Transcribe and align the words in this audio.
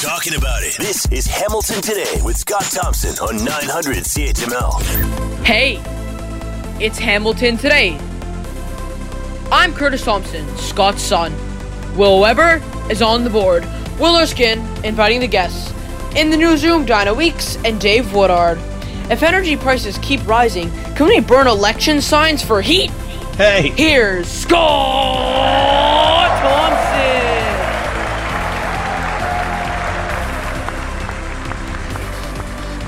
talking 0.00 0.34
about 0.34 0.62
it. 0.62 0.74
This 0.78 1.04
is 1.12 1.26
Hamilton 1.26 1.82
Today 1.82 2.22
with 2.24 2.38
Scott 2.38 2.62
Thompson 2.62 3.10
on 3.18 3.44
900 3.44 3.98
CHML. 3.98 5.44
Hey, 5.44 5.76
it's 6.82 6.98
Hamilton 6.98 7.58
Today. 7.58 7.98
I'm 9.52 9.74
Curtis 9.74 10.02
Thompson, 10.02 10.48
Scott's 10.56 11.02
son. 11.02 11.34
Will 11.98 12.18
Weber 12.18 12.62
is 12.88 13.02
on 13.02 13.24
the 13.24 13.30
board. 13.30 13.62
Will 13.98 14.16
Erskine 14.16 14.60
inviting 14.84 15.20
the 15.20 15.28
guests. 15.28 15.70
In 16.16 16.30
the 16.30 16.36
newsroom, 16.38 16.86
Dinah 16.86 17.12
Weeks 17.12 17.58
and 17.66 17.78
Dave 17.78 18.14
Woodard. 18.14 18.56
If 19.10 19.22
energy 19.22 19.58
prices 19.58 19.98
keep 19.98 20.26
rising, 20.26 20.70
can 20.94 21.08
we 21.08 21.20
burn 21.20 21.46
election 21.46 22.00
signs 22.00 22.42
for 22.42 22.62
heat? 22.62 22.90
Hey. 23.36 23.68
Here's 23.76 24.26
Scott 24.26 24.60
Thompson. 26.40 26.79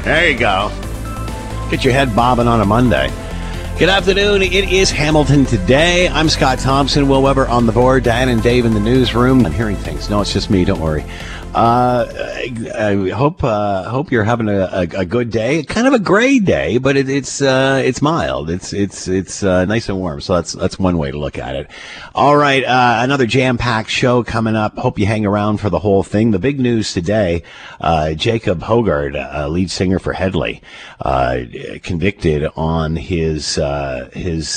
There 0.05 0.29
you 0.29 0.37
go. 0.37 0.69
Get 1.71 1.85
your 1.85 1.93
head 1.93 2.15
bobbing 2.17 2.49
on 2.49 2.61
a 2.61 2.65
Monday. 2.65 3.09
Good 3.79 3.89
afternoon. 3.89 4.43
It 4.43 4.73
is 4.73 4.91
Hamilton 4.91 5.47
today. 5.47 6.09
I'm 6.09 6.29
Scott 6.29 6.59
Thompson. 6.59 7.07
Will 7.09 7.23
Weber 7.23 7.47
on 7.47 7.67
the 7.67 7.73
board. 7.73 8.03
Diane 8.03 8.29
and 8.29 8.43
Dave 8.43 8.65
in 8.65 8.75
the 8.75 8.81
newsroom. 8.81 9.47
I'm 9.47 9.53
hearing 9.53 9.77
things. 9.77 10.11
No, 10.11 10.21
it's 10.21 10.33
just 10.33 10.51
me. 10.51 10.65
Don't 10.65 10.81
worry. 10.81 11.05
Uh, 11.55 12.07
I, 12.11 12.71
I 12.75 13.11
hope 13.11 13.45
uh, 13.45 13.85
hope 13.85 14.11
you're 14.11 14.25
having 14.25 14.49
a, 14.49 14.61
a, 14.73 14.81
a, 15.01 15.05
good 15.05 15.29
day. 15.29 15.63
Kind 15.65 15.87
of 15.87 15.93
a 15.93 15.99
gray 15.99 16.39
day, 16.39 16.79
but 16.79 16.97
it, 16.97 17.11
it's 17.11 17.43
uh, 17.43 17.83
it's 17.85 18.01
mild. 18.01 18.49
It's 18.49 18.73
it's 18.73 19.07
it's 19.07 19.43
uh, 19.43 19.67
nice 19.67 19.91
and 19.91 19.99
warm. 19.99 20.23
So 20.23 20.37
that's 20.37 20.53
that's 20.53 20.79
one 20.79 20.97
way 20.97 21.11
to 21.11 21.19
look 21.19 21.37
at 21.37 21.55
it. 21.55 21.71
All 22.15 22.37
right, 22.37 22.65
uh, 22.65 23.01
another 23.01 23.27
jam 23.27 23.59
packed 23.59 23.91
show 23.91 24.25
coming 24.25 24.57
up. 24.57 24.79
Hope 24.79 24.99
you 24.99 25.05
hang 25.05 25.27
around 25.27 25.59
for 25.59 25.69
the 25.69 25.79
whole 25.79 26.03
thing. 26.03 26.31
The 26.31 26.39
big 26.39 26.59
news 26.59 26.95
today: 26.95 27.43
uh, 27.83 28.15
Jacob 28.15 28.61
Hoggard, 28.61 29.51
lead 29.51 29.71
singer 29.71 29.99
for 29.99 30.15
Hedley, 30.15 30.63
convicted 31.83 32.49
on 32.57 32.97
his 32.97 33.57
his 34.15 34.49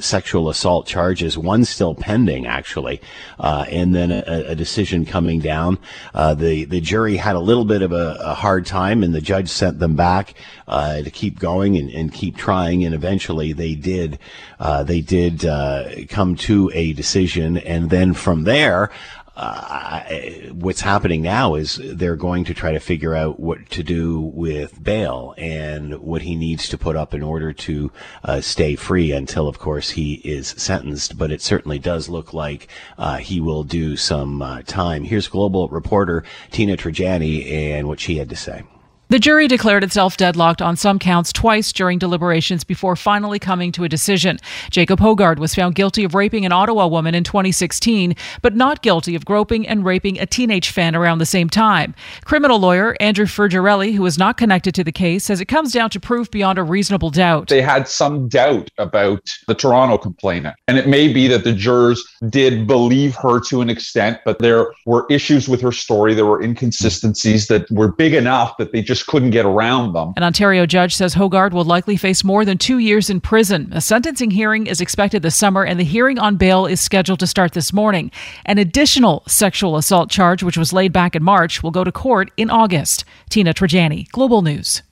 sexual 0.00 0.48
assault 0.48 0.86
charges. 0.86 1.36
One 1.36 1.66
still 1.66 1.94
pending, 1.94 2.46
actually, 2.46 3.02
and 3.38 3.94
then 3.94 4.10
a, 4.10 4.44
a, 4.48 4.54
decision 4.54 5.04
coming 5.04 5.40
down 5.40 5.78
the 6.38 6.64
the 6.64 6.80
jury 6.80 7.16
had 7.16 7.36
a 7.36 7.40
little 7.40 7.64
bit 7.64 7.82
of 7.82 7.92
a, 7.92 8.16
a 8.20 8.34
hard 8.34 8.66
time, 8.66 9.02
and 9.02 9.14
the 9.14 9.20
judge 9.20 9.48
sent 9.48 9.78
them 9.78 9.96
back 9.96 10.34
uh, 10.66 11.02
to 11.02 11.10
keep 11.10 11.38
going 11.38 11.76
and, 11.76 11.90
and, 11.90 12.12
keep 12.12 12.36
trying. 12.36 12.84
And 12.84 12.94
eventually, 12.94 13.52
they 13.52 13.74
did 13.74 14.18
uh, 14.58 14.82
they 14.84 15.00
did 15.00 15.44
uh, 15.44 16.06
come 16.08 16.36
to 16.36 16.70
a 16.74 16.92
decision, 16.92 17.56
and 17.58 17.90
then 17.90 18.14
from 18.14 18.44
there, 18.44 18.90
uh, 19.38 20.00
what's 20.50 20.80
happening 20.80 21.22
now 21.22 21.54
is 21.54 21.80
they're 21.82 22.16
going 22.16 22.44
to 22.44 22.52
try 22.52 22.72
to 22.72 22.80
figure 22.80 23.14
out 23.14 23.38
what 23.38 23.70
to 23.70 23.84
do 23.84 24.18
with 24.20 24.82
bail 24.82 25.32
and 25.38 26.00
what 26.00 26.22
he 26.22 26.34
needs 26.34 26.68
to 26.68 26.76
put 26.76 26.96
up 26.96 27.14
in 27.14 27.22
order 27.22 27.52
to 27.52 27.92
uh, 28.24 28.40
stay 28.40 28.74
free 28.74 29.12
until, 29.12 29.46
of 29.46 29.60
course, 29.60 29.90
he 29.90 30.14
is 30.24 30.48
sentenced. 30.48 31.16
But 31.16 31.30
it 31.30 31.40
certainly 31.40 31.78
does 31.78 32.08
look 32.08 32.34
like 32.34 32.66
uh, 32.98 33.18
he 33.18 33.40
will 33.40 33.62
do 33.62 33.96
some 33.96 34.42
uh, 34.42 34.62
time. 34.62 35.04
Here's 35.04 35.28
global 35.28 35.68
reporter 35.68 36.24
Tina 36.50 36.76
Trajani 36.76 37.48
and 37.48 37.86
what 37.86 38.00
she 38.00 38.18
had 38.18 38.28
to 38.30 38.36
say. 38.36 38.64
The 39.10 39.18
jury 39.18 39.48
declared 39.48 39.84
itself 39.84 40.18
deadlocked 40.18 40.60
on 40.60 40.76
some 40.76 40.98
counts 40.98 41.32
twice 41.32 41.72
during 41.72 41.98
deliberations 41.98 42.62
before 42.62 42.94
finally 42.94 43.38
coming 43.38 43.72
to 43.72 43.84
a 43.84 43.88
decision. 43.88 44.36
Jacob 44.68 45.00
Hoggard 45.00 45.38
was 45.38 45.54
found 45.54 45.76
guilty 45.76 46.04
of 46.04 46.14
raping 46.14 46.44
an 46.44 46.52
Ottawa 46.52 46.86
woman 46.86 47.14
in 47.14 47.24
2016, 47.24 48.14
but 48.42 48.54
not 48.54 48.82
guilty 48.82 49.14
of 49.14 49.24
groping 49.24 49.66
and 49.66 49.82
raping 49.82 50.20
a 50.20 50.26
teenage 50.26 50.68
fan 50.68 50.94
around 50.94 51.20
the 51.20 51.24
same 51.24 51.48
time. 51.48 51.94
Criminal 52.26 52.58
lawyer 52.58 52.96
Andrew 53.00 53.24
Furgiarelli, 53.24 53.94
who 53.94 54.04
is 54.04 54.18
not 54.18 54.36
connected 54.36 54.74
to 54.74 54.84
the 54.84 54.92
case, 54.92 55.24
says 55.24 55.40
it 55.40 55.46
comes 55.46 55.72
down 55.72 55.88
to 55.88 55.98
proof 55.98 56.30
beyond 56.30 56.58
a 56.58 56.62
reasonable 56.62 57.08
doubt. 57.08 57.48
They 57.48 57.62
had 57.62 57.88
some 57.88 58.28
doubt 58.28 58.70
about 58.76 59.22
the 59.46 59.54
Toronto 59.54 59.96
complainant, 59.96 60.56
and 60.68 60.76
it 60.76 60.86
may 60.86 61.10
be 61.10 61.28
that 61.28 61.44
the 61.44 61.54
jurors 61.54 62.04
did 62.28 62.66
believe 62.66 63.14
her 63.14 63.40
to 63.48 63.62
an 63.62 63.70
extent, 63.70 64.18
but 64.26 64.40
there 64.40 64.70
were 64.84 65.06
issues 65.08 65.48
with 65.48 65.62
her 65.62 65.72
story. 65.72 66.12
There 66.12 66.26
were 66.26 66.42
inconsistencies 66.42 67.46
that 67.46 67.70
were 67.70 67.90
big 67.90 68.12
enough 68.12 68.58
that 68.58 68.72
they 68.72 68.82
just 68.82 68.97
just 68.98 69.08
couldn't 69.08 69.30
get 69.30 69.46
around 69.46 69.92
them. 69.92 70.12
An 70.16 70.22
Ontario 70.22 70.66
judge 70.66 70.94
says 70.94 71.14
Hoggard 71.14 71.52
will 71.52 71.64
likely 71.64 71.96
face 71.96 72.24
more 72.24 72.44
than 72.44 72.58
two 72.58 72.78
years 72.78 73.08
in 73.08 73.20
prison. 73.20 73.68
A 73.72 73.80
sentencing 73.80 74.30
hearing 74.30 74.66
is 74.66 74.80
expected 74.80 75.22
this 75.22 75.36
summer, 75.36 75.64
and 75.64 75.78
the 75.78 75.84
hearing 75.84 76.18
on 76.18 76.36
bail 76.36 76.66
is 76.66 76.80
scheduled 76.80 77.20
to 77.20 77.26
start 77.26 77.52
this 77.52 77.72
morning. 77.72 78.10
An 78.44 78.58
additional 78.58 79.22
sexual 79.26 79.76
assault 79.76 80.10
charge, 80.10 80.42
which 80.42 80.58
was 80.58 80.72
laid 80.72 80.92
back 80.92 81.14
in 81.14 81.22
March, 81.22 81.62
will 81.62 81.70
go 81.70 81.84
to 81.84 81.92
court 81.92 82.30
in 82.36 82.50
August. 82.50 83.04
Tina 83.30 83.54
Trajani, 83.54 84.10
Global 84.10 84.42
News. 84.42 84.82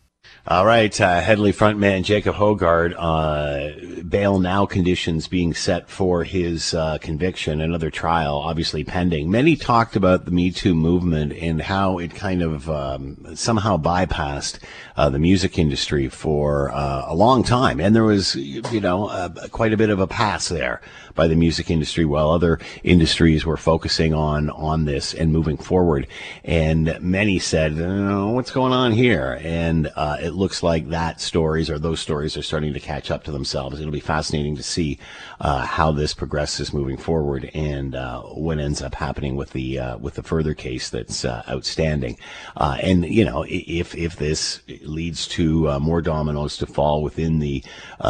All 0.49 0.65
right, 0.65 1.01
uh, 1.01 1.21
Hedley 1.21 1.53
frontman 1.53 2.05
Jacob 2.05 2.37
Hoggard, 2.37 2.95
uh, 2.97 4.03
bail 4.05 4.39
now 4.39 4.65
conditions 4.65 5.27
being 5.27 5.53
set 5.53 5.91
for 5.91 6.23
his 6.23 6.73
uh, 6.73 6.99
conviction, 6.99 7.61
another 7.61 7.91
trial 7.91 8.37
obviously 8.37 8.85
pending. 8.85 9.29
Many 9.29 9.57
talked 9.57 9.97
about 9.97 10.25
the 10.25 10.31
Me 10.31 10.53
Too 10.53 10.77
movement 10.77 11.33
and 11.33 11.61
how 11.61 11.99
it 11.99 12.15
kind 12.15 12.43
of 12.43 12.71
um, 12.71 13.27
somehow 13.35 13.77
bypassed 13.77 14.61
uh, 14.97 15.11
the 15.11 15.19
music 15.19 15.59
industry 15.59 16.09
for 16.09 16.71
uh, 16.71 17.07
a 17.09 17.15
long 17.17 17.43
time, 17.43 17.81
and 17.81 17.93
there 17.97 18.05
was, 18.05 18.37
you 18.37 18.81
know, 18.81 19.09
uh, 19.09 19.49
quite 19.49 19.73
a 19.73 19.77
bit 19.77 19.91
of 19.91 19.99
a 19.99 20.07
pass 20.07 20.49
there 20.49 20.81
by 21.17 21.27
the 21.27 21.35
music 21.35 21.71
industry, 21.71 22.05
while 22.05 22.31
other 22.31 22.59
industries 22.85 23.45
were 23.45 23.57
focusing 23.57 24.15
on 24.15 24.51
on 24.51 24.85
this 24.85 25.15
and 25.15 25.33
moving 25.33 25.57
forward. 25.57 26.07
And 26.45 26.99
many 27.01 27.39
said, 27.39 27.77
"What's 27.77 28.51
going 28.51 28.73
on 28.73 28.93
here?" 28.93 29.41
And 29.43 29.91
it 29.97 30.35
looks 30.35 30.63
like 30.63 30.89
that 30.91 31.21
stories 31.21 31.71
or 31.71 31.79
those 31.79 32.01
stories 32.01 32.37
are 32.37 32.43
starting 32.43 32.73
to 32.75 32.81
catch 32.81 33.11
up 33.11 33.25
to 33.25 33.33
themselves. 33.33 33.81
It'll 33.81 33.93
be 33.93 34.01
fascinating 34.01 34.57
to 34.57 34.63
see 34.63 34.99
uh, 35.41 35.65
how 35.65 35.93
this 35.93 36.15
progresses 36.15 36.73
moving 36.73 36.97
forward 36.97 37.51
and 37.55 37.95
uh, 37.95 38.23
what 38.23 38.59
ends 38.59 38.83
up 38.83 38.95
happening 38.95 39.37
with 39.37 39.51
the 39.53 39.79
uh, 39.79 39.99
with 39.99 40.15
the 40.15 40.23
further 40.23 40.55
case 40.55 40.91
that's 40.91 41.25
uh, 41.25 41.43
outstanding. 41.49 42.17
Uh, 42.57 42.79
and 42.83 43.05
you 43.07 43.25
know, 43.25 43.45
if 43.49 43.95
if 43.95 44.17
this 44.17 44.61
leads 44.83 45.27
to 45.29 45.71
uh, 45.71 45.79
more 45.79 46.03
dominoes 46.03 46.57
to 46.59 46.67
fall 46.67 47.03
within 47.03 47.39
the 47.39 47.63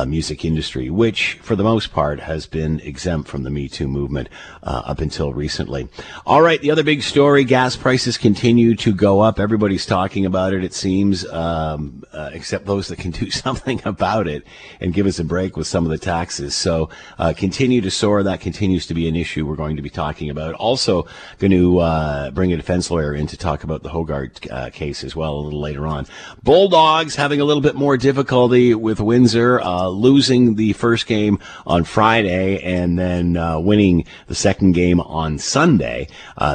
music 0.06 0.44
industry, 0.44 0.90
which 0.90 1.34
for 1.42 1.56
the 1.56 1.64
most 1.64 1.92
part 1.92 2.20
has 2.20 2.46
been 2.46 2.80
exempt 2.96 3.28
from 3.28 3.42
the 3.42 3.50
Me 3.50 3.68
Too 3.68 3.88
movement 3.88 4.28
up 4.62 5.00
until 5.00 5.34
recently. 5.34 5.88
All 6.24 6.40
right, 6.40 6.60
the 6.60 6.70
other 6.70 6.82
big 6.82 7.02
story: 7.02 7.44
gas 7.44 7.76
prices 7.76 8.16
continue 8.16 8.74
to 8.76 8.94
go 8.94 9.20
up. 9.20 9.38
Everybody's 9.38 9.84
talking 9.84 10.24
about 10.24 10.54
it. 10.54 10.64
It 10.64 10.72
seems. 10.72 11.26
Um, 11.26 12.02
uh, 12.16 12.30
except 12.32 12.64
those 12.64 12.88
that 12.88 12.98
can 12.98 13.10
do 13.10 13.30
something 13.44 13.80
about 13.84 14.26
it 14.26 14.44
and 14.80 14.94
give 14.94 15.06
us 15.06 15.18
a 15.18 15.24
break 15.24 15.56
with 15.56 15.66
some 15.66 15.84
of 15.84 15.90
the 15.90 15.98
taxes. 15.98 16.54
So 16.54 16.88
uh, 17.18 17.34
continue 17.36 17.80
to 17.82 17.90
soar. 17.90 18.22
That 18.22 18.40
continues 18.40 18.86
to 18.86 18.94
be 18.94 19.08
an 19.08 19.16
issue 19.16 19.46
we're 19.46 19.56
going 19.56 19.76
to 19.76 19.82
be 19.82 19.90
talking 19.90 20.30
about. 20.30 20.54
Also, 20.54 21.06
going 21.38 21.50
to 21.50 21.78
uh, 21.80 22.30
bring 22.30 22.52
a 22.52 22.56
defense 22.56 22.90
lawyer 22.90 23.14
in 23.14 23.26
to 23.26 23.36
talk 23.36 23.64
about 23.64 23.82
the 23.82 23.90
Hoggard 23.90 24.50
uh, 24.50 24.70
case 24.70 25.04
as 25.04 25.14
well 25.14 25.34
a 25.34 25.40
little 25.40 25.60
later 25.60 25.86
on. 25.86 26.06
Bulldogs 26.42 27.16
having 27.16 27.40
a 27.40 27.44
little 27.44 27.60
bit 27.62 27.74
more 27.74 27.96
difficulty 27.96 28.74
with 28.74 29.00
Windsor, 29.00 29.60
uh, 29.60 29.88
losing 29.88 30.54
the 30.54 30.72
first 30.72 31.06
game 31.06 31.38
on 31.66 31.84
Friday 31.84 32.62
and 32.62 32.85
then 32.94 33.36
uh, 33.36 33.58
winning 33.58 34.04
the 34.28 34.34
second 34.34 34.72
game 34.72 35.00
on 35.00 35.38
Sunday. 35.38 36.06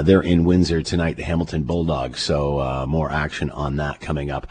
they're 0.04 0.22
in 0.22 0.46
Windsor 0.46 0.82
tonight, 0.82 1.18
the 1.18 1.24
Hamilton 1.24 1.64
Bulldogs. 1.64 2.22
So 2.22 2.86
more 2.88 3.12
action 3.12 3.50
on 3.50 3.76
that 3.78 4.00
coming 4.00 4.32
up 4.32 4.48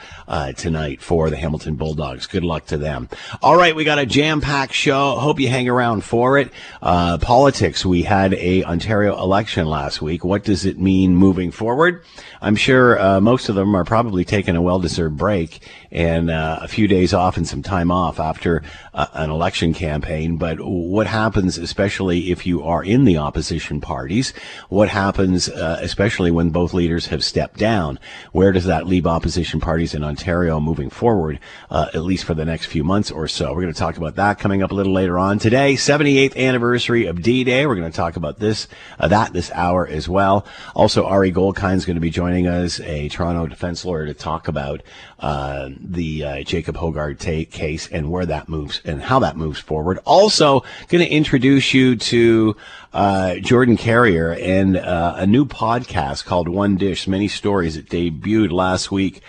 tonight 0.57 1.01
for 1.01 1.31
the 1.31 1.37
Hamilton 1.37 1.77
Bulldogs. 1.77 2.27
Good 2.27 2.45
luck 2.45 2.67
to 2.67 2.79
them. 2.79 3.09
All 3.43 3.57
right, 3.57 3.75
we 3.75 3.85
got 3.85 3.99
a 3.99 4.07
jam-packed 4.07 4.75
show. 4.75 5.17
Hope 5.17 5.41
you 5.41 5.49
hang 5.49 5.69
around 5.69 6.05
for 6.05 6.39
it. 6.39 6.51
Uh, 6.83 7.19
politics. 7.19 7.87
We 7.87 8.03
had 8.03 8.35
a 8.35 8.65
Ontario 8.65 9.17
election 9.17 9.67
last 9.67 10.03
week. 10.03 10.25
What 10.25 10.45
does 10.45 10.65
it 10.67 10.79
mean 10.79 11.15
moving 11.15 11.51
forward? 11.51 12.05
I'm 12.43 12.57
sure 12.57 12.99
uh, 12.99 13.21
most 13.21 13.49
of 13.49 13.55
them 13.55 13.75
are 13.75 13.85
probably 13.85 14.25
taking 14.25 14.57
a 14.57 14.63
well-deserved 14.63 15.17
break 15.17 15.61
and 15.91 16.31
uh, 16.31 16.61
a 16.63 16.69
few 16.69 16.89
days 16.89 17.13
off 17.13 17.37
and 17.37 17.47
some 17.47 17.63
time 17.63 17.91
off 17.91 18.19
after 18.19 18.63
uh, 18.95 19.07
an 19.13 19.31
election 19.31 19.75
campaign. 19.75 20.37
But 20.37 20.59
what 20.61 21.07
happens, 21.07 21.59
especially 21.59 22.31
if 22.31 22.47
you 22.47 22.63
are 22.63 22.83
in 22.83 23.05
the 23.05 23.19
opposition 23.19 23.81
parties? 23.81 24.33
What 24.69 24.89
happens, 24.89 25.49
uh, 25.49 25.79
especially 25.83 26.31
when 26.31 26.51
both 26.51 26.73
leaders 26.73 27.07
have 27.07 27.23
stepped 27.23 27.59
down? 27.59 27.99
Where 28.33 28.53
does 28.53 28.65
that 28.65 28.87
leave 28.87 29.07
opposition 29.07 29.61
parties 29.61 29.95
in 29.95 30.03
Ontario 30.03 30.61
moving 30.61 30.89
forward, 30.89 31.41
uh, 31.71 31.89
at 31.93 32.03
least 32.03 32.25
for 32.25 32.35
the 32.35 32.45
next 32.45 32.67
few 32.67 32.85
months 32.85 33.11
or 33.11 33.29
so. 33.29 33.53
We're 33.53 33.63
going 33.63 33.75
to 33.75 33.79
talk 33.79 33.97
about 33.97 34.17
that 34.17 34.39
coming 34.39 34.63
up 34.63 34.71
a 34.71 34.75
little 34.75 34.93
later 34.93 35.19
on 35.19 35.39
today. 35.39 35.75
78th 35.75 36.37
anniversary 36.37 37.07
of 37.07 37.21
D-Day. 37.23 37.67
We're 37.67 37.77
going 37.77 37.91
to 37.91 37.97
talk 37.97 38.17
about 38.17 38.39
this, 38.39 38.69
uh, 38.99 39.09
that 39.09 39.33
this 39.33 39.51
hour 39.53 39.87
as 39.87 40.09
well. 40.09 40.47
Also, 40.75 41.05
Ari 41.05 41.33
Goldkind 41.33 41.77
is 41.77 41.85
going 41.85 41.97
to 41.97 42.01
be 42.01 42.11
joining 42.11 42.30
us, 42.31 42.81
a 42.81 43.09
Toronto 43.09 43.47
defense 43.47 43.85
lawyer, 43.85 44.07
to 44.07 44.15
talk 44.15 44.49
about 44.49 44.83
uh, 45.19 45.71
the 45.79 46.25
uh, 46.25 46.43
Jacob 46.43 46.77
Hoggard 46.77 47.19
t- 47.19 47.45
case 47.45 47.89
and 47.89 48.11
where 48.11 48.27
that 48.27 48.49
moves 48.49 48.81
and 48.85 49.03
how 49.03 49.19
that 49.21 49.37
moves 49.37 49.59
forward. 49.59 49.99
Also, 50.05 50.61
going 50.89 51.05
to 51.05 51.11
introduce 51.11 51.75
you 51.75 51.97
to 51.97 52.57
uh, 52.93 53.37
Jordan 53.37 53.77
Carrier 53.77 54.33
and 54.33 54.77
uh, 54.77 55.15
a 55.17 55.27
new 55.27 55.45
podcast 55.45 56.25
called 56.25 56.49
One 56.49 56.77
Dish, 56.77 57.07
Many 57.07 57.29
Stories. 57.29 57.77
It 57.77 57.89
debuted 57.89 58.51
last 58.51 58.91
week 58.91 59.21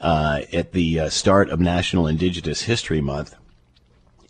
uh, 0.00 0.42
at 0.52 0.72
the 0.72 1.00
uh, 1.00 1.08
start 1.08 1.50
of 1.50 1.60
National 1.60 2.06
Indigenous 2.06 2.62
History 2.62 3.00
Month. 3.00 3.34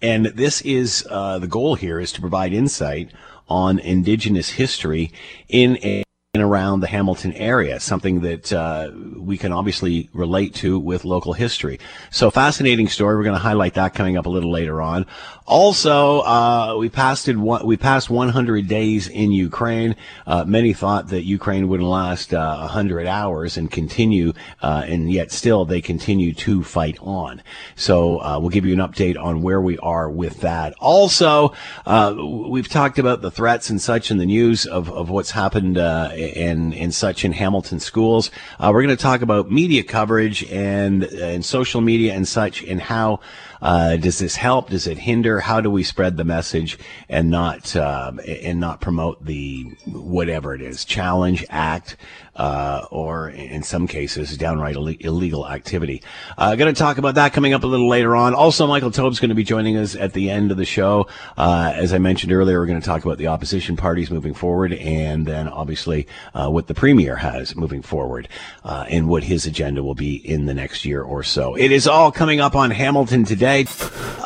And 0.03 0.27
this 0.27 0.61
is 0.63 1.03
the 1.03 1.47
goal 1.49 1.75
here 1.75 2.01
is 2.01 2.11
to 2.13 2.21
provide 2.21 2.53
insight 2.53 3.11
on 3.49 3.79
Indigenous 3.79 4.51
history 4.51 5.13
in 5.49 5.77
a 5.83 6.05
and 6.33 6.45
around 6.45 6.79
the 6.79 6.87
Hamilton 6.87 7.33
area, 7.33 7.81
something 7.81 8.21
that 8.21 8.53
uh, 8.53 8.93
we 9.17 9.37
can 9.37 9.51
obviously 9.51 10.09
relate 10.13 10.55
to 10.55 10.79
with 10.79 11.05
local 11.05 11.33
history. 11.33 11.81
So 12.13 12.31
fascinating 12.31 12.87
story. 12.87 13.17
We're 13.17 13.25
going 13.25 13.35
to 13.35 13.41
highlight 13.41 13.75
that 13.75 13.95
coming 13.95 14.17
up 14.17 14.27
a 14.27 14.29
little 14.29 14.53
later 14.53 14.81
on. 14.81 15.07
Also, 15.45 16.21
uh, 16.21 16.77
we 16.79 16.89
passed 16.89 17.27
we 17.27 17.77
passed 17.77 18.11
100 18.11 18.69
days 18.69 19.09
in 19.09 19.33
Ukraine. 19.33 19.97
Uh, 20.25 20.45
many 20.45 20.73
thought 20.73 21.09
that 21.09 21.25
Ukraine 21.25 21.67
wouldn't 21.67 21.89
last 21.89 22.33
uh, 22.33 22.59
100 22.59 23.09
hours 23.09 23.57
and 23.57 23.69
continue, 23.69 24.33
uh, 24.63 24.85
and 24.87 25.11
yet 25.11 25.33
still 25.33 25.65
they 25.65 25.81
continue 25.81 26.33
to 26.33 26.63
fight 26.63 26.97
on. 27.01 27.43
So 27.75 28.23
uh, 28.23 28.39
we'll 28.39 28.51
give 28.51 28.65
you 28.65 28.75
an 28.75 28.89
update 28.89 29.21
on 29.21 29.43
where 29.43 29.61
we 29.61 29.79
are 29.79 30.09
with 30.09 30.43
that. 30.43 30.75
Also, 30.79 31.55
we've 31.89 32.69
talked 32.69 33.01
about 33.01 33.21
the 33.21 33.33
threats 33.33 33.69
and 33.69 33.83
such 33.83 34.13
in 34.13 34.19
the 34.19 34.27
news 34.27 34.65
of, 34.65 34.89
of 34.93 35.11
what's 35.11 35.33
happened 35.33 35.77
and 36.21 36.75
and 36.75 36.95
such 36.95 37.25
in 37.25 37.33
Hamilton 37.33 37.81
schools. 37.81 38.31
Uh, 38.59 38.71
we're 38.73 38.83
going 38.83 38.97
to 38.97 39.03
talk 39.03 39.23
about 39.23 39.51
media 39.51 39.83
coverage 39.83 40.45
and 40.51 41.05
and 41.05 41.45
social 41.45 41.81
media 41.81 42.15
and 42.15 42.27
such 42.29 42.63
and 42.63 42.81
how 42.81 43.21
uh, 43.63 43.97
does 43.97 44.19
this 44.19 44.37
help? 44.37 44.71
Does 44.71 44.87
it 44.87 44.99
hinder? 44.99 45.41
How 45.41 45.61
do 45.61 45.71
we 45.71 45.83
spread 45.83 46.17
the 46.17 46.25
message 46.25 46.79
and 47.09 47.31
not 47.31 47.77
uh, 47.77 48.13
and 48.27 48.61
not 48.61 48.81
promote 48.81 49.25
the 49.25 49.65
whatever 49.87 50.55
it 50.55 50.63
is 50.63 50.85
challenge 50.85 51.45
act 51.51 51.97
uh, 52.37 52.87
or 52.91 53.29
in 53.29 53.63
some 53.63 53.87
cases 53.87 54.37
downright 54.37 54.77
Ill- 54.77 54.89
illegal 54.89 55.49
activity? 55.49 56.03
Uh, 56.39 56.55
going 56.57 56.73
to 56.73 56.79
talk 56.79 56.99
about 56.99 57.17
that 57.17 57.33
coming 57.33 57.53
up 57.53 57.63
a 57.63 57.67
little 57.67 57.89
later 57.89 58.17
on. 58.17 58.35
Also, 58.35 58.67
Michael 58.67 58.91
Taube's 58.91 59.21
going 59.21 59.29
to 59.29 59.35
be 59.35 59.45
joining 59.45 59.77
us 59.77 59.95
at 59.95 60.15
the 60.15 60.31
end 60.31 60.51
of 60.51 60.57
the 60.57 60.65
show. 60.65 61.07
Uh, 61.37 61.73
as 61.75 61.93
I 61.93 61.99
mentioned 61.99 62.33
earlier, 62.33 62.59
we're 62.59 62.67
going 62.67 62.81
to 62.81 62.87
talk 62.87 63.05
about 63.05 63.19
the 63.19 63.27
opposition 63.27 63.77
parties 63.77 64.11
moving 64.11 64.35
forward, 64.35 64.73
and 64.73 65.27
then 65.27 65.49
obviously 65.49 66.07
uh, 66.35 66.49
what 66.49 66.67
the 66.67 66.75
premier 66.75 67.17
has 67.17 67.55
moving 67.55 67.83
forward 67.83 68.29
and 68.65 69.09
what 69.09 69.25
his 69.25 69.47
agenda 69.47 69.83
will 69.83 69.95
be 69.95 70.17
in 70.17 70.47
the 70.47 70.55
next 70.55 70.85
year 70.85 71.03
or 71.03 71.23
so. 71.23 71.55
It 71.55 71.71
is 71.71 71.87
all 71.87 72.11
coming 72.11 72.41
up 72.41 72.57
on 72.57 72.71
Hamilton 72.71 73.25
today 73.25 73.50
today. 73.51 73.67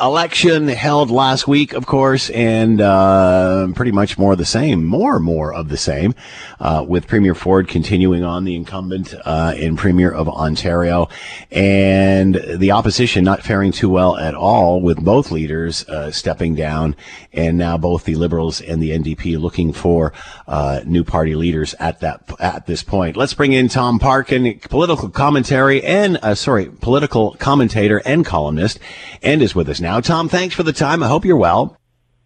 Election 0.01 0.67
held 0.67 1.09
last 1.09 1.47
week, 1.47 1.71
of 1.71 1.85
course, 1.85 2.29
and 2.31 2.81
uh, 2.81 3.67
pretty 3.75 3.93
much 3.93 4.17
more 4.17 4.33
of 4.33 4.37
the 4.37 4.45
same, 4.45 4.83
more 4.83 5.15
and 5.15 5.23
more 5.23 5.53
of 5.53 5.69
the 5.69 5.77
same, 5.77 6.13
uh, 6.59 6.83
with 6.85 7.07
Premier 7.07 7.33
Ford 7.33 7.69
continuing 7.69 8.21
on 8.21 8.43
the 8.43 8.55
incumbent 8.55 9.15
uh, 9.23 9.53
in 9.55 9.77
Premier 9.77 10.11
of 10.11 10.27
Ontario, 10.27 11.07
and 11.49 12.35
the 12.55 12.71
opposition 12.71 13.23
not 13.23 13.41
faring 13.41 13.71
too 13.71 13.89
well 13.89 14.17
at 14.17 14.35
all, 14.35 14.81
with 14.81 15.01
both 15.01 15.31
leaders 15.31 15.87
uh, 15.87 16.11
stepping 16.11 16.55
down, 16.55 16.93
and 17.35 17.57
now 17.57 17.77
both 17.77 18.05
the 18.05 18.15
Liberals 18.15 18.61
and 18.61 18.81
the 18.81 18.91
NDP 18.91 19.39
looking 19.39 19.73
for 19.73 20.13
uh, 20.47 20.81
new 20.85 21.03
party 21.03 21.35
leaders 21.35 21.73
at 21.79 21.99
that 21.99 22.29
at 22.39 22.65
this 22.65 22.83
point. 22.83 23.17
Let's 23.17 23.33
bring 23.33 23.53
in 23.53 23.67
Tom 23.67 23.99
Parkin, 23.99 24.59
political 24.69 25.09
commentary 25.09 25.83
and 25.83 26.17
uh, 26.21 26.35
sorry, 26.35 26.67
political 26.67 27.35
commentator 27.39 28.01
and 28.05 28.25
columnist 28.25 28.79
and 29.21 29.41
is 29.41 29.55
with 29.55 29.69
us 29.69 29.79
now. 29.79 29.99
Tom, 29.99 30.29
thanks 30.29 30.55
for 30.55 30.63
the 30.63 30.73
time. 30.73 31.03
I 31.03 31.07
hope 31.07 31.25
you're 31.25 31.37
well. 31.37 31.77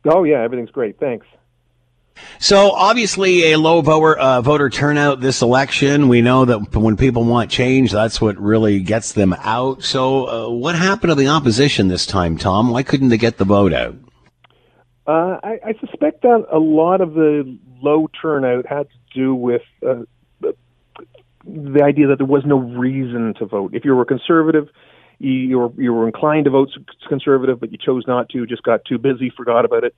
Oh, 0.05 0.23
yeah, 0.23 0.41
everything's 0.41 0.71
great. 0.71 0.99
Thanks. 0.99 1.27
So 2.39 2.71
obviously 2.71 3.51
a 3.51 3.57
low 3.57 3.81
voter, 3.81 4.17
uh, 4.17 4.41
voter 4.41 4.69
turnout 4.69 5.21
this 5.21 5.41
election. 5.41 6.07
We 6.07 6.21
know 6.21 6.45
that 6.45 6.75
when 6.75 6.97
people 6.97 7.23
want 7.23 7.51
change, 7.51 7.91
that's 7.91 8.21
what 8.21 8.37
really 8.37 8.79
gets 8.79 9.13
them 9.13 9.33
out. 9.39 9.83
So 9.83 10.27
uh, 10.27 10.49
what 10.49 10.75
happened 10.75 11.11
to 11.11 11.15
the 11.15 11.27
opposition 11.27 11.87
this 11.87 12.05
time, 12.05 12.37
Tom? 12.37 12.69
Why 12.69 12.83
couldn't 12.83 13.09
they 13.09 13.17
get 13.17 13.37
the 13.37 13.45
vote 13.45 13.73
out? 13.73 13.95
Uh, 15.09 15.39
I, 15.41 15.59
I, 15.65 15.73
suspect 15.79 16.21
that 16.21 16.45
a 16.51 16.59
lot 16.59 17.01
of 17.01 17.15
the 17.15 17.57
low 17.81 18.07
turnout 18.21 18.67
had 18.67 18.87
to 18.91 19.19
do 19.19 19.33
with 19.33 19.63
uh, 19.81 20.03
the 21.43 21.83
idea 21.83 22.05
that 22.09 22.19
there 22.19 22.27
was 22.27 22.43
no 22.45 22.59
reason 22.59 23.33
to 23.39 23.47
vote. 23.47 23.73
If 23.73 23.85
you 23.85 23.95
were 23.95 24.05
conservative, 24.05 24.67
you 25.17 25.57
were 25.57 25.81
you 25.81 25.93
were 25.93 26.05
inclined 26.05 26.45
to 26.45 26.51
vote 26.51 26.69
conservative, 27.07 27.59
but 27.59 27.71
you 27.71 27.79
chose 27.83 28.03
not 28.05 28.29
to, 28.29 28.45
just 28.45 28.61
got 28.61 28.85
too 28.85 28.99
busy, 28.99 29.31
forgot 29.35 29.65
about 29.65 29.83
it. 29.83 29.95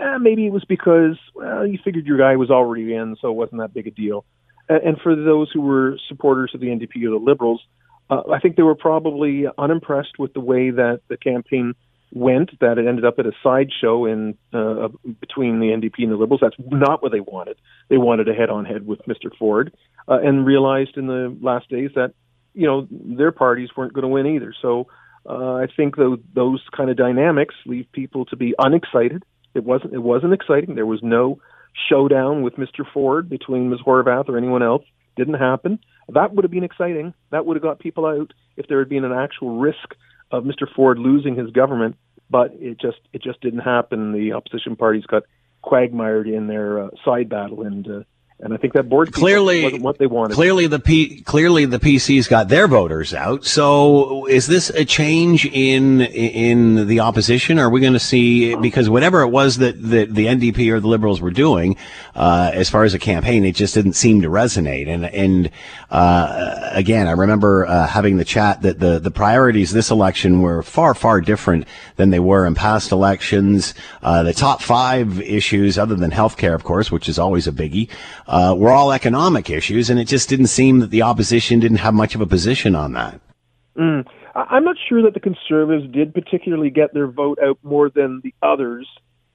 Eh, 0.00 0.16
maybe 0.18 0.46
it 0.46 0.52
was 0.52 0.64
because 0.64 1.18
well, 1.34 1.66
you 1.66 1.78
figured 1.84 2.06
your 2.06 2.16
guy 2.16 2.36
was 2.36 2.50
already 2.50 2.94
in, 2.94 3.16
so 3.20 3.28
it 3.28 3.34
wasn't 3.34 3.60
that 3.60 3.74
big 3.74 3.86
a 3.86 3.90
deal. 3.90 4.24
And 4.70 4.98
for 4.98 5.14
those 5.14 5.50
who 5.52 5.60
were 5.60 5.98
supporters 6.08 6.52
of 6.54 6.60
the 6.60 6.68
NDP 6.68 7.04
or 7.04 7.10
the 7.10 7.22
Liberals, 7.22 7.60
uh, 8.08 8.22
I 8.32 8.40
think 8.40 8.56
they 8.56 8.62
were 8.62 8.74
probably 8.74 9.44
unimpressed 9.58 10.18
with 10.18 10.32
the 10.32 10.40
way 10.40 10.70
that 10.70 11.02
the 11.08 11.18
campaign 11.18 11.74
went. 12.14 12.58
That 12.60 12.78
it 12.78 12.86
ended 12.86 13.04
up 13.04 13.18
at 13.18 13.26
a 13.26 13.32
sideshow 13.42 14.06
in 14.06 14.36
uh, 14.52 14.88
between 15.20 15.60
the 15.60 15.66
NDP 15.66 16.04
and 16.04 16.12
the 16.12 16.16
Liberals. 16.16 16.40
That's 16.42 16.56
not 16.58 17.02
what 17.02 17.12
they 17.12 17.20
wanted. 17.20 17.56
They 17.88 17.98
wanted 17.98 18.28
a 18.28 18.34
head-on-head 18.34 18.86
with 18.86 19.00
Mr. 19.06 19.34
Ford, 19.38 19.74
uh, 20.08 20.18
and 20.22 20.46
realized 20.46 20.96
in 20.96 21.06
the 21.06 21.36
last 21.40 21.68
days 21.68 21.90
that 21.94 22.14
you 22.54 22.66
know 22.66 22.86
their 22.90 23.32
parties 23.32 23.70
weren't 23.76 23.92
going 23.92 24.02
to 24.02 24.08
win 24.08 24.26
either. 24.26 24.54
So 24.62 24.86
uh, 25.28 25.54
I 25.54 25.66
think 25.76 25.96
those 25.96 26.18
those 26.34 26.62
kind 26.76 26.90
of 26.90 26.96
dynamics 26.96 27.54
leave 27.66 27.86
people 27.92 28.24
to 28.26 28.36
be 28.36 28.54
unexcited. 28.58 29.24
It 29.54 29.64
wasn't 29.64 29.94
it 29.94 30.02
wasn't 30.02 30.32
exciting. 30.32 30.74
There 30.74 30.86
was 30.86 31.00
no 31.02 31.40
showdown 31.88 32.42
with 32.42 32.54
Mr. 32.54 32.84
Ford 32.92 33.28
between 33.28 33.70
Ms. 33.70 33.80
Horwath 33.84 34.28
or 34.28 34.38
anyone 34.38 34.62
else. 34.62 34.84
Didn't 35.16 35.34
happen. 35.34 35.78
That 36.08 36.34
would 36.34 36.44
have 36.44 36.50
been 36.50 36.64
exciting. 36.64 37.14
That 37.30 37.46
would 37.46 37.56
have 37.56 37.62
got 37.62 37.78
people 37.78 38.06
out 38.06 38.32
if 38.56 38.66
there 38.68 38.78
had 38.78 38.88
been 38.88 39.04
an 39.04 39.12
actual 39.12 39.58
risk 39.58 39.94
of 40.30 40.44
Mr. 40.44 40.66
Ford 40.74 40.98
losing 40.98 41.36
his 41.36 41.50
government. 41.50 41.96
But 42.30 42.52
it 42.54 42.80
just 42.80 42.98
it 43.12 43.22
just 43.22 43.40
didn't 43.40 43.60
happen. 43.60 44.12
The 44.12 44.32
opposition 44.32 44.76
parties 44.76 45.04
got 45.04 45.24
quagmired 45.62 46.28
in 46.28 46.46
their 46.46 46.84
uh, 46.84 46.88
side 47.04 47.28
battle, 47.28 47.62
and 47.62 47.86
uh, 47.86 48.00
and 48.40 48.52
I 48.52 48.56
think 48.56 48.72
that 48.72 48.88
board 48.88 49.12
clearly 49.12 49.78
what 49.78 49.98
they 49.98 50.08
wanted. 50.08 50.34
Clearly, 50.34 50.66
the 50.66 50.80
P, 50.80 51.22
clearly 51.22 51.66
the 51.66 51.78
PCs 51.78 52.28
got 52.28 52.48
their 52.48 52.66
voters 52.66 53.14
out. 53.14 53.44
So, 53.44 54.26
is 54.26 54.48
this 54.48 54.70
a 54.70 54.84
change 54.84 55.46
in 55.46 56.00
in 56.00 56.88
the 56.88 56.98
opposition? 56.98 57.60
Are 57.60 57.70
we 57.70 57.80
going 57.80 57.92
to 57.92 58.00
see 58.00 58.56
because 58.56 58.90
whatever 58.90 59.22
it 59.22 59.28
was 59.28 59.58
that 59.58 59.80
the, 59.80 60.06
the 60.06 60.26
NDP 60.26 60.72
or 60.72 60.80
the 60.80 60.88
Liberals 60.88 61.20
were 61.20 61.30
doing 61.30 61.76
uh, 62.16 62.50
as 62.52 62.68
far 62.68 62.82
as 62.82 62.92
a 62.92 62.98
campaign, 62.98 63.44
it 63.44 63.54
just 63.54 63.72
didn't 63.72 63.92
seem 63.92 64.20
to 64.22 64.28
resonate. 64.28 64.88
And 64.88 65.06
and 65.06 65.50
uh, 65.90 66.70
again, 66.72 67.06
I 67.06 67.12
remember 67.12 67.66
uh, 67.66 67.86
having 67.86 68.16
the 68.16 68.24
chat 68.24 68.62
that 68.62 68.80
the 68.80 68.98
the 68.98 69.12
priorities 69.12 69.72
this 69.72 69.92
election 69.92 70.42
were 70.42 70.64
far 70.64 70.94
far 70.94 71.20
different 71.20 71.68
than 71.96 72.10
they 72.10 72.20
were 72.20 72.46
in 72.46 72.56
past 72.56 72.90
elections. 72.90 73.74
Uh, 74.02 74.24
the 74.24 74.34
top 74.34 74.60
five 74.60 75.20
issues, 75.20 75.78
other 75.78 75.94
than 75.94 76.10
healthcare, 76.10 76.54
of 76.54 76.64
course, 76.64 76.90
which 76.90 77.08
is 77.08 77.16
always 77.16 77.46
a 77.46 77.52
biggie 77.52 77.88
uh, 78.26 78.54
were 78.56 78.70
all 78.70 78.92
economic 78.92 79.50
issues, 79.50 79.90
and 79.90 79.98
it 80.00 80.06
just 80.06 80.28
didn't 80.28 80.46
seem 80.46 80.80
that 80.80 80.90
the 80.90 81.02
opposition 81.02 81.60
didn't 81.60 81.78
have 81.78 81.94
much 81.94 82.14
of 82.14 82.20
a 82.20 82.26
position 82.26 82.74
on 82.74 82.92
that. 82.92 83.20
Mm. 83.76 84.06
I'm 84.34 84.64
not 84.64 84.76
sure 84.88 85.02
that 85.02 85.14
the 85.14 85.20
conservatives 85.20 85.92
did 85.92 86.12
particularly 86.12 86.70
get 86.70 86.92
their 86.92 87.06
vote 87.06 87.38
out 87.44 87.58
more 87.62 87.88
than 87.88 88.20
the 88.24 88.34
others. 88.42 88.88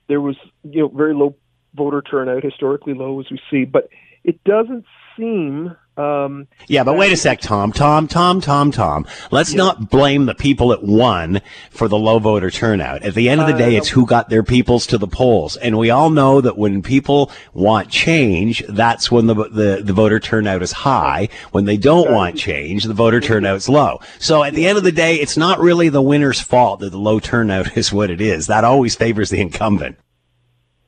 There 0.08 0.20
was, 0.20 0.36
you 0.64 0.82
know, 0.82 0.88
very 0.90 1.14
low 1.14 1.36
voter 1.76 2.02
turnout, 2.02 2.44
historically 2.44 2.94
low 2.94 3.20
as 3.20 3.28
we 3.32 3.40
see, 3.50 3.64
but 3.64 3.90
it 4.24 4.44
doesn't 4.44 4.86
seem 5.18 5.76
um, 6.00 6.48
yeah, 6.68 6.86
but 6.86 6.96
wait 6.96 7.12
a 7.12 7.18
sec, 7.18 7.42
Tom, 7.42 7.74
Tom, 7.74 8.08
Tom, 8.08 8.40
Tom, 8.40 8.72
Tom. 8.72 9.06
Let's 9.32 9.52
yeah. 9.52 9.58
not 9.58 9.90
blame 9.90 10.28
the 10.28 10.34
people 10.34 10.70
that 10.70 10.82
won 10.82 11.42
for 11.72 11.90
the 11.90 11.98
low 11.98 12.20
voter 12.20 12.50
turnout. 12.50 13.04
At 13.04 13.16
the 13.16 13.28
end 13.28 13.42
of 13.42 13.48
the 13.48 13.54
day, 13.54 13.76
uh, 13.76 13.80
it's 13.80 13.90
who 13.90 14.06
got 14.06 14.30
their 14.30 14.42
peoples 14.42 14.88
to 14.88 14.98
the 14.98 15.08
polls, 15.08 15.58
and 15.58 15.78
we 15.78 15.90
all 15.90 16.10
know 16.10 16.40
that 16.40 16.58
when 16.58 16.82
people 16.82 17.30
want 17.54 17.90
change, 17.90 18.64
that's 18.70 19.12
when 19.12 19.28
the 19.28 19.34
the, 19.34 19.82
the 19.84 19.92
voter 19.92 20.22
turnout 20.22 20.62
is 20.62 20.72
high. 20.72 21.28
When 21.52 21.66
they 21.66 21.76
don't 21.76 22.12
want 22.14 22.38
change, 22.38 22.86
the 22.86 22.94
voter 22.94 23.20
turnout 23.20 23.58
is 23.58 23.68
low. 23.68 24.00
So 24.20 24.46
at 24.46 24.54
the 24.54 24.68
end 24.68 24.78
of 24.78 24.86
the 24.86 24.94
day, 24.94 25.16
it's 25.16 25.36
not 25.36 25.60
really 25.60 25.90
the 25.90 26.02
winner's 26.02 26.40
fault 26.40 26.80
that 26.80 26.92
the 26.92 26.98
low 26.98 27.20
turnout 27.20 27.78
is 27.78 27.92
what 27.92 28.10
it 28.10 28.22
is. 28.22 28.48
That 28.48 28.64
always 28.64 28.96
favors 28.96 29.32
the 29.32 29.42
incumbent. 29.42 29.98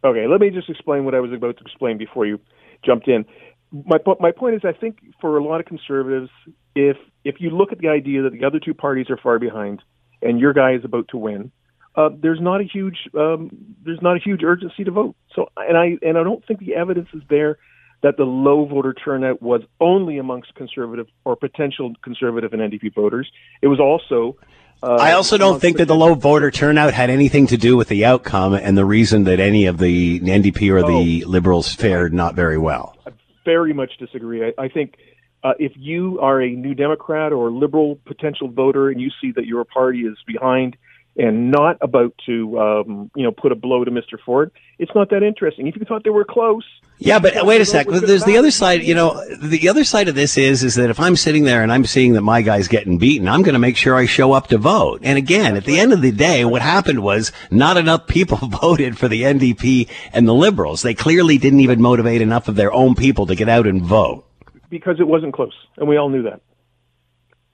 Okay, 0.06 0.26
let 0.26 0.40
me 0.40 0.52
just 0.52 0.70
explain 0.70 1.04
what 1.04 1.14
I 1.14 1.20
was 1.20 1.34
about 1.34 1.58
to 1.58 1.64
explain 1.64 1.98
before 1.98 2.26
you 2.26 2.40
jumped 2.84 3.10
in 3.10 3.26
my 3.72 3.98
my 4.20 4.32
point 4.32 4.56
is, 4.56 4.62
I 4.64 4.74
think 4.74 5.00
for 5.20 5.38
a 5.38 5.44
lot 5.44 5.60
of 5.60 5.66
conservatives, 5.66 6.30
if 6.76 6.98
if 7.24 7.36
you 7.40 7.50
look 7.52 7.72
at 7.72 7.80
the 7.80 7.88
idea 7.88 8.24
that 8.24 8.34
the 8.34 8.46
other 8.46 8.60
two 8.60 8.74
parties 8.74 9.10
are 9.10 9.18
far 9.18 9.40
behind 9.40 9.82
and 10.22 10.40
your 10.40 10.54
guy 10.54 10.74
is 10.74 10.84
about 10.84 11.08
to 11.10 11.18
win, 11.18 11.52
uh, 11.96 12.10
there's 12.22 12.42
not 12.42 12.62
a 12.62 12.64
huge 12.64 12.98
um, 13.18 13.50
there's 13.84 14.02
not 14.02 14.18
a 14.18 14.20
huge 14.20 14.44
urgency 14.44 14.84
to 14.84 14.92
vote. 14.92 15.16
So 15.36 15.50
and 15.58 15.78
I 15.78 15.98
and 16.02 16.18
I 16.18 16.24
don't 16.24 16.46
think 16.46 16.60
the 16.60 16.76
evidence 16.76 17.10
is 17.14 17.22
there 17.30 17.58
that 18.02 18.18
the 18.18 18.24
low 18.24 18.66
voter 18.66 18.94
turnout 18.94 19.42
was 19.42 19.62
only 19.80 20.18
amongst 20.18 20.56
conservative 20.56 21.08
or 21.24 21.36
potential 21.36 21.94
conservative 22.04 22.52
and 22.54 22.62
NDP 22.62 22.94
voters. 22.94 23.32
It 23.62 23.68
was 23.68 23.80
also. 23.80 24.38
Uh, 24.84 24.96
I 24.96 25.12
also 25.12 25.38
don't 25.38 25.60
think 25.60 25.78
that 25.78 25.88
the 25.88 25.96
low 25.96 26.16
voter 26.16 26.50
turnout 26.50 26.96
had 26.96 27.12
anything 27.12 27.46
to 27.48 27.58
do 27.58 27.78
with 27.78 27.88
the 27.88 28.04
outcome 28.04 28.56
and 28.56 28.76
the 28.76 28.86
reason 28.86 29.26
that 29.26 29.40
any 29.40 29.68
of 29.68 29.78
the 29.78 30.20
NDP 30.20 30.72
or 30.72 30.80
oh, 30.80 30.88
the 30.88 31.24
Liberals 31.26 31.72
fared 31.76 32.14
not 32.14 32.34
very 32.34 32.58
well. 32.58 32.98
Very 33.46 33.74
much 33.74 33.98
disagree. 33.98 34.46
I, 34.46 34.64
I 34.64 34.68
think 34.68 34.96
uh, 35.44 35.54
if 35.60 35.72
you 35.76 36.20
are 36.20 36.42
a 36.42 36.50
New 36.50 36.76
Democrat 36.76 37.32
or 37.32 37.52
Liberal 37.52 38.00
potential 38.06 38.50
voter 38.50 38.90
and 38.90 39.02
you 39.02 39.10
see 39.22 39.32
that 39.32 39.46
your 39.46 39.66
party 39.66 40.02
is 40.02 40.18
behind 40.28 40.78
and 41.18 41.52
not 41.52 41.78
about 41.82 42.14
to, 42.26 42.60
um, 42.60 43.12
you 43.16 43.24
know, 43.24 43.32
put 43.32 43.52
a 43.52 43.56
blow 43.56 43.84
to 43.84 43.92
Mr. 43.92 44.18
Ford, 44.24 44.52
it's 44.80 44.92
not 44.96 45.10
that 45.10 45.24
interesting. 45.24 45.68
If 45.68 45.76
you 45.76 45.86
thought 45.86 46.04
they 46.04 46.10
were 46.10 46.26
close, 46.26 46.64
yeah, 47.04 47.18
but 47.18 47.48
wait 47.48 47.60
a 47.60 47.66
sec. 47.66 47.88
There's 47.88 48.26
the 48.26 48.38
other 48.38 48.52
side. 48.52 48.84
You 48.84 48.94
know, 48.94 49.26
the 49.42 49.70
other 49.70 49.84
side 49.84 50.08
of 50.08 50.14
this 50.14 50.38
is 50.38 50.64
is 50.64 50.76
that 50.76 50.92
if 50.92 51.00
I'm 51.00 51.16
sitting 51.16 51.46
there 51.46 51.64
and 51.64 51.72
I'm 51.72 51.86
seeing 51.86 52.14
that 52.14 52.22
my 52.22 52.44
guy's 52.44 52.68
getting 52.68 53.00
beaten, 53.00 53.28
I'm 53.28 53.42
going 53.42 53.54
to 53.54 53.60
make 53.60 53.76
sure 53.76 53.96
I 53.96 54.06
show 54.06 54.34
up 54.34 54.50
to 54.50 54.60
vote. 54.60 55.02
And 55.04 55.18
again, 55.18 55.58
at 55.58 55.66
the 55.66 55.80
end 55.80 55.94
of 55.94 56.02
the 56.02 56.12
day, 56.12 56.46
what 56.46 56.62
happened 56.62 57.02
was 57.02 57.32
not 57.50 57.76
enough 57.76 58.06
people 58.06 58.38
voted 58.62 59.00
for 59.00 59.08
the 59.08 59.24
NDP 59.24 59.90
and 60.14 60.28
the 60.28 60.34
Liberals. 60.34 60.84
They 60.84 60.94
clearly 60.94 61.40
didn't 61.40 61.62
even 61.62 61.82
motivate 61.82 62.22
enough 62.22 62.48
of 62.48 62.56
their 62.56 62.72
own 62.72 62.94
people 62.94 63.26
to 63.26 63.36
get 63.36 63.50
out 63.50 63.66
and 63.66 63.82
vote 63.82 64.24
because 64.70 65.00
it 65.00 65.08
wasn't 65.08 65.34
close, 65.34 65.54
and 65.78 65.88
we 65.88 65.98
all 65.98 66.10
knew 66.10 66.24
that. 66.24 66.42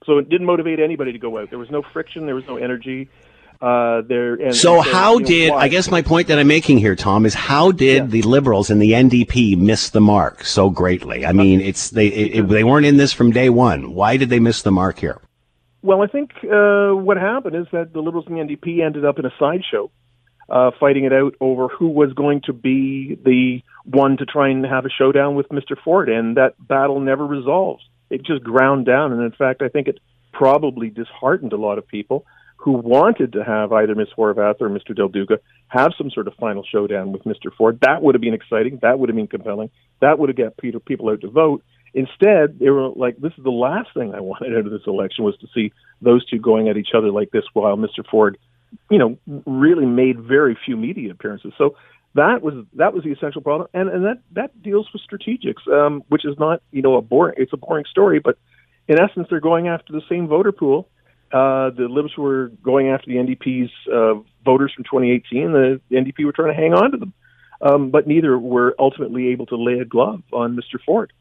So 0.06 0.20
it 0.20 0.30
didn't 0.30 0.46
motivate 0.46 0.80
anybody 0.80 1.12
to 1.12 1.20
go 1.20 1.38
out. 1.38 1.50
There 1.50 1.60
was 1.60 1.70
no 1.70 1.82
friction. 1.82 2.26
There 2.26 2.36
was 2.36 2.48
no 2.48 2.56
energy. 2.56 3.10
Uh, 3.60 4.02
there. 4.02 4.36
And, 4.36 4.56
so 4.56 4.78
and, 4.78 4.88
how 4.88 5.14
you 5.14 5.20
know, 5.20 5.26
did 5.26 5.52
why? 5.52 5.58
I 5.62 5.68
guess 5.68 5.90
my 5.90 6.02
point 6.02 6.28
that 6.28 6.38
I'm 6.38 6.48
making 6.48 6.78
here, 6.78 6.96
Tom, 6.96 7.26
is 7.26 7.34
how 7.34 7.72
did 7.72 8.04
yeah. 8.04 8.06
the 8.06 8.22
Liberals 8.22 8.70
and 8.70 8.82
the 8.82 8.92
NDP 8.92 9.58
miss 9.58 9.90
the 9.90 10.02
mark 10.02 10.46
so 10.46 10.70
greatly? 10.70 11.26
I 11.26 11.32
mean, 11.32 11.62
it's 11.62 11.90
they 11.90 12.08
it, 12.08 12.40
it, 12.40 12.50
they 12.50 12.64
weren't 12.64 12.86
in 12.86 12.98
this 12.98 13.14
from 13.14 13.32
day 13.32 13.50
one. 13.50 13.94
Why 13.94 14.18
did 14.18 14.30
they 14.30 14.40
miss 14.40 14.62
the 14.62 14.72
mark 14.72 15.00
here? 15.00 15.22
Well, 15.82 16.04
I 16.04 16.08
think 16.08 16.32
uh, 16.44 16.92
what 16.92 17.18
happened 17.18 17.56
is 17.56 17.66
that 17.72 17.94
the 17.94 18.02
Liberals 18.02 18.26
and 18.28 18.38
the 18.38 18.56
NDP 18.56 18.86
ended 18.86 19.06
up 19.06 19.18
in 19.20 19.26
a 19.26 19.32
sideshow, 19.40 19.90
uh, 20.50 20.72
fighting 20.80 21.06
it 21.06 21.14
out 21.14 21.36
over 21.40 21.68
who 21.68 21.88
was 21.88 22.14
going 22.14 22.42
to 22.46 22.54
be 22.54 23.18
the 23.24 23.62
one 23.86 24.18
to 24.18 24.26
try 24.26 24.50
and 24.50 24.66
have 24.66 24.86
a 24.86 24.90
showdown 24.90 25.36
with 25.36 25.50
Mr. 25.50 25.76
Ford, 25.84 26.10
and 26.10 26.38
that 26.38 26.56
battle 26.60 27.00
never 27.00 27.26
resolved. 27.26 27.84
It 28.10 28.24
just 28.24 28.44
ground 28.44 28.86
down, 28.86 29.14
and 29.14 29.22
in 29.24 29.32
fact, 29.32 29.62
I 29.62 29.70
think 29.70 29.88
it 29.88 30.00
probably 30.32 30.90
disheartened 30.90 31.54
a 31.54 31.58
lot 31.58 31.78
of 31.78 31.88
people 31.88 32.26
who 32.58 32.72
wanted 32.72 33.34
to 33.34 33.44
have 33.44 33.72
either 33.72 33.96
Ms. 33.96 34.10
Horwath 34.18 34.60
or 34.60 34.70
Mr. 34.70 34.96
Del 34.96 35.08
Duca 35.08 35.40
have 35.68 35.92
some 35.98 36.10
sort 36.10 36.28
of 36.28 36.34
final 36.36 36.64
showdown 36.64 37.12
with 37.12 37.24
Mr. 37.24 37.54
Ford. 37.56 37.80
That 37.82 38.02
would 38.02 38.16
have 38.16 38.22
been 38.22 38.34
exciting. 38.34 38.80
That 38.82 39.00
would 39.00 39.10
have 39.10 39.16
been 39.16 39.28
compelling. 39.28 39.70
That 40.02 40.20
would 40.20 40.30
have 40.30 40.38
got 40.38 40.58
people 40.58 41.10
out 41.10 41.22
to 41.22 41.30
vote. 41.30 41.64
Instead, 41.94 42.60
they 42.60 42.70
were 42.70 42.90
like, 42.90 43.18
"This 43.18 43.34
is 43.38 43.44
the 43.44 43.52
last 43.52 43.90
thing 43.94 44.14
I 44.14 44.20
wanted 44.32 44.54
out 44.54 44.66
of 44.66 44.72
this 44.72 44.88
election 44.88 45.24
was 45.24 45.38
to 45.38 45.48
see 45.54 45.72
those 46.02 46.26
two 46.26 46.40
going 46.40 46.68
at 46.68 46.78
each 46.78 46.94
other 46.96 47.12
like 47.12 47.32
this." 47.32 47.46
While 47.54 47.78
Mr. 47.78 48.06
Ford, 48.10 48.38
you 48.90 48.98
know, 48.98 49.18
really 49.46 49.86
made 49.86 50.20
very 50.20 50.58
few 50.66 50.76
media 50.78 51.12
appearances. 51.12 51.54
So 51.58 51.76
that 52.16 52.42
was 52.42 52.66
that 52.74 52.94
was 52.94 53.04
the 53.04 53.12
essential 53.12 53.42
problem, 53.42 53.70
and 53.74 53.90
and 53.90 54.06
that 54.06 54.20
that 54.34 54.62
deals 54.64 54.90
with 54.92 55.02
strategics, 55.10 55.68
um, 55.72 56.04
which 56.10 56.26
is 56.26 56.38
not 56.40 56.62
you 56.72 56.82
know 56.82 56.96
a 56.96 57.02
boring. 57.02 57.36
It's 57.38 57.54
a 57.54 57.58
boring 57.58 57.86
story, 57.90 58.20
but 58.20 58.38
in 58.88 59.00
essence, 59.00 59.28
they're 59.30 59.40
going 59.40 59.68
after 59.68 59.94
the 59.94 60.02
same 60.10 60.28
voter 60.28 60.52
pool 60.52 60.90
uh, 61.32 61.72
the 61.72 61.88
Libs 61.90 62.18
were 62.18 62.52
going 62.64 62.90
after 62.90 63.08
the 63.08 63.18
NDP's 63.18 63.72
uh, 63.92 64.22
voters 64.46 64.72
from 64.74 64.84
2018. 64.86 65.52
The, 65.52 65.82
the 65.90 65.96
NDP 65.98 66.26
were 66.26 66.32
trying 66.32 66.54
to 66.54 66.60
hang 66.60 66.74
on 66.74 66.92
to 66.92 66.98
them, 66.98 67.14
um, 67.62 67.90
but 67.90 68.08
neither 68.08 68.38
were 68.38 68.76
ultimately 68.80 69.30
able 69.30 69.46
to 69.48 69.58
lay 69.58 69.80
a 69.80 69.86
glove 69.86 70.22
on 70.32 70.56
Mr. 70.56 70.80
Ford. 70.86 71.12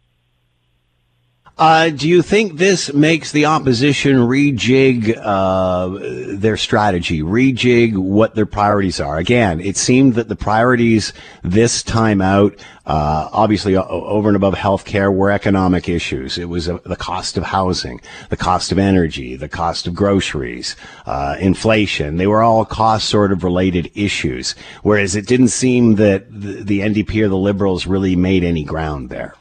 Uh, 1.59 1.89
do 1.89 2.07
you 2.07 2.21
think 2.21 2.59
this 2.59 2.93
makes 2.93 3.33
the 3.33 3.47
opposition 3.47 4.17
rejig 4.17 5.19
uh, 5.19 6.37
their 6.37 6.59
strategy, 6.59 7.23
rejig 7.23 7.97
what 7.97 8.35
their 8.35 8.45
priorities 8.45 9.01
are? 9.01 9.17
Again, 9.17 9.61
it 9.61 9.79
seemed 9.79 10.17
that 10.17 10.29
the 10.29 10.37
priorities 10.37 11.15
this 11.43 11.83
time 11.83 12.21
out, 12.21 12.55
uh, 12.85 13.31
obviously 13.33 13.75
over 13.75 14.29
and 14.29 14.37
above 14.37 14.55
healthcare, 14.55 15.11
were 15.11 15.31
economic 15.31 15.89
issues. 15.89 16.37
It 16.37 16.51
was 16.51 16.67
the 16.67 16.97
cost 16.99 17.39
of 17.39 17.45
housing, 17.45 18.03
the 18.29 18.37
cost 18.37 18.71
of 18.71 18.79
energy, 18.79 19.35
the 19.35 19.49
cost 19.49 19.87
of 19.87 19.95
groceries, 19.95 20.77
uh, 21.07 21.37
inflation. 21.41 22.19
They 22.19 22.27
were 22.27 22.43
all 22.43 22.67
cost 22.67 23.09
sort 23.09 23.33
of 23.33 23.45
related 23.45 23.91
issues. 23.95 24.55
Whereas 24.83 25.17
it 25.17 25.27
didn't 25.27 25.49
seem 25.49 25.95
that 25.95 26.27
the 26.31 26.81
NDP 26.81 27.25
or 27.25 27.29
the 27.29 27.37
Liberals 27.39 27.87
really 27.87 28.15
made 28.15 28.45
any 28.45 28.63
ground 28.63 29.09
there. 29.09 29.35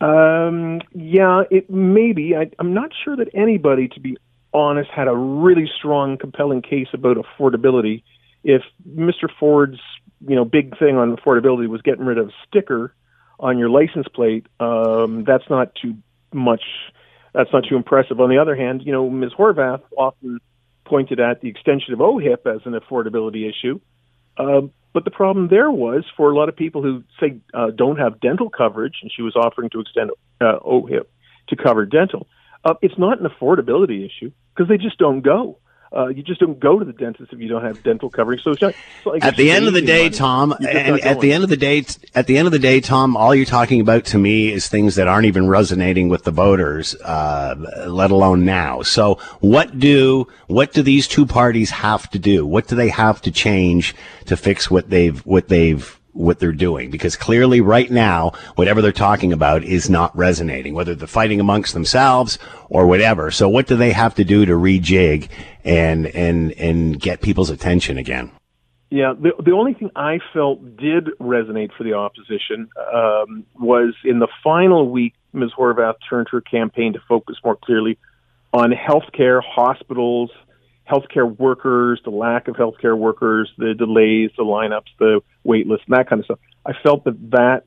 Um, 0.00 0.80
yeah, 0.92 1.42
it 1.50 1.70
maybe. 1.70 2.36
I, 2.36 2.50
I'm 2.58 2.74
not 2.74 2.90
sure 3.04 3.16
that 3.16 3.28
anybody, 3.34 3.88
to 3.88 4.00
be 4.00 4.16
honest, 4.52 4.90
had 4.90 5.08
a 5.08 5.16
really 5.16 5.70
strong, 5.78 6.18
compelling 6.18 6.62
case 6.62 6.88
about 6.92 7.16
affordability. 7.16 8.02
If 8.44 8.62
Mr. 8.88 9.28
Ford's, 9.40 9.80
you 10.26 10.36
know, 10.36 10.44
big 10.44 10.78
thing 10.78 10.96
on 10.96 11.16
affordability 11.16 11.68
was 11.68 11.82
getting 11.82 12.04
rid 12.04 12.18
of 12.18 12.30
sticker 12.46 12.94
on 13.38 13.58
your 13.58 13.68
license 13.68 14.06
plate, 14.08 14.46
um, 14.60 15.24
that's 15.24 15.48
not 15.50 15.74
too 15.80 15.94
much. 16.32 16.62
That's 17.32 17.52
not 17.52 17.64
too 17.68 17.76
impressive. 17.76 18.20
On 18.20 18.30
the 18.30 18.38
other 18.38 18.56
hand, 18.56 18.82
you 18.84 18.92
know, 18.92 19.10
Ms. 19.10 19.32
Horwath 19.38 19.82
often 19.96 20.40
pointed 20.86 21.20
at 21.20 21.40
the 21.40 21.48
extension 21.48 21.92
of 21.92 22.00
OHIP 22.00 22.46
as 22.46 22.60
an 22.64 22.72
affordability 22.72 23.48
issue. 23.48 23.80
Um, 24.38 24.72
but 24.92 25.04
the 25.04 25.10
problem 25.10 25.48
there 25.48 25.70
was 25.70 26.04
for 26.16 26.30
a 26.30 26.34
lot 26.34 26.48
of 26.48 26.56
people 26.56 26.82
who 26.82 27.04
say 27.20 27.38
uh, 27.52 27.70
don't 27.70 27.98
have 27.98 28.20
dental 28.20 28.48
coverage, 28.48 28.94
and 29.02 29.12
she 29.14 29.22
was 29.22 29.36
offering 29.36 29.68
to 29.70 29.80
extend 29.80 30.10
uh, 30.40 30.58
OHIP 30.64 31.06
to 31.48 31.56
cover 31.56 31.84
dental. 31.84 32.26
Uh, 32.64 32.74
it's 32.82 32.98
not 32.98 33.20
an 33.20 33.26
affordability 33.26 34.06
issue 34.06 34.32
because 34.54 34.68
they 34.68 34.78
just 34.78 34.98
don't 34.98 35.20
go. 35.20 35.58
Uh, 35.94 36.08
you 36.08 36.22
just 36.22 36.40
don't 36.40 36.58
go 36.58 36.78
to 36.78 36.84
the 36.84 36.92
dentist 36.92 37.32
if 37.32 37.38
you 37.38 37.48
don't 37.48 37.64
have 37.64 37.82
dental 37.82 38.10
coverage. 38.10 38.42
So 38.42 38.50
it's 38.50 38.62
not, 38.62 38.74
like 39.04 39.24
at 39.24 39.36
the 39.36 39.50
end 39.50 39.66
of 39.66 39.74
the 39.74 39.82
day, 39.82 40.04
money. 40.04 40.16
Tom. 40.16 40.52
And 40.52 41.00
at 41.00 41.20
the 41.20 41.32
end 41.32 41.44
of 41.44 41.50
the 41.50 41.56
day, 41.56 41.84
at 42.14 42.26
the 42.26 42.38
end 42.38 42.46
of 42.46 42.52
the 42.52 42.58
day, 42.58 42.80
Tom, 42.80 43.16
all 43.16 43.34
you're 43.34 43.46
talking 43.46 43.80
about 43.80 44.04
to 44.06 44.18
me 44.18 44.52
is 44.52 44.68
things 44.68 44.96
that 44.96 45.08
aren't 45.08 45.26
even 45.26 45.48
resonating 45.48 46.08
with 46.08 46.24
the 46.24 46.30
voters, 46.30 46.94
uh, 46.96 47.54
let 47.86 48.10
alone 48.10 48.44
now. 48.44 48.82
So 48.82 49.14
what 49.40 49.78
do 49.78 50.26
what 50.48 50.72
do 50.72 50.82
these 50.82 51.06
two 51.06 51.26
parties 51.26 51.70
have 51.70 52.10
to 52.10 52.18
do? 52.18 52.44
What 52.44 52.66
do 52.66 52.76
they 52.76 52.88
have 52.88 53.22
to 53.22 53.30
change 53.30 53.94
to 54.26 54.36
fix 54.36 54.70
what 54.70 54.90
they've 54.90 55.24
what 55.24 55.48
they've 55.48 55.98
what 56.16 56.38
they're 56.38 56.52
doing. 56.52 56.90
Because 56.90 57.16
clearly 57.16 57.60
right 57.60 57.90
now 57.90 58.32
whatever 58.56 58.80
they're 58.82 58.92
talking 58.92 59.32
about 59.32 59.62
is 59.62 59.90
not 59.90 60.16
resonating 60.16 60.74
whether 60.74 60.94
they're 60.94 61.06
fighting 61.06 61.40
amongst 61.40 61.74
themselves 61.74 62.38
or 62.68 62.86
whatever. 62.86 63.30
So 63.30 63.48
what 63.48 63.66
do 63.66 63.76
they 63.76 63.92
have 63.92 64.14
to 64.16 64.24
do 64.24 64.46
to 64.46 64.52
rejig 64.52 65.28
and 65.64 66.06
and 66.06 66.52
and 66.52 67.00
get 67.00 67.20
people's 67.20 67.50
attention 67.50 67.98
again? 67.98 68.30
Yeah 68.90 69.14
the 69.18 69.32
the 69.42 69.52
only 69.52 69.74
thing 69.74 69.90
i 69.96 70.20
felt 70.32 70.76
did 70.76 71.08
resonate 71.20 71.70
for 71.76 71.82
the 71.82 71.94
opposition 71.94 72.68
um, 72.94 73.44
was 73.58 73.94
in 74.04 74.20
the 74.20 74.28
final 74.44 74.88
week 74.88 75.14
ms. 75.32 75.50
Horwath 75.58 75.96
turned 76.08 76.28
her 76.30 76.40
campaign 76.40 76.92
to 76.92 77.00
focus 77.08 77.36
more 77.44 77.56
clearly 77.56 77.98
on 78.52 78.70
healthcare 78.70 79.42
hospitals 79.44 80.30
healthcare 80.90 81.36
workers, 81.38 82.00
the 82.04 82.10
lack 82.10 82.48
of 82.48 82.56
healthcare 82.56 82.96
workers, 82.96 83.50
the 83.58 83.74
delays, 83.74 84.30
the 84.36 84.44
lineups, 84.44 84.88
the 84.98 85.20
wait 85.44 85.66
list, 85.66 85.84
and 85.88 85.96
that 85.96 86.08
kind 86.08 86.20
of 86.20 86.24
stuff. 86.26 86.38
I 86.64 86.72
felt 86.82 87.04
that 87.04 87.30
that 87.30 87.64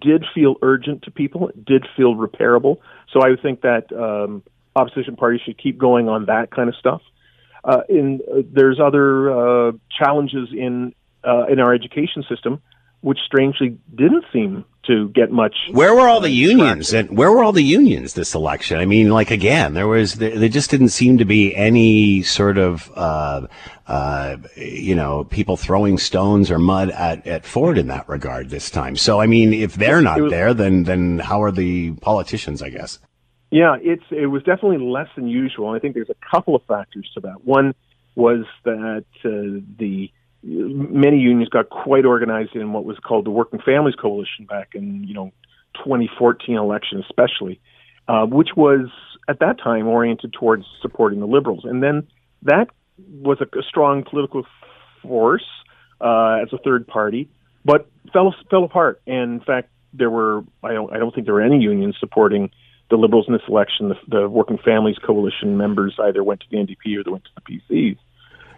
did 0.00 0.24
feel 0.34 0.56
urgent 0.62 1.02
to 1.02 1.10
people. 1.10 1.48
It 1.48 1.64
did 1.64 1.86
feel 1.96 2.14
repairable. 2.14 2.78
So 3.12 3.20
I 3.22 3.36
think 3.40 3.62
that 3.62 3.92
um, 3.92 4.42
opposition 4.76 5.16
parties 5.16 5.40
should 5.44 5.58
keep 5.58 5.78
going 5.78 6.08
on 6.08 6.26
that 6.26 6.50
kind 6.50 6.68
of 6.68 6.76
stuff. 6.76 7.02
Uh, 7.64 7.82
in 7.88 8.20
uh, 8.30 8.42
there's 8.50 8.80
other 8.80 9.30
uh, 9.68 9.72
challenges 9.96 10.48
in 10.52 10.94
uh, 11.24 11.46
in 11.46 11.60
our 11.60 11.72
education 11.72 12.24
system, 12.28 12.60
which 13.02 13.18
strangely 13.26 13.76
didn't 13.94 14.24
seem 14.32 14.64
to 14.84 15.08
get 15.10 15.30
much. 15.30 15.54
Where 15.70 15.94
were 15.94 16.08
all 16.08 16.20
the 16.20 16.30
unions 16.30 16.92
and 16.92 17.16
where 17.16 17.30
were 17.30 17.42
all 17.44 17.52
the 17.52 17.62
unions 17.62 18.14
this 18.14 18.34
election? 18.34 18.78
I 18.78 18.86
mean, 18.86 19.10
like 19.10 19.30
again, 19.30 19.74
there 19.74 19.86
was 19.86 20.14
there, 20.14 20.36
there 20.36 20.48
just 20.48 20.70
didn't 20.70 20.88
seem 20.88 21.18
to 21.18 21.24
be 21.24 21.54
any 21.54 22.22
sort 22.22 22.58
of 22.58 22.90
uh, 22.96 23.46
uh, 23.86 24.36
you 24.56 24.94
know 24.94 25.24
people 25.24 25.56
throwing 25.56 25.98
stones 25.98 26.50
or 26.50 26.58
mud 26.58 26.90
at, 26.90 27.26
at 27.26 27.44
Ford 27.44 27.78
in 27.78 27.88
that 27.88 28.08
regard 28.08 28.50
this 28.50 28.70
time. 28.70 28.96
So 28.96 29.20
I 29.20 29.26
mean, 29.26 29.52
if 29.52 29.74
they're 29.74 30.02
not 30.02 30.20
was, 30.20 30.30
there, 30.30 30.54
then 30.54 30.84
then 30.84 31.18
how 31.18 31.42
are 31.42 31.52
the 31.52 31.92
politicians? 31.94 32.62
I 32.62 32.70
guess. 32.70 32.98
Yeah, 33.50 33.76
it's 33.80 34.04
it 34.10 34.26
was 34.26 34.42
definitely 34.42 34.78
less 34.78 35.08
than 35.14 35.28
usual. 35.28 35.70
I 35.70 35.78
think 35.78 35.94
there's 35.94 36.10
a 36.10 36.30
couple 36.30 36.56
of 36.56 36.62
factors 36.64 37.08
to 37.14 37.20
that. 37.20 37.44
One 37.44 37.74
was 38.14 38.44
that 38.64 39.04
uh, 39.24 39.60
the 39.78 40.10
many 40.42 41.18
unions 41.18 41.48
got 41.48 41.70
quite 41.70 42.04
organized 42.04 42.56
in 42.56 42.72
what 42.72 42.84
was 42.84 42.98
called 42.98 43.24
the 43.26 43.30
Working 43.30 43.60
Families 43.60 43.94
Coalition 43.94 44.44
back 44.46 44.70
in 44.74 45.04
you 45.04 45.14
know 45.14 45.32
2014 45.84 46.56
election, 46.56 47.02
especially. 47.08 47.60
uh, 48.08 48.26
which 48.26 48.50
was 48.56 48.88
at 49.28 49.38
that 49.40 49.58
time 49.62 49.86
oriented 49.86 50.32
towards 50.32 50.64
supporting 50.80 51.20
the 51.20 51.26
Liberals. 51.26 51.64
And 51.64 51.82
then 51.82 52.06
that 52.42 52.68
was 52.98 53.38
a, 53.40 53.58
a 53.58 53.62
strong 53.62 54.04
political 54.04 54.44
force 55.02 55.46
uh, 56.00 56.40
as 56.42 56.52
a 56.52 56.58
third 56.58 56.86
party, 56.86 57.28
but 57.64 57.88
fell 58.12 58.34
fell 58.50 58.64
apart. 58.64 59.00
And 59.06 59.34
in 59.34 59.40
fact, 59.40 59.70
there 59.92 60.10
were 60.10 60.44
I 60.62 60.72
don't 60.72 60.92
I 60.92 60.98
don't 60.98 61.14
think 61.14 61.26
there 61.26 61.34
were 61.34 61.42
any 61.42 61.58
unions 61.58 61.96
supporting 62.00 62.50
the 62.90 62.96
Liberals 62.96 63.26
in 63.28 63.32
this 63.32 63.42
election. 63.48 63.88
The, 63.88 63.96
the 64.08 64.28
Working 64.28 64.58
Families 64.58 64.96
Coalition 64.98 65.56
members 65.56 65.96
either 66.02 66.22
went 66.24 66.40
to 66.40 66.46
the 66.50 66.56
NDP 66.56 66.98
or 66.98 67.04
they 67.04 67.10
went 67.10 67.24
to 67.24 67.30
the 67.36 67.60
PCs. 67.70 67.98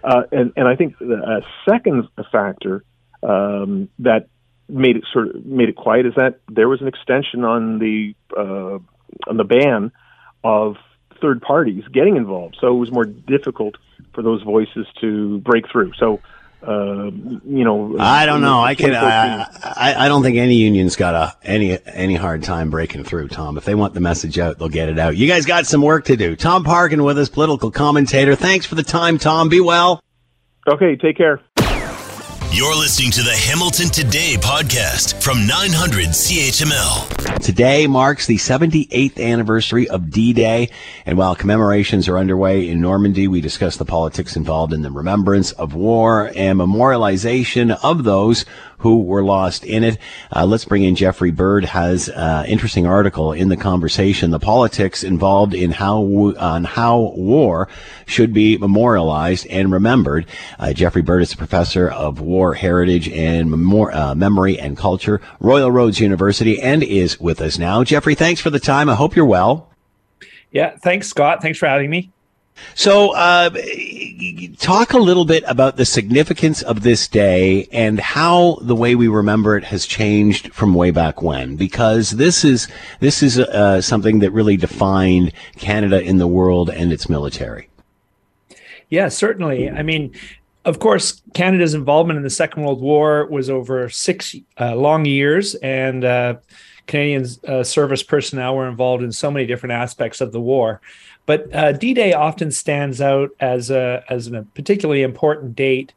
Uh, 0.05 0.23
and 0.31 0.53
and 0.57 0.69
I 0.69 0.77
think 0.77 1.01
a 1.01 1.41
second 1.69 2.09
factor 2.31 2.85
um, 3.23 3.89
that 4.01 4.29
made 4.69 4.97
it 4.97 5.05
sort 5.13 5.29
of 5.29 5.47
made 5.47 5.69
it 5.69 5.77
quiet 5.77 6.07
is 6.07 6.15
that 6.17 6.41
there 6.51 6.69
was 6.69 6.81
an 6.81 6.89
extension 6.89 7.45
on 7.45 7.79
the 7.79 8.15
uh, 8.37 8.79
on 9.29 9.37
the 9.37 9.45
ban 9.45 9.93
of 10.43 10.77
third 11.21 11.41
parties 11.41 11.85
getting 11.93 12.17
involved. 12.17 12.57
So 12.61 12.69
it 12.69 12.79
was 12.79 12.93
more 12.93 13.05
difficult 13.05 13.77
for 14.15 14.23
those 14.23 14.43
voices 14.43 14.87
to 15.01 15.39
break 15.39 15.71
through. 15.71 15.93
So 15.99 16.21
uh, 16.67 17.11
you 17.45 17.65
know, 17.65 17.97
I 17.99 18.27
don't 18.27 18.41
know. 18.41 18.61
I 18.61 18.75
can. 18.75 18.95
I, 18.95 19.43
I, 19.63 19.95
I 20.05 20.09
don't 20.09 20.23
think 20.23 20.37
any 20.37 20.57
union's 20.57 20.97
got 20.97 21.15
a 21.15 21.37
any 21.43 21.79
any 21.87 22.15
hard 22.15 22.43
time 22.43 22.71
breaking 22.71 23.05
through. 23.05 23.29
Tom, 23.29 23.57
if 23.59 23.65
they 23.65 23.75
want 23.75 23.95
the 23.95 24.01
message 24.01 24.39
out, 24.39 24.59
they'll 24.59 24.69
get 24.69 24.89
it 24.89 24.99
out. 24.99 25.17
You 25.17 25.29
guys 25.29 25.47
got 25.47 25.67
some 25.67 25.83
work 25.83 26.07
to 26.07 26.17
do. 26.17 26.37
Tom 26.37 26.65
Parkin 26.65 27.05
with 27.05 27.19
us, 27.19 27.29
political 27.29 27.71
commentator. 27.71 28.35
Thanks 28.35 28.67
for 28.67 28.75
the 28.75 28.83
time, 28.83 29.19
Tom. 29.19 29.49
Be 29.49 29.61
well. 29.61 30.03
Okay, 30.67 30.97
take 30.97 31.17
care. 31.17 31.41
You're 32.55 32.77
listening 32.77 33.11
to 33.11 33.23
the 33.25 33.35
Hamilton 33.35 33.89
Today 33.89 34.37
podcast 34.39 35.21
from 35.21 35.45
900 35.45 36.11
CHML. 36.11 37.41
Today 37.43 37.89
marks 37.89 38.29
the 38.29 38.37
78th 38.37 39.21
anniversary 39.21 39.89
of 39.89 40.09
D-Day, 40.09 40.71
and 41.05 41.19
while 41.19 41.35
commemorations 41.35 42.09
are 42.09 42.17
underway 42.17 42.69
in 42.69 42.81
Normandy, 42.81 43.27
we 43.27 43.41
discuss 43.41 43.77
the 43.77 43.85
politics 43.85 44.37
involved 44.37 44.73
in 44.73 44.83
the 44.83 44.93
remembrance 44.93 45.51
of 45.51 45.75
war 45.75 46.31
and 46.37 46.61
memorialization 46.61 47.77
of 47.83 48.05
those 48.05 48.45
who 48.85 49.01
were 49.01 49.25
lost 49.25 49.65
in 49.65 49.83
it. 49.83 49.97
Uh, 50.31 50.45
let's 50.45 50.67
bring 50.67 50.85
in 50.85 50.95
Geoffrey 50.95 51.31
Bird 51.31 51.65
has 51.65 52.11
an 52.11 52.15
uh, 52.15 52.45
interesting 52.47 52.87
article 52.87 53.33
in 53.33 53.49
the 53.49 53.57
conversation, 53.57 54.31
the 54.31 54.39
politics 54.39 55.03
involved 55.03 55.55
in 55.55 55.71
how 55.71 56.03
on 56.39 56.65
how 56.65 57.15
war 57.17 57.67
should 58.05 58.35
be 58.35 58.59
memorialized 58.59 59.47
and 59.47 59.73
remembered. 59.73 60.27
Uh, 60.59 60.75
Geoffrey 60.75 61.01
Bird 61.01 61.23
is 61.23 61.33
a 61.33 61.37
professor 61.39 61.89
of 61.89 62.21
war 62.21 62.53
heritage 62.53 63.09
and 63.09 63.51
memor- 63.51 63.91
uh, 63.91 64.15
memory 64.15 64.59
and 64.59 64.77
culture, 64.77 65.19
Royal 65.41 65.71
Roads 65.71 65.99
University, 65.99 66.61
and 66.61 66.83
is 66.83 67.19
with 67.19 67.41
us 67.41 67.59
now. 67.59 67.83
Geoffrey, 67.85 68.15
thanks 68.15 68.43
for 68.43 68.51
the 68.51 68.61
time. 68.61 68.91
I 68.91 68.97
hope 68.97 69.17
you're 69.17 69.25
well. 69.25 69.71
Yeah, 70.53 70.77
thanks, 70.77 71.09
Scott. 71.09 71.41
Thanks 71.41 71.59
for 71.59 71.67
having 71.67 71.89
me. 71.89 72.13
So, 72.75 73.15
uh, 73.15 73.51
talk 74.59 74.93
a 74.93 74.99
little 74.99 75.25
bit 75.25 75.45
about 75.47 75.77
the 75.77 75.85
significance 75.85 76.63
of 76.63 76.83
this 76.83 77.09
day 77.09 77.69
and 77.73 78.01
how 78.01 78.59
the 78.63 78.75
way 78.75 78.95
we 78.95 79.09
remember 79.09 79.57
it 79.57 79.65
has 79.65 79.87
changed 79.87 80.53
from 80.53 80.75
way 80.75 80.91
back 80.91 81.23
when. 81.23 81.57
Because 81.57 82.13
this 82.13 82.45
is 82.45 82.69
this 83.01 83.23
is 83.23 83.39
uh, 83.39 83.81
something 83.81 84.21
that 84.21 84.31
really 84.31 84.57
defined 84.57 85.33
Canada 85.57 86.01
in 86.01 86.19
the 86.19 86.29
world 86.29 86.71
and 86.71 86.93
its 86.93 87.09
military. 87.09 87.69
Yeah, 88.89 89.09
certainly. 89.09 89.71
I 89.71 89.83
mean, 89.83 90.15
of 90.65 90.79
course, 90.79 91.23
Canada's 91.35 91.75
involvement 91.75 92.17
in 92.17 92.23
the 92.23 92.31
Second 92.31 92.63
World 92.63 92.81
War 92.81 93.27
was 93.27 93.51
over 93.51 93.89
six 93.89 94.35
uh, 94.59 94.75
long 94.75 95.05
years, 95.05 95.55
and 95.57 96.05
uh, 96.05 96.37
Canadian 96.87 97.27
uh, 97.47 97.63
service 97.63 98.03
personnel 98.03 98.57
were 98.57 98.69
involved 98.69 99.03
in 99.03 99.13
so 99.13 99.31
many 99.31 99.47
different 99.47 99.73
aspects 99.73 100.21
of 100.21 100.33
the 100.33 100.41
war. 100.41 100.81
But 101.27 101.55
uh, 101.55 101.73
D-Day 101.73 102.13
often 102.13 102.51
stands 102.51 103.01
out 103.01 103.31
as 103.41 103.71
a 103.71 104.05
as 104.09 104.27
a 104.27 104.47
particularly 104.55 105.03
important 105.03 105.57
date 105.57 105.93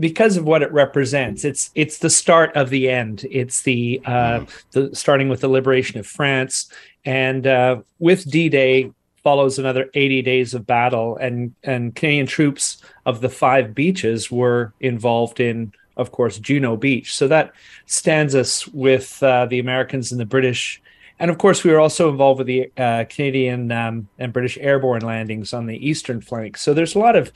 because 0.00 0.36
of 0.36 0.44
what 0.44 0.62
it 0.62 0.72
represents. 0.72 1.44
It's 1.44 1.70
it's 1.74 1.98
the 1.98 2.10
start 2.10 2.56
of 2.56 2.70
the 2.70 2.88
end. 2.88 3.24
It's 3.30 3.62
the 3.62 4.00
uh, 4.04 4.40
mm. 4.40 4.62
the 4.72 4.96
starting 4.96 5.28
with 5.28 5.40
the 5.40 5.48
liberation 5.48 6.00
of 6.00 6.06
France, 6.06 6.70
and 7.04 7.46
uh, 7.46 7.82
with 7.98 8.28
D-Day 8.28 8.90
follows 9.22 9.58
another 9.58 9.88
80 9.94 10.22
days 10.22 10.54
of 10.54 10.66
battle, 10.66 11.16
and 11.16 11.54
and 11.62 11.94
Canadian 11.94 12.26
troops 12.26 12.82
of 13.06 13.20
the 13.20 13.28
five 13.28 13.74
beaches 13.74 14.30
were 14.30 14.72
involved 14.80 15.38
in, 15.38 15.72
of 15.96 16.10
course, 16.10 16.38
Juno 16.38 16.76
Beach. 16.76 17.14
So 17.14 17.28
that 17.28 17.52
stands 17.86 18.34
us 18.34 18.66
with 18.68 19.22
uh, 19.22 19.46
the 19.46 19.60
Americans 19.60 20.10
and 20.10 20.20
the 20.20 20.26
British 20.26 20.82
and 21.22 21.30
of 21.30 21.38
course, 21.38 21.62
we 21.62 21.70
were 21.70 21.78
also 21.78 22.10
involved 22.10 22.38
with 22.38 22.48
the 22.48 22.72
uh, 22.76 23.04
Canadian 23.08 23.70
um, 23.70 24.08
and 24.18 24.32
British 24.32 24.58
airborne 24.58 25.02
landings 25.02 25.52
on 25.52 25.66
the 25.66 25.88
eastern 25.88 26.20
flank. 26.20 26.56
So 26.56 26.74
there's 26.74 26.96
a 26.96 26.98
lot 26.98 27.14
of 27.14 27.30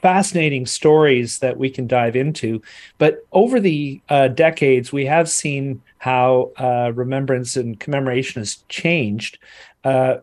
fascinating 0.00 0.66
stories 0.66 1.38
that 1.38 1.56
we 1.56 1.70
can 1.70 1.86
dive 1.86 2.16
into. 2.16 2.60
But 2.98 3.24
over 3.30 3.60
the 3.60 4.00
uh, 4.08 4.26
decades, 4.26 4.92
we 4.92 5.06
have 5.06 5.30
seen 5.30 5.80
how 5.98 6.50
uh, 6.58 6.90
remembrance 6.96 7.54
and 7.54 7.78
commemoration 7.78 8.40
has 8.40 8.56
changed. 8.68 9.38
Uh, 9.84 10.16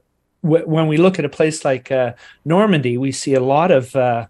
w- 0.43 0.67
when 0.67 0.87
we 0.87 0.97
look 0.97 1.19
at 1.19 1.23
a 1.23 1.29
place 1.29 1.63
like 1.63 1.93
uh, 1.93 2.15
Normandy, 2.43 2.97
we 2.97 3.13
see 3.13 3.33
a 3.33 3.39
lot 3.39 3.71
of 3.71 3.95
uh, 3.95 4.27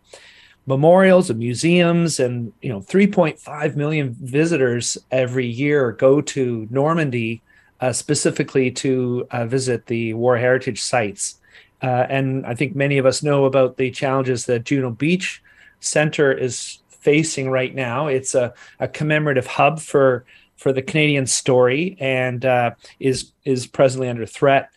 memorials 0.68 1.32
and 1.32 1.40
museums 1.40 2.20
and 2.20 2.54
you 2.62 2.70
know 2.70 2.82
3.5 2.82 3.76
million 3.76 4.16
visitors 4.22 4.96
every 5.10 5.48
year 5.48 5.94
go 5.94 6.22
to 6.22 6.68
normandy 6.70 7.42
uh, 7.82 7.94
specifically 7.94 8.72
to 8.72 9.28
uh, 9.32 9.46
visit 9.46 9.86
the 9.86 10.14
war 10.14 10.38
heritage 10.38 10.82
sites. 10.82 11.40
Uh, 11.82 12.06
and 12.10 12.46
I 12.46 12.56
think 12.56 12.76
many 12.76 12.98
of 12.98 13.06
us 13.06 13.24
know 13.24 13.46
about 13.46 13.78
the 13.78 13.92
challenges 13.92 14.46
that 14.48 14.66
Juno 14.66 14.92
Beach 14.92 15.42
Center 15.80 16.32
is 16.32 16.80
facing 16.90 17.50
right 17.50 17.74
now. 17.74 18.08
It's 18.08 18.36
a, 18.36 18.54
a 18.80 18.88
commemorative 18.88 19.48
hub 19.48 19.80
for 19.80 20.26
for 20.58 20.74
the 20.74 20.82
Canadian 20.82 21.26
story 21.26 21.96
and 22.02 22.44
uh, 22.44 22.72
is 23.00 23.32
is 23.46 23.66
presently 23.66 24.10
under 24.10 24.26
threat. 24.26 24.70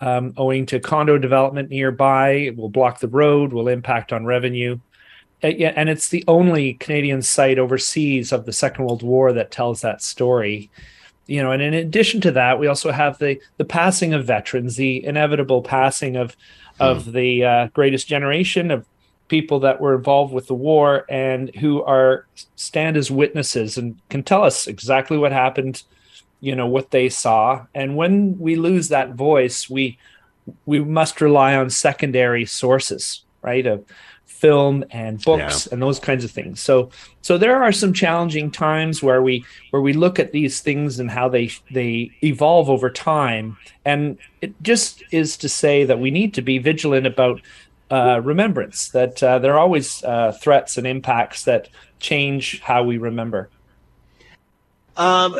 Um, 0.00 0.32
owing 0.36 0.66
to 0.66 0.78
condo 0.78 1.18
development 1.18 1.70
nearby, 1.70 2.30
it 2.30 2.56
will 2.56 2.68
block 2.68 3.00
the 3.00 3.08
road, 3.08 3.52
will 3.52 3.68
impact 3.68 4.12
on 4.12 4.24
revenue. 4.24 4.78
Uh, 5.42 5.46
and 5.46 5.88
it's 5.88 6.08
the 6.08 6.24
only 6.26 6.74
Canadian 6.74 7.22
site 7.22 7.58
overseas 7.58 8.32
of 8.32 8.46
the 8.46 8.52
Second 8.52 8.84
World 8.84 9.02
War 9.02 9.32
that 9.32 9.50
tells 9.50 9.80
that 9.80 10.02
story 10.02 10.70
you 11.28 11.40
know 11.40 11.52
and 11.52 11.62
in 11.62 11.74
addition 11.74 12.20
to 12.20 12.32
that 12.32 12.58
we 12.58 12.66
also 12.66 12.90
have 12.90 13.18
the 13.18 13.40
the 13.58 13.64
passing 13.64 14.12
of 14.12 14.24
veterans 14.24 14.74
the 14.74 15.04
inevitable 15.04 15.62
passing 15.62 16.16
of 16.16 16.36
of 16.80 17.04
hmm. 17.04 17.12
the 17.12 17.44
uh, 17.44 17.66
greatest 17.68 18.08
generation 18.08 18.72
of 18.72 18.84
people 19.28 19.60
that 19.60 19.80
were 19.80 19.94
involved 19.94 20.32
with 20.32 20.46
the 20.46 20.54
war 20.54 21.04
and 21.08 21.54
who 21.56 21.82
are 21.82 22.26
stand 22.56 22.96
as 22.96 23.10
witnesses 23.10 23.76
and 23.76 23.96
can 24.08 24.22
tell 24.22 24.42
us 24.42 24.66
exactly 24.66 25.18
what 25.18 25.30
happened 25.30 25.84
you 26.40 26.56
know 26.56 26.66
what 26.66 26.90
they 26.90 27.08
saw 27.08 27.64
and 27.74 27.96
when 27.96 28.38
we 28.38 28.56
lose 28.56 28.88
that 28.88 29.14
voice 29.14 29.68
we 29.68 29.98
we 30.64 30.80
must 30.80 31.20
rely 31.20 31.54
on 31.54 31.68
secondary 31.68 32.46
sources 32.46 33.22
right 33.42 33.66
of 33.66 33.84
film 34.28 34.84
and 34.90 35.22
books 35.24 35.66
yeah. 35.66 35.72
and 35.72 35.82
those 35.82 35.98
kinds 35.98 36.22
of 36.22 36.30
things. 36.30 36.60
So 36.60 36.90
so 37.22 37.38
there 37.38 37.60
are 37.60 37.72
some 37.72 37.92
challenging 37.92 38.50
times 38.50 39.02
where 39.02 39.20
we 39.20 39.44
where 39.70 39.82
we 39.82 39.92
look 39.92 40.20
at 40.20 40.30
these 40.30 40.60
things 40.60 41.00
and 41.00 41.10
how 41.10 41.28
they 41.28 41.50
they 41.72 42.12
evolve 42.22 42.70
over 42.70 42.88
time 42.88 43.56
and 43.84 44.18
it 44.40 44.54
just 44.62 45.02
is 45.10 45.36
to 45.38 45.48
say 45.48 45.84
that 45.84 45.98
we 45.98 46.10
need 46.10 46.34
to 46.34 46.42
be 46.42 46.58
vigilant 46.58 47.06
about 47.06 47.40
uh, 47.90 48.20
remembrance 48.22 48.90
that 48.90 49.22
uh, 49.22 49.38
there 49.38 49.54
are 49.54 49.58
always 49.58 50.04
uh, 50.04 50.32
threats 50.32 50.76
and 50.76 50.86
impacts 50.86 51.44
that 51.44 51.68
change 51.98 52.60
how 52.60 52.82
we 52.84 52.98
remember. 52.98 53.48
Um, 54.98 55.38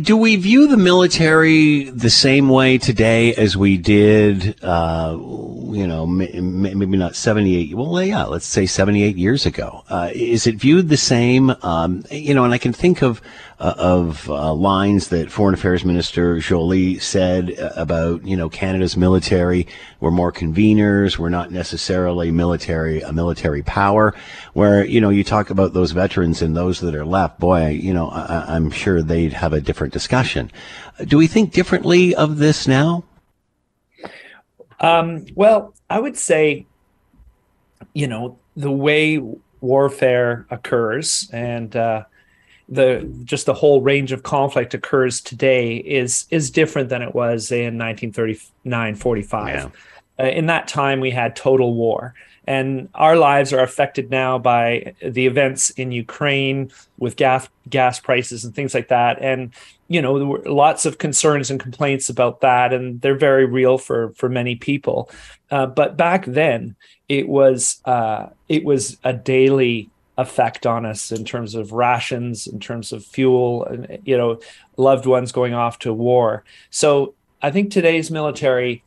do 0.00 0.16
we 0.16 0.36
view 0.36 0.66
the 0.66 0.78
military 0.78 1.90
the 1.90 2.08
same 2.08 2.48
way 2.48 2.78
today 2.78 3.34
as 3.34 3.54
we 3.54 3.76
did, 3.76 4.56
uh, 4.64 5.14
you 5.14 5.86
know, 5.86 6.06
maybe 6.06 6.96
not 6.96 7.14
78, 7.14 7.74
well, 7.74 8.02
yeah, 8.02 8.24
let's 8.24 8.46
say 8.46 8.64
78 8.64 9.16
years 9.16 9.44
ago? 9.44 9.84
Uh, 9.90 10.08
is 10.14 10.46
it 10.46 10.54
viewed 10.54 10.88
the 10.88 10.96
same? 10.96 11.54
Um, 11.62 12.06
you 12.10 12.32
know, 12.32 12.44
and 12.44 12.54
I 12.54 12.58
can 12.58 12.72
think 12.72 13.02
of 13.02 13.20
uh, 13.64 13.74
of 13.78 14.28
uh, 14.28 14.52
lines 14.52 15.08
that 15.08 15.30
Foreign 15.30 15.54
Affairs 15.54 15.86
Minister 15.86 16.38
Joly 16.38 16.98
said 16.98 17.58
uh, 17.58 17.70
about 17.76 18.22
you 18.22 18.36
know 18.36 18.50
Canada's 18.50 18.94
military. 18.94 19.66
We're 20.00 20.10
more 20.10 20.30
conveners. 20.30 21.16
We're 21.16 21.30
not 21.30 21.50
necessarily 21.50 22.30
military 22.30 23.00
a 23.00 23.10
military 23.10 23.62
power. 23.62 24.14
Where 24.52 24.84
you 24.84 25.00
know 25.00 25.08
you 25.08 25.24
talk 25.24 25.48
about 25.48 25.72
those 25.72 25.92
veterans 25.92 26.42
and 26.42 26.54
those 26.54 26.80
that 26.80 26.94
are 26.94 27.06
left. 27.06 27.40
Boy, 27.40 27.68
you 27.68 27.94
know 27.94 28.10
I, 28.10 28.54
I'm 28.54 28.70
sure 28.70 29.02
they'd 29.02 29.32
have 29.32 29.54
a 29.54 29.62
different 29.62 29.94
discussion. 29.94 30.50
Do 31.02 31.16
we 31.16 31.26
think 31.26 31.52
differently 31.52 32.14
of 32.14 32.36
this 32.36 32.68
now? 32.68 33.04
Um, 34.78 35.24
well, 35.34 35.72
I 35.88 36.00
would 36.00 36.18
say, 36.18 36.66
you 37.94 38.08
know, 38.08 38.38
the 38.58 38.70
way 38.70 39.22
warfare 39.62 40.46
occurs 40.50 41.30
and 41.32 41.74
uh, 41.74 42.04
the 42.68 43.10
just 43.24 43.46
the 43.46 43.54
whole 43.54 43.80
range 43.82 44.12
of 44.12 44.22
conflict 44.22 44.74
occurs 44.74 45.20
today 45.20 45.76
is 45.76 46.26
is 46.30 46.50
different 46.50 46.88
than 46.88 47.02
it 47.02 47.14
was 47.14 47.52
in 47.52 47.78
1939 47.78 48.94
45 48.94 49.54
yeah. 50.18 50.24
uh, 50.24 50.28
in 50.28 50.46
that 50.46 50.66
time 50.66 51.00
we 51.00 51.10
had 51.10 51.36
total 51.36 51.74
war 51.74 52.14
and 52.46 52.88
our 52.94 53.16
lives 53.16 53.52
are 53.52 53.60
affected 53.60 54.10
now 54.10 54.38
by 54.38 54.94
the 55.00 55.26
events 55.26 55.70
in 55.70 55.92
Ukraine 55.92 56.70
with 56.98 57.16
gas 57.16 57.48
gas 57.68 58.00
prices 58.00 58.44
and 58.44 58.54
things 58.54 58.74
like 58.74 58.88
that. 58.88 59.20
And 59.22 59.52
you 59.88 60.02
know, 60.02 60.18
there 60.18 60.26
were 60.26 60.42
lots 60.44 60.86
of 60.86 60.98
concerns 60.98 61.50
and 61.50 61.58
complaints 61.60 62.08
about 62.08 62.40
that, 62.40 62.72
and 62.72 63.00
they're 63.00 63.16
very 63.16 63.46
real 63.46 63.78
for 63.78 64.12
for 64.14 64.28
many 64.28 64.56
people. 64.56 65.10
Uh, 65.50 65.66
but 65.66 65.96
back 65.96 66.26
then, 66.26 66.76
it 67.08 67.28
was 67.28 67.80
uh, 67.86 68.26
it 68.48 68.64
was 68.64 68.98
a 69.04 69.12
daily 69.12 69.88
effect 70.16 70.66
on 70.66 70.86
us 70.86 71.10
in 71.10 71.24
terms 71.24 71.54
of 71.54 71.72
rations, 71.72 72.46
in 72.46 72.60
terms 72.60 72.92
of 72.92 73.04
fuel, 73.04 73.64
and 73.64 73.98
you 74.04 74.16
know, 74.16 74.40
loved 74.76 75.06
ones 75.06 75.32
going 75.32 75.54
off 75.54 75.78
to 75.80 75.92
war. 75.92 76.44
So 76.70 77.14
I 77.42 77.50
think 77.50 77.70
today's 77.70 78.10
military 78.10 78.82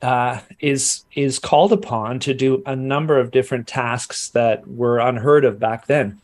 uh, 0.00 0.40
is 0.60 1.04
is 1.14 1.38
called 1.38 1.72
upon 1.72 2.18
to 2.20 2.34
do 2.34 2.62
a 2.66 2.76
number 2.76 3.18
of 3.18 3.30
different 3.30 3.66
tasks 3.66 4.30
that 4.30 4.66
were 4.66 4.98
unheard 4.98 5.44
of 5.44 5.58
back 5.58 5.86
then, 5.86 6.20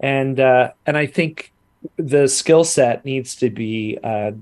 and 0.00 0.40
uh, 0.40 0.72
and 0.86 0.96
I 0.96 1.06
think 1.06 1.52
the 1.96 2.28
skill 2.28 2.64
set 2.64 3.04
needs 3.04 3.34
to 3.36 3.50
be 3.50 3.98
uh, 4.02 4.32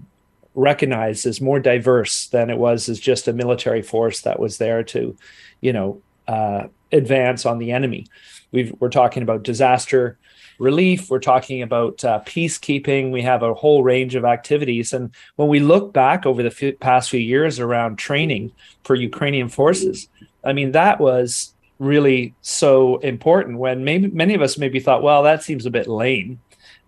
recognized 0.55 1.27
as 1.27 1.41
more 1.41 1.61
diverse 1.61 2.27
than 2.29 2.51
it 2.51 2.59
was 2.59 2.89
as 2.89 3.01
just 3.01 3.29
a 3.29 3.33
military 3.33 3.83
force 3.83 4.21
that 4.23 4.41
was 4.41 4.59
there 4.59 4.83
to, 4.83 5.17
you 5.61 5.73
know, 5.73 6.03
uh, 6.29 6.67
advance 6.93 7.47
on 7.47 7.59
the 7.59 7.73
enemy. 7.73 8.07
We 8.53 8.73
are 8.81 8.89
talking 8.89 9.23
about 9.23 9.43
disaster 9.43 10.19
relief. 10.59 11.11
We're 11.11 11.21
talking 11.21 11.63
about 11.63 12.05
uh, 12.05 12.21
peacekeeping. 12.27 13.11
We 13.11 13.23
have 13.23 13.43
a 13.43 13.55
whole 13.55 13.83
range 13.83 14.15
of 14.15 14.25
activities. 14.25 14.93
And 14.93 15.11
when 15.37 15.49
we 15.49 15.59
look 15.59 15.93
back 15.93 16.27
over 16.27 16.43
the 16.43 16.73
past 16.81 17.11
few 17.11 17.21
years 17.21 17.59
around 17.59 17.97
training 17.97 18.53
for 18.85 18.95
Ukrainian 18.95 19.49
forces, 19.49 20.09
I 20.45 20.53
mean, 20.53 20.73
that 20.73 21.01
was 21.01 21.55
really 21.79 22.35
so 22.43 22.99
important 22.99 23.59
when 23.59 23.85
maybe 23.85 24.09
many 24.09 24.35
of 24.35 24.43
us 24.43 24.59
maybe 24.59 24.81
thought, 24.81 25.03
well, 25.03 25.23
that 25.23 25.43
seems 25.43 25.65
a 25.65 25.71
bit 25.71 25.89
lame. 25.89 26.41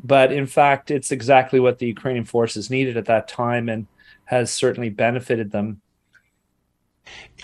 But 0.04 0.32
in 0.32 0.46
fact, 0.46 0.90
it's 0.90 1.10
exactly 1.10 1.58
what 1.60 1.78
the 1.78 1.86
Ukrainian 1.86 2.24
forces 2.24 2.70
needed 2.70 2.96
at 2.96 3.06
that 3.06 3.28
time 3.28 3.68
and 3.68 3.86
has 4.24 4.52
certainly 4.52 4.90
benefited 4.90 5.50
them 5.50 5.80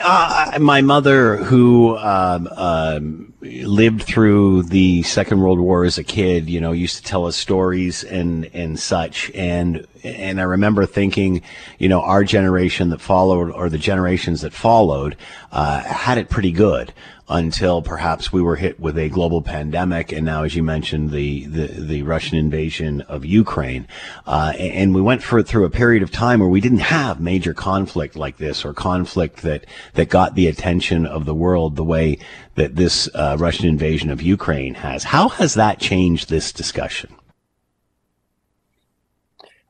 uh, 0.00 0.58
my 0.60 0.80
mother, 0.80 1.36
who 1.36 1.96
um, 1.96 2.46
um, 2.52 3.32
lived 3.40 4.02
through 4.02 4.62
the 4.64 5.02
Second 5.02 5.40
World 5.40 5.58
War 5.58 5.84
as 5.84 5.98
a 5.98 6.04
kid, 6.04 6.48
you 6.48 6.60
know, 6.60 6.72
used 6.72 6.96
to 6.98 7.02
tell 7.02 7.26
us 7.26 7.36
stories 7.36 8.04
and 8.04 8.48
and 8.54 8.78
such, 8.78 9.30
and 9.34 9.86
and 10.04 10.40
I 10.40 10.44
remember 10.44 10.86
thinking, 10.86 11.42
you 11.78 11.88
know, 11.88 12.00
our 12.00 12.22
generation 12.22 12.90
that 12.90 13.00
followed, 13.00 13.50
or 13.50 13.68
the 13.68 13.78
generations 13.78 14.42
that 14.42 14.52
followed, 14.52 15.16
uh, 15.50 15.80
had 15.80 16.18
it 16.18 16.30
pretty 16.30 16.52
good 16.52 16.92
until 17.28 17.82
perhaps 17.82 18.32
we 18.32 18.40
were 18.40 18.56
hit 18.56 18.80
with 18.80 18.96
a 18.96 19.08
global 19.08 19.42
pandemic, 19.42 20.12
and 20.12 20.24
now, 20.24 20.44
as 20.44 20.56
you 20.56 20.62
mentioned, 20.62 21.10
the 21.10 21.44
the, 21.46 21.66
the 21.66 22.02
Russian 22.02 22.38
invasion 22.38 23.02
of 23.02 23.24
Ukraine, 23.24 23.86
uh, 24.26 24.52
and 24.58 24.94
we 24.94 25.02
went 25.02 25.22
for, 25.22 25.42
through 25.42 25.64
a 25.64 25.70
period 25.70 26.02
of 26.02 26.10
time 26.10 26.40
where 26.40 26.48
we 26.48 26.60
didn't 26.60 26.78
have 26.78 27.20
major 27.20 27.52
conflict 27.52 28.16
like 28.16 28.38
this, 28.38 28.64
or 28.64 28.72
conflict 28.72 29.42
that 29.42 29.66
that 29.94 30.08
got 30.08 30.34
the 30.34 30.46
attention 30.46 31.04
of 31.06 31.24
the 31.24 31.34
world 31.34 31.76
the 31.76 31.84
way 31.84 32.18
that 32.54 32.76
this 32.76 33.08
uh, 33.14 33.36
Russian 33.38 33.66
invasion 33.66 34.10
of 34.10 34.22
Ukraine 34.22 34.74
has. 34.74 35.04
How 35.04 35.28
has 35.28 35.54
that 35.54 35.78
changed 35.78 36.28
this 36.28 36.52
discussion? 36.52 37.14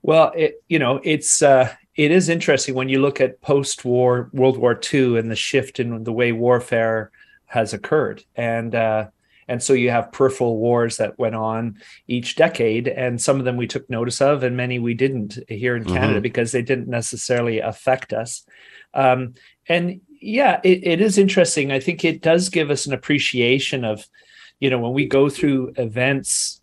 Well, 0.02 0.32
it, 0.36 0.62
you 0.68 0.78
know, 0.78 1.00
it's 1.02 1.42
uh, 1.42 1.74
it 1.96 2.12
is 2.12 2.28
interesting 2.28 2.76
when 2.76 2.88
you 2.88 3.00
look 3.00 3.20
at 3.20 3.40
post-war 3.40 4.30
World 4.32 4.56
War 4.56 4.78
II 4.92 5.18
and 5.18 5.30
the 5.30 5.36
shift 5.36 5.80
in 5.80 6.04
the 6.04 6.12
way 6.12 6.30
warfare 6.30 7.10
has 7.48 7.74
occurred, 7.74 8.24
and 8.36 8.74
uh, 8.74 9.08
and 9.48 9.62
so 9.62 9.72
you 9.72 9.90
have 9.90 10.12
peripheral 10.12 10.58
wars 10.58 10.98
that 10.98 11.18
went 11.18 11.34
on 11.34 11.80
each 12.06 12.36
decade, 12.36 12.86
and 12.86 13.20
some 13.20 13.38
of 13.38 13.44
them 13.44 13.56
we 13.56 13.66
took 13.66 13.88
notice 13.90 14.20
of, 14.20 14.42
and 14.42 14.56
many 14.56 14.78
we 14.78 14.94
didn't 14.94 15.38
here 15.48 15.74
in 15.74 15.84
Canada 15.84 16.14
mm-hmm. 16.14 16.22
because 16.22 16.52
they 16.52 16.62
didn't 16.62 16.88
necessarily 16.88 17.58
affect 17.58 18.12
us. 18.12 18.44
Um, 18.94 19.34
and 19.68 20.00
yeah, 20.20 20.60
it, 20.64 20.86
it 20.86 21.00
is 21.00 21.18
interesting. 21.18 21.72
I 21.72 21.80
think 21.80 22.04
it 22.04 22.20
does 22.20 22.48
give 22.50 22.70
us 22.70 22.86
an 22.86 22.92
appreciation 22.92 23.84
of, 23.84 24.06
you 24.60 24.68
know, 24.68 24.78
when 24.78 24.92
we 24.92 25.06
go 25.06 25.30
through 25.30 25.72
events 25.76 26.60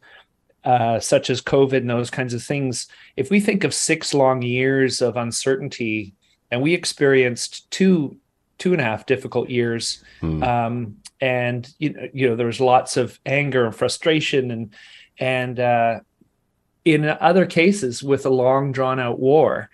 uh, 0.64 1.00
such 1.00 1.30
as 1.30 1.42
COVID 1.42 1.78
and 1.78 1.90
those 1.90 2.10
kinds 2.10 2.34
of 2.34 2.44
things, 2.44 2.88
if 3.16 3.30
we 3.30 3.40
think 3.40 3.64
of 3.64 3.74
six 3.74 4.14
long 4.14 4.42
years 4.42 5.02
of 5.02 5.18
uncertainty, 5.18 6.14
and 6.52 6.62
we 6.62 6.74
experienced 6.74 7.70
two 7.72 8.18
two 8.58 8.72
and 8.72 8.82
a 8.82 8.84
half 8.84 9.06
difficult 9.06 9.50
years, 9.50 10.04
hmm. 10.22 10.42
um, 10.44 10.98
and 11.22 11.72
you 11.80 11.94
know, 11.94 12.08
you 12.14 12.30
know, 12.30 12.36
there 12.36 12.48
was 12.48 12.60
lots 12.60 12.98
of 12.98 13.20
anger 13.26 13.66
and 13.66 13.76
frustration, 13.76 14.52
and 14.52 14.74
and 15.18 15.60
uh, 15.60 16.00
in 16.84 17.06
other 17.06 17.46
cases 17.46 18.04
with 18.04 18.26
a 18.26 18.30
long 18.30 18.72
drawn 18.72 19.00
out 19.00 19.20
war, 19.20 19.70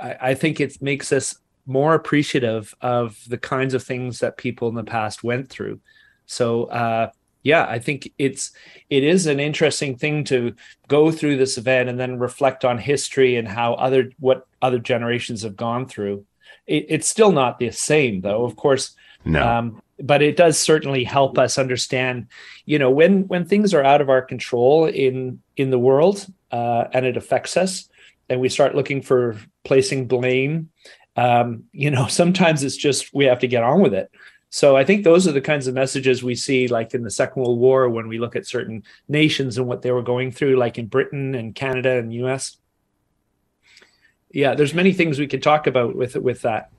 I, 0.00 0.16
I 0.20 0.34
think 0.34 0.60
it 0.60 0.80
makes 0.82 1.12
us 1.12 1.36
more 1.66 1.94
appreciative 1.94 2.74
of 2.80 3.18
the 3.28 3.38
kinds 3.38 3.74
of 3.74 3.82
things 3.82 4.18
that 4.18 4.36
people 4.36 4.68
in 4.68 4.74
the 4.74 4.84
past 4.84 5.22
went 5.22 5.48
through. 5.48 5.80
So 6.26 6.64
uh, 6.64 7.10
yeah, 7.42 7.66
I 7.68 7.78
think 7.78 8.12
it's 8.18 8.52
it 8.90 9.02
is 9.02 9.26
an 9.26 9.40
interesting 9.40 9.96
thing 9.96 10.24
to 10.24 10.54
go 10.88 11.10
through 11.10 11.36
this 11.36 11.56
event 11.56 11.88
and 11.88 11.98
then 11.98 12.18
reflect 12.18 12.64
on 12.64 12.78
history 12.78 13.36
and 13.36 13.48
how 13.48 13.74
other 13.74 14.10
what 14.18 14.46
other 14.60 14.78
generations 14.78 15.42
have 15.42 15.56
gone 15.56 15.86
through. 15.86 16.26
It, 16.70 16.86
it's 16.88 17.08
still 17.08 17.32
not 17.32 17.58
the 17.58 17.70
same 17.70 18.20
though, 18.20 18.44
of 18.44 18.56
course. 18.56 18.94
No. 19.24 19.46
Um, 19.46 19.82
but 20.02 20.22
it 20.22 20.36
does 20.36 20.58
certainly 20.58 21.04
help 21.04 21.36
us 21.36 21.58
understand, 21.58 22.28
you 22.64 22.78
know, 22.78 22.90
when 22.90 23.28
when 23.28 23.44
things 23.44 23.74
are 23.74 23.84
out 23.84 24.00
of 24.00 24.08
our 24.08 24.22
control 24.22 24.86
in 24.86 25.42
in 25.56 25.70
the 25.70 25.78
world 25.78 26.26
uh, 26.50 26.84
and 26.92 27.04
it 27.04 27.18
affects 27.18 27.56
us, 27.58 27.88
and 28.30 28.40
we 28.40 28.48
start 28.48 28.74
looking 28.74 29.02
for 29.02 29.36
placing 29.64 30.06
blame 30.06 30.70
um, 31.16 31.64
you 31.72 31.90
know, 31.90 32.06
sometimes 32.08 32.62
it's 32.62 32.76
just 32.76 33.12
we 33.14 33.26
have 33.26 33.40
to 33.40 33.48
get 33.48 33.62
on 33.62 33.80
with 33.80 33.94
it. 33.94 34.10
So 34.52 34.76
I 34.76 34.84
think 34.84 35.04
those 35.04 35.28
are 35.28 35.32
the 35.32 35.40
kinds 35.40 35.68
of 35.68 35.74
messages 35.74 36.24
we 36.24 36.34
see, 36.34 36.66
like 36.66 36.92
in 36.92 37.04
the 37.04 37.10
Second 37.10 37.42
World 37.42 37.60
War, 37.60 37.88
when 37.88 38.08
we 38.08 38.18
look 38.18 38.34
at 38.34 38.48
certain 38.48 38.82
nations 39.06 39.58
and 39.58 39.68
what 39.68 39.82
they 39.82 39.92
were 39.92 40.02
going 40.02 40.32
through, 40.32 40.56
like 40.56 40.76
in 40.76 40.86
Britain 40.86 41.36
and 41.36 41.54
Canada 41.54 41.98
and 41.98 42.10
the 42.10 42.16
U.S. 42.16 42.56
Yeah, 44.32 44.54
there's 44.54 44.74
many 44.74 44.92
things 44.92 45.18
we 45.18 45.26
could 45.26 45.42
talk 45.42 45.66
about 45.66 45.96
with 45.96 46.16
with 46.16 46.42
that. 46.42 46.70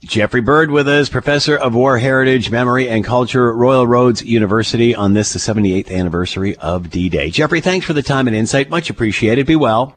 Geoffrey 0.00 0.40
Bird 0.40 0.70
with 0.70 0.86
us, 0.86 1.08
professor 1.08 1.56
of 1.56 1.74
war 1.74 1.98
heritage, 1.98 2.50
memory, 2.50 2.88
and 2.88 3.04
culture, 3.04 3.52
Royal 3.52 3.84
Roads 3.84 4.22
University, 4.22 4.94
on 4.94 5.12
this 5.12 5.32
the 5.32 5.40
78th 5.40 5.90
anniversary 5.90 6.54
of 6.56 6.88
D-Day. 6.88 7.30
Geoffrey, 7.30 7.60
thanks 7.60 7.84
for 7.84 7.94
the 7.94 8.02
time 8.02 8.28
and 8.28 8.36
insight. 8.36 8.70
Much 8.70 8.90
appreciated. 8.90 9.44
Be 9.46 9.56
well. 9.56 9.96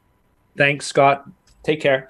Thanks, 0.57 0.87
Scott. 0.87 1.29
Take 1.61 1.81
care. 1.81 2.09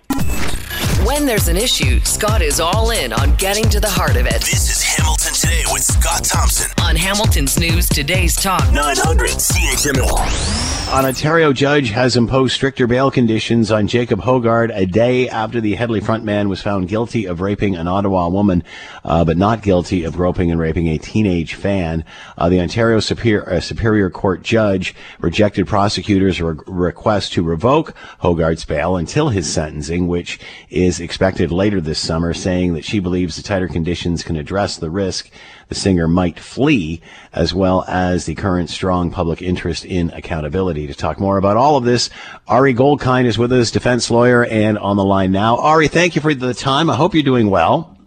When 1.03 1.25
there's 1.25 1.49
an 1.49 1.57
issue, 1.57 1.99
Scott 2.01 2.41
is 2.41 2.61
all 2.61 2.91
in 2.91 3.11
on 3.11 3.35
getting 3.35 3.67
to 3.69 3.81
the 3.81 3.89
heart 3.89 4.15
of 4.15 4.25
it. 4.25 4.39
This 4.39 4.69
is 4.69 4.81
Hamilton 4.83 5.33
Today 5.33 5.63
with 5.71 5.83
Scott 5.83 6.23
Thompson 6.23 6.71
on 6.81 6.95
Hamilton's 6.95 7.59
News 7.59 7.89
Today's 7.89 8.35
Talk 8.35 8.71
900 8.71 9.31
CHML. 9.31 10.70
An 10.93 11.05
Ontario 11.05 11.53
judge 11.53 11.89
has 11.91 12.17
imposed 12.17 12.53
stricter 12.53 12.85
bail 12.85 13.09
conditions 13.09 13.71
on 13.71 13.87
Jacob 13.87 14.19
Hoggard 14.19 14.75
a 14.75 14.85
day 14.85 15.29
after 15.29 15.61
the 15.61 15.73
Hedley 15.73 16.01
frontman 16.01 16.49
was 16.49 16.61
found 16.61 16.89
guilty 16.89 17.25
of 17.25 17.39
raping 17.39 17.77
an 17.77 17.87
Ottawa 17.87 18.27
woman, 18.27 18.61
uh, 19.05 19.23
but 19.23 19.37
not 19.37 19.63
guilty 19.63 20.03
of 20.03 20.17
groping 20.17 20.51
and 20.51 20.59
raping 20.59 20.89
a 20.89 20.97
teenage 20.97 21.55
fan. 21.55 22.03
Uh, 22.37 22.49
the 22.49 22.59
Ontario 22.59 22.99
Superior, 22.99 23.49
uh, 23.49 23.61
Superior 23.61 24.09
Court 24.09 24.43
judge 24.43 24.93
rejected 25.21 25.65
prosecutors' 25.65 26.41
re- 26.41 26.57
request 26.67 27.31
to 27.33 27.41
revoke 27.41 27.95
Hoggard's 28.21 28.65
bail 28.65 28.97
until 28.97 29.29
his 29.29 29.51
sentencing, 29.51 30.09
which 30.09 30.39
is 30.69 30.91
is 30.91 30.99
expected 30.99 31.53
later 31.53 31.79
this 31.79 31.99
summer, 31.99 32.33
saying 32.33 32.73
that 32.73 32.83
she 32.83 32.99
believes 32.99 33.37
the 33.37 33.41
tighter 33.41 33.69
conditions 33.69 34.23
can 34.23 34.35
address 34.35 34.75
the 34.75 34.89
risk 34.89 35.29
the 35.71 35.75
singer 35.75 36.05
might 36.05 36.37
flee, 36.37 36.99
as 37.31 37.53
well 37.53 37.85
as 37.87 38.25
the 38.25 38.35
current 38.35 38.69
strong 38.69 39.09
public 39.09 39.41
interest 39.41 39.85
in 39.85 40.09
accountability. 40.09 40.85
To 40.85 40.93
talk 40.93 41.17
more 41.17 41.37
about 41.37 41.55
all 41.55 41.77
of 41.77 41.85
this, 41.85 42.09
Ari 42.49 42.73
Goldkind 42.73 43.23
is 43.23 43.37
with 43.37 43.53
us, 43.53 43.71
defense 43.71 44.11
lawyer, 44.11 44.43
and 44.43 44.77
on 44.77 44.97
the 44.97 45.05
line 45.05 45.31
now. 45.31 45.55
Ari, 45.59 45.87
thank 45.87 46.13
you 46.13 46.21
for 46.21 46.33
the 46.33 46.53
time. 46.53 46.89
I 46.89 46.95
hope 46.97 47.13
you're 47.13 47.23
doing 47.23 47.49
well. 47.49 47.97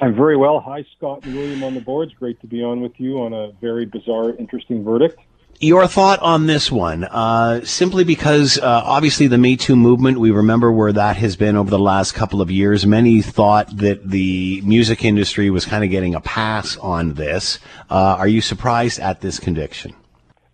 I'm 0.00 0.14
very 0.14 0.38
well. 0.38 0.60
Hi, 0.60 0.82
Scott 0.96 1.26
and 1.26 1.34
William 1.34 1.62
on 1.62 1.74
the 1.74 1.82
boards. 1.82 2.14
Great 2.14 2.40
to 2.40 2.46
be 2.46 2.64
on 2.64 2.80
with 2.80 2.98
you 2.98 3.18
on 3.18 3.34
a 3.34 3.52
very 3.60 3.84
bizarre, 3.84 4.34
interesting 4.36 4.82
verdict. 4.82 5.18
Your 5.58 5.86
thought 5.86 6.20
on 6.20 6.46
this 6.46 6.72
one, 6.72 7.04
uh, 7.04 7.62
simply 7.64 8.02
because 8.02 8.56
uh, 8.58 8.82
obviously 8.84 9.26
the 9.26 9.36
Me 9.36 9.58
Too 9.58 9.76
movement, 9.76 10.18
we 10.18 10.30
remember 10.30 10.72
where 10.72 10.92
that 10.92 11.16
has 11.18 11.36
been 11.36 11.54
over 11.54 11.68
the 11.68 11.78
last 11.78 12.12
couple 12.12 12.40
of 12.40 12.50
years. 12.50 12.86
Many 12.86 13.20
thought 13.20 13.76
that 13.76 14.08
the 14.08 14.62
music 14.64 15.04
industry 15.04 15.50
was 15.50 15.66
kind 15.66 15.84
of 15.84 15.90
getting 15.90 16.14
a 16.14 16.20
pass 16.22 16.78
on 16.78 17.12
this. 17.12 17.58
Uh, 17.90 18.16
are 18.18 18.28
you 18.28 18.40
surprised 18.40 19.00
at 19.00 19.20
this 19.20 19.38
conviction? 19.38 19.94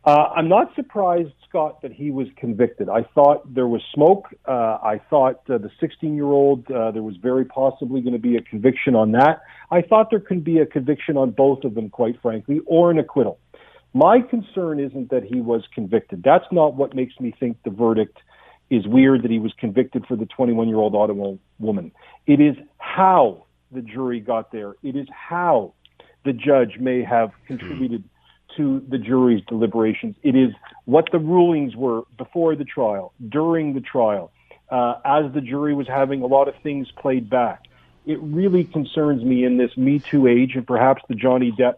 Uh, 0.04 0.30
I'm 0.34 0.48
not 0.48 0.74
surprised, 0.74 1.32
Scott, 1.48 1.82
that 1.82 1.92
he 1.92 2.10
was 2.10 2.26
convicted. 2.36 2.88
I 2.88 3.02
thought 3.14 3.54
there 3.54 3.68
was 3.68 3.82
smoke. 3.94 4.26
Uh, 4.44 4.78
I 4.82 5.00
thought 5.08 5.48
uh, 5.48 5.58
the 5.58 5.70
16 5.78 6.16
year 6.16 6.24
old, 6.24 6.66
there 6.66 7.02
was 7.02 7.16
very 7.22 7.44
possibly 7.44 8.00
going 8.00 8.12
to 8.12 8.18
be 8.18 8.36
a 8.36 8.42
conviction 8.42 8.96
on 8.96 9.12
that. 9.12 9.42
I 9.70 9.82
thought 9.82 10.10
there 10.10 10.20
could 10.20 10.42
be 10.42 10.58
a 10.58 10.66
conviction 10.66 11.16
on 11.16 11.30
both 11.30 11.64
of 11.64 11.74
them, 11.74 11.90
quite 11.90 12.20
frankly, 12.20 12.60
or 12.66 12.90
an 12.90 12.98
acquittal. 12.98 13.38
My 13.96 14.20
concern 14.20 14.78
isn't 14.78 15.08
that 15.08 15.24
he 15.24 15.40
was 15.40 15.62
convicted. 15.74 16.22
That's 16.22 16.44
not 16.52 16.74
what 16.74 16.94
makes 16.94 17.18
me 17.18 17.32
think 17.40 17.56
the 17.62 17.70
verdict 17.70 18.18
is 18.68 18.86
weird 18.86 19.22
that 19.22 19.30
he 19.30 19.38
was 19.38 19.54
convicted 19.58 20.04
for 20.06 20.16
the 20.16 20.26
21 20.26 20.68
year 20.68 20.76
old 20.76 20.94
Ottawa 20.94 21.36
woman. 21.58 21.92
It 22.26 22.38
is 22.38 22.56
how 22.76 23.46
the 23.72 23.80
jury 23.80 24.20
got 24.20 24.52
there. 24.52 24.74
It 24.82 24.96
is 24.96 25.08
how 25.10 25.72
the 26.26 26.34
judge 26.34 26.76
may 26.78 27.04
have 27.04 27.30
contributed 27.46 28.04
to 28.58 28.84
the 28.86 28.98
jury's 28.98 29.42
deliberations. 29.48 30.14
It 30.22 30.36
is 30.36 30.50
what 30.84 31.08
the 31.10 31.18
rulings 31.18 31.74
were 31.74 32.02
before 32.18 32.54
the 32.54 32.64
trial, 32.66 33.14
during 33.26 33.72
the 33.72 33.80
trial, 33.80 34.30
uh, 34.68 34.96
as 35.06 35.32
the 35.32 35.40
jury 35.40 35.74
was 35.74 35.88
having 35.88 36.20
a 36.20 36.26
lot 36.26 36.48
of 36.48 36.54
things 36.62 36.86
played 36.98 37.30
back. 37.30 37.62
It 38.04 38.20
really 38.20 38.64
concerns 38.64 39.24
me 39.24 39.46
in 39.46 39.56
this 39.56 39.74
Me 39.74 40.00
Too 40.00 40.26
age, 40.26 40.54
and 40.54 40.66
perhaps 40.66 41.02
the 41.08 41.14
Johnny 41.14 41.50
Depp 41.50 41.76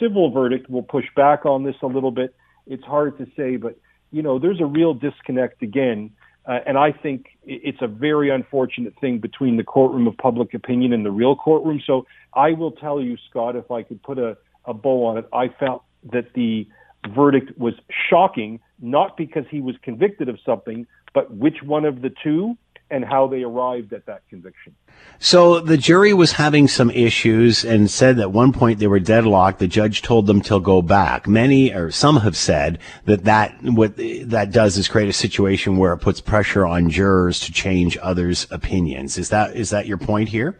civil 0.00 0.30
verdict 0.30 0.68
will 0.68 0.82
push 0.82 1.06
back 1.16 1.46
on 1.46 1.64
this 1.64 1.76
a 1.82 1.86
little 1.86 2.10
bit. 2.10 2.34
It's 2.66 2.84
hard 2.84 3.18
to 3.18 3.26
say, 3.36 3.56
but 3.56 3.76
you 4.10 4.22
know, 4.22 4.38
there's 4.38 4.60
a 4.60 4.66
real 4.66 4.94
disconnect 4.94 5.62
again. 5.62 6.10
Uh, 6.46 6.58
and 6.66 6.76
I 6.76 6.92
think 6.92 7.26
it's 7.44 7.78
a 7.80 7.86
very 7.86 8.30
unfortunate 8.30 8.94
thing 9.00 9.18
between 9.18 9.56
the 9.56 9.64
courtroom 9.64 10.06
of 10.06 10.16
public 10.18 10.52
opinion 10.52 10.92
and 10.92 11.04
the 11.04 11.10
real 11.10 11.34
courtroom. 11.34 11.80
So 11.84 12.06
I 12.34 12.52
will 12.52 12.72
tell 12.72 13.00
you, 13.00 13.16
Scott, 13.30 13.56
if 13.56 13.70
I 13.70 13.82
could 13.82 14.02
put 14.02 14.18
a, 14.18 14.36
a 14.66 14.74
bow 14.74 15.06
on 15.06 15.18
it, 15.18 15.26
I 15.32 15.48
felt 15.48 15.84
that 16.12 16.34
the 16.34 16.68
verdict 17.14 17.58
was 17.58 17.74
shocking, 18.10 18.60
not 18.80 19.16
because 19.16 19.44
he 19.50 19.60
was 19.60 19.74
convicted 19.82 20.28
of 20.28 20.38
something, 20.44 20.86
but 21.14 21.34
which 21.34 21.62
one 21.62 21.84
of 21.84 22.02
the 22.02 22.12
two 22.22 22.56
and 22.94 23.04
how 23.04 23.26
they 23.26 23.42
arrived 23.42 23.92
at 23.92 24.06
that 24.06 24.22
conviction. 24.28 24.74
So 25.18 25.58
the 25.58 25.76
jury 25.76 26.14
was 26.14 26.32
having 26.32 26.68
some 26.68 26.90
issues 26.90 27.64
and 27.64 27.90
said 27.90 28.20
at 28.20 28.30
one 28.30 28.52
point 28.52 28.78
they 28.78 28.86
were 28.86 29.00
deadlocked. 29.00 29.58
The 29.58 29.66
judge 29.66 30.00
told 30.00 30.26
them 30.28 30.40
to 30.42 30.60
go 30.60 30.80
back. 30.80 31.26
Many 31.26 31.72
or 31.72 31.90
some 31.90 32.18
have 32.18 32.36
said 32.36 32.78
that 33.04 33.24
that 33.24 33.56
what 33.62 33.96
that 33.96 34.52
does 34.52 34.78
is 34.78 34.86
create 34.86 35.08
a 35.08 35.12
situation 35.12 35.76
where 35.76 35.92
it 35.92 35.98
puts 35.98 36.20
pressure 36.20 36.64
on 36.64 36.88
jurors 36.88 37.40
to 37.40 37.52
change 37.52 37.98
others' 38.00 38.46
opinions. 38.52 39.18
Is 39.18 39.28
that 39.30 39.56
is 39.56 39.70
that 39.70 39.86
your 39.86 39.98
point 39.98 40.28
here? 40.28 40.56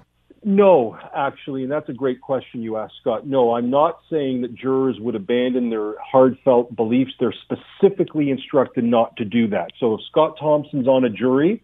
No, 0.46 0.98
actually, 1.16 1.62
and 1.62 1.72
that's 1.72 1.88
a 1.88 1.94
great 1.94 2.20
question 2.20 2.62
you 2.62 2.76
asked, 2.76 2.96
Scott. 3.00 3.26
No, 3.26 3.54
I'm 3.54 3.70
not 3.70 4.00
saying 4.10 4.42
that 4.42 4.54
jurors 4.54 4.98
would 5.00 5.14
abandon 5.14 5.70
their 5.70 5.94
heartfelt 6.00 6.76
beliefs. 6.76 7.12
They're 7.18 7.32
specifically 7.44 8.28
instructed 8.28 8.84
not 8.84 9.16
to 9.16 9.24
do 9.24 9.48
that. 9.48 9.70
So 9.80 9.94
if 9.94 10.00
Scott 10.10 10.36
Thompson's 10.38 10.86
on 10.86 11.04
a 11.04 11.08
jury 11.08 11.62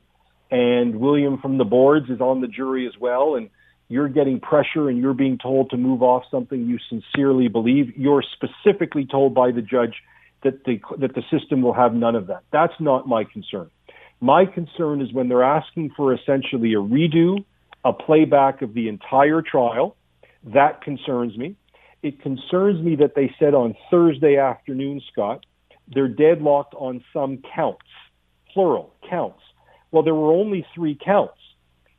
and 0.50 0.96
William 0.96 1.38
from 1.38 1.58
the 1.58 1.64
boards 1.64 2.10
is 2.10 2.20
on 2.20 2.40
the 2.40 2.48
jury 2.48 2.86
as 2.86 2.94
well, 2.98 3.34
and 3.34 3.50
you're 3.88 4.08
getting 4.08 4.40
pressure 4.40 4.88
and 4.88 4.98
you're 4.98 5.14
being 5.14 5.38
told 5.38 5.70
to 5.70 5.76
move 5.76 6.02
off 6.02 6.24
something 6.30 6.66
you 6.66 6.78
sincerely 6.88 7.48
believe, 7.48 7.96
you're 7.96 8.22
specifically 8.22 9.06
told 9.06 9.34
by 9.34 9.50
the 9.50 9.62
judge 9.62 9.94
that 10.42 10.64
the, 10.64 10.80
that 10.98 11.14
the 11.14 11.22
system 11.30 11.60
will 11.62 11.74
have 11.74 11.92
none 11.92 12.14
of 12.14 12.28
that. 12.28 12.42
That's 12.52 12.72
not 12.80 13.06
my 13.06 13.24
concern. 13.24 13.70
My 14.20 14.44
concern 14.46 15.00
is 15.00 15.12
when 15.12 15.28
they're 15.28 15.42
asking 15.42 15.92
for 15.96 16.14
essentially 16.14 16.72
a 16.74 16.78
redo 16.78 17.44
a 17.84 17.92
playback 17.92 18.62
of 18.62 18.74
the 18.74 18.88
entire 18.88 19.42
trial. 19.42 19.96
That 20.44 20.82
concerns 20.82 21.36
me. 21.36 21.56
It 22.02 22.22
concerns 22.22 22.82
me 22.82 22.96
that 22.96 23.14
they 23.14 23.34
said 23.38 23.54
on 23.54 23.74
Thursday 23.90 24.36
afternoon, 24.36 25.02
Scott, 25.12 25.44
they're 25.92 26.08
deadlocked 26.08 26.74
on 26.74 27.04
some 27.12 27.42
counts, 27.54 27.86
plural 28.52 28.94
counts. 29.08 29.40
Well, 29.92 30.02
there 30.02 30.14
were 30.14 30.32
only 30.32 30.66
three 30.74 30.98
counts. 31.02 31.38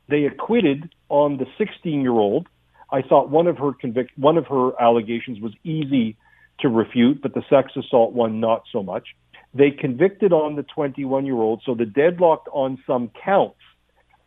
They 0.08 0.24
acquitted 0.24 0.94
on 1.08 1.38
the 1.38 1.46
16 1.58 2.00
year 2.00 2.12
old. 2.12 2.48
I 2.90 3.02
thought 3.02 3.30
one 3.30 3.46
of 3.46 3.58
her 3.58 3.72
one 4.16 4.36
of 4.36 4.46
her 4.46 4.80
allegations 4.80 5.40
was 5.40 5.52
easy 5.64 6.16
to 6.60 6.68
refute, 6.68 7.22
but 7.22 7.34
the 7.34 7.42
sex 7.48 7.72
assault 7.76 8.12
one 8.12 8.40
not 8.40 8.64
so 8.70 8.82
much. 8.82 9.08
They 9.54 9.70
convicted 9.70 10.32
on 10.32 10.56
the 10.56 10.62
21 10.62 11.26
year 11.26 11.36
old, 11.36 11.62
so 11.64 11.74
the 11.74 11.86
deadlocked 11.86 12.48
on 12.52 12.82
some 12.86 13.10
counts 13.24 13.56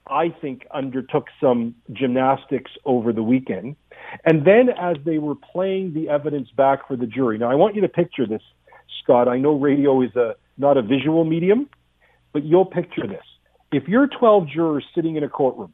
I 0.08 0.30
think, 0.30 0.68
undertook 0.72 1.28
some 1.42 1.76
gymnastics 1.92 2.72
over 2.86 3.12
the 3.12 3.24
weekend. 3.24 3.76
And 4.24 4.46
then 4.46 4.70
as 4.70 4.98
they 5.04 5.18
were 5.18 5.36
playing 5.36 5.94
the 5.94 6.10
evidence 6.10 6.50
back 6.52 6.88
for 6.88 6.96
the 6.96 7.08
jury, 7.08 7.38
now 7.38 7.50
I 7.50 7.56
want 7.56 7.76
you 7.76 7.82
to 7.82 7.90
picture 7.90 8.28
this, 8.28 8.42
Scott. 9.04 9.28
I 9.28 9.38
know 9.38 9.56
radio 9.56 10.02
is 10.02 10.16
a, 10.16 10.36
not 10.58 10.78
a 10.78 10.82
visual 10.82 11.26
medium, 11.26 11.70
but 12.34 12.44
you'll 12.44 12.66
picture 12.66 13.08
this. 13.08 13.24
If 13.76 13.90
you're 13.90 14.08
12 14.08 14.48
jurors 14.48 14.86
sitting 14.96 15.18
in 15.18 15.26
a 15.26 15.28
courtroom 15.28 15.74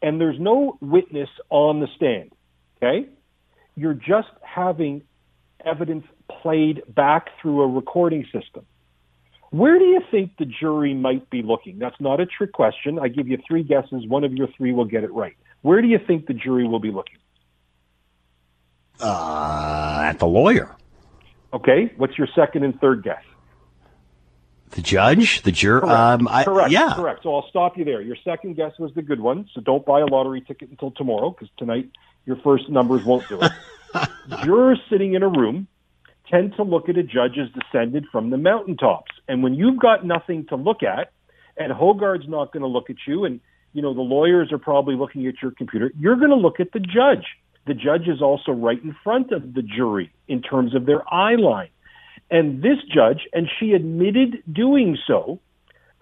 and 0.00 0.20
there's 0.20 0.38
no 0.38 0.78
witness 0.80 1.28
on 1.50 1.80
the 1.80 1.88
stand, 1.96 2.30
okay, 2.76 3.08
you're 3.74 3.92
just 3.92 4.28
having 4.40 5.02
evidence 5.64 6.04
played 6.30 6.84
back 6.86 7.30
through 7.42 7.62
a 7.62 7.66
recording 7.66 8.24
system. 8.32 8.64
Where 9.50 9.80
do 9.80 9.84
you 9.84 10.00
think 10.12 10.36
the 10.38 10.44
jury 10.44 10.94
might 10.94 11.28
be 11.28 11.42
looking? 11.42 11.80
That's 11.80 12.00
not 12.00 12.20
a 12.20 12.26
trick 12.26 12.52
question. 12.52 13.00
I 13.00 13.08
give 13.08 13.26
you 13.26 13.38
three 13.48 13.64
guesses. 13.64 14.06
One 14.06 14.22
of 14.22 14.32
your 14.34 14.46
three 14.56 14.72
will 14.72 14.84
get 14.84 15.02
it 15.02 15.12
right. 15.12 15.34
Where 15.62 15.82
do 15.82 15.88
you 15.88 15.98
think 16.06 16.28
the 16.28 16.34
jury 16.34 16.68
will 16.68 16.78
be 16.78 16.92
looking? 16.92 17.18
Uh, 19.00 20.02
at 20.04 20.20
the 20.20 20.26
lawyer. 20.28 20.76
Okay. 21.52 21.92
What's 21.96 22.16
your 22.16 22.28
second 22.32 22.62
and 22.62 22.80
third 22.80 23.02
guess? 23.02 23.24
The 24.70 24.82
judge, 24.82 25.42
the 25.42 25.52
juror. 25.52 25.80
Correct. 25.80 25.94
Um, 25.94 26.28
I, 26.28 26.44
correct. 26.44 26.70
Yeah. 26.70 26.92
Correct. 26.94 27.22
So 27.22 27.34
I'll 27.34 27.48
stop 27.48 27.78
you 27.78 27.84
there. 27.84 28.00
Your 28.02 28.16
second 28.24 28.56
guess 28.56 28.72
was 28.78 28.92
the 28.94 29.02
good 29.02 29.20
one. 29.20 29.48
So 29.54 29.60
don't 29.60 29.84
buy 29.86 30.00
a 30.00 30.06
lottery 30.06 30.40
ticket 30.40 30.70
until 30.70 30.90
tomorrow 30.90 31.30
because 31.30 31.48
tonight 31.56 31.90
your 32.26 32.36
first 32.36 32.68
numbers 32.68 33.04
won't 33.04 33.26
do 33.28 33.40
it. 33.40 33.52
Jurors 34.44 34.80
sitting 34.90 35.14
in 35.14 35.22
a 35.22 35.28
room 35.28 35.68
tend 36.30 36.54
to 36.56 36.62
look 36.62 36.88
at 36.88 36.96
a 36.96 37.02
judge 37.02 37.38
as 37.38 37.48
descended 37.52 38.04
from 38.10 38.30
the 38.30 38.36
mountaintops. 38.36 39.12
And 39.28 39.42
when 39.42 39.54
you've 39.54 39.78
got 39.78 40.04
nothing 40.04 40.46
to 40.46 40.56
look 40.56 40.82
at, 40.82 41.12
and 41.56 41.72
Hoggard's 41.72 42.28
not 42.28 42.52
going 42.52 42.62
to 42.62 42.68
look 42.68 42.90
at 42.90 42.96
you, 43.06 43.24
and 43.24 43.40
you 43.72 43.82
know 43.82 43.94
the 43.94 44.02
lawyers 44.02 44.52
are 44.52 44.58
probably 44.58 44.96
looking 44.96 45.26
at 45.26 45.34
your 45.40 45.52
computer, 45.52 45.92
you're 45.98 46.16
going 46.16 46.30
to 46.30 46.36
look 46.36 46.60
at 46.60 46.72
the 46.72 46.80
judge. 46.80 47.24
The 47.66 47.74
judge 47.74 48.08
is 48.08 48.22
also 48.22 48.52
right 48.52 48.82
in 48.82 48.94
front 49.02 49.32
of 49.32 49.54
the 49.54 49.62
jury 49.62 50.12
in 50.28 50.42
terms 50.42 50.74
of 50.74 50.86
their 50.86 51.02
eye 51.12 51.34
line. 51.34 51.70
And 52.30 52.62
this 52.62 52.78
judge, 52.92 53.20
and 53.32 53.48
she 53.58 53.72
admitted 53.72 54.42
doing 54.52 54.98
so, 55.06 55.40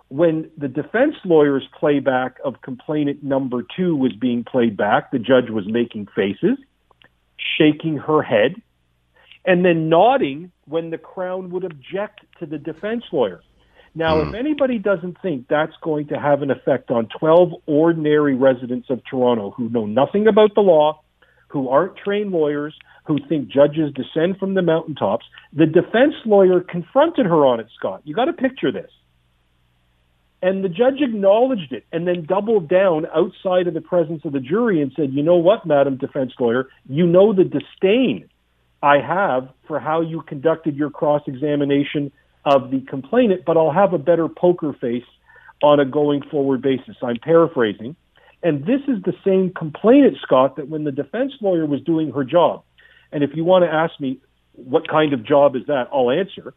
when 0.09 0.51
the 0.57 0.69
defense 0.69 1.15
lawyer's 1.25 1.67
playback 1.79 2.37
of 2.45 2.63
complainant 2.63 3.23
number 3.23 3.65
two 3.77 3.97
was 3.97 4.13
being 4.13 4.45
played 4.45 4.77
back, 4.77 5.11
the 5.11 5.19
judge 5.19 5.51
was 5.51 5.67
making 5.67 6.07
faces, 6.15 6.57
shaking 7.59 7.97
her 7.99 8.23
head, 8.23 8.55
and 9.45 9.65
then 9.65 9.89
nodding 9.89 10.53
when 10.67 10.91
the 10.91 10.99
Crown 10.99 11.51
would 11.51 11.65
object 11.65 12.21
to 12.39 12.47
the 12.47 12.59
defense 12.59 13.05
lawyer. 13.13 13.43
Now, 13.95 14.17
mm. 14.17 14.29
if 14.29 14.35
anybody 14.35 14.79
doesn't 14.79 15.21
think 15.21 15.47
that's 15.49 15.75
going 15.83 16.09
to 16.09 16.19
have 16.19 16.43
an 16.43 16.51
effect 16.51 16.91
on 16.91 17.09
12 17.19 17.53
ordinary 17.67 18.35
residents 18.35 18.91
of 18.91 19.01
Toronto 19.09 19.51
who 19.51 19.69
know 19.69 19.87
nothing 19.87 20.27
about 20.27 20.55
the 20.55 20.63
law, 20.63 21.01
who 21.55 21.69
aren't 21.69 21.97
trained 21.97 22.33
lawyers, 22.33 22.75
who 23.05 23.17
think 23.29 23.49
judges 23.49 23.95
descend 23.95 24.37
from 24.38 24.55
the 24.55 24.61
mountaintops, 24.61 25.25
the 25.53 25.67
defense 25.67 26.14
lawyer 26.27 26.61
confronted 26.61 27.27
her 27.27 27.47
on 27.47 27.61
it, 27.61 27.69
Scott. 27.79 28.03
You 28.05 28.12
got 28.12 28.25
to 28.25 28.33
picture 28.33 28.73
this. 28.73 28.90
And 30.43 30.64
the 30.64 30.69
judge 30.69 31.01
acknowledged 31.01 31.73
it 31.73 31.87
and 31.93 32.09
then 32.09 32.27
doubled 32.27 32.69
down 32.69 33.07
outside 33.14 33.69
of 33.69 33.73
the 33.73 33.81
presence 33.81 34.23
of 34.25 34.33
the 34.33 34.40
jury 34.40 34.83
and 34.83 34.93
said, 34.97 35.12
You 35.12 35.23
know 35.23 35.37
what, 35.37 35.64
Madam 35.64 35.97
Defense 35.97 36.33
Lawyer? 36.40 36.69
You 36.88 37.07
know 37.07 37.33
the 37.33 37.45
disdain 37.45 38.29
I 38.83 38.99
have 38.99 39.49
for 39.69 39.79
how 39.79 40.01
you 40.01 40.23
conducted 40.23 40.75
your 40.75 40.90
cross 40.90 41.23
examination 41.29 42.11
of 42.45 42.73
the 42.73 42.81
complainant, 42.81 43.45
but 43.47 43.57
I'll 43.57 43.73
have 43.73 43.95
a 43.95 43.99
better 43.99 44.29
poker 44.29 44.75
face 44.79 45.07
on 45.62 45.79
a 45.79 45.85
going 45.85 46.23
forward 46.31 46.62
basis. 46.62 46.97
I'm 47.01 47.19
paraphrasing. 47.23 47.95
And 48.45 48.67
this 48.67 48.83
is 48.87 49.03
the 49.03 49.15
same 49.25 49.51
complainant, 49.57 50.19
Scott, 50.23 50.57
that 50.57 50.69
when 50.69 50.85
the 50.85 50.93
defense 50.93 51.33
lawyer 51.41 51.65
was 51.65 51.81
doing 51.81 52.13
her 52.13 52.25
job, 52.25 52.63
and 53.11 53.25
if 53.25 53.31
you 53.35 53.43
want 53.43 53.65
to 53.65 53.73
ask 53.73 53.99
me 53.99 54.21
what 54.53 54.87
kind 54.87 55.15
of 55.15 55.25
job 55.25 55.57
is 55.57 55.63
that, 55.67 55.89
I'll 55.91 56.11
answer. 56.11 56.53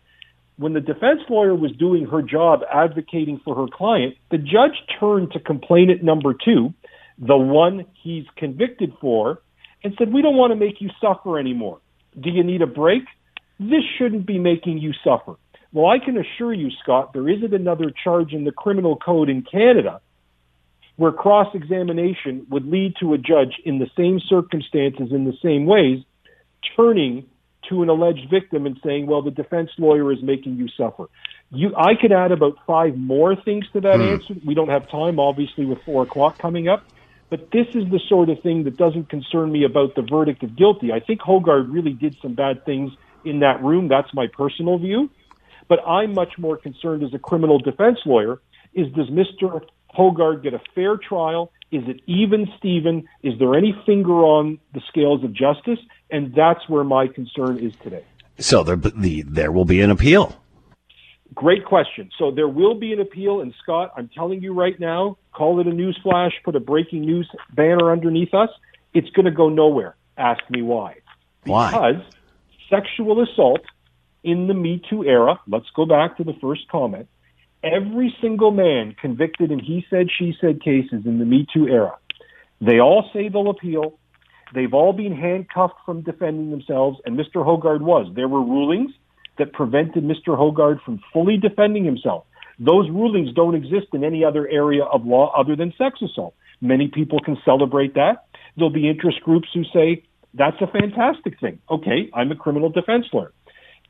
When 0.58 0.74
the 0.74 0.82
defense 0.82 1.22
lawyer 1.30 1.56
was 1.56 1.72
doing 1.72 2.06
her 2.08 2.22
job 2.22 2.60
advocating 2.72 3.40
for 3.44 3.56
her 3.56 3.68
client, 3.72 4.16
the 4.32 4.38
judge 4.38 4.76
turned 5.00 5.32
to 5.32 5.40
complainant 5.40 6.04
number 6.04 6.34
two, 6.34 6.74
the 7.20 7.38
one 7.38 7.86
he's 8.04 8.26
convicted 8.36 8.92
for, 9.00 9.42
and 9.82 9.94
said, 9.98 10.12
We 10.12 10.22
don't 10.22 10.36
want 10.36 10.52
to 10.52 10.58
make 10.58 10.82
you 10.82 10.90
suffer 11.00 11.40
anymore. 11.40 11.80
Do 12.20 12.30
you 12.30 12.44
need 12.44 12.62
a 12.62 12.68
break? 12.68 13.04
This 13.60 13.84
shouldn't 13.98 14.26
be 14.26 14.40
making 14.40 14.80
you 14.80 14.92
suffer. 15.06 15.36
Well, 15.72 15.88
I 15.88 16.04
can 16.04 16.18
assure 16.18 16.54
you, 16.54 16.70
Scott, 16.84 17.14
there 17.14 17.30
isn't 17.30 17.54
another 17.54 17.94
charge 18.04 18.34
in 18.34 18.44
the 18.44 18.52
criminal 18.52 18.98
code 18.98 19.30
in 19.30 19.44
Canada 19.44 20.02
where 20.98 21.12
cross 21.12 21.48
examination 21.54 22.46
would 22.50 22.66
lead 22.66 22.94
to 23.00 23.14
a 23.14 23.18
judge 23.18 23.54
in 23.66 23.80
the 23.80 23.90
same 23.96 24.20
circumstances, 24.28 25.10
in 25.12 25.26
the 25.26 25.38
same 25.44 25.66
ways, 25.66 26.00
turning 26.76 27.26
to 27.70 27.84
an 27.84 27.90
alleged 27.90 28.30
victim 28.30 28.66
and 28.66 28.78
saying, 28.84 29.08
well, 29.08 29.22
the 29.22 29.32
defense 29.32 29.70
lawyer 29.78 30.12
is 30.12 30.20
making 30.24 30.56
you 30.56 30.68
suffer. 30.78 31.06
You, 31.52 31.74
I 31.78 31.94
could 32.00 32.12
add 32.12 32.32
about 32.32 32.56
five 32.66 32.98
more 32.98 33.36
things 33.36 33.66
to 33.74 33.82
that 33.82 33.98
Hmm. 33.98 34.14
answer. 34.14 34.34
We 34.46 34.54
don't 34.54 34.70
have 34.70 34.90
time, 34.90 35.20
obviously, 35.20 35.66
with 35.66 35.80
four 35.86 36.04
o'clock 36.04 36.40
coming 36.42 36.68
up. 36.68 36.84
But 37.30 37.52
this 37.52 37.68
is 37.76 37.84
the 37.92 38.00
sort 38.08 38.30
of 38.30 38.42
thing 38.42 38.64
that 38.64 38.78
doesn't 38.78 39.10
concern 39.10 39.52
me 39.52 39.66
about 39.66 39.96
the 39.96 40.02
verdict 40.02 40.44
of 40.44 40.56
guilty. 40.56 40.92
I 40.94 41.02
think 41.02 41.20
Hoggard 41.22 41.72
really 41.72 41.94
did 41.94 42.16
some 42.22 42.36
bad 42.36 42.64
things 42.66 42.92
in 43.24 43.40
that 43.42 43.62
room. 43.62 43.90
That's 43.90 44.08
my 44.14 44.28
personal 44.36 44.78
view. 44.80 45.10
But 45.68 45.80
I'm 45.86 46.14
much 46.14 46.34
more 46.38 46.58
concerned 46.58 47.04
as 47.04 47.14
a 47.14 47.20
criminal 47.20 47.60
defense 47.60 48.00
lawyer 48.06 48.42
is 48.74 48.88
does 48.94 49.10
Mr. 49.10 49.62
Hoggard 49.98 50.44
get 50.44 50.54
a 50.54 50.62
fair 50.76 50.98
trial? 50.98 51.52
Is 51.72 51.84
it 51.88 52.02
even 52.06 52.48
Steven? 52.58 53.08
Is 53.24 53.38
there 53.40 53.56
any 53.56 53.76
finger 53.86 54.14
on 54.14 54.60
the 54.74 54.82
scales 54.88 55.24
of 55.24 55.34
justice? 55.34 55.80
And 56.12 56.34
that's 56.34 56.70
where 56.70 56.84
my 56.84 57.08
concern 57.08 57.58
is 57.60 57.74
today. 57.84 58.04
So 58.40 58.64
there, 58.64 58.76
the, 58.76 59.24
there 59.24 59.52
will 59.52 59.66
be 59.66 59.82
an 59.82 59.90
appeal. 59.90 60.40
Great 61.34 61.66
question. 61.66 62.10
So 62.18 62.32
there 62.32 62.48
will 62.48 62.76
be 62.76 62.94
an 62.94 63.02
appeal, 63.02 63.42
and 63.42 63.54
Scott, 63.62 63.92
I'm 63.98 64.10
telling 64.10 64.42
you 64.42 64.54
right 64.54 64.80
now, 64.80 65.18
call 65.34 65.60
it 65.60 65.68
a 65.68 65.74
news 65.74 66.00
flash, 66.02 66.32
put 66.44 66.56
a 66.56 66.60
breaking 66.60 67.02
news 67.02 67.30
banner 67.54 67.92
underneath 67.92 68.34
us. 68.34 68.50
It's 68.94 69.10
going 69.10 69.26
to 69.26 69.32
go 69.32 69.50
nowhere. 69.50 69.96
Ask 70.18 70.42
me 70.50 70.62
why. 70.62 70.98
Why? 71.44 71.72
Because 71.72 72.02
sexual 72.70 73.22
assault 73.22 73.62
in 74.24 74.48
the 74.48 74.54
Me 74.54 74.82
Too 74.90 75.04
era, 75.04 75.40
let's 75.48 75.70
go 75.76 75.86
back 75.86 76.18
to 76.18 76.24
the 76.24 76.34
first 76.42 76.68
comment, 76.70 77.08
every 77.64 78.16
single 78.22 78.52
man 78.52 78.96
convicted 79.00 79.52
in 79.52 79.60
he 79.60 79.86
said, 79.90 80.08
she 80.18 80.34
said 80.40 80.62
cases 80.62 81.06
in 81.06 81.20
the 81.20 81.26
Me 81.26 81.46
Too 81.54 81.68
era, 81.68 81.98
they 82.62 82.80
all 82.80 83.10
say 83.14 83.30
they'll 83.30 83.50
appeal. 83.50 84.00
They've 84.54 84.74
all 84.74 84.94
been 84.94 85.16
handcuffed 85.16 85.76
from 85.86 86.02
defending 86.02 86.52
themselves, 86.52 87.00
and 87.06 87.20
Mr. 87.20 87.46
Hoggard 87.46 87.82
was. 87.82 88.12
There 88.16 88.28
were 88.28 88.42
rulings 88.42 88.92
that 89.38 89.54
prevented 89.54 90.04
Mr. 90.04 90.38
Hoggard 90.38 90.82
from 90.84 91.02
fully 91.14 91.38
defending 91.38 91.84
himself. 91.84 92.26
Those 92.60 92.90
rulings 92.90 93.34
don't 93.34 93.56
exist 93.56 93.88
in 93.94 94.04
any 94.04 94.24
other 94.24 94.48
area 94.48 94.84
of 94.84 95.06
law 95.06 95.32
other 95.38 95.56
than 95.56 95.74
sex 95.78 96.02
assault. 96.02 96.34
Many 96.60 96.88
people 96.88 97.20
can 97.20 97.38
celebrate 97.46 97.94
that. 97.94 98.26
There'll 98.56 98.72
be 98.72 98.90
interest 98.90 99.22
groups 99.22 99.50
who 99.54 99.64
say, 99.66 100.04
that's 100.34 100.58
a 100.62 100.68
fantastic 100.68 101.40
thing. 101.40 101.60
Okay, 101.70 102.10
I'm 102.14 102.32
a 102.32 102.36
criminal 102.36 102.70
defense 102.70 103.06
lawyer. 103.14 103.32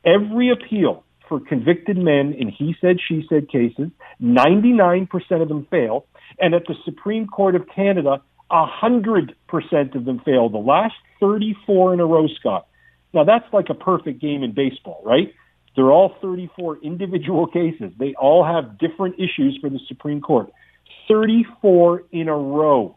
Every 0.04 0.50
appeal 0.50 1.04
for 1.28 1.40
convicted 1.40 1.96
men 1.96 2.32
in 2.32 2.48
he 2.48 2.74
said, 2.80 2.96
she 3.06 3.24
said 3.28 3.48
cases, 3.48 3.90
99% 4.22 5.08
of 5.42 5.48
them 5.48 5.66
fail. 5.70 6.06
And 6.38 6.54
at 6.54 6.62
the 6.66 6.74
Supreme 6.84 7.26
Court 7.26 7.54
of 7.54 7.66
Canada, 7.74 8.22
100% 8.50 9.94
of 9.94 10.04
them 10.04 10.20
fail. 10.24 10.48
The 10.48 10.58
last 10.58 10.94
34 11.20 11.94
in 11.94 12.00
a 12.00 12.06
row, 12.06 12.26
Scott. 12.38 12.66
Now, 13.12 13.24
that's 13.24 13.50
like 13.52 13.66
a 13.70 13.74
perfect 13.74 14.20
game 14.20 14.42
in 14.42 14.52
baseball, 14.52 15.02
right? 15.04 15.34
They're 15.76 15.90
all 15.90 16.14
34 16.20 16.78
individual 16.78 17.46
cases. 17.58 17.92
They 17.98 18.14
all 18.14 18.44
have 18.44 18.78
different 18.78 19.16
issues 19.16 19.58
for 19.60 19.70
the 19.70 19.80
Supreme 19.88 20.20
Court. 20.20 20.50
34 21.08 22.04
in 22.12 22.28
a 22.28 22.36
row 22.36 22.96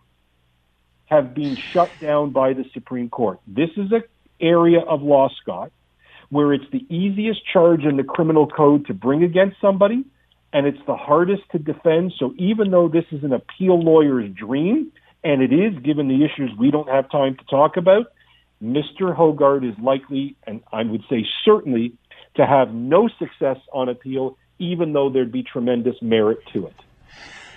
have 1.06 1.34
been 1.34 1.58
shut 1.74 2.00
down 2.00 2.32
by 2.32 2.54
the 2.54 2.64
Supreme 2.74 3.10
Court. 3.10 3.40
This 3.46 3.70
is 3.76 3.92
an 3.92 4.04
area 4.40 4.80
of 4.80 5.02
law, 5.02 5.30
Scott, 5.42 5.72
where 6.32 6.54
it's 6.54 6.70
the 6.72 6.86
easiest 6.90 7.42
charge 7.46 7.84
in 7.84 7.98
the 7.98 8.04
criminal 8.04 8.48
code 8.48 8.88
to 8.88 8.94
bring 8.94 9.24
against 9.24 9.58
somebody, 9.62 10.04
and 10.54 10.66
it's 10.66 10.80
the 10.88 10.96
hardest 10.96 11.44
to 11.52 11.60
defend. 11.60 12.14
So 12.18 12.34
even 12.38 12.72
though 12.72 12.88
this 12.88 13.06
is 13.12 13.24
an 13.24 13.34
appeal 13.34 13.80
lawyer's 13.80 14.32
dream, 14.34 14.92
and 15.24 15.42
it 15.44 15.54
is 15.54 15.78
given 15.84 16.08
the 16.08 16.26
issues 16.26 16.50
we 16.58 16.72
don't 16.72 16.90
have 16.90 17.12
time 17.12 17.36
to 17.36 17.44
talk 17.46 17.78
about, 17.78 18.08
Mr. 18.64 19.16
Hoggard 19.16 19.70
is 19.70 19.78
likely, 19.80 20.36
and 20.48 20.62
I 20.72 20.84
would 20.84 21.04
say 21.10 21.26
certainly, 21.44 21.94
to 22.36 22.46
have 22.46 22.74
no 22.74 23.10
success 23.20 23.58
on 23.74 23.90
appeal, 23.90 24.38
even 24.58 24.94
though 24.94 25.10
there'd 25.10 25.32
be 25.32 25.44
tremendous 25.44 25.96
merit 26.02 26.40
to 26.54 26.68
it. 26.68 26.76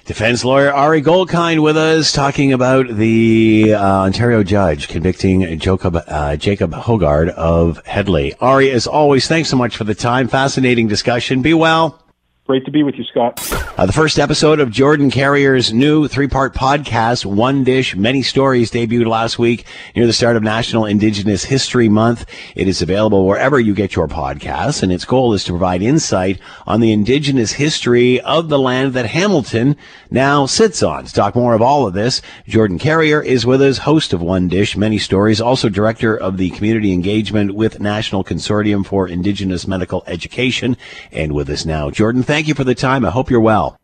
Defense 0.05 0.45
lawyer 0.45 0.71
Ari 0.71 1.01
Goldkind 1.01 1.63
with 1.63 1.79
us 1.79 2.13
talking 2.13 2.53
about 2.53 2.89
the 2.89 3.73
uh, 3.73 4.01
Ontario 4.03 4.43
judge 4.43 4.89
convicting 4.89 5.59
Jacob, 5.59 5.97
uh, 5.97 6.37
Jacob 6.37 6.73
Hoggard 6.73 7.31
of 7.31 7.81
Hedley. 7.87 8.35
Ari, 8.39 8.71
as 8.71 8.87
always, 8.87 9.27
thanks 9.27 9.49
so 9.49 9.57
much 9.57 9.79
for 9.79 9.85
the 9.85 9.95
time. 9.95 10.29
Fascinating 10.29 10.89
discussion. 10.89 11.41
Be 11.41 11.55
well. 11.55 12.04
Great 12.47 12.67
to 12.67 12.71
be 12.71 12.83
with 12.83 12.97
you, 12.97 13.05
Scott. 13.05 13.41
Uh, 13.79 13.87
the 13.87 13.93
first 13.93 14.19
episode 14.19 14.61
of 14.61 14.71
Jordan 14.71 15.11
Carrier's 15.11 15.73
new 15.73 16.07
three-part 16.07 16.55
podcast, 16.55 17.25
One 17.25 17.65
Dish, 17.65 17.97
Many 17.97 18.21
Stories, 18.21 18.71
debuted 18.71 19.07
last 19.07 19.39
week 19.39 19.65
near 19.97 20.07
the 20.07 20.13
start 20.13 20.37
of 20.37 20.43
National 20.43 20.85
Indigenous 20.85 21.45
History 21.45 21.89
Month. 21.89 22.27
It 22.55 22.69
is 22.69 22.83
available 22.83 23.27
wherever 23.27 23.59
you 23.59 23.75
get 23.75 23.97
your 23.97 24.09
podcasts, 24.09 24.83
and 24.83 24.93
its 24.93 25.07
goal 25.07 25.33
is 25.33 25.43
to 25.45 25.53
provide 25.53 25.81
insight 25.81 26.39
on 26.67 26.81
the 26.81 26.93
Indigenous 26.93 27.53
history 27.53 28.21
of 28.21 28.51
the 28.51 28.59
land 28.59 28.93
that 28.93 29.07
Hamilton 29.07 29.75
now 30.11 30.45
sits 30.45 30.83
on. 30.83 31.07
To 31.07 31.13
talk 31.15 31.35
more 31.35 31.55
of 31.55 31.63
all 31.63 31.87
of 31.87 31.95
this, 31.95 32.21
Jordan 32.47 32.79
Carrier 32.79 33.23
is 33.23 33.47
with 33.47 33.63
us, 33.63 33.79
host 33.79 34.13
of 34.13 34.21
One 34.21 34.49
Dish, 34.49 34.77
Many 34.77 34.99
Stories, 34.99 35.41
also 35.41 35.71
director 35.71 36.15
of 36.15 36.37
the 36.37 36.51
community 36.51 36.93
engagement 36.93 37.55
with 37.55 37.81
National 37.81 38.23
Consortium 38.23 38.85
for 38.85 39.09
Indigenous 39.09 39.67
Medical 39.67 40.05
Education, 40.07 40.77
and 41.11 41.33
with 41.33 41.49
us 41.49 41.65
now. 41.65 41.89
Jordan, 41.89 42.23
thank 42.35 42.49
you 42.49 42.55
for 42.55 42.65
the 42.65 42.75
time. 42.75 43.05
I 43.05 43.11
hope 43.11 43.31
you're 43.31 43.41
well. 43.41 43.79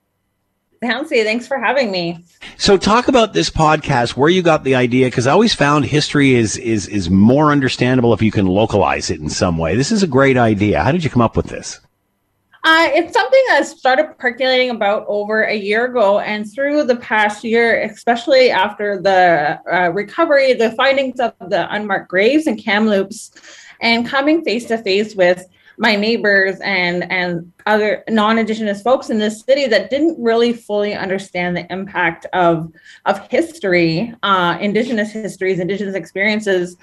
Nancy, 0.82 1.22
thanks 1.22 1.46
for 1.46 1.56
having 1.56 1.92
me. 1.92 2.24
So 2.56 2.76
talk 2.76 3.06
about 3.06 3.32
this 3.32 3.48
podcast, 3.48 4.16
where 4.16 4.28
you 4.28 4.42
got 4.42 4.64
the 4.64 4.74
idea, 4.74 5.06
because 5.06 5.28
I 5.28 5.32
always 5.32 5.54
found 5.54 5.84
history 5.84 6.34
is, 6.34 6.56
is, 6.56 6.88
is 6.88 7.08
more 7.08 7.52
understandable 7.52 8.12
if 8.12 8.22
you 8.22 8.32
can 8.32 8.46
localize 8.46 9.08
it 9.08 9.20
in 9.20 9.28
some 9.28 9.56
way. 9.56 9.76
This 9.76 9.92
is 9.92 10.02
a 10.02 10.06
great 10.08 10.36
idea. 10.36 10.82
How 10.82 10.90
did 10.90 11.04
you 11.04 11.10
come 11.10 11.22
up 11.22 11.36
with 11.36 11.46
this? 11.46 11.78
Uh, 12.64 12.88
it's 12.92 13.12
something 13.12 13.42
that 13.48 13.66
started 13.66 14.18
percolating 14.18 14.70
about 14.70 15.04
over 15.06 15.42
a 15.42 15.54
year 15.54 15.84
ago, 15.84 16.18
and 16.18 16.50
through 16.52 16.84
the 16.84 16.96
past 16.96 17.44
year, 17.44 17.82
especially 17.82 18.50
after 18.50 19.00
the 19.00 19.60
uh, 19.72 19.90
recovery, 19.90 20.54
the 20.54 20.72
findings 20.72 21.20
of 21.20 21.34
the 21.48 21.72
unmarked 21.72 22.08
graves 22.08 22.48
and 22.48 22.58
Kamloops, 22.58 23.30
and 23.80 24.08
coming 24.08 24.42
face 24.42 24.64
to 24.66 24.78
face 24.78 25.14
with 25.14 25.46
my 25.80 25.96
neighbors 25.96 26.60
and 26.60 27.10
and 27.10 27.50
other 27.64 28.04
non-indigenous 28.08 28.82
folks 28.82 29.08
in 29.08 29.18
this 29.18 29.40
city 29.40 29.66
that 29.66 29.88
didn't 29.88 30.22
really 30.22 30.52
fully 30.52 30.94
understand 30.94 31.56
the 31.56 31.66
impact 31.72 32.26
of 32.34 32.70
of 33.06 33.26
history, 33.28 34.14
uh, 34.22 34.58
indigenous 34.60 35.10
histories, 35.10 35.58
indigenous 35.58 35.94
experiences 35.94 36.76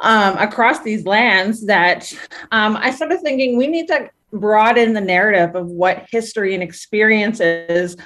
um, 0.00 0.36
across 0.36 0.82
these 0.82 1.06
lands. 1.06 1.64
That 1.64 2.12
um, 2.50 2.76
I 2.76 2.90
started 2.90 3.20
thinking 3.20 3.56
we 3.56 3.68
need 3.68 3.86
to 3.86 4.10
broaden 4.32 4.94
the 4.94 5.00
narrative 5.00 5.54
of 5.54 5.68
what 5.68 6.06
history 6.10 6.52
and 6.54 6.62
experiences 6.62 7.96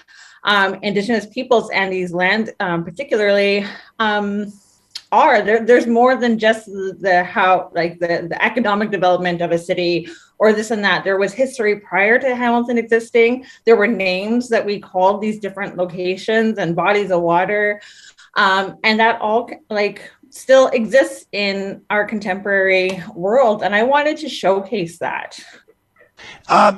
um, 0.45 0.75
indigenous 0.83 1.27
peoples 1.27 1.71
and 1.71 1.91
these 1.91 2.13
lands, 2.13 2.51
um, 2.61 2.85
particularly. 2.85 3.65
Are. 5.13 5.43
There, 5.43 5.65
there's 5.65 5.87
more 5.87 6.17
than 6.17 6.39
just 6.39 6.67
the, 6.67 6.97
the 6.99 7.25
how 7.25 7.71
like 7.75 7.99
the, 8.01 8.27
the 8.29 8.45
economic 8.45 8.91
development 8.91 9.41
of 9.41 9.53
a 9.53 9.59
city 9.59 10.09
or 10.39 10.53
this 10.53 10.71
and 10.71 10.85
that. 10.85 11.05
There 11.05 11.19
was 11.19 11.33
history 11.33 11.81
prior 11.81 12.19
to 12.19 12.35
hamilton 12.35 12.79
existing. 12.79 13.45
There 13.65 13.77
were 13.77 13.87
names 13.87 14.49
that 14.49 14.67
we 14.67 14.81
called 14.81 15.21
these 15.21 15.39
different 15.39 15.77
locations 15.77 16.59
and 16.59 16.75
bodies 16.75 17.11
of 17.11 17.23
water. 17.23 17.81
Um, 18.37 18.79
and 18.83 18.99
that 18.99 19.21
all 19.21 19.49
like 19.71 20.11
still 20.31 20.67
exists 20.69 21.27
in 21.31 21.83
our 21.91 22.05
contemporary 22.05 23.01
world. 23.15 23.63
And 23.63 23.75
i 23.75 23.85
wanted 23.85 24.17
to 24.19 24.29
showcase 24.29 24.99
that 24.99 25.39
Uh, 26.49 26.77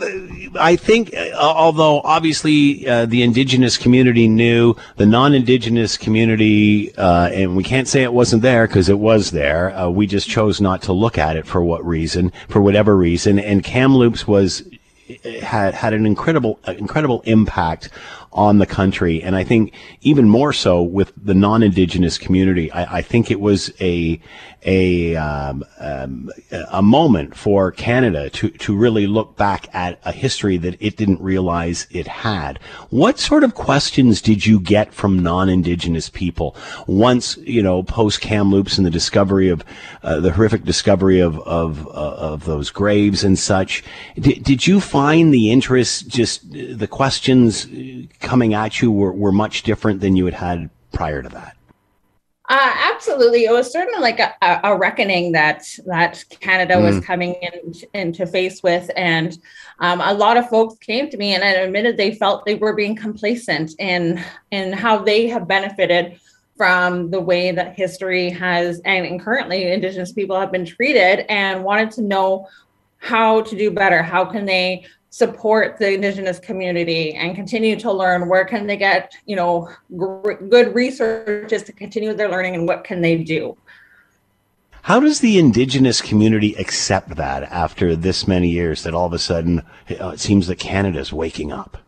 I 0.59 0.77
think, 0.77 1.13
uh, 1.15 1.31
although 1.35 2.01
obviously 2.03 2.87
uh, 2.89 3.07
the 3.07 3.23
indigenous 3.23 3.77
community 3.77 4.29
knew, 4.29 4.77
the 4.97 5.07
non-indigenous 5.07 5.97
community, 5.97 6.95
uh, 6.97 7.29
and 7.33 7.57
we 7.57 7.65
can't 7.65 7.89
say 7.89 8.03
it 8.03 8.13
wasn't 8.13 8.43
there 8.43 8.67
because 8.67 8.89
it 8.89 8.99
was 8.99 9.33
there. 9.33 9.77
Uh, 9.77 9.89
we 9.89 10.07
just 10.07 10.29
chose 10.29 10.61
not 10.61 10.83
to 10.83 10.93
look 10.93 11.19
at 11.19 11.37
it 11.37 11.47
for 11.47 11.63
what 11.63 11.85
reason, 11.85 12.33
for 12.49 12.61
whatever 12.61 12.97
reason. 12.97 13.39
And 13.39 13.65
Kamloops 13.65 14.27
was 14.27 14.63
had 15.43 15.75
had 15.75 15.95
an 15.95 16.05
incredible 16.05 16.59
incredible 16.67 17.23
impact 17.27 17.89
on 18.33 18.59
the 18.59 18.67
country, 18.67 19.23
and 19.23 19.35
I 19.35 19.45
think 19.45 19.73
even 20.03 20.29
more 20.29 20.53
so 20.53 20.83
with 20.83 21.13
the 21.17 21.35
non-indigenous 21.35 22.19
community. 22.19 22.71
I, 22.71 22.99
I 22.99 23.03
think 23.03 23.31
it 23.31 23.41
was 23.41 23.73
a 23.81 24.21
a 24.67 25.15
um, 25.17 25.65
um, 25.79 26.31
a 26.71 26.83
moment 26.83 27.37
for 27.37 27.71
Canada 27.71 28.29
to 28.31 28.51
to 28.51 28.77
really 28.77 29.07
look 29.07 29.37
back 29.37 29.73
at 29.75 30.01
a 30.05 30.13
history 30.13 30.57
that 30.59 30.77
it 30.81 30.97
didn't 30.97 31.21
realize 31.21 31.87
it 31.91 32.09
had. 32.09 32.59
What 32.91 33.19
sort 33.19 33.45
of 33.45 33.55
questions 33.55 34.21
did 34.21 34.45
you 34.45 34.59
get 34.59 34.93
from 34.93 35.21
non-indigenous 35.21 36.11
people 36.11 36.57
once 36.87 37.37
you 37.39 37.63
know 37.63 37.83
post 37.83 38.21
Kamloops 38.21 38.77
and 38.77 38.87
the 38.87 38.91
discovery 38.91 39.49
of 39.49 39.65
uh, 40.03 40.21
the 40.21 40.33
horrific 40.33 40.65
discovery 40.65 41.21
of 41.21 41.39
of 41.41 41.87
uh, 41.87 41.91
of 41.91 42.45
those 42.45 42.71
graves 42.71 43.23
and 43.23 43.39
such? 43.39 43.85
Did, 44.19 44.43
did 44.43 44.67
you 44.67 44.81
find 44.81 45.33
the 45.33 45.51
interest 45.53 46.09
just 46.09 46.51
the 46.51 46.89
questions 46.89 47.67
coming 48.27 48.55
at 48.55 48.83
you 48.83 48.91
were, 48.91 49.13
were 49.13 49.33
much 49.33 49.63
different 49.63 50.01
than 50.01 50.17
you 50.17 50.25
had 50.25 50.35
had 50.35 50.69
prior 50.93 51.23
to 51.23 51.29
that? 51.29 51.57
Uh, 52.49 52.75
absolutely, 52.93 53.45
it 53.45 53.53
was 53.53 53.73
certainly 53.73 53.99
like 53.99 54.21
a, 54.21 54.35
a 54.63 54.77
reckoning 54.77 55.33
that 55.33 55.65
that 55.87 56.25
Canada 56.39 56.75
mm. 56.75 56.83
was 56.83 57.05
coming 57.05 57.35
in, 57.43 57.75
into 57.93 58.25
face 58.25 58.63
with, 58.63 58.89
and 58.97 59.39
um, 59.81 60.01
a 60.01 60.15
lot 60.15 60.37
of 60.37 60.49
folks 60.49 60.79
came 60.79 61.11
to 61.11 61.17
me 61.17 61.35
and 61.35 61.43
I 61.43 61.49
admitted 61.49 61.97
they 61.97 62.15
felt 62.15 62.45
they 62.45 62.55
were 62.55 62.75
being 62.75 62.95
complacent 62.95 63.75
in 63.81 64.23
in 64.53 64.73
how 64.73 64.99
they 64.99 65.27
have 65.27 65.49
benefited 65.49 66.21
from 66.57 67.11
the 67.11 67.21
way 67.21 67.51
that 67.51 67.77
history 67.77 68.31
has 68.31 68.81
and, 68.85 69.05
and 69.05 69.21
currently 69.21 69.71
Indigenous 69.73 70.13
people 70.13 70.39
have 70.39 70.53
been 70.53 70.65
treated, 70.65 71.27
and 71.29 71.65
wanted 71.65 71.91
to 71.93 72.03
know 72.03 72.49
how 72.99 73.41
to 73.43 73.57
do 73.57 73.73
better. 73.73 74.03
How 74.03 74.25
can 74.25 74.45
they 74.47 74.87
support 75.17 75.79
the 75.79 75.95
indigenous 75.95 76.39
community 76.39 77.15
and 77.15 77.35
continue 77.35 77.75
to 77.75 77.91
learn 77.91 78.29
where 78.29 78.45
can 78.45 78.67
they 78.67 78.77
get 78.77 79.15
you 79.25 79.35
know 79.35 79.67
gr- 79.97 80.35
good 80.51 80.75
researches 80.75 81.63
to 81.63 81.73
continue 81.73 82.13
their 82.13 82.29
learning 82.29 82.55
and 82.55 82.69
what 82.69 82.85
can 82.85 83.01
they 83.01 83.17
do 83.17 83.57
how 84.83 85.01
does 85.01 85.21
the 85.21 85.39
indigenous 85.39 86.03
community 86.03 86.55
accept 86.57 87.17
that 87.17 87.45
after 87.45 87.97
this 87.97 88.29
many 88.29 88.51
years 88.51 88.83
that 88.83 88.93
all 88.93 89.07
of 89.07 89.15
a 89.15 89.19
sudden 89.19 89.61
uh, 89.99 90.11
it 90.11 90.21
seems 90.21 90.47
that 90.49 90.61
Canada 90.61 91.01
is 91.01 91.13
waking 91.13 91.51
up? 91.51 91.79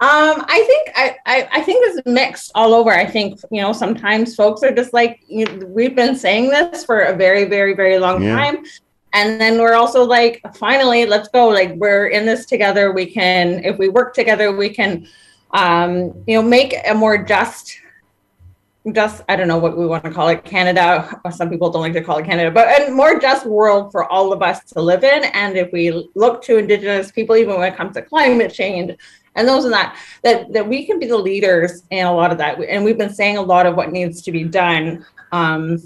Um, 0.00 0.42
I 0.48 0.64
think 0.66 0.90
I, 0.96 1.16
I, 1.26 1.48
I, 1.52 1.60
think 1.60 1.84
it's 1.86 2.06
mixed 2.06 2.50
all 2.54 2.72
over. 2.72 2.90
I 2.90 3.04
think 3.04 3.38
you 3.50 3.60
know 3.60 3.72
sometimes 3.72 4.34
folks 4.34 4.62
are 4.62 4.74
just 4.74 4.94
like 4.94 5.20
you 5.28 5.44
know, 5.44 5.66
we've 5.66 5.94
been 5.94 6.16
saying 6.16 6.48
this 6.48 6.84
for 6.84 7.00
a 7.00 7.14
very 7.14 7.44
very 7.44 7.74
very 7.74 7.98
long 7.98 8.22
yeah. 8.22 8.34
time, 8.34 8.64
and 9.12 9.40
then 9.40 9.58
we're 9.58 9.74
also 9.74 10.04
like 10.04 10.40
finally 10.54 11.06
let's 11.06 11.28
go. 11.28 11.48
Like 11.48 11.74
we're 11.74 12.08
in 12.08 12.26
this 12.26 12.46
together. 12.46 12.92
We 12.92 13.06
can 13.06 13.64
if 13.64 13.78
we 13.78 13.88
work 13.88 14.14
together 14.14 14.54
we 14.56 14.70
can 14.70 15.06
um, 15.52 16.22
you 16.26 16.36
know 16.36 16.42
make 16.42 16.74
a 16.88 16.94
more 16.94 17.22
just 17.22 17.78
just 18.92 19.22
i 19.28 19.36
don't 19.36 19.46
know 19.46 19.58
what 19.58 19.78
we 19.78 19.86
want 19.86 20.02
to 20.02 20.10
call 20.10 20.28
it 20.28 20.44
canada. 20.44 21.20
Some 21.30 21.50
people 21.50 21.70
don't 21.70 21.82
like 21.82 21.92
to 21.92 22.02
call 22.02 22.18
it 22.18 22.24
canada 22.24 22.50
but 22.50 22.88
a 22.88 22.90
more 22.90 23.20
just 23.20 23.46
world 23.46 23.92
for 23.92 24.10
all 24.10 24.32
of 24.32 24.42
us 24.42 24.64
to 24.72 24.80
live 24.80 25.04
in. 25.04 25.24
And 25.24 25.56
if 25.56 25.70
we 25.72 26.08
look 26.14 26.42
to 26.44 26.56
indigenous 26.56 27.12
people 27.12 27.36
even 27.36 27.58
when 27.58 27.72
it 27.72 27.76
comes 27.76 27.94
to 27.94 28.02
climate 28.02 28.52
change 28.52 28.96
and 29.34 29.46
those 29.46 29.64
and 29.64 29.72
that 29.72 29.96
that 30.22 30.52
that 30.52 30.66
we 30.66 30.86
can 30.86 30.98
be 30.98 31.06
the 31.06 31.16
leaders 31.16 31.84
in 31.90 32.06
a 32.06 32.12
lot 32.12 32.32
of 32.32 32.38
that. 32.38 32.58
And 32.60 32.84
we've 32.84 32.98
been 32.98 33.14
saying 33.14 33.36
a 33.36 33.42
lot 33.42 33.66
of 33.66 33.76
what 33.76 33.92
needs 33.92 34.22
to 34.22 34.32
be 34.32 34.44
done 34.44 35.04
um, 35.32 35.78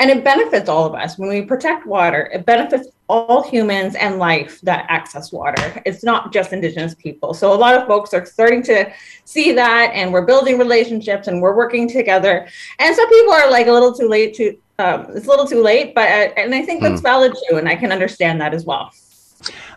and 0.00 0.10
it 0.10 0.24
benefits 0.24 0.68
all 0.68 0.86
of 0.86 0.94
us. 0.94 1.16
When 1.18 1.28
we 1.28 1.42
protect 1.42 1.86
water 1.86 2.28
it 2.32 2.44
benefits 2.44 2.88
all 3.08 3.42
humans 3.42 3.96
and 3.96 4.18
life 4.18 4.60
that 4.62 4.86
access 4.88 5.32
water. 5.32 5.82
It's 5.84 6.04
not 6.04 6.32
just 6.32 6.52
indigenous 6.52 6.94
people. 6.94 7.34
So 7.34 7.52
a 7.52 7.58
lot 7.58 7.74
of 7.74 7.86
folks 7.88 8.14
are 8.14 8.24
starting 8.24 8.62
to 8.64 8.92
see 9.24 9.52
that 9.52 9.90
and 9.94 10.12
we're 10.12 10.26
building 10.26 10.58
relationships 10.58 11.26
and 11.26 11.42
we're 11.42 11.56
working 11.56 11.88
together. 11.88 12.48
And 12.78 12.94
some 12.94 13.08
people 13.08 13.32
are 13.32 13.50
like 13.50 13.66
a 13.66 13.72
little 13.72 13.92
too 13.92 14.08
late 14.08 14.34
to 14.34 14.56
um, 14.78 15.06
it's 15.10 15.26
a 15.26 15.28
little 15.28 15.46
too 15.46 15.62
late 15.62 15.94
but 15.94 16.08
uh, 16.08 16.32
and 16.38 16.54
i 16.54 16.62
think 16.62 16.80
that's 16.80 17.00
mm. 17.00 17.04
valid 17.04 17.34
too 17.48 17.56
and 17.58 17.68
i 17.68 17.76
can 17.76 17.92
understand 17.92 18.40
that 18.40 18.54
as 18.54 18.64
well 18.64 18.90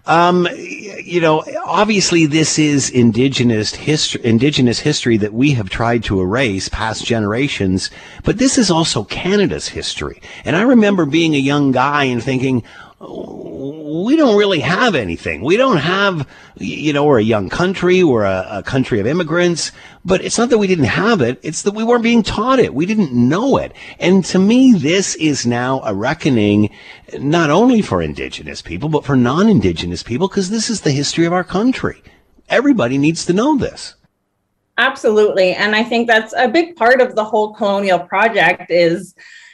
um, 0.05 0.47
you 0.55 1.22
know, 1.22 1.43
obviously 1.66 2.26
this 2.26 2.59
is 2.59 2.89
indigenous 2.89 3.74
history, 3.74 4.22
indigenous 4.24 4.80
history 4.80 5.18
that 5.18 5.34
we 5.34 5.51
have 5.51 5.70
tried 5.70 6.03
to 6.05 6.20
erase 6.20 6.68
past 6.70 7.05
generations, 7.05 7.89
but 8.24 8.38
this 8.38 8.57
is 8.57 8.70
also 8.70 9.05
Canada's 9.05 9.70
history. 9.70 10.22
And 10.43 10.55
I 10.55 10.64
remember 10.64 11.05
being 11.05 11.36
a 11.36 11.39
young 11.39 11.72
guy 11.72 12.05
and 12.05 12.22
thinking, 12.22 12.64
we 13.06 14.16
don't 14.16 14.38
really 14.38 14.60
have 14.60 14.95
anything. 14.95 15.41
We 15.41 15.58
don't 15.58 15.78
have, 15.78 16.28
you 16.56 16.93
know, 16.93 17.06
we're 17.06 17.20
a 17.20 17.24
young 17.24 17.49
country. 17.49 18.04
We're 18.04 18.24
a, 18.24 18.47
a, 18.49 18.64
country 18.64 18.99
of 18.99 19.08
immigrants, 19.08 19.72
but 20.06 20.24
it's 20.24 20.38
not 20.38 20.49
that 20.49 20.58
we 20.58 20.68
didn't 20.68 20.86
have 20.86 21.22
it. 21.22 21.39
It's 21.43 21.64
that 21.64 21.74
we 21.74 21.84
weren't 21.84 22.04
being 22.04 22.24
taught 22.24 22.60
it. 22.60 22.74
We 22.74 22.86
didn't 22.86 23.12
know 23.12 23.58
it. 23.58 23.74
And 23.99 24.24
to 24.26 24.39
me, 24.39 24.74
this 24.74 25.16
is 25.16 25.45
now 25.45 25.82
a 25.84 25.93
reckoning, 25.93 26.70
not 27.20 27.49
only 27.49 27.82
for 27.82 28.01
indigenous 28.01 28.62
people, 28.62 28.89
but 28.89 29.06
for 29.06 29.16
non-indigenous 29.16 30.04
people, 30.04 30.28
because 30.28 30.49
this 30.49 30.70
is 30.70 30.82
the 30.82 30.91
history 30.91 31.26
of 31.26 31.34
our 31.34 31.43
country. 31.43 32.01
Everybody 32.49 32.97
needs 32.97 33.26
to 33.26 33.34
know 33.34 33.58
this. 33.58 33.95
Absolutely. 34.78 35.54
And 35.54 35.76
I 35.76 35.84
think 35.84 36.08
that's 36.08 36.34
a 36.38 36.47
big 36.47 36.76
part 36.76 37.01
of 37.01 37.16
the 37.16 37.24
whole 37.24 37.54
colonial 37.54 37.99
project 37.99 38.72
is 38.72 39.14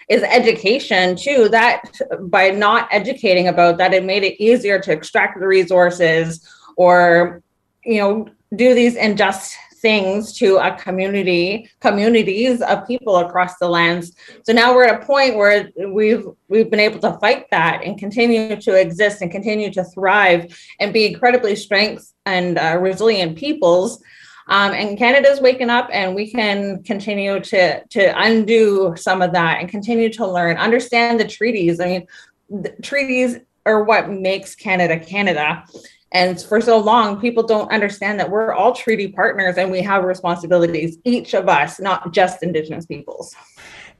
is 0.09 0.23
education 0.23 1.15
too 1.15 1.47
that 1.49 1.83
by 2.21 2.49
not 2.49 2.87
educating 2.91 3.47
about 3.47 3.77
that 3.77 3.93
it 3.93 4.03
made 4.03 4.23
it 4.23 4.41
easier 4.41 4.79
to 4.79 4.91
extract 4.91 5.39
the 5.39 5.47
resources 5.47 6.47
or 6.75 7.41
you 7.83 7.99
know 7.99 8.27
do 8.55 8.73
these 8.73 8.95
unjust 8.95 9.55
things 9.81 10.33
to 10.37 10.57
a 10.57 10.75
community 10.75 11.69
communities 11.79 12.61
of 12.61 12.85
people 12.87 13.17
across 13.17 13.57
the 13.57 13.67
lands. 13.67 14.13
So 14.43 14.53
now 14.53 14.73
we're 14.73 14.85
at 14.85 15.01
a 15.01 15.05
point 15.05 15.35
where 15.35 15.69
we've 15.87 16.25
we've 16.47 16.69
been 16.69 16.79
able 16.79 16.99
to 16.99 17.17
fight 17.19 17.45
that 17.51 17.83
and 17.83 17.97
continue 17.97 18.59
to 18.59 18.79
exist 18.79 19.21
and 19.21 19.31
continue 19.31 19.71
to 19.71 19.83
thrive 19.85 20.53
and 20.79 20.93
be 20.93 21.05
incredibly 21.05 21.55
strength 21.55 22.13
and 22.25 22.57
uh, 22.57 22.77
resilient 22.79 23.37
peoples 23.37 24.01
um, 24.49 24.73
and 24.73 24.97
Canada's 24.97 25.39
waking 25.39 25.69
up, 25.69 25.89
and 25.93 26.15
we 26.15 26.29
can 26.29 26.83
continue 26.83 27.39
to 27.39 27.83
to 27.85 28.19
undo 28.19 28.93
some 28.97 29.21
of 29.21 29.31
that 29.33 29.59
and 29.59 29.69
continue 29.69 30.11
to 30.13 30.27
learn, 30.27 30.57
understand 30.57 31.19
the 31.19 31.27
treaties. 31.27 31.79
I 31.79 31.85
mean, 31.85 32.07
the 32.49 32.69
treaties 32.81 33.37
are 33.65 33.83
what 33.83 34.09
makes 34.09 34.55
Canada 34.55 34.99
Canada. 34.99 35.63
And 36.11 36.41
for 36.41 36.59
so 36.59 36.79
long, 36.79 37.21
people 37.21 37.43
don't 37.43 37.71
understand 37.71 38.19
that 38.19 38.31
we're 38.31 38.51
all 38.51 38.73
treaty 38.73 39.09
partners 39.09 39.57
and 39.57 39.69
we 39.71 39.81
have 39.81 40.03
responsibilities, 40.03 40.97
each 41.03 41.35
of 41.35 41.47
us, 41.47 41.79
not 41.79 42.11
just 42.11 42.41
Indigenous 42.41 42.87
peoples. 42.87 43.35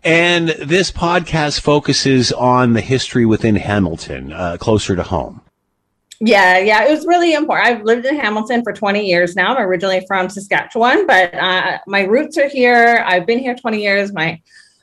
And 0.04 0.50
this 0.50 0.92
podcast 0.92 1.60
focuses 1.60 2.32
on 2.32 2.74
the 2.74 2.82
history 2.82 3.28
within 3.28 3.56
Hamilton, 3.56 4.34
uh, 4.34 4.58
closer 4.60 4.96
to 4.96 5.04
home. 5.04 5.42
Yeah, 6.22 6.58
yeah, 6.58 6.86
it 6.86 6.92
was 6.92 7.06
really 7.06 7.34
important. 7.34 7.68
I've 7.68 7.86
lived 7.86 8.06
in 8.06 8.18
Hamilton 8.18 8.62
for 8.62 8.74
20 8.74 9.06
years 9.06 9.38
now. 9.38 9.56
I'm 9.56 9.66
originally 9.66 10.04
from 10.06 10.30
Saskatchewan, 10.30 11.08
but 11.08 11.34
uh, 11.34 11.78
my 11.88 12.02
roots 12.04 12.38
are 12.38 12.50
here. 12.50 13.04
I've 13.08 13.26
been 13.26 13.40
here 13.40 13.56
20 13.56 13.82
years. 13.82 14.12
My 14.12 14.42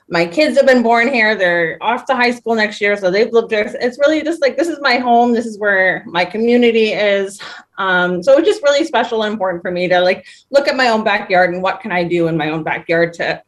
my 0.09 0.25
kids 0.25 0.55
have 0.55 0.65
been 0.65 0.83
born 0.83 1.09
here. 1.09 1.35
They're 1.35 1.77
off 1.81 2.05
to 2.05 2.15
high 2.15 2.31
school 2.31 2.55
next 2.55 2.79
year, 2.79 2.95
so 2.95 3.11
they've 3.11 3.31
lived 3.31 3.49
there. 3.49 3.69
It's 3.81 3.99
really 3.99 4.23
just 4.23 4.41
like 4.41 4.57
this 4.57 4.69
is 4.69 4.79
my 4.81 4.97
home. 4.97 5.33
This 5.33 5.45
is 5.45 5.59
where 5.59 6.03
my 6.07 6.23
community 6.23 6.93
is. 6.93 7.39
Um, 7.77 8.23
so 8.23 8.37
it's 8.37 8.47
just 8.47 8.63
really 8.63 8.85
special 8.85 9.23
and 9.23 9.33
important 9.33 9.61
for 9.61 9.69
me 9.69 9.87
to 9.89 9.99
like 9.99 10.25
look 10.49 10.67
at 10.67 10.77
my 10.77 10.87
own 10.87 11.03
backyard 11.03 11.53
and 11.53 11.61
what 11.61 11.81
can 11.81 11.91
I 11.91 12.03
do 12.03 12.29
in 12.29 12.37
my 12.37 12.49
own 12.49 12.63
backyard 12.63 13.13
to 13.15 13.43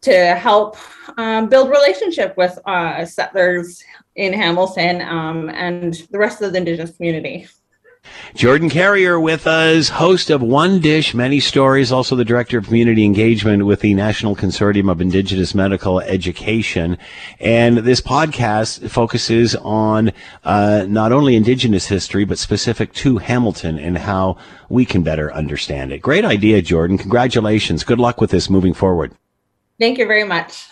to 0.00 0.34
help 0.34 0.78
um, 1.18 1.48
build 1.48 1.68
relationship 1.68 2.36
with 2.36 2.58
uh, 2.64 3.04
settlers 3.04 3.84
in 4.16 4.32
Hamilton 4.32 5.00
um, 5.02 5.48
and 5.50 5.94
the 6.10 6.18
rest 6.18 6.42
of 6.42 6.52
the 6.52 6.58
Indigenous 6.58 6.96
community. 6.96 7.48
Jordan 8.34 8.70
Carrier 8.70 9.20
with 9.20 9.46
us, 9.46 9.88
host 9.90 10.30
of 10.30 10.40
One 10.40 10.80
Dish, 10.80 11.12
Many 11.12 11.40
Stories, 11.40 11.92
also 11.92 12.16
the 12.16 12.24
Director 12.24 12.58
of 12.58 12.66
Community 12.66 13.04
Engagement 13.04 13.66
with 13.66 13.80
the 13.80 13.92
National 13.92 14.34
Consortium 14.34 14.90
of 14.90 15.00
Indigenous 15.00 15.54
Medical 15.54 16.00
Education. 16.00 16.96
And 17.38 17.78
this 17.78 18.00
podcast 18.00 18.88
focuses 18.88 19.54
on 19.56 20.12
uh, 20.44 20.86
not 20.88 21.12
only 21.12 21.36
Indigenous 21.36 21.86
history, 21.86 22.24
but 22.24 22.38
specific 22.38 22.92
to 22.94 23.18
Hamilton 23.18 23.78
and 23.78 23.98
how 23.98 24.38
we 24.68 24.84
can 24.84 25.02
better 25.02 25.32
understand 25.34 25.92
it. 25.92 25.98
Great 25.98 26.24
idea, 26.24 26.62
Jordan. 26.62 26.96
Congratulations. 26.96 27.84
Good 27.84 27.98
luck 27.98 28.20
with 28.20 28.30
this 28.30 28.48
moving 28.48 28.74
forward. 28.74 29.12
Thank 29.78 29.98
you 29.98 30.06
very 30.06 30.24
much. 30.24 30.69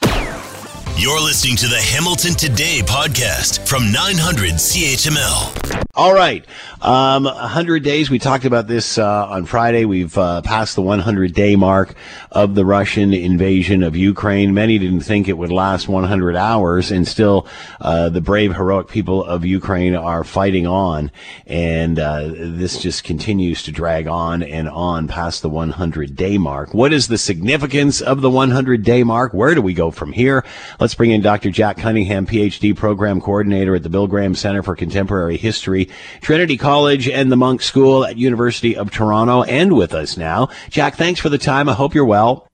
You're 1.00 1.20
listening 1.20 1.54
to 1.58 1.68
the 1.68 1.80
Hamilton 1.80 2.34
Today 2.34 2.80
podcast 2.84 3.68
from 3.68 3.92
900 3.92 4.54
CHML. 4.54 5.78
All 5.94 6.12
right. 6.12 6.44
Um, 6.80 7.24
100 7.24 7.82
days. 7.82 8.08
We 8.08 8.20
talked 8.20 8.44
about 8.44 8.68
this 8.68 8.98
uh, 8.98 9.26
on 9.28 9.46
Friday. 9.46 9.84
We've 9.84 10.16
uh, 10.16 10.42
passed 10.42 10.76
the 10.76 10.82
100 10.82 11.34
day 11.34 11.56
mark 11.56 11.94
of 12.30 12.54
the 12.54 12.64
Russian 12.64 13.12
invasion 13.12 13.82
of 13.82 13.96
Ukraine. 13.96 14.54
Many 14.54 14.78
didn't 14.78 15.00
think 15.00 15.26
it 15.26 15.36
would 15.36 15.50
last 15.50 15.88
100 15.88 16.36
hours, 16.36 16.92
and 16.92 17.06
still 17.06 17.48
uh, 17.80 18.10
the 18.10 18.20
brave, 18.20 18.54
heroic 18.54 18.86
people 18.86 19.24
of 19.24 19.44
Ukraine 19.44 19.96
are 19.96 20.22
fighting 20.22 20.68
on. 20.68 21.10
And 21.46 21.98
uh, 21.98 22.28
this 22.28 22.80
just 22.80 23.02
continues 23.02 23.64
to 23.64 23.72
drag 23.72 24.06
on 24.06 24.44
and 24.44 24.68
on 24.68 25.08
past 25.08 25.42
the 25.42 25.48
100 25.48 26.14
day 26.14 26.38
mark. 26.38 26.74
What 26.74 26.92
is 26.92 27.08
the 27.08 27.18
significance 27.18 28.00
of 28.00 28.20
the 28.20 28.30
100 28.30 28.84
day 28.84 29.02
mark? 29.02 29.34
Where 29.34 29.54
do 29.56 29.62
we 29.62 29.74
go 29.74 29.90
from 29.90 30.12
here? 30.12 30.44
Let's 30.78 30.87
bring 30.94 31.10
in 31.10 31.20
Dr. 31.20 31.50
Jack 31.50 31.78
Cunningham, 31.78 32.26
PhD 32.26 32.76
program 32.76 33.20
coordinator 33.20 33.74
at 33.74 33.82
the 33.82 33.88
Bill 33.88 34.06
Graham 34.06 34.34
Center 34.34 34.62
for 34.62 34.76
Contemporary 34.76 35.36
History 35.36 35.88
Trinity 36.20 36.56
College 36.56 37.08
and 37.08 37.30
the 37.30 37.36
Munk 37.36 37.62
School 37.62 38.04
at 38.04 38.16
University 38.16 38.76
of 38.76 38.90
Toronto, 38.90 39.42
and 39.42 39.76
with 39.76 39.94
us 39.94 40.16
now. 40.16 40.48
Jack, 40.70 40.96
thanks 40.96 41.20
for 41.20 41.28
the 41.28 41.38
time. 41.38 41.68
I 41.68 41.74
hope 41.74 41.94
you're 41.94 42.04
well. 42.04 42.48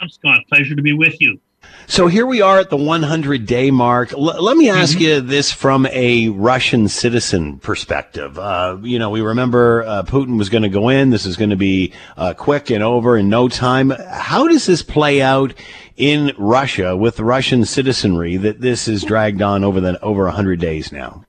I'm 0.00 0.08
Scott. 0.08 0.40
Pleasure 0.48 0.74
to 0.74 0.82
be 0.82 0.92
with 0.92 1.20
you. 1.20 1.40
So 1.86 2.06
here 2.06 2.24
we 2.24 2.40
are 2.40 2.60
at 2.60 2.70
the 2.70 2.76
100 2.76 3.46
day 3.46 3.70
mark. 3.72 4.12
L- 4.12 4.20
let 4.20 4.56
me 4.56 4.70
ask 4.70 4.92
mm-hmm. 4.92 5.02
you 5.02 5.20
this 5.20 5.50
from 5.50 5.86
a 5.86 6.28
Russian 6.28 6.88
citizen 6.88 7.58
perspective. 7.58 8.38
Uh, 8.38 8.78
you 8.80 8.98
know, 8.98 9.10
we 9.10 9.20
remember 9.20 9.82
uh, 9.82 10.02
Putin 10.04 10.38
was 10.38 10.48
going 10.48 10.62
to 10.62 10.68
go 10.68 10.88
in. 10.88 11.10
This 11.10 11.26
is 11.26 11.36
going 11.36 11.50
to 11.50 11.56
be 11.56 11.92
uh, 12.16 12.32
quick 12.34 12.70
and 12.70 12.82
over 12.82 13.16
in 13.16 13.28
no 13.28 13.48
time. 13.48 13.90
How 13.90 14.46
does 14.46 14.66
this 14.66 14.82
play 14.82 15.20
out 15.20 15.52
in 16.00 16.32
Russia 16.38 16.96
with 16.96 17.16
the 17.16 17.24
Russian 17.24 17.64
citizenry 17.66 18.38
that 18.38 18.60
this 18.60 18.88
is 18.88 19.04
dragged 19.04 19.42
on 19.42 19.62
over 19.62 19.80
the 19.80 20.00
over 20.02 20.24
100 20.24 20.58
days 20.58 20.90
now? 20.90 21.24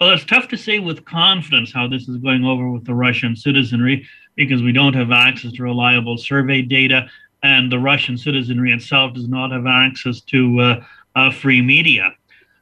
Well, 0.00 0.10
it's 0.10 0.24
tough 0.24 0.48
to 0.48 0.56
say 0.56 0.78
with 0.78 1.04
confidence 1.04 1.72
how 1.72 1.88
this 1.88 2.08
is 2.08 2.16
going 2.18 2.44
over 2.44 2.70
with 2.70 2.86
the 2.86 2.94
Russian 2.94 3.34
citizenry 3.34 4.06
because 4.36 4.62
we 4.62 4.72
don't 4.72 4.94
have 4.94 5.10
access 5.10 5.52
to 5.52 5.62
reliable 5.64 6.16
survey 6.16 6.62
data 6.62 7.10
and 7.42 7.70
the 7.70 7.78
Russian 7.78 8.16
citizenry 8.16 8.72
itself 8.72 9.14
does 9.14 9.28
not 9.28 9.50
have 9.50 9.66
access 9.66 10.20
to 10.22 10.60
uh, 10.60 10.84
uh, 11.16 11.32
free 11.32 11.60
media. 11.60 12.12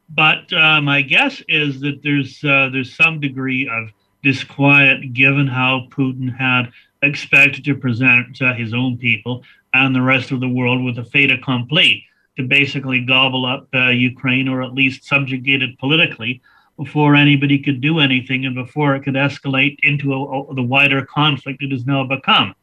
But 0.08 0.50
uh, 0.52 0.80
my 0.80 1.02
guess 1.02 1.42
is 1.46 1.80
that 1.80 2.02
there's 2.02 2.42
uh, 2.42 2.70
there's 2.72 2.96
some 2.96 3.20
degree 3.20 3.68
of 3.68 3.90
disquiet 4.22 5.12
given 5.12 5.46
how 5.46 5.86
Putin 5.90 6.34
had 6.34 6.72
expected 7.02 7.64
to 7.64 7.74
present 7.74 8.40
uh, 8.40 8.54
his 8.54 8.72
own 8.72 8.96
people 8.96 9.44
and 9.74 9.94
the 9.94 10.02
rest 10.02 10.30
of 10.30 10.40
the 10.40 10.48
world 10.48 10.82
with 10.82 10.98
a 10.98 11.04
fait 11.04 11.30
accompli 11.30 12.04
to 12.36 12.44
basically 12.44 13.00
gobble 13.00 13.44
up 13.44 13.68
uh, 13.74 13.88
Ukraine 13.88 14.48
or 14.48 14.62
at 14.62 14.72
least 14.72 15.04
subjugate 15.04 15.62
it 15.62 15.78
politically 15.78 16.40
before 16.76 17.16
anybody 17.16 17.58
could 17.58 17.80
do 17.80 17.98
anything 17.98 18.46
and 18.46 18.54
before 18.54 18.94
it 18.94 19.02
could 19.02 19.14
escalate 19.14 19.76
into 19.82 20.14
a, 20.14 20.40
a, 20.40 20.54
the 20.54 20.62
wider 20.62 21.04
conflict 21.04 21.62
it 21.62 21.72
has 21.72 21.84
now 21.84 22.04
become. 22.04 22.54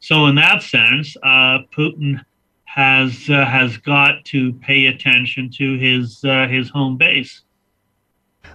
So 0.00 0.26
in 0.26 0.34
that 0.34 0.62
sense, 0.62 1.16
uh, 1.22 1.60
Putin 1.74 2.20
has 2.64 3.28
uh, 3.30 3.44
has 3.44 3.76
got 3.76 4.24
to 4.26 4.52
pay 4.54 4.86
attention 4.86 5.50
to 5.58 5.78
his 5.78 6.24
uh, 6.24 6.48
his 6.48 6.68
home 6.70 6.96
base. 6.96 7.42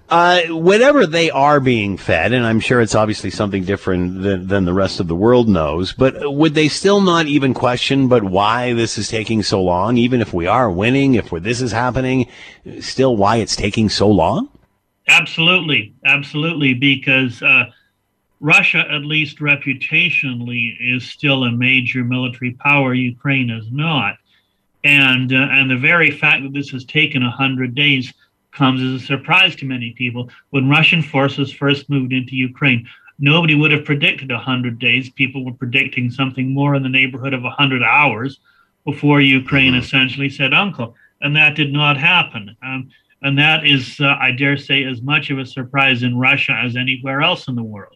Uh, 0.10 0.44
whatever 0.50 1.06
they 1.06 1.30
are 1.30 1.60
being 1.60 1.98
fed, 1.98 2.32
and 2.32 2.46
I'm 2.46 2.62
sure 2.62 2.80
it's 2.80 2.96
obviously 2.96 3.30
something 3.30 3.66
different 3.66 4.22
than, 4.22 4.48
than 4.48 4.64
the 4.64 4.74
rest 4.74 5.02
of 5.02 5.08
the 5.08 5.16
world 5.16 5.50
knows, 5.50 5.92
but 5.92 6.34
would 6.34 6.54
they 6.54 6.70
still 6.70 7.02
not 7.02 7.26
even 7.26 7.54
question, 7.54 8.08
but 8.08 8.24
why 8.24 8.72
this 8.72 8.98
is 8.98 9.10
taking 9.10 9.44
so 9.44 9.62
long? 9.62 9.98
Even 9.98 10.22
if 10.22 10.34
we 10.34 10.48
are 10.48 10.72
winning, 10.72 11.16
if 11.16 11.30
this 11.30 11.60
is 11.60 11.74
happening, 11.74 12.28
still 12.80 13.18
why 13.18 13.38
it's 13.38 13.58
taking 13.58 13.90
so 13.90 14.08
long? 14.08 14.48
Absolutely, 15.10 15.94
absolutely, 16.06 16.74
because 16.74 17.42
uh, 17.42 17.66
Russia, 18.40 18.86
at 18.90 19.04
least 19.04 19.40
reputationally, 19.40 20.78
is 20.80 21.04
still 21.06 21.44
a 21.44 21.52
major 21.52 22.06
military 22.06 22.54
power. 22.54 22.94
Ukraine 22.94 23.50
is 23.50 23.70
not, 23.72 24.16
and 24.86 25.34
uh, 25.34 25.48
and 25.52 25.70
the 25.70 25.78
very 25.78 26.12
fact 26.12 26.44
that 26.44 26.54
this 26.54 26.70
has 26.70 26.86
taken 26.86 27.22
hundred 27.22 27.76
days 27.76 28.14
comes 28.58 28.82
as 28.82 29.02
a 29.02 29.06
surprise 29.06 29.56
to 29.58 29.66
many 29.66 29.92
people. 29.92 30.30
When 30.50 30.70
Russian 30.70 31.02
forces 31.02 31.54
first 31.54 31.90
moved 31.90 32.12
into 32.12 32.36
Ukraine, 32.36 32.88
nobody 33.20 33.56
would 33.56 33.72
have 33.72 33.86
predicted 33.86 34.32
a 34.32 34.40
hundred 34.40 34.80
days. 34.80 35.10
People 35.10 35.46
were 35.46 35.54
predicting 35.54 36.10
something 36.10 36.54
more 36.54 36.76
in 36.76 36.84
the 36.84 36.90
neighborhood 36.90 37.34
of 37.34 37.46
a 37.46 37.52
hundred 37.52 37.84
hours 37.84 38.40
before 38.84 39.22
Ukraine 39.22 39.74
mm-hmm. 39.74 39.84
essentially 39.84 40.30
said 40.30 40.54
"Uncle," 40.54 40.96
and 41.22 41.36
that 41.36 41.56
did 41.56 41.72
not 41.72 41.96
happen. 41.98 42.56
Um, 42.64 42.90
and 43.22 43.38
that 43.38 43.66
is, 43.66 44.00
uh, 44.00 44.16
I 44.20 44.32
dare 44.32 44.58
say, 44.58 44.84
as 44.84 45.02
much 45.02 45.30
of 45.30 45.40
a 45.40 45.46
surprise 45.46 46.04
in 46.04 46.18
Russia 46.18 46.54
as 46.64 46.76
anywhere 46.76 47.22
else 47.22 47.48
in 47.48 47.56
the 47.56 47.64
world. 47.64 47.96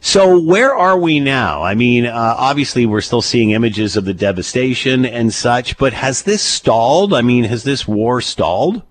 So 0.00 0.38
where 0.40 0.74
are 0.74 0.98
we 0.98 1.20
now? 1.20 1.62
I 1.62 1.74
mean, 1.74 2.06
uh, 2.06 2.34
obviously 2.38 2.86
we're 2.86 3.00
still 3.00 3.22
seeing 3.22 3.50
images 3.50 3.96
of 3.96 4.04
the 4.04 4.14
devastation 4.14 5.04
and 5.04 5.32
such, 5.32 5.76
but 5.78 5.92
has 5.92 6.22
this 6.22 6.42
stalled? 6.42 7.12
I 7.12 7.22
mean, 7.22 7.44
has 7.44 7.64
this 7.64 7.88
war 7.88 8.20
stalled? 8.20 8.82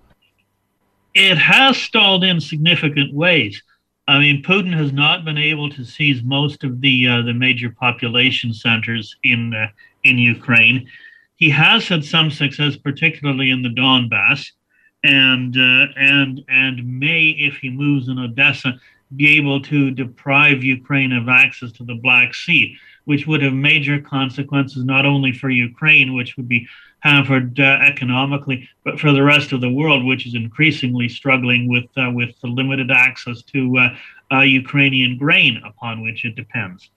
It 1.14 1.38
has 1.38 1.78
stalled 1.78 2.24
in 2.24 2.40
significant 2.40 3.14
ways. 3.14 3.62
I 4.08 4.20
mean, 4.20 4.42
Putin 4.42 4.74
has 4.74 4.92
not 4.92 5.26
been 5.26 5.38
able 5.38 5.70
to 5.70 5.86
seize 5.86 6.24
most 6.24 6.64
of 6.64 6.82
the 6.82 7.08
uh, 7.08 7.22
the 7.22 7.34
major 7.34 7.70
population 7.70 8.54
centers 8.54 9.16
in 9.24 9.54
uh, 9.54 9.68
in 10.04 10.18
Ukraine. 10.18 10.88
He 11.36 11.50
has 11.52 11.88
had 11.88 12.04
some 12.04 12.32
success, 12.32 12.76
particularly 12.76 13.52
in 13.52 13.62
the 13.62 13.70
Donbass, 13.70 14.52
and 15.04 15.56
uh, 15.56 15.94
and 15.96 16.44
and 16.48 17.00
may, 17.00 17.30
if 17.30 17.58
he 17.58 17.70
moves 17.70 18.08
in 18.10 18.20
Odessa, 18.20 18.80
be 19.16 19.38
able 19.38 19.62
to 19.62 19.92
deprive 19.92 20.64
Ukraine 20.64 21.14
of 21.14 21.30
access 21.30 21.72
to 21.74 21.84
the 21.84 21.96
Black 21.96 22.34
Sea, 22.36 22.76
which 23.06 23.26
would 23.26 23.42
have 23.42 23.54
major 23.54 24.00
consequences 24.00 24.84
not 24.84 25.06
only 25.06 25.32
for 25.32 25.50
Ukraine, 25.50 26.14
which 26.14 26.36
would 26.38 26.48
be 26.48 26.68
hampered 27.02 27.60
uh, 27.60 27.80
economically, 27.82 28.68
but 28.84 29.00
for 29.00 29.12
the 29.12 29.24
rest 29.24 29.52
of 29.52 29.62
the 29.62 29.72
world, 29.72 30.06
which 30.06 30.26
is 30.26 30.36
increasingly 30.36 31.08
struggling 31.08 31.68
with 31.68 31.86
uh, 31.98 32.12
with 32.14 32.40
the 32.42 32.48
limited 32.48 32.92
access 32.92 33.42
to 33.44 33.90
uh, 34.32 34.42
Ukrainian 34.42 35.18
grain 35.18 35.62
upon 35.66 36.02
which 36.02 36.26
it 36.26 36.36
depends. 36.36 36.90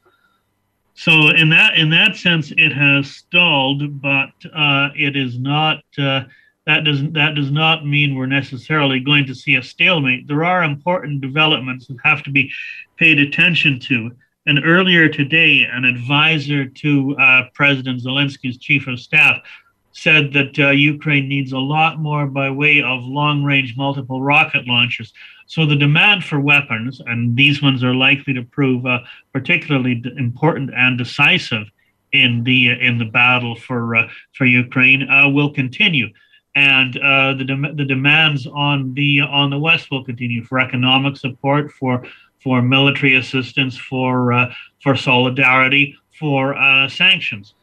So 0.95 1.31
in 1.31 1.49
that 1.51 1.77
in 1.77 1.91
that 1.91 2.17
sense, 2.17 2.53
it 2.57 2.73
has 2.73 3.11
stalled, 3.11 4.03
but 4.03 4.33
uh, 4.53 4.91
it 4.95 5.17
is 5.17 5.39
not 5.39 5.83
uh, 5.99 6.25
that 6.67 6.85
doesn't 6.85 7.15
that 7.15 7.35
does 7.35 7.51
not 7.51 7.87
mean 7.87 8.15
we're 8.15 8.27
necessarily 8.27 9.01
going 9.01 9.27
to 9.27 9.35
see 9.35 9.55
a 9.57 9.63
stalemate. 9.63 10.29
There 10.29 10.45
are 10.45 10.63
important 10.63 11.21
developments 11.21 11.87
that 11.87 11.97
have 12.05 12.23
to 12.25 12.31
be 12.31 12.51
paid 12.97 13.19
attention 13.19 13.81
to. 13.81 14.11
And 14.45 14.65
earlier 14.65 15.09
today, 15.09 15.65
an 15.71 15.85
advisor 15.85 16.67
to 16.67 17.17
uh, 17.17 17.43
President 17.55 18.03
Zelensky's 18.03 18.59
chief 18.59 18.89
of 18.89 18.99
staff 18.99 19.41
said 19.93 20.33
that 20.33 20.59
uh, 20.59 20.71
Ukraine 20.71 21.29
needs 21.29 21.53
a 21.53 21.59
lot 21.59 22.01
more 22.01 22.27
by 22.27 22.51
way 22.51 22.83
of 22.83 23.05
long 23.05 23.45
range 23.45 23.77
multiple 23.77 24.23
rocket 24.23 24.67
launchers. 24.67 25.13
So 25.47 25.67
the 25.67 25.77
demand 25.77 26.25
for 26.25 26.41
weapons, 26.41 27.01
and 27.05 27.37
these 27.37 27.63
ones 27.63 27.85
are 27.85 27.95
likely 27.95 28.33
to 28.35 28.43
prove 28.43 28.87
uh, 28.87 29.01
particularly 29.33 30.03
important 30.17 30.71
and 30.75 30.97
decisive 30.97 31.67
in 32.13 32.45
the 32.45 32.71
in 32.71 32.99
the 32.99 33.05
battle 33.05 33.55
for 33.55 33.97
uh, 33.97 34.09
for 34.33 34.45
Ukraine, 34.45 35.09
uh, 35.09 35.29
will 35.29 35.53
continue 35.53 36.09
and 36.55 36.97
uh, 36.99 37.35
the 37.35 37.45
de- 37.45 37.75
the 37.75 37.85
demands 37.85 38.47
on 38.47 38.95
the 38.95 39.21
on 39.21 39.51
the 39.51 39.59
West 39.59 39.91
will 39.91 40.05
continue 40.05 40.45
for 40.45 40.61
economic 40.61 41.17
support, 41.17 41.73
for 41.73 42.05
for 42.41 42.61
military 42.61 43.17
assistance, 43.17 43.77
for 43.77 44.33
uh, 44.33 44.53
for 44.83 44.97
solidarity, 44.97 45.97
for 46.19 46.55
uh, 46.55 46.89
sanctions. 46.89 47.55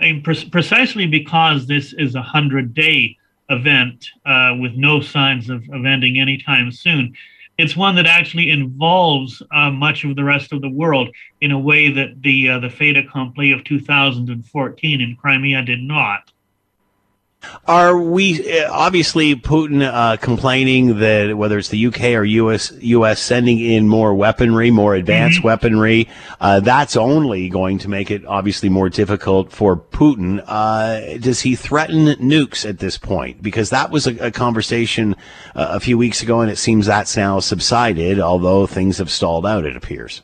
I 0.00 0.04
mean, 0.04 0.22
pre- 0.22 0.48
precisely 0.50 1.06
because 1.06 1.66
this 1.66 1.92
is 1.94 2.14
a 2.14 2.22
hundred 2.22 2.74
day 2.74 3.16
event 3.48 4.06
uh, 4.26 4.56
with 4.58 4.74
no 4.74 5.00
signs 5.00 5.50
of, 5.50 5.62
of 5.70 5.84
ending 5.84 6.18
anytime 6.18 6.72
soon. 6.72 7.14
It's 7.56 7.76
one 7.76 7.94
that 7.96 8.06
actually 8.06 8.50
involves 8.50 9.40
uh, 9.52 9.70
much 9.70 10.02
of 10.02 10.16
the 10.16 10.24
rest 10.24 10.52
of 10.52 10.60
the 10.60 10.68
world 10.68 11.14
in 11.40 11.52
a 11.52 11.58
way 11.58 11.90
that 11.92 12.22
the 12.22 12.48
uh, 12.48 12.58
the 12.58 12.70
fait 12.70 12.96
accompli 12.96 13.52
of 13.52 13.62
2014 13.62 15.00
in 15.00 15.16
Crimea 15.16 15.62
did 15.62 15.80
not. 15.80 16.32
Are 17.66 17.98
we 17.98 18.60
uh, 18.60 18.70
obviously 18.70 19.34
Putin 19.34 19.82
uh, 19.82 20.16
complaining 20.18 20.98
that 20.98 21.36
whether 21.36 21.58
it's 21.58 21.68
the 21.68 21.86
UK 21.86 22.02
or 22.14 22.24
US 22.24 22.72
US 22.80 23.20
sending 23.20 23.58
in 23.58 23.88
more 23.88 24.14
weaponry, 24.14 24.70
more 24.70 24.94
advanced 24.94 25.38
mm-hmm. 25.38 25.46
weaponry, 25.46 26.08
uh, 26.40 26.60
that's 26.60 26.96
only 26.96 27.48
going 27.48 27.78
to 27.78 27.88
make 27.88 28.10
it 28.10 28.24
obviously 28.26 28.68
more 28.68 28.88
difficult 28.88 29.50
for 29.50 29.76
Putin. 29.76 30.44
Uh, 30.46 31.18
does 31.18 31.40
he 31.40 31.56
threaten 31.56 32.06
nukes 32.16 32.68
at 32.68 32.78
this 32.78 32.98
point? 32.98 33.42
Because 33.42 33.70
that 33.70 33.90
was 33.90 34.06
a, 34.06 34.16
a 34.26 34.30
conversation 34.30 35.14
uh, 35.54 35.68
a 35.70 35.80
few 35.80 35.96
weeks 35.96 36.22
ago, 36.22 36.40
and 36.40 36.50
it 36.50 36.58
seems 36.58 36.86
that's 36.86 37.16
now 37.16 37.40
subsided. 37.40 38.20
Although 38.20 38.66
things 38.66 38.98
have 38.98 39.10
stalled 39.10 39.46
out, 39.46 39.64
it 39.64 39.76
appears. 39.76 40.22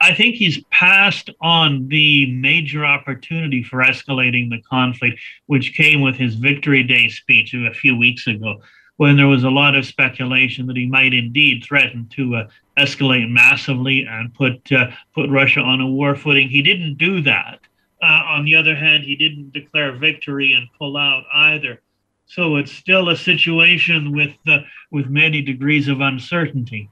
I 0.00 0.14
think 0.14 0.36
he's 0.36 0.62
passed 0.70 1.30
on 1.40 1.88
the 1.88 2.32
major 2.32 2.84
opportunity 2.84 3.64
for 3.64 3.78
escalating 3.78 4.48
the 4.48 4.62
conflict, 4.62 5.18
which 5.46 5.74
came 5.74 6.00
with 6.00 6.16
his 6.16 6.36
Victory 6.36 6.84
Day 6.84 7.08
speech 7.08 7.52
a 7.52 7.74
few 7.74 7.96
weeks 7.96 8.26
ago, 8.28 8.62
when 8.96 9.16
there 9.16 9.26
was 9.26 9.42
a 9.42 9.50
lot 9.50 9.74
of 9.74 9.86
speculation 9.86 10.66
that 10.68 10.76
he 10.76 10.86
might 10.86 11.14
indeed 11.14 11.64
threaten 11.64 12.06
to 12.10 12.36
uh, 12.36 12.48
escalate 12.78 13.28
massively 13.28 14.06
and 14.08 14.32
put 14.34 14.70
uh, 14.70 14.90
put 15.14 15.30
Russia 15.30 15.60
on 15.60 15.80
a 15.80 15.86
war 15.86 16.14
footing. 16.14 16.48
He 16.48 16.62
didn't 16.62 16.96
do 16.98 17.20
that. 17.22 17.58
Uh, 18.00 18.22
on 18.26 18.44
the 18.44 18.54
other 18.54 18.76
hand, 18.76 19.02
he 19.02 19.16
didn't 19.16 19.52
declare 19.52 19.92
victory 19.92 20.52
and 20.52 20.68
pull 20.78 20.96
out 20.96 21.24
either. 21.34 21.82
So 22.26 22.56
it's 22.56 22.70
still 22.70 23.08
a 23.08 23.16
situation 23.16 24.14
with 24.14 24.36
uh, 24.46 24.58
with 24.92 25.06
many 25.08 25.42
degrees 25.42 25.88
of 25.88 26.00
uncertainty. 26.00 26.88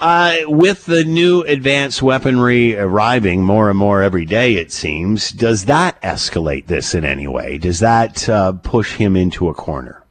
Uh, 0.00 0.36
with 0.46 0.86
the 0.86 1.04
new 1.04 1.42
advanced 1.42 2.00
weaponry 2.00 2.74
arriving 2.74 3.42
more 3.42 3.68
and 3.68 3.78
more 3.78 4.02
every 4.02 4.24
day, 4.24 4.54
it 4.54 4.72
seems, 4.72 5.30
does 5.30 5.66
that 5.66 6.00
escalate 6.00 6.66
this 6.66 6.94
in 6.94 7.04
any 7.04 7.26
way? 7.26 7.58
Does 7.58 7.80
that 7.80 8.26
uh, 8.26 8.52
push 8.52 8.94
him 8.96 9.14
into 9.14 9.50
a 9.50 9.54
corner? 9.54 10.02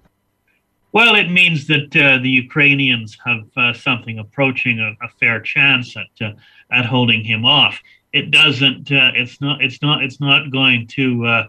Well, 0.91 1.15
it 1.15 1.31
means 1.31 1.65
that 1.67 1.95
uh, 1.95 2.19
the 2.19 2.29
Ukrainians 2.29 3.17
have 3.25 3.45
uh, 3.57 3.73
something 3.73 4.19
approaching 4.19 4.79
a, 4.79 4.95
a, 5.03 5.09
fair 5.19 5.39
chance 5.39 5.95
at 5.97 6.25
uh, 6.25 6.33
at 6.71 6.85
holding 6.85 7.23
him 7.23 7.43
off. 7.43 7.79
It 8.13 8.29
doesn't. 8.29 8.91
Uh, 8.91 9.11
it's 9.15 9.41
not. 9.41 9.63
It's 9.63 9.81
not. 9.81 10.03
It's 10.03 10.19
not 10.19 10.51
going 10.51 10.87
to 10.87 11.45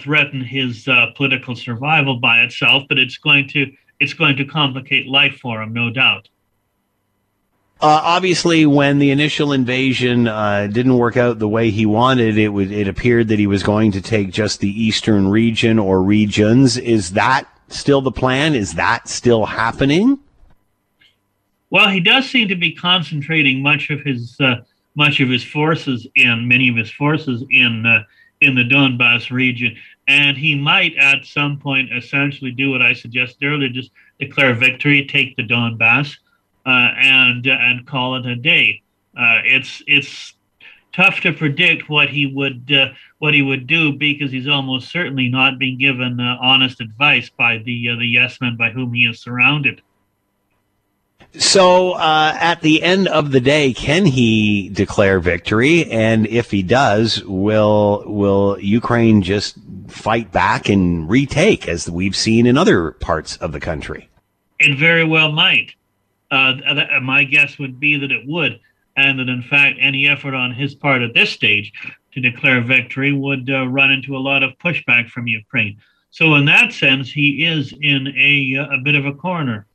threaten 0.00 0.40
his 0.40 0.88
political 1.16 1.54
survival 1.54 2.18
by 2.18 2.40
itself, 2.40 2.84
but 2.88 2.98
it's 2.98 3.16
going 3.16 3.48
to 3.50 3.72
it's 4.00 4.14
going 4.14 4.36
to 4.36 4.44
complicate 4.44 5.06
life 5.06 5.38
for 5.40 5.62
him, 5.62 5.72
no 5.72 5.90
doubt. 5.90 6.28
Uh, 7.80 8.00
obviously, 8.02 8.66
when 8.66 8.98
the 8.98 9.12
initial 9.12 9.52
invasion 9.52 10.26
uh, 10.26 10.66
didn't 10.66 10.96
work 10.96 11.16
out 11.16 11.38
the 11.38 11.48
way 11.48 11.70
he 11.70 11.86
wanted, 11.86 12.36
it 12.36 12.50
it 12.72 12.88
appeared 12.88 13.28
that 13.28 13.38
he 13.38 13.46
was 13.46 13.62
going 13.62 13.92
to 13.92 14.00
take 14.00 14.32
just 14.32 14.58
the 14.58 14.82
eastern 14.82 15.28
region 15.28 15.78
or 15.78 16.02
regions. 16.02 16.76
Is 16.76 17.12
that 17.12 17.46
still 17.68 18.00
the 18.00 18.10
plan? 18.10 18.56
Is 18.56 18.74
that 18.74 19.08
still 19.08 19.46
happening? 19.46 20.18
Well, 21.70 21.88
he 21.88 22.00
does 22.00 22.28
seem 22.28 22.48
to 22.48 22.56
be 22.56 22.74
concentrating 22.74 23.62
much 23.62 23.90
of 23.90 24.00
his 24.00 24.36
uh, 24.40 24.62
much 24.96 25.20
of 25.20 25.28
his 25.28 25.44
forces 25.44 26.04
in 26.16 26.48
many 26.48 26.68
of 26.68 26.74
his 26.74 26.90
forces 26.90 27.44
in 27.48 27.86
uh, 27.86 28.02
in 28.40 28.56
the 28.56 28.64
Donbass 28.64 29.30
region, 29.30 29.76
and 30.08 30.36
he 30.36 30.56
might 30.56 30.96
at 30.96 31.24
some 31.24 31.58
point 31.58 31.92
essentially 31.92 32.50
do 32.50 32.72
what 32.72 32.82
I 32.82 32.92
suggested 32.92 33.46
earlier: 33.46 33.68
just 33.68 33.92
declare 34.18 34.52
victory, 34.52 35.06
take 35.06 35.36
the 35.36 35.44
Donbass 35.44 36.16
uh, 36.68 36.92
and 36.98 37.48
uh, 37.48 37.56
and 37.58 37.86
call 37.86 38.16
it 38.16 38.26
a 38.26 38.36
day. 38.36 38.82
Uh, 39.16 39.40
it's 39.44 39.82
it's 39.86 40.34
tough 40.92 41.20
to 41.22 41.32
predict 41.32 41.88
what 41.88 42.10
he 42.10 42.26
would 42.26 42.70
uh, 42.70 42.88
what 43.18 43.32
he 43.32 43.40
would 43.40 43.66
do 43.66 43.94
because 43.94 44.30
he's 44.30 44.46
almost 44.46 44.90
certainly 44.90 45.28
not 45.28 45.58
being 45.58 45.78
given 45.78 46.20
uh, 46.20 46.36
honest 46.42 46.82
advice 46.82 47.30
by 47.30 47.56
the 47.56 47.88
uh, 47.88 47.96
the 47.96 48.06
yes 48.06 48.38
men 48.42 48.54
by 48.58 48.68
whom 48.68 48.92
he 48.92 49.04
is 49.04 49.18
surrounded. 49.18 49.80
So, 51.38 51.98
at 51.98 52.62
the 52.62 52.82
end 52.82 53.06
of 53.08 53.32
the 53.32 53.40
day, 53.40 53.74
can 53.74 54.06
he 54.06 54.70
declare 54.70 55.20
victory? 55.20 55.84
And 55.90 56.26
if 56.26 56.50
he 56.50 56.62
does, 56.62 57.22
will 57.24 58.02
will 58.06 58.58
Ukraine 58.60 59.22
just 59.22 59.56
fight 59.88 60.32
back 60.32 60.68
and 60.68 61.08
retake, 61.08 61.66
as 61.66 61.88
we've 61.88 62.16
seen 62.16 62.46
in 62.46 62.58
other 62.58 62.92
parts 62.92 63.38
of 63.38 63.52
the 63.52 63.60
country? 63.60 64.10
It 64.58 64.78
very 64.78 65.04
well 65.04 65.32
might. 65.32 65.74
Uh, 66.30 66.54
my 67.02 67.24
guess 67.24 67.58
would 67.58 67.80
be 67.80 67.96
that 67.96 68.12
it 68.12 68.26
would, 68.26 68.60
and 68.96 69.18
that 69.18 69.28
in 69.28 69.42
fact 69.42 69.78
any 69.80 70.06
effort 70.06 70.34
on 70.34 70.52
his 70.52 70.74
part 70.74 71.02
at 71.02 71.14
this 71.14 71.30
stage 71.30 71.72
to 72.12 72.20
declare 72.20 72.60
victory 72.60 73.12
would 73.12 73.48
uh, 73.50 73.66
run 73.68 73.90
into 73.90 74.16
a 74.16 74.18
lot 74.18 74.42
of 74.42 74.58
pushback 74.58 75.08
from 75.08 75.26
Ukraine. 75.26 75.78
So 76.10 76.34
in 76.34 76.44
that 76.46 76.72
sense, 76.72 77.12
he 77.12 77.44
is 77.44 77.72
in 77.80 78.08
a, 78.16 78.56
uh, 78.56 78.76
a 78.76 78.78
bit 78.78 78.94
of 78.94 79.06
a 79.06 79.12
corner. 79.12 79.66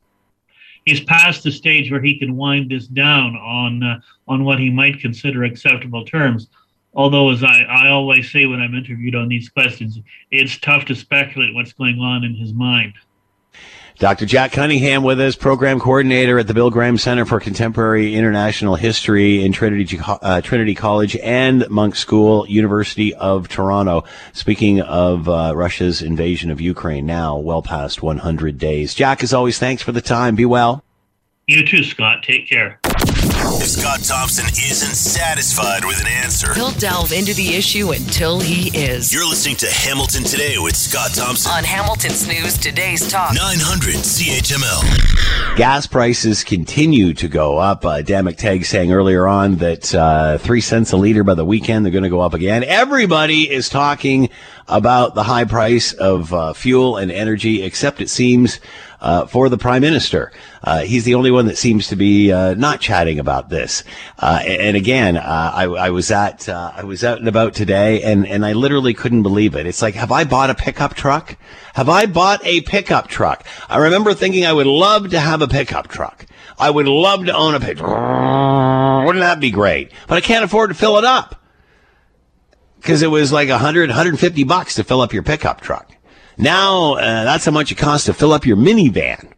He's 0.85 1.01
past 1.01 1.43
the 1.43 1.51
stage 1.51 1.89
where 1.89 2.01
he 2.01 2.19
can 2.19 2.35
wind 2.35 2.69
this 2.69 2.87
down 2.87 3.35
on 3.37 3.83
uh, 3.83 3.99
on 4.27 4.43
what 4.43 4.59
he 4.59 4.69
might 4.69 4.99
consider 4.99 5.43
acceptable 5.43 6.03
terms. 6.03 6.49
Although, 6.95 7.31
as 7.31 7.43
I, 7.43 7.61
I 7.61 7.89
always 7.89 8.31
say 8.31 8.45
when 8.45 8.61
I'm 8.61 8.75
interviewed 8.75 9.15
on 9.15 9.29
these 9.29 9.49
questions, 9.49 9.99
it's 10.29 10.59
tough 10.59 10.85
to 10.85 10.95
speculate 10.95 11.53
what's 11.53 11.73
going 11.73 11.99
on 11.99 12.23
in 12.23 12.35
his 12.35 12.53
mind. 12.53 12.93
Dr. 13.99 14.25
Jack 14.25 14.51
Cunningham 14.51 15.03
with 15.03 15.19
us, 15.19 15.35
program 15.35 15.79
coordinator 15.79 16.39
at 16.39 16.47
the 16.47 16.53
Bill 16.53 16.69
Graham 16.69 16.97
Center 16.97 17.25
for 17.25 17.39
Contemporary 17.39 18.15
International 18.15 18.75
History 18.75 19.45
in 19.45 19.51
Trinity, 19.51 19.99
uh, 20.05 20.41
Trinity 20.41 20.73
College 20.73 21.15
and 21.17 21.69
Munk 21.69 21.95
School, 21.95 22.47
University 22.49 23.13
of 23.13 23.47
Toronto. 23.47 24.03
Speaking 24.33 24.81
of 24.81 25.29
uh, 25.29 25.53
Russia's 25.55 26.01
invasion 26.01 26.49
of 26.49 26.59
Ukraine, 26.59 27.05
now 27.05 27.37
well 27.37 27.61
past 27.61 28.01
100 28.01 28.57
days. 28.57 28.93
Jack, 28.93 29.23
as 29.23 29.33
always, 29.33 29.59
thanks 29.59 29.83
for 29.83 29.91
the 29.91 30.01
time. 30.01 30.35
Be 30.35 30.45
well. 30.45 30.83
You 31.47 31.65
too, 31.65 31.83
Scott. 31.83 32.23
Take 32.23 32.49
care. 32.49 32.79
If 33.63 33.69
Scott 33.69 34.03
Thompson 34.03 34.45
isn't 34.47 34.93
satisfied 34.93 35.85
with 35.85 36.01
an 36.01 36.07
answer, 36.07 36.53
he'll 36.53 36.71
delve 36.71 37.13
into 37.13 37.33
the 37.33 37.55
issue 37.55 37.93
until 37.93 38.41
he 38.41 38.77
is. 38.77 39.13
You're 39.13 39.25
listening 39.25 39.55
to 39.55 39.71
Hamilton 39.71 40.25
Today 40.25 40.57
with 40.57 40.75
Scott 40.75 41.11
Thompson 41.13 41.49
on 41.49 41.63
Hamilton's 41.63 42.27
News 42.27 42.57
Today's 42.57 43.09
Talk 43.09 43.33
900 43.33 43.95
CHML. 43.95 45.55
Gas 45.55 45.87
prices 45.87 46.43
continue 46.43 47.13
to 47.13 47.29
go 47.29 47.57
up. 47.57 47.85
Uh, 47.85 48.01
Dan 48.01 48.25
McTeague 48.25 48.65
saying 48.65 48.91
earlier 48.91 49.27
on 49.27 49.55
that 49.55 49.95
uh, 49.95 50.39
three 50.39 50.59
cents 50.59 50.91
a 50.91 50.97
liter 50.97 51.23
by 51.23 51.33
the 51.33 51.45
weekend 51.45 51.85
they're 51.85 51.93
going 51.93 52.03
to 52.03 52.09
go 52.09 52.19
up 52.19 52.33
again. 52.33 52.65
Everybody 52.65 53.49
is 53.49 53.69
talking 53.69 54.27
about 54.67 55.15
the 55.15 55.23
high 55.23 55.45
price 55.45 55.93
of 55.93 56.33
uh, 56.33 56.53
fuel 56.53 56.97
and 56.97 57.11
energy, 57.11 57.63
except 57.63 58.01
it 58.01 58.09
seems 58.09 58.59
uh, 59.03 59.25
for 59.25 59.49
the 59.49 59.57
prime 59.57 59.81
minister. 59.81 60.31
Uh, 60.63 60.79
he's 60.79 61.03
the 61.03 61.13
only 61.13 61.29
one 61.29 61.45
that 61.45 61.57
seems 61.57 61.87
to 61.89 61.95
be 61.95 62.31
uh, 62.31 62.53
not 62.55 62.79
chatting 62.79 63.19
about 63.19 63.49
this. 63.49 63.83
Uh, 64.17 64.39
and 64.45 64.77
again, 64.77 65.17
uh, 65.17 65.51
I, 65.53 65.63
I, 65.65 65.89
was 65.89 66.09
at 66.09 66.47
uh, 66.47 66.71
I 66.73 66.85
was 66.85 67.03
out 67.03 67.19
and 67.19 67.27
about 67.27 67.53
today, 67.53 68.01
and 68.01 68.25
and 68.25 68.45
I 68.45 68.53
literally 68.53 68.93
couldn't 68.93 69.23
believe 69.23 69.55
it. 69.55 69.67
It's 69.67 69.81
like, 69.81 69.95
have 69.95 70.11
I 70.11 70.23
bought 70.23 70.49
a 70.49 70.55
pickup 70.55 70.95
truck? 70.95 71.37
Have 71.75 71.89
I 71.89 72.05
bought 72.05 72.45
a 72.45 72.61
pickup 72.61 73.07
truck? 73.07 73.45
I 73.69 73.77
remember 73.77 74.13
thinking 74.13 74.45
I 74.45 74.53
would 74.53 74.67
love 74.67 75.09
to 75.09 75.19
have 75.19 75.41
a 75.41 75.47
pickup 75.47 75.89
truck. 75.89 76.25
I 76.57 76.69
would 76.69 76.87
love 76.87 77.25
to 77.25 77.35
own 77.35 77.55
a 77.55 77.59
pickup. 77.59 77.85
Wouldn't 79.05 79.21
that 79.21 79.41
be 79.41 79.51
great? 79.51 79.91
But 80.07 80.17
I 80.17 80.21
can't 80.21 80.45
afford 80.45 80.69
to 80.69 80.75
fill 80.75 80.97
it 80.97 81.03
up 81.03 81.42
because 82.83 83.01
it 83.01 83.07
was 83.07 83.31
like 83.31 83.47
100, 83.47 83.89
150 83.89 84.43
bucks 84.43 84.75
to 84.75 84.83
fill 84.83 84.99
up 84.99 85.13
your 85.13 85.23
pickup 85.23 85.61
truck. 85.61 85.95
Now, 86.37 86.95
uh, 86.95 87.23
that's 87.23 87.45
how 87.45 87.51
much 87.51 87.71
it 87.71 87.77
costs 87.77 88.07
to 88.07 88.13
fill 88.13 88.33
up 88.33 88.45
your 88.45 88.57
minivan. 88.57 89.31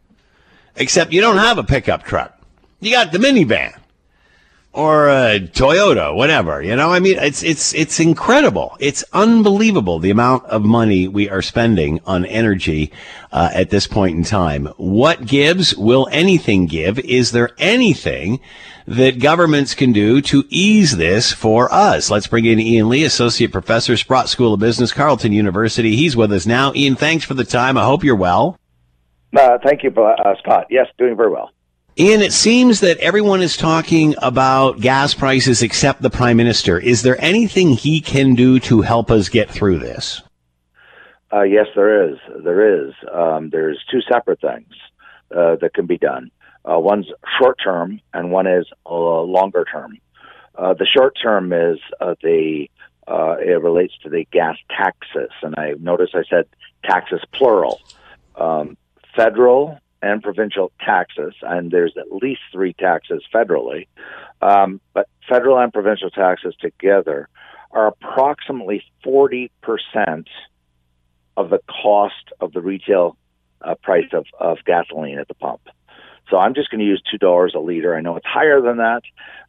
Except 0.75 1.13
you 1.13 1.21
don't 1.21 1.37
have 1.37 1.59
a 1.59 1.63
pickup 1.63 2.03
truck. 2.03 2.41
You 2.79 2.91
got 2.91 3.11
the 3.11 3.19
minivan. 3.19 3.77
Or 4.73 5.09
a 5.09 5.39
Toyota, 5.39 6.13
whatever. 6.15 6.61
You 6.61 6.75
know, 6.75 6.91
I 6.91 6.99
mean, 6.99 7.17
it's, 7.19 7.43
it's, 7.43 7.73
it's 7.75 7.99
incredible. 7.99 8.75
It's 8.79 9.03
unbelievable 9.13 9.99
the 9.99 10.09
amount 10.09 10.45
of 10.45 10.63
money 10.63 11.07
we 11.07 11.29
are 11.29 11.43
spending 11.43 12.01
on 12.07 12.25
energy, 12.25 12.91
uh, 13.31 13.51
at 13.53 13.69
this 13.69 13.85
point 13.85 14.17
in 14.17 14.23
time. 14.23 14.65
What 14.77 15.27
gives? 15.27 15.75
Will 15.77 16.09
anything 16.11 16.65
give? 16.65 16.97
Is 16.99 17.31
there 17.31 17.51
anything 17.59 18.41
that 18.87 19.19
governments 19.19 19.73
can 19.73 19.91
do 19.91 20.21
to 20.21 20.43
ease 20.49 20.97
this 20.97 21.31
for 21.31 21.71
us. 21.73 22.09
Let's 22.09 22.27
bring 22.27 22.45
in 22.45 22.59
Ian 22.59 22.89
Lee, 22.89 23.03
Associate 23.03 23.51
Professor, 23.51 23.97
Sprott 23.97 24.29
School 24.29 24.53
of 24.53 24.59
Business, 24.59 24.93
Carleton 24.93 25.33
University. 25.33 25.95
He's 25.95 26.15
with 26.15 26.31
us 26.31 26.45
now. 26.45 26.71
Ian, 26.75 26.95
thanks 26.95 27.25
for 27.25 27.33
the 27.33 27.43
time. 27.43 27.77
I 27.77 27.83
hope 27.83 28.03
you're 28.03 28.15
well. 28.15 28.59
Uh, 29.35 29.57
thank 29.63 29.83
you, 29.83 29.89
uh, 29.91 30.35
Scott. 30.39 30.67
Yes, 30.69 30.87
doing 30.97 31.15
very 31.17 31.31
well. 31.31 31.51
Ian, 31.97 32.21
it 32.21 32.33
seems 32.33 32.81
that 32.81 32.97
everyone 32.97 33.41
is 33.41 33.55
talking 33.55 34.15
about 34.21 34.81
gas 34.81 35.13
prices 35.13 35.61
except 35.61 36.01
the 36.01 36.09
Prime 36.09 36.37
Minister. 36.37 36.77
Is 36.77 37.03
there 37.03 37.19
anything 37.21 37.69
he 37.69 38.01
can 38.01 38.35
do 38.35 38.59
to 38.61 38.81
help 38.81 39.09
us 39.09 39.29
get 39.29 39.49
through 39.49 39.79
this? 39.79 40.21
Uh, 41.31 41.43
yes, 41.43 41.67
there 41.75 42.09
is. 42.09 42.17
There 42.43 42.85
is. 42.85 42.93
Um, 43.13 43.49
there's 43.49 43.83
two 43.89 44.01
separate 44.01 44.41
things 44.41 44.73
uh, 45.35 45.55
that 45.61 45.73
can 45.73 45.85
be 45.85 45.97
done. 45.97 46.31
Uh, 46.67 46.79
one's 46.79 47.07
short 47.39 47.57
term 47.63 48.01
and 48.13 48.31
one 48.31 48.47
is 48.47 48.65
uh, 48.85 49.21
longer 49.21 49.65
term. 49.71 49.97
Uh, 50.55 50.73
the 50.73 50.85
short 50.85 51.15
term 51.21 51.53
is 51.53 51.79
uh, 52.01 52.15
the 52.23 52.69
uh, 53.07 53.35
it 53.39 53.61
relates 53.61 53.93
to 54.01 54.09
the 54.09 54.25
gas 54.31 54.57
taxes, 54.69 55.29
and 55.43 55.53
I 55.57 55.73
notice 55.79 56.09
I 56.15 56.23
said 56.27 56.45
taxes 56.83 57.21
plural, 57.33 57.79
um, 58.35 58.77
federal 59.15 59.77
and 60.01 60.23
provincial 60.23 60.71
taxes, 60.83 61.35
and 61.41 61.69
there's 61.69 61.93
at 61.97 62.11
least 62.11 62.41
three 62.51 62.73
taxes 62.73 63.21
federally, 63.33 63.87
um, 64.41 64.81
but 64.93 65.07
federal 65.29 65.59
and 65.59 65.71
provincial 65.71 66.09
taxes 66.09 66.55
together 66.59 67.29
are 67.71 67.87
approximately 67.87 68.83
forty 69.03 69.51
percent 69.61 70.27
of 71.37 71.49
the 71.49 71.59
cost 71.83 72.31
of 72.39 72.53
the 72.53 72.61
retail 72.61 73.17
uh, 73.61 73.75
price 73.83 74.09
of, 74.13 74.25
of 74.39 74.57
gasoline 74.65 75.19
at 75.19 75.27
the 75.27 75.33
pump. 75.35 75.61
So 76.29 76.37
I'm 76.37 76.55
just 76.55 76.69
going 76.69 76.79
to 76.79 76.85
use 76.85 77.01
two 77.09 77.17
dollars 77.17 77.53
a 77.55 77.59
liter. 77.59 77.95
I 77.95 78.01
know 78.01 78.15
it's 78.15 78.25
higher 78.25 78.61
than 78.61 78.77
that, 78.77 79.01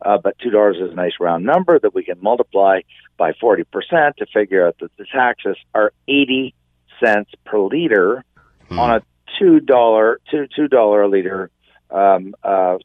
uh, 0.03 0.19
but 0.23 0.39
two 0.39 0.51
dollars 0.51 0.77
is 0.77 0.93
a 0.93 0.95
nice 0.95 1.15
round 1.19 1.45
number 1.45 1.79
that 1.79 1.95
we 1.95 2.05
can 2.05 2.19
multiply 2.21 2.81
by 3.17 3.33
forty 3.41 3.65
percent 3.65 4.17
to 4.19 4.27
figure 4.27 4.67
out 4.67 4.77
that 4.81 4.95
the 4.97 5.07
taxes 5.11 5.57
are 5.75 5.93
eighty 6.07 6.55
cents 7.03 7.31
per 7.45 7.61
liter 7.61 8.25
hmm. 8.69 8.79
on 8.79 8.97
a 8.97 9.03
two 9.39 9.61
dollar 9.61 10.21
two 10.31 10.47
two 10.55 10.69
dollar 10.69 11.03
a 11.03 11.09
liter 11.09 11.51
um, 11.91 12.35
uh, 12.43 12.77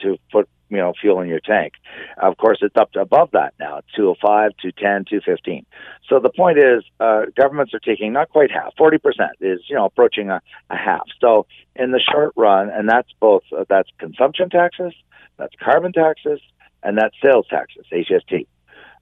to 0.00 0.16
put 0.30 0.48
you 0.70 0.78
know 0.78 0.94
fuel 0.98 1.20
in 1.20 1.28
your 1.28 1.40
tank. 1.40 1.74
Of 2.16 2.36
course, 2.36 2.58
it's 2.62 2.76
up 2.76 2.92
to 2.92 3.00
above 3.00 3.30
that 3.32 3.54
now. 3.58 3.78
It's 3.78 3.92
205, 3.96 4.52
210, 4.62 5.04
215. 5.10 5.66
So 6.08 6.20
the 6.20 6.30
point 6.30 6.58
is, 6.58 6.84
uh, 6.98 7.26
governments 7.36 7.74
are 7.74 7.80
taking 7.80 8.12
not 8.12 8.30
quite 8.30 8.50
half, 8.50 8.74
40 8.78 8.98
percent 8.98 9.30
is 9.40 9.60
you 9.68 9.76
know 9.76 9.84
approaching 9.84 10.30
a, 10.30 10.40
a 10.70 10.76
half. 10.76 11.02
So 11.20 11.46
in 11.76 11.90
the 11.90 12.00
short 12.00 12.32
run, 12.36 12.70
and 12.70 12.88
that's 12.88 13.08
both 13.20 13.42
uh, 13.56 13.64
that's 13.68 13.88
consumption 13.98 14.48
taxes, 14.48 14.94
that's 15.36 15.54
carbon 15.62 15.92
taxes, 15.92 16.40
and 16.82 16.96
that's 16.96 17.14
sales 17.22 17.46
taxes, 17.50 17.84
HST. 17.92 18.46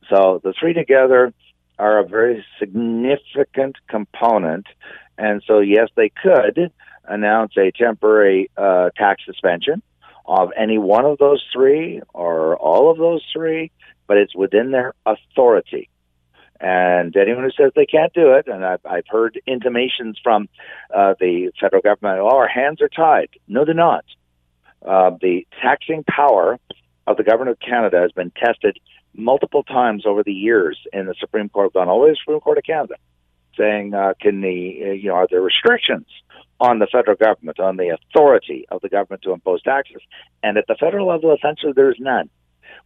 So 0.09 0.41
the 0.43 0.55
three 0.59 0.73
together 0.73 1.33
are 1.79 1.99
a 1.99 2.09
very 2.09 2.45
significant 2.59 3.77
component, 3.89 4.67
and 5.17 5.43
so 5.47 5.61
yes, 5.61 5.89
they 5.97 6.11
could 6.11 6.73
announce 7.05 7.53
a 7.57 7.71
temporary 7.71 8.51
uh, 8.57 8.91
tax 8.97 9.23
suspension 9.25 9.83
of 10.29 10.51
any 10.57 10.77
one 10.77 11.07
of 11.07 11.19
those 11.19 11.43
three 11.53 12.03
or 12.13 12.57
all 12.59 12.91
of 12.91 12.99
those 12.99 13.25
three, 13.33 13.73
but 14.07 14.19
it's 14.19 14.37
within 14.37 14.71
their 14.71 14.93
authority. 15.07 15.89
And 16.61 17.17
anyone 17.17 17.45
who 17.45 17.51
says 17.51 17.73
they 17.75 17.87
can't 17.87 18.13
do 18.13 18.33
it, 18.33 18.47
and 18.47 18.65
I've, 18.65 18.85
I've 18.85 19.07
heard 19.09 19.41
intimations 19.47 20.19
from 20.23 20.49
uh, 20.95 21.15
the 21.19 21.51
federal 21.59 21.81
government, 21.81 22.21
oh, 22.21 22.37
our 22.37 22.49
hands 22.49 22.83
are 22.83 22.89
tied. 22.89 23.31
No, 23.47 23.65
they're 23.65 23.75
not. 23.75 24.05
Uh, 24.85 25.13
the 25.21 25.47
taxing 25.63 26.05
power 26.05 26.59
of 27.07 27.17
the 27.17 27.23
government 27.23 27.51
of 27.51 27.61
Canada 27.61 28.01
has 28.01 28.13
been 28.13 28.31
tested 28.33 28.79
multiple 29.15 29.63
times 29.63 30.05
over 30.05 30.23
the 30.23 30.33
years 30.33 30.79
in 30.93 31.07
the 31.07 31.15
Supreme 31.19 31.49
Court, 31.49 31.73
gone 31.73 31.89
all 31.89 32.01
the 32.01 32.05
way 32.05 32.11
to 32.11 32.13
the 32.13 32.19
Supreme 32.23 32.41
Court 32.41 32.59
of 32.59 32.65
Canada, 32.65 32.95
saying, 33.59 33.95
uh, 33.95 34.15
can 34.21 34.41
the, 34.41 34.81
uh, 34.83 34.93
you 34.93 35.09
know, 35.09 35.15
are 35.15 35.27
there 35.31 35.41
restrictions 35.41 36.07
on 36.61 36.79
the 36.79 36.87
federal 36.91 37.17
government, 37.17 37.61
on 37.61 37.77
the 37.77 37.89
authority 37.89 38.67
of 38.71 38.81
the 38.81 38.89
government 38.89 39.23
to 39.23 39.33
impose 39.33 39.63
taxes? 39.63 40.01
And 40.43 40.57
at 40.57 40.67
the 40.69 40.77
federal 40.79 41.09
level, 41.09 41.35
essentially, 41.35 41.73
there's 41.75 41.99
none. 41.99 42.31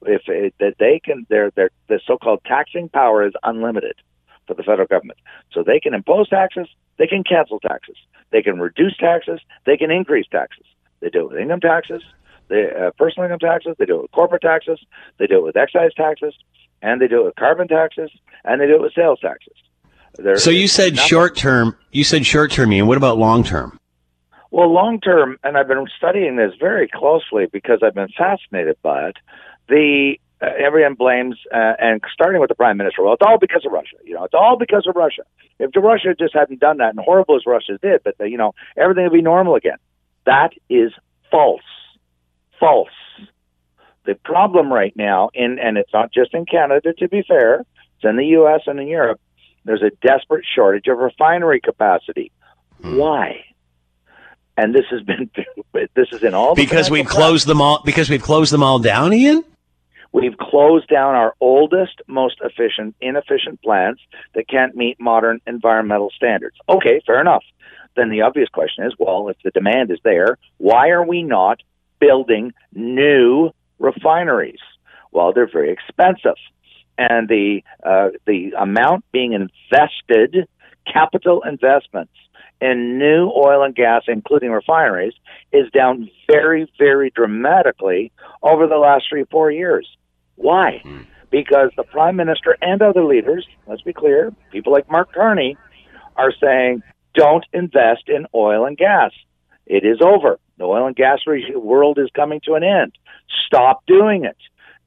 If 0.03 0.23
it, 0.27 0.55
that 0.59 0.75
they 0.79 1.01
can, 1.05 1.27
their 1.29 1.51
their 1.53 1.71
the 1.89 2.01
so-called 2.07 2.41
taxing 2.45 2.89
power 2.89 3.27
is 3.27 3.35
unlimited 3.45 3.95
for 4.47 4.55
the 4.55 4.63
federal 4.63 4.89
government, 4.89 5.19
so 5.53 5.63
they 5.63 5.79
can 5.79 5.95
impose 5.95 6.29
taxes, 6.29 6.67
they 6.99 7.07
can 7.07 7.23
cancel 7.23 7.61
taxes, 7.61 7.97
they 8.31 8.43
can 8.43 8.59
reduce 8.59 8.97
taxes, 8.97 9.41
they 9.67 9.77
can 9.77 9.91
increase 9.91 10.27
taxes. 10.31 10.65
They 11.01 11.11
do 11.11 11.21
it 11.21 11.31
with 11.31 11.39
income 11.39 11.61
taxes, 11.61 12.03
they, 12.49 12.65
uh, 12.71 12.91
personal 12.99 13.27
income 13.27 13.39
taxes, 13.39 13.77
they 13.79 13.87
do 13.87 13.99
it 13.99 14.03
with 14.03 14.13
corporate 14.13 14.43
taxes, 14.43 14.81
they 15.19 15.27
do 15.27 15.39
it 15.39 15.45
with 15.45 15.57
excise 15.57 15.95
taxes, 15.95 16.35
and 16.81 17.01
they 17.01 17.09
do 17.09 17.21
it 17.23 17.25
with 17.27 17.37
carbon 17.37 17.69
taxes, 17.69 18.11
and 18.45 18.61
they 18.61 18.67
do 18.67 18.75
it 18.75 18.83
with 18.83 18.95
sales 18.95 19.21
taxes. 19.21 19.55
There 20.19 20.37
so 20.37 20.51
you 20.51 20.69
said 20.69 20.99
short 20.99 21.37
term. 21.37 21.77
You 21.91 22.05
said 22.05 22.27
short 22.27 22.51
term, 22.51 22.73
and 22.73 22.87
what 22.87 22.97
about 22.97 23.19
long 23.19 23.45
term? 23.45 23.79
Well, 24.51 24.71
long 24.71 25.01
term, 25.01 25.39
and 25.43 25.57
I've 25.57 25.69
been 25.69 25.87
studying 25.97 26.37
this 26.37 26.53
very 26.61 26.87
closely 26.87 27.47
because 27.51 27.79
I've 27.83 27.95
been 27.95 28.13
fascinated 28.17 28.77
by 28.83 29.09
it. 29.09 29.17
The 29.69 30.17
uh, 30.43 30.47
everyone 30.59 30.95
blames, 30.95 31.37
uh, 31.55 31.75
and 31.79 32.03
starting 32.13 32.41
with 32.41 32.49
the 32.49 32.55
prime 32.55 32.77
minister. 32.77 33.03
Well, 33.03 33.15
it's 33.15 33.23
all 33.25 33.39
because 33.39 33.65
of 33.65 33.73
Russia. 33.73 33.97
You 34.05 34.15
know, 34.15 34.25
it's 34.25 34.35
all 34.35 34.59
because 34.59 34.87
of 34.87 34.97
Russia. 34.97 35.23
If 35.59 35.71
Russia 35.75 36.15
just 36.19 36.35
hadn't 36.35 36.61
done 36.61 36.79
that, 36.79 36.91
and 36.91 36.99
horrible 36.99 37.37
as 37.37 37.43
Russia 37.47 37.79
did, 37.81 38.03
but 38.05 38.19
the, 38.19 38.29
you 38.29 38.37
know, 38.37 38.55
everything 38.77 39.05
would 39.05 39.13
be 39.13 39.23
normal 39.23 39.55
again. 39.55 39.79
That 40.27 40.51
is 40.69 40.93
false. 41.31 41.63
False. 42.59 42.89
The 44.05 44.17
problem 44.17 44.73
right 44.73 44.95
now, 44.97 45.31
in 45.33 45.59
and 45.61 45.79
it's 45.79 45.93
not 45.93 46.13
just 46.13 46.35
in 46.35 46.45
Canada. 46.45 46.93
To 46.93 47.09
be 47.09 47.23
fair, 47.27 47.61
it's 47.61 48.05
in 48.05 48.17
the 48.17 48.27
U.S. 48.27 48.63
and 48.67 48.81
in 48.81 48.89
Europe. 48.89 49.21
There's 49.65 49.83
a 49.83 49.91
desperate 50.07 50.45
shortage 50.55 50.87
of 50.89 50.99
refinery 50.99 51.61
capacity. 51.61 52.33
Hmm. 52.81 52.97
Why? 52.97 53.45
And 54.57 54.75
this 54.75 54.85
has 54.91 55.03
been 55.03 55.31
this 55.95 56.09
is 56.13 56.23
in 56.23 56.35
all 56.35 56.55
because 56.55 56.91
we've 56.91 57.07
closed 57.07 57.47
them 57.47 57.61
all 57.61 57.83
because 57.85 58.11
we've 58.11 58.23
closed 58.23 58.53
them 58.53 58.63
all 58.63 58.79
down, 58.79 59.13
Ian. 59.13 59.45
We've 60.13 60.37
closed 60.37 60.89
down 60.89 61.15
our 61.15 61.35
oldest, 61.41 62.03
most 62.07 62.37
efficient, 62.43 62.95
inefficient 63.01 63.63
plants 63.63 64.03
that 64.35 64.47
can't 64.47 64.77
meet 64.77 65.01
modern 65.01 65.41
environmental 65.47 66.11
standards. 66.15 66.57
Okay, 66.69 67.01
fair 67.07 67.19
enough. 67.19 67.45
Then 67.97 68.11
the 68.11 68.21
obvious 68.21 68.51
question 68.51 68.85
is, 68.85 68.93
well, 68.99 69.29
if 69.29 69.37
the 69.43 69.51
demand 69.51 69.91
is 69.91 69.99
there, 70.05 70.37
why 70.59 70.91
are 70.91 71.05
we 71.05 71.23
not 71.23 71.61
building 71.99 72.53
new 72.75 73.51
refineries? 73.79 74.61
Well, 75.13 75.33
they're 75.33 75.51
very 75.51 75.73
expensive 75.73 76.37
and 76.99 77.29
the 77.29 77.63
uh, 77.85 78.09
the 78.27 78.53
amount 78.59 79.05
being 79.13 79.33
invested, 79.33 80.49
capital 80.87 81.43
investments 81.43 82.13
in 82.63 82.97
new 82.97 83.31
oil 83.37 83.65
and 83.65 83.75
gas, 83.75 84.03
including 84.07 84.51
refineries, 84.51 85.15
is 85.53 85.69
down 85.73 86.09
very, 86.31 86.71
very 86.79 87.11
dramatically 87.11 88.13
over 88.43 88.69
the 88.69 88.77
last 88.77 89.07
three, 89.09 89.25
four 89.31 89.51
years. 89.51 89.89
Why? 90.37 90.81
Hmm. 90.83 91.01
Because 91.31 91.71
the 91.77 91.83
prime 91.83 92.15
minister 92.17 92.57
and 92.63 92.81
other 92.81 93.05
leaders, 93.05 93.47
let's 93.67 93.83
be 93.83 93.93
clear, 93.93 94.33
people 94.53 94.73
like 94.73 94.89
Mark 94.89 95.13
Carney, 95.13 95.57
are 96.17 96.33
saying, 96.41 96.83
don't 97.15 97.45
invest 97.53 98.05
in 98.09 98.27
oil 98.35 98.65
and 98.65 98.77
gas. 98.77 99.11
It 99.67 99.85
is 99.85 99.99
over. 100.01 100.39
The 100.59 100.65
oil 100.65 100.87
and 100.87 100.95
gas 100.95 101.19
world 101.55 101.99
is 101.99 102.11
coming 102.15 102.41
to 102.45 102.55
an 102.55 102.63
end. 102.63 102.93
Stop 103.47 103.85
doing 103.87 104.25
it. 104.25 104.37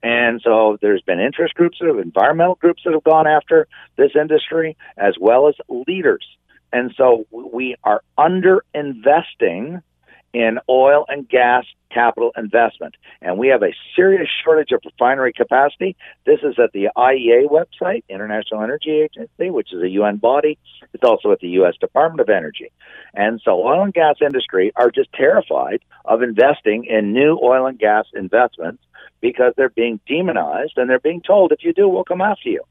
And 0.03 0.41
so 0.43 0.77
there's 0.81 1.01
been 1.01 1.19
interest 1.19 1.55
groups, 1.55 1.77
that 1.79 1.87
have, 1.87 1.99
environmental 1.99 2.55
groups 2.55 2.83
that 2.85 2.93
have 2.93 3.03
gone 3.03 3.27
after 3.27 3.67
this 3.97 4.11
industry, 4.19 4.77
as 4.97 5.15
well 5.19 5.47
as 5.47 5.55
leaders. 5.69 6.25
And 6.71 6.93
so 6.95 7.25
we 7.31 7.75
are 7.83 8.01
under 8.17 8.63
investing 8.73 9.81
in 10.35 10.59
oil 10.69 11.05
and 11.07 11.29
gas 11.29 11.63
capital 11.89 12.33
investment. 12.35 12.95
And 13.21 13.37
we 13.37 13.47
have 13.47 13.63
a 13.63 13.73
serious 13.95 14.27
shortage 14.43 14.73
of 14.73 14.81
refinery 14.83 15.31
capacity. 15.31 15.95
This 16.25 16.39
is 16.43 16.55
at 16.61 16.73
the 16.73 16.89
IEA 16.97 17.47
website, 17.47 18.03
International 18.09 18.61
Energy 18.61 18.91
Agency, 18.91 19.49
which 19.49 19.71
is 19.71 19.81
a 19.81 19.87
UN 19.87 20.17
body. 20.17 20.57
It's 20.93 21.05
also 21.05 21.31
at 21.31 21.39
the 21.39 21.47
U.S. 21.59 21.75
Department 21.79 22.19
of 22.19 22.27
Energy. 22.27 22.69
And 23.13 23.39
so 23.45 23.65
oil 23.65 23.81
and 23.81 23.93
gas 23.93 24.17
industry 24.21 24.73
are 24.75 24.91
just 24.91 25.13
terrified 25.13 25.79
of 26.03 26.21
investing 26.21 26.83
in 26.83 27.13
new 27.13 27.39
oil 27.41 27.65
and 27.65 27.79
gas 27.79 28.05
investments 28.13 28.83
because 29.21 29.53
they're 29.55 29.69
being 29.69 30.01
demonized 30.05 30.73
and 30.75 30.89
they're 30.89 30.99
being 30.99 31.21
told 31.21 31.53
if 31.53 31.63
you 31.63 31.71
do, 31.71 31.87
we'll 31.87 32.03
come 32.03 32.19
after 32.19 32.49
you. 32.49 32.61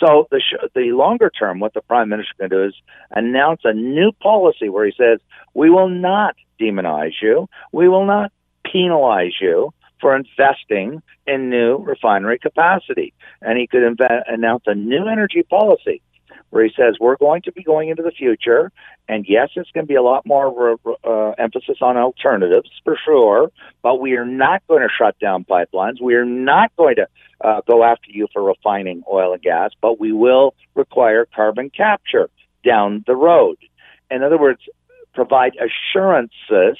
So 0.00 0.26
the 0.30 0.40
sh- 0.40 0.68
the 0.74 0.92
longer 0.92 1.30
term, 1.30 1.60
what 1.60 1.74
the 1.74 1.82
prime 1.82 2.08
minister 2.08 2.34
can 2.38 2.50
do 2.50 2.64
is 2.64 2.74
announce 3.10 3.60
a 3.64 3.72
new 3.72 4.12
policy 4.12 4.68
where 4.68 4.86
he 4.86 4.92
says 4.96 5.20
we 5.54 5.70
will 5.70 5.88
not 5.88 6.34
demonize 6.60 7.14
you, 7.22 7.48
we 7.72 7.88
will 7.88 8.06
not 8.06 8.32
penalize 8.64 9.34
you 9.40 9.72
for 10.00 10.16
investing 10.16 11.02
in 11.26 11.48
new 11.48 11.76
refinery 11.78 12.38
capacity, 12.38 13.12
and 13.40 13.58
he 13.58 13.66
could 13.66 13.82
inve- 13.82 14.22
announce 14.26 14.64
a 14.66 14.74
new 14.74 15.06
energy 15.06 15.42
policy 15.42 16.02
where 16.50 16.64
he 16.64 16.72
says 16.76 16.96
we're 17.00 17.16
going 17.16 17.42
to 17.42 17.52
be 17.52 17.62
going 17.62 17.88
into 17.88 18.02
the 18.02 18.10
future, 18.10 18.70
and 19.08 19.24
yes, 19.28 19.50
it's 19.56 19.70
going 19.72 19.84
to 19.84 19.88
be 19.88 19.96
a 19.96 20.02
lot 20.02 20.24
more 20.24 20.76
uh, 21.04 21.30
emphasis 21.32 21.78
on 21.80 21.96
alternatives 21.96 22.70
for 22.84 22.96
sure, 23.04 23.50
but 23.82 24.00
we 24.00 24.14
are 24.16 24.24
not 24.24 24.62
going 24.68 24.82
to 24.82 24.88
shut 24.96 25.18
down 25.18 25.44
pipelines. 25.44 26.00
We 26.00 26.14
are 26.14 26.24
not 26.24 26.74
going 26.76 26.96
to 26.96 27.08
uh, 27.40 27.60
go 27.68 27.84
after 27.84 28.10
you 28.10 28.28
for 28.32 28.42
refining 28.42 29.02
oil 29.10 29.32
and 29.32 29.42
gas, 29.42 29.70
but 29.80 30.00
we 30.00 30.12
will 30.12 30.54
require 30.74 31.26
carbon 31.34 31.70
capture 31.70 32.30
down 32.64 33.04
the 33.06 33.16
road. 33.16 33.56
In 34.10 34.22
other 34.22 34.38
words, 34.38 34.60
provide 35.14 35.52
assurances 35.56 36.78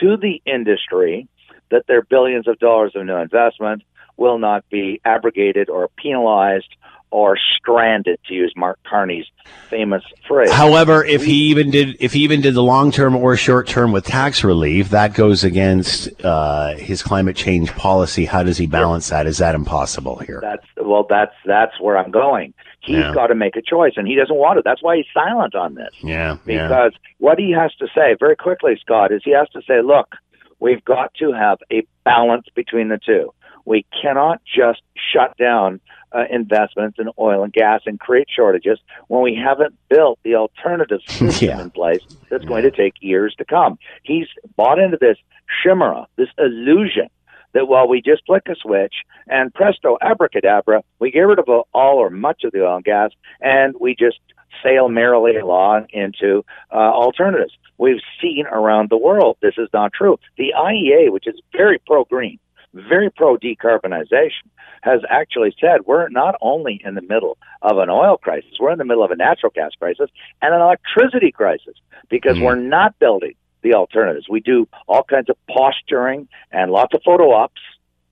to 0.00 0.16
the 0.16 0.40
industry 0.46 1.28
that 1.70 1.86
their 1.86 2.02
billions 2.02 2.48
of 2.48 2.58
dollars 2.58 2.92
of 2.94 3.04
new 3.04 3.16
investment 3.16 3.82
will 4.18 4.38
not 4.38 4.68
be 4.68 5.00
abrogated 5.04 5.70
or 5.70 5.88
penalized 5.96 6.74
or 7.10 7.38
stranded, 7.56 8.18
to 8.28 8.34
use 8.34 8.52
Mark 8.54 8.78
Carney's 8.86 9.24
famous 9.70 10.02
phrase. 10.26 10.50
However, 10.50 11.02
if 11.02 11.24
he 11.24 11.44
even 11.44 11.70
did, 11.70 11.96
if 12.00 12.12
he 12.12 12.20
even 12.20 12.42
did 12.42 12.52
the 12.52 12.62
long 12.62 12.90
term 12.90 13.16
or 13.16 13.34
short 13.36 13.66
term 13.66 13.92
with 13.92 14.04
tax 14.04 14.44
relief, 14.44 14.90
that 14.90 15.14
goes 15.14 15.42
against 15.42 16.08
uh, 16.22 16.74
his 16.74 17.02
climate 17.02 17.34
change 17.34 17.70
policy. 17.72 18.26
How 18.26 18.42
does 18.42 18.58
he 18.58 18.66
balance 18.66 19.08
that? 19.08 19.26
Is 19.26 19.38
that 19.38 19.54
impossible 19.54 20.18
here? 20.18 20.40
That's 20.42 20.66
well, 20.76 21.06
that's 21.08 21.34
that's 21.46 21.80
where 21.80 21.96
I'm 21.96 22.10
going. 22.10 22.52
He's 22.80 22.96
yeah. 22.96 23.14
got 23.14 23.28
to 23.28 23.34
make 23.34 23.56
a 23.56 23.62
choice, 23.62 23.94
and 23.96 24.06
he 24.06 24.14
doesn't 24.14 24.36
want 24.36 24.58
it. 24.58 24.64
That's 24.64 24.82
why 24.82 24.96
he's 24.96 25.06
silent 25.14 25.54
on 25.54 25.74
this. 25.74 25.94
Yeah, 26.02 26.36
because 26.44 26.92
yeah. 26.92 27.10
what 27.18 27.38
he 27.38 27.52
has 27.52 27.74
to 27.76 27.86
say 27.94 28.16
very 28.18 28.36
quickly, 28.36 28.78
Scott, 28.80 29.12
is 29.12 29.22
he 29.24 29.32
has 29.32 29.48
to 29.50 29.62
say, 29.66 29.80
look, 29.82 30.14
we've 30.60 30.84
got 30.84 31.12
to 31.14 31.32
have 31.32 31.58
a 31.72 31.86
balance 32.04 32.46
between 32.54 32.88
the 32.88 32.98
two. 32.98 33.32
We 33.68 33.84
cannot 34.00 34.40
just 34.46 34.80
shut 35.12 35.36
down 35.36 35.80
uh, 36.10 36.24
investments 36.30 36.98
in 36.98 37.10
oil 37.18 37.44
and 37.44 37.52
gas 37.52 37.82
and 37.84 38.00
create 38.00 38.26
shortages 38.34 38.78
when 39.08 39.22
we 39.22 39.34
haven't 39.34 39.74
built 39.90 40.18
the 40.24 40.36
alternative 40.36 41.00
system 41.06 41.48
yeah. 41.48 41.60
in 41.60 41.70
place 41.70 42.00
that's 42.30 42.46
going 42.46 42.62
to 42.62 42.70
take 42.70 42.94
years 43.00 43.34
to 43.36 43.44
come. 43.44 43.78
He's 44.04 44.26
bought 44.56 44.78
into 44.78 44.96
this 44.98 45.18
chimera, 45.62 46.06
this 46.16 46.30
illusion 46.38 47.08
that 47.52 47.68
while 47.68 47.86
we 47.86 48.00
just 48.00 48.24
flick 48.24 48.44
a 48.48 48.54
switch 48.56 48.94
and 49.26 49.52
presto 49.52 49.98
abracadabra, 50.00 50.82
we 50.98 51.10
get 51.10 51.20
rid 51.20 51.38
of 51.38 51.48
all 51.48 51.98
or 51.98 52.08
much 52.08 52.44
of 52.44 52.52
the 52.52 52.64
oil 52.64 52.76
and 52.76 52.84
gas 52.86 53.10
and 53.42 53.74
we 53.78 53.94
just 53.94 54.18
sail 54.62 54.88
merrily 54.88 55.36
along 55.36 55.88
into 55.90 56.42
uh, 56.72 56.76
alternatives. 56.76 57.52
We've 57.76 58.00
seen 58.20 58.46
around 58.46 58.88
the 58.88 58.96
world 58.96 59.36
this 59.42 59.54
is 59.58 59.68
not 59.74 59.92
true. 59.92 60.18
The 60.38 60.54
IEA, 60.56 61.12
which 61.12 61.26
is 61.26 61.38
very 61.54 61.78
pro 61.86 62.04
green, 62.04 62.38
very 62.74 63.10
pro 63.10 63.36
decarbonization, 63.36 64.48
has 64.82 65.00
actually 65.08 65.54
said 65.60 65.86
we're 65.86 66.08
not 66.08 66.36
only 66.40 66.80
in 66.84 66.94
the 66.94 67.02
middle 67.02 67.36
of 67.62 67.78
an 67.78 67.90
oil 67.90 68.16
crisis, 68.16 68.50
we're 68.60 68.72
in 68.72 68.78
the 68.78 68.84
middle 68.84 69.04
of 69.04 69.10
a 69.10 69.16
natural 69.16 69.52
gas 69.54 69.72
crisis 69.78 70.10
and 70.40 70.54
an 70.54 70.60
electricity 70.60 71.32
crisis 71.32 71.74
because 72.08 72.36
mm-hmm. 72.36 72.44
we're 72.44 72.54
not 72.54 72.98
building 72.98 73.34
the 73.62 73.74
alternatives. 73.74 74.28
We 74.28 74.40
do 74.40 74.68
all 74.86 75.02
kinds 75.02 75.28
of 75.28 75.36
posturing 75.48 76.28
and 76.52 76.70
lots 76.70 76.94
of 76.94 77.02
photo 77.04 77.32
ops, 77.32 77.60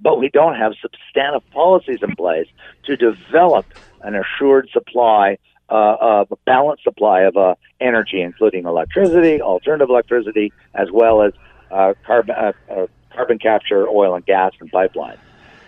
but 0.00 0.18
we 0.18 0.28
don't 0.28 0.57
have 0.57 0.72
substantive 0.82 1.48
policies 1.52 1.98
in 2.02 2.16
place 2.16 2.48
to 2.86 2.96
develop 2.96 3.66
an 4.02 4.14
assured 4.14 4.68
supply 4.72 5.38
uh, 5.68 6.24
a 6.30 6.36
balanced 6.44 6.84
supply 6.84 7.22
of 7.22 7.36
uh, 7.36 7.54
energy, 7.80 8.20
including 8.20 8.66
electricity, 8.66 9.40
alternative 9.40 9.90
electricity, 9.90 10.52
as 10.74 10.92
well 10.92 11.22
as 11.22 11.32
uh, 11.72 11.94
carbon 12.07 12.36
uh, 12.36 12.52
uh, 12.70 12.86
carbon 13.17 13.39
capture, 13.39 13.89
oil 13.89 14.14
and 14.14 14.25
gas, 14.27 14.53
and 14.61 14.71
pipelines. 14.71 15.19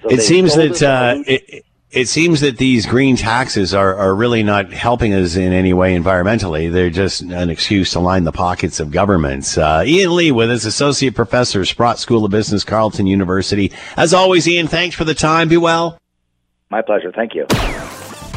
So 0.02 0.10
it 0.10 0.20
seems 0.20 0.54
that 0.54 0.82
uh, 0.82 1.22
it, 1.26 1.64
It 1.90 2.06
seems 2.06 2.42
that 2.42 2.58
these 2.58 2.84
green 2.84 3.16
taxes 3.16 3.72
are, 3.72 3.96
are 3.96 4.14
really 4.14 4.42
not 4.42 4.70
helping 4.70 5.14
us 5.14 5.36
in 5.36 5.54
any 5.54 5.72
way 5.72 5.96
environmentally. 5.96 6.70
They're 6.70 6.90
just 6.90 7.22
an 7.22 7.48
excuse 7.48 7.92
to 7.92 8.00
line 8.00 8.24
the 8.24 8.32
pockets 8.32 8.78
of 8.78 8.90
governments. 8.90 9.56
Uh, 9.56 9.84
Ian 9.86 10.14
Lee 10.14 10.30
with 10.30 10.50
us, 10.50 10.66
Associate 10.66 11.14
Professor, 11.14 11.64
Sprott 11.64 11.98
School 11.98 12.26
of 12.26 12.30
Business, 12.30 12.62
Carleton 12.62 13.06
University. 13.06 13.72
As 13.96 14.12
always, 14.12 14.46
Ian, 14.46 14.68
thanks 14.68 14.96
for 14.96 15.04
the 15.04 15.14
time. 15.14 15.48
Be 15.48 15.56
well. 15.56 15.98
My 16.70 16.82
pleasure. 16.82 17.10
Thank 17.10 17.34
you. 17.34 17.46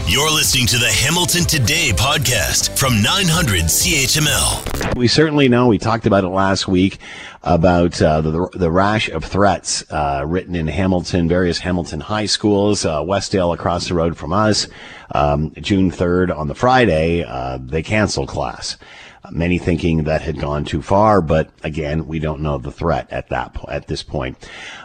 You're 0.07 0.31
listening 0.31 0.65
to 0.67 0.77
the 0.77 0.89
Hamilton 0.89 1.43
Today 1.43 1.91
podcast 1.93 2.77
from 2.77 3.01
900 3.01 3.63
CHML. 3.63 4.95
We 4.95 5.07
certainly 5.07 5.47
know, 5.47 5.67
we 5.67 5.77
talked 5.77 6.05
about 6.05 6.23
it 6.23 6.29
last 6.29 6.67
week, 6.67 6.97
about 7.43 8.01
uh, 8.01 8.21
the, 8.21 8.49
the 8.53 8.71
rash 8.71 9.09
of 9.09 9.25
threats 9.25 9.83
uh, 9.91 10.23
written 10.27 10.55
in 10.55 10.67
Hamilton, 10.67 11.27
various 11.27 11.59
Hamilton 11.59 11.99
high 11.99 12.27
schools, 12.27 12.85
uh, 12.85 13.01
Westdale 13.01 13.53
across 13.53 13.87
the 13.87 13.95
road 13.95 14.17
from 14.17 14.31
us. 14.31 14.67
Um, 15.13 15.51
June 15.59 15.91
3rd 15.91 16.35
on 16.35 16.47
the 16.47 16.55
Friday, 16.55 17.23
uh, 17.23 17.57
they 17.61 17.81
canceled 17.81 18.29
class 18.29 18.77
many 19.31 19.57
thinking 19.57 20.03
that 20.03 20.21
had 20.21 20.39
gone 20.39 20.65
too 20.65 20.81
far, 20.81 21.21
but 21.21 21.49
again, 21.63 22.07
we 22.07 22.19
don't 22.19 22.41
know 22.41 22.57
the 22.57 22.71
threat 22.71 23.07
at 23.11 23.29
that 23.29 23.53
po- 23.53 23.71
at 23.71 23.87
this 23.87 24.03
point. 24.03 24.37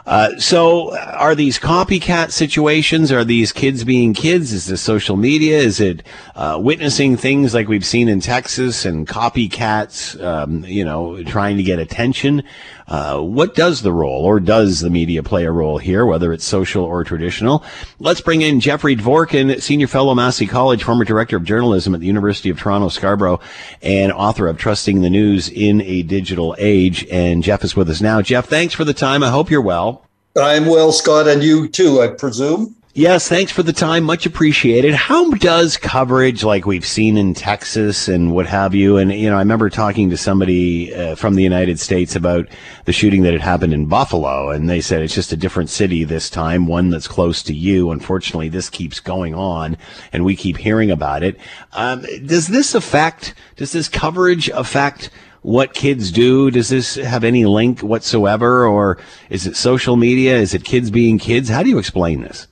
Uh, 0.06 0.36
so, 0.38 0.96
are 0.98 1.34
these 1.34 1.58
copycat 1.58 2.30
situations? 2.30 3.10
Are 3.10 3.24
these 3.24 3.52
kids 3.52 3.84
being 3.84 4.14
kids? 4.14 4.52
Is 4.52 4.66
this 4.66 4.80
social 4.80 5.16
media? 5.16 5.58
Is 5.58 5.80
it 5.80 6.02
uh, 6.34 6.58
witnessing 6.62 7.16
things 7.16 7.54
like 7.54 7.68
we've 7.68 7.84
seen 7.84 8.08
in 8.08 8.20
Texas 8.20 8.84
and 8.84 9.06
copycats? 9.06 10.20
Um, 10.22 10.64
you 10.64 10.84
know, 10.84 11.22
trying 11.24 11.56
to 11.56 11.62
get 11.62 11.78
attention. 11.78 12.44
Uh, 12.88 13.20
what 13.20 13.54
does 13.54 13.82
the 13.82 13.92
role, 13.92 14.24
or 14.24 14.38
does 14.38 14.80
the 14.80 14.90
media 14.90 15.22
play 15.22 15.44
a 15.44 15.50
role 15.50 15.78
here, 15.78 16.06
whether 16.06 16.32
it's 16.32 16.44
social 16.44 16.84
or 16.84 17.02
traditional? 17.02 17.64
Let's 17.98 18.20
bring 18.20 18.42
in 18.42 18.60
Jeffrey 18.60 18.94
Dvorkin, 18.94 19.60
senior 19.60 19.88
fellow 19.88 20.14
Massey 20.14 20.46
College, 20.46 20.84
former 20.84 21.04
director 21.04 21.36
of 21.36 21.44
journalism 21.44 21.94
at 21.94 22.00
the 22.00 22.06
University 22.06 22.48
of 22.48 22.58
Toronto 22.58 22.88
Scarborough, 22.88 23.40
and 23.82 24.12
author 24.12 24.46
of 24.46 24.56
Trusting 24.56 25.00
the 25.02 25.10
News 25.10 25.48
in 25.48 25.80
a 25.82 26.02
Digital 26.02 26.54
Age. 26.58 27.04
And 27.10 27.42
Jeff 27.42 27.64
is 27.64 27.74
with 27.74 27.90
us 27.90 28.00
now. 28.00 28.22
Jeff, 28.22 28.46
thanks 28.46 28.72
for 28.72 28.84
the 28.84 28.94
time. 28.94 29.24
I 29.24 29.30
hope 29.30 29.50
you're 29.50 29.60
well. 29.60 30.06
I'm 30.36 30.66
well, 30.66 30.92
Scott, 30.92 31.26
and 31.26 31.42
you 31.42 31.66
too, 31.66 32.00
I 32.00 32.08
presume. 32.08 32.75
Yes, 32.98 33.28
thanks 33.28 33.52
for 33.52 33.62
the 33.62 33.74
time. 33.74 34.04
Much 34.04 34.24
appreciated. 34.24 34.94
How 34.94 35.30
does 35.32 35.76
coverage 35.76 36.42
like 36.42 36.64
we've 36.64 36.86
seen 36.86 37.18
in 37.18 37.34
Texas 37.34 38.08
and 38.08 38.32
what 38.32 38.46
have 38.46 38.74
you? 38.74 38.96
And, 38.96 39.12
you 39.12 39.28
know, 39.28 39.36
I 39.36 39.40
remember 39.40 39.68
talking 39.68 40.08
to 40.08 40.16
somebody 40.16 40.94
uh, 40.94 41.14
from 41.14 41.34
the 41.34 41.42
United 41.42 41.78
States 41.78 42.16
about 42.16 42.48
the 42.86 42.94
shooting 42.94 43.22
that 43.24 43.34
had 43.34 43.42
happened 43.42 43.74
in 43.74 43.84
Buffalo, 43.84 44.48
and 44.48 44.70
they 44.70 44.80
said 44.80 45.02
it's 45.02 45.14
just 45.14 45.30
a 45.30 45.36
different 45.36 45.68
city 45.68 46.04
this 46.04 46.30
time, 46.30 46.66
one 46.66 46.88
that's 46.88 47.06
close 47.06 47.42
to 47.42 47.52
you. 47.52 47.90
Unfortunately, 47.90 48.48
this 48.48 48.70
keeps 48.70 48.98
going 48.98 49.34
on, 49.34 49.76
and 50.10 50.24
we 50.24 50.34
keep 50.34 50.56
hearing 50.56 50.90
about 50.90 51.22
it. 51.22 51.38
Um, 51.74 52.00
does 52.24 52.46
this 52.46 52.74
affect, 52.74 53.34
does 53.56 53.72
this 53.72 53.90
coverage 53.90 54.48
affect 54.48 55.10
what 55.42 55.74
kids 55.74 56.10
do? 56.10 56.50
Does 56.50 56.70
this 56.70 56.94
have 56.94 57.24
any 57.24 57.44
link 57.44 57.80
whatsoever? 57.80 58.66
Or 58.66 58.96
is 59.28 59.46
it 59.46 59.54
social 59.54 59.96
media? 59.96 60.38
Is 60.38 60.54
it 60.54 60.64
kids 60.64 60.90
being 60.90 61.18
kids? 61.18 61.50
How 61.50 61.62
do 61.62 61.68
you 61.68 61.76
explain 61.76 62.22
this? 62.22 62.46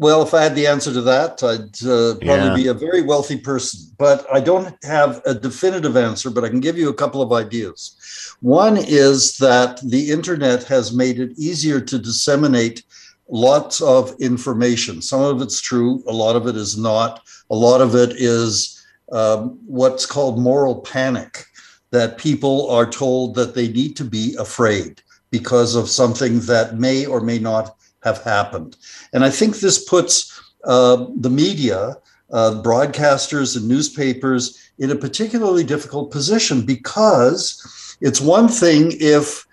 Well, 0.00 0.22
if 0.22 0.32
I 0.32 0.42
had 0.42 0.54
the 0.54 0.66
answer 0.66 0.94
to 0.94 1.02
that, 1.02 1.42
I'd 1.42 1.76
uh, 1.86 2.14
probably 2.24 2.48
Yeah. 2.48 2.54
be 2.62 2.68
a 2.68 2.74
very 2.86 3.02
wealthy 3.02 3.36
person. 3.36 3.80
But 3.98 4.26
I 4.32 4.40
don't 4.40 4.74
have 4.82 5.20
a 5.26 5.34
definitive 5.34 5.94
answer, 5.94 6.30
but 6.30 6.42
I 6.42 6.48
can 6.48 6.60
give 6.60 6.78
you 6.78 6.88
a 6.88 6.94
couple 7.02 7.20
of 7.20 7.32
ideas. 7.34 7.92
One 8.40 8.78
is 8.78 9.36
that 9.36 9.78
the 9.84 10.10
internet 10.10 10.62
has 10.62 10.94
made 10.94 11.20
it 11.20 11.32
easier 11.36 11.80
to 11.82 11.98
disseminate 11.98 12.82
lots 13.28 13.82
of 13.82 14.16
information. 14.20 15.02
Some 15.02 15.20
of 15.20 15.42
it's 15.42 15.60
true, 15.60 16.02
a 16.08 16.14
lot 16.14 16.34
of 16.34 16.46
it 16.46 16.56
is 16.56 16.78
not. 16.78 17.20
A 17.50 17.54
lot 17.54 17.82
of 17.82 17.94
it 17.94 18.12
is 18.16 18.80
um, 19.12 19.58
what's 19.66 20.06
called 20.06 20.38
moral 20.38 20.76
panic, 20.80 21.44
that 21.90 22.16
people 22.16 22.70
are 22.70 22.86
told 22.86 23.34
that 23.34 23.54
they 23.54 23.68
need 23.68 23.96
to 23.96 24.04
be 24.04 24.34
afraid 24.38 25.02
because 25.30 25.74
of 25.74 25.90
something 25.90 26.40
that 26.40 26.78
may 26.78 27.04
or 27.04 27.20
may 27.20 27.38
not 27.38 27.76
have 28.02 28.22
happened. 28.22 28.76
And 29.12 29.24
I 29.24 29.30
think 29.30 29.56
this 29.56 29.84
puts 29.84 30.40
uh, 30.64 31.06
the 31.16 31.30
media, 31.30 31.96
uh, 32.32 32.62
broadcasters, 32.62 33.56
and 33.56 33.68
newspapers 33.68 34.70
in 34.78 34.90
a 34.90 34.96
particularly 34.96 35.64
difficult 35.64 36.10
position 36.10 36.64
because 36.64 37.96
it's 38.00 38.20
one 38.20 38.48
thing 38.48 38.92
if 38.98 39.46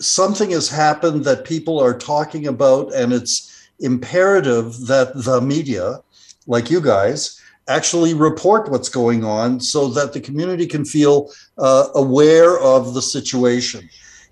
something 0.00 0.50
has 0.50 0.68
happened 0.68 1.24
that 1.24 1.44
people 1.44 1.78
are 1.78 1.96
talking 1.96 2.46
about 2.46 2.94
and 2.94 3.12
it's 3.12 3.68
imperative 3.80 4.78
that 4.86 5.12
the 5.14 5.40
media, 5.40 6.00
like 6.46 6.70
you 6.70 6.80
guys, 6.80 7.40
actually 7.68 8.14
report 8.14 8.70
what's 8.70 8.88
going 8.88 9.24
on 9.24 9.58
so 9.60 9.88
that 9.88 10.12
the 10.12 10.20
community 10.20 10.66
can 10.66 10.84
feel 10.84 11.30
uh, 11.58 11.88
aware 11.94 12.58
of 12.60 12.94
the 12.94 13.02
situation. 13.02 13.88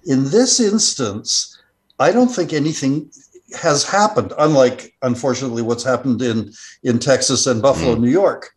In 0.06 0.24
this 0.30 0.60
instance, 0.60 1.58
I 1.98 2.12
don't 2.12 2.28
think 2.28 2.52
anything 2.52 3.10
has 3.54 3.84
happened, 3.84 4.32
unlike 4.38 4.94
unfortunately 5.02 5.62
what's 5.62 5.84
happened 5.84 6.22
in 6.22 6.52
in 6.82 6.98
Texas 6.98 7.46
and 7.46 7.62
Buffalo, 7.62 7.94
New 7.94 8.10
York. 8.10 8.50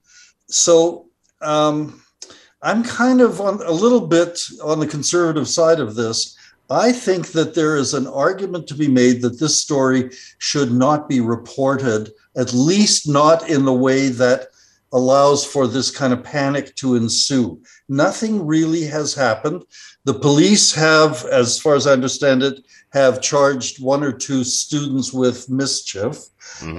So 0.50 1.08
um, 1.42 2.02
I'm 2.62 2.84
kind 2.84 3.22
of 3.22 3.40
on 3.42 3.62
a 3.64 3.72
little 3.72 4.08
bit 4.08 4.40
on 4.64 4.80
the 4.80 4.88
conservative 4.88 5.48
side 5.48 5.80
of 5.80 5.96
this. 5.96 6.36
I 6.70 6.92
think 6.92 7.28
that 7.28 7.54
there 7.54 7.78
is 7.78 7.94
an 7.94 8.08
argument 8.08 8.68
to 8.68 8.74
be 8.74 8.90
made 8.90 9.22
that 9.22 9.40
this 9.40 9.62
story 9.62 10.10
should 10.40 10.72
not 10.72 11.08
be 11.08 11.22
reported, 11.22 12.12
at 12.36 12.54
least 12.54 13.08
not 13.08 13.50
in 13.50 13.64
the 13.64 13.74
way 13.74 14.10
that 14.10 14.48
allows 14.92 15.46
for 15.46 15.68
this 15.68 15.92
kind 15.92 16.14
of 16.14 16.24
panic 16.24 16.76
to 16.76 16.96
ensue. 16.96 17.62
Nothing 17.90 18.46
really 18.46 18.86
has 18.86 19.14
happened. 19.14 19.64
The 20.08 20.14
police 20.14 20.74
have, 20.74 21.26
as 21.26 21.60
far 21.60 21.76
as 21.76 21.86
I 21.86 21.92
understand 21.92 22.42
it, 22.42 22.66
have 22.94 23.22
charged 23.22 23.84
one 23.84 24.04
or 24.06 24.14
two 24.14 24.46
students 24.46 25.12
with 25.12 25.50
mischief. 25.50 26.16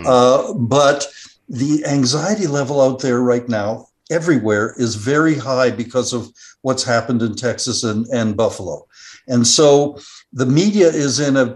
Uh, 0.07 0.55
but 0.55 1.07
the 1.47 1.85
anxiety 1.85 2.47
level 2.47 2.81
out 2.81 3.01
there 3.01 3.21
right 3.21 3.47
now, 3.47 3.89
everywhere, 4.11 4.75
is 4.79 4.95
very 4.95 5.35
high 5.35 5.71
because 5.71 6.15
of 6.15 6.33
what's 6.63 6.83
happened 6.83 7.21
in 7.21 7.35
Texas 7.35 7.85
and, 7.85 8.07
and 8.07 8.35
Buffalo. 8.35 8.87
And 9.27 9.47
so 9.47 9.99
the 10.33 10.47
media 10.47 10.89
is 10.89 11.21
in 11.21 11.37
a, 11.37 11.47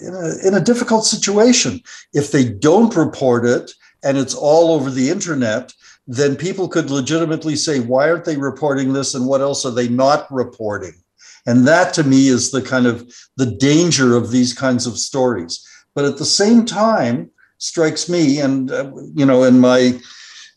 in 0.00 0.14
a 0.14 0.46
in 0.48 0.54
a 0.54 0.64
difficult 0.70 1.04
situation. 1.04 1.82
If 2.14 2.32
they 2.32 2.48
don't 2.48 2.96
report 2.96 3.44
it 3.44 3.70
and 4.02 4.16
it's 4.16 4.34
all 4.34 4.72
over 4.72 4.90
the 4.90 5.10
internet, 5.10 5.74
then 6.06 6.36
people 6.36 6.68
could 6.68 6.90
legitimately 6.90 7.56
say, 7.56 7.80
why 7.80 8.08
aren't 8.08 8.24
they 8.24 8.38
reporting 8.38 8.94
this 8.94 9.14
and 9.14 9.26
what 9.26 9.42
else 9.42 9.66
are 9.66 9.74
they 9.74 9.88
not 9.90 10.26
reporting? 10.32 10.94
And 11.48 11.66
that 11.66 11.94
to 11.94 12.04
me 12.04 12.28
is 12.28 12.50
the 12.50 12.60
kind 12.60 12.86
of 12.86 13.10
the 13.38 13.46
danger 13.46 14.14
of 14.14 14.30
these 14.30 14.52
kinds 14.52 14.86
of 14.86 14.98
stories. 14.98 15.66
But 15.94 16.04
at 16.04 16.18
the 16.18 16.26
same 16.26 16.66
time, 16.66 17.30
strikes 17.56 18.06
me, 18.06 18.38
and 18.38 18.70
uh, 18.70 18.92
you 19.14 19.24
know, 19.24 19.44
in 19.44 19.58
my 19.58 19.98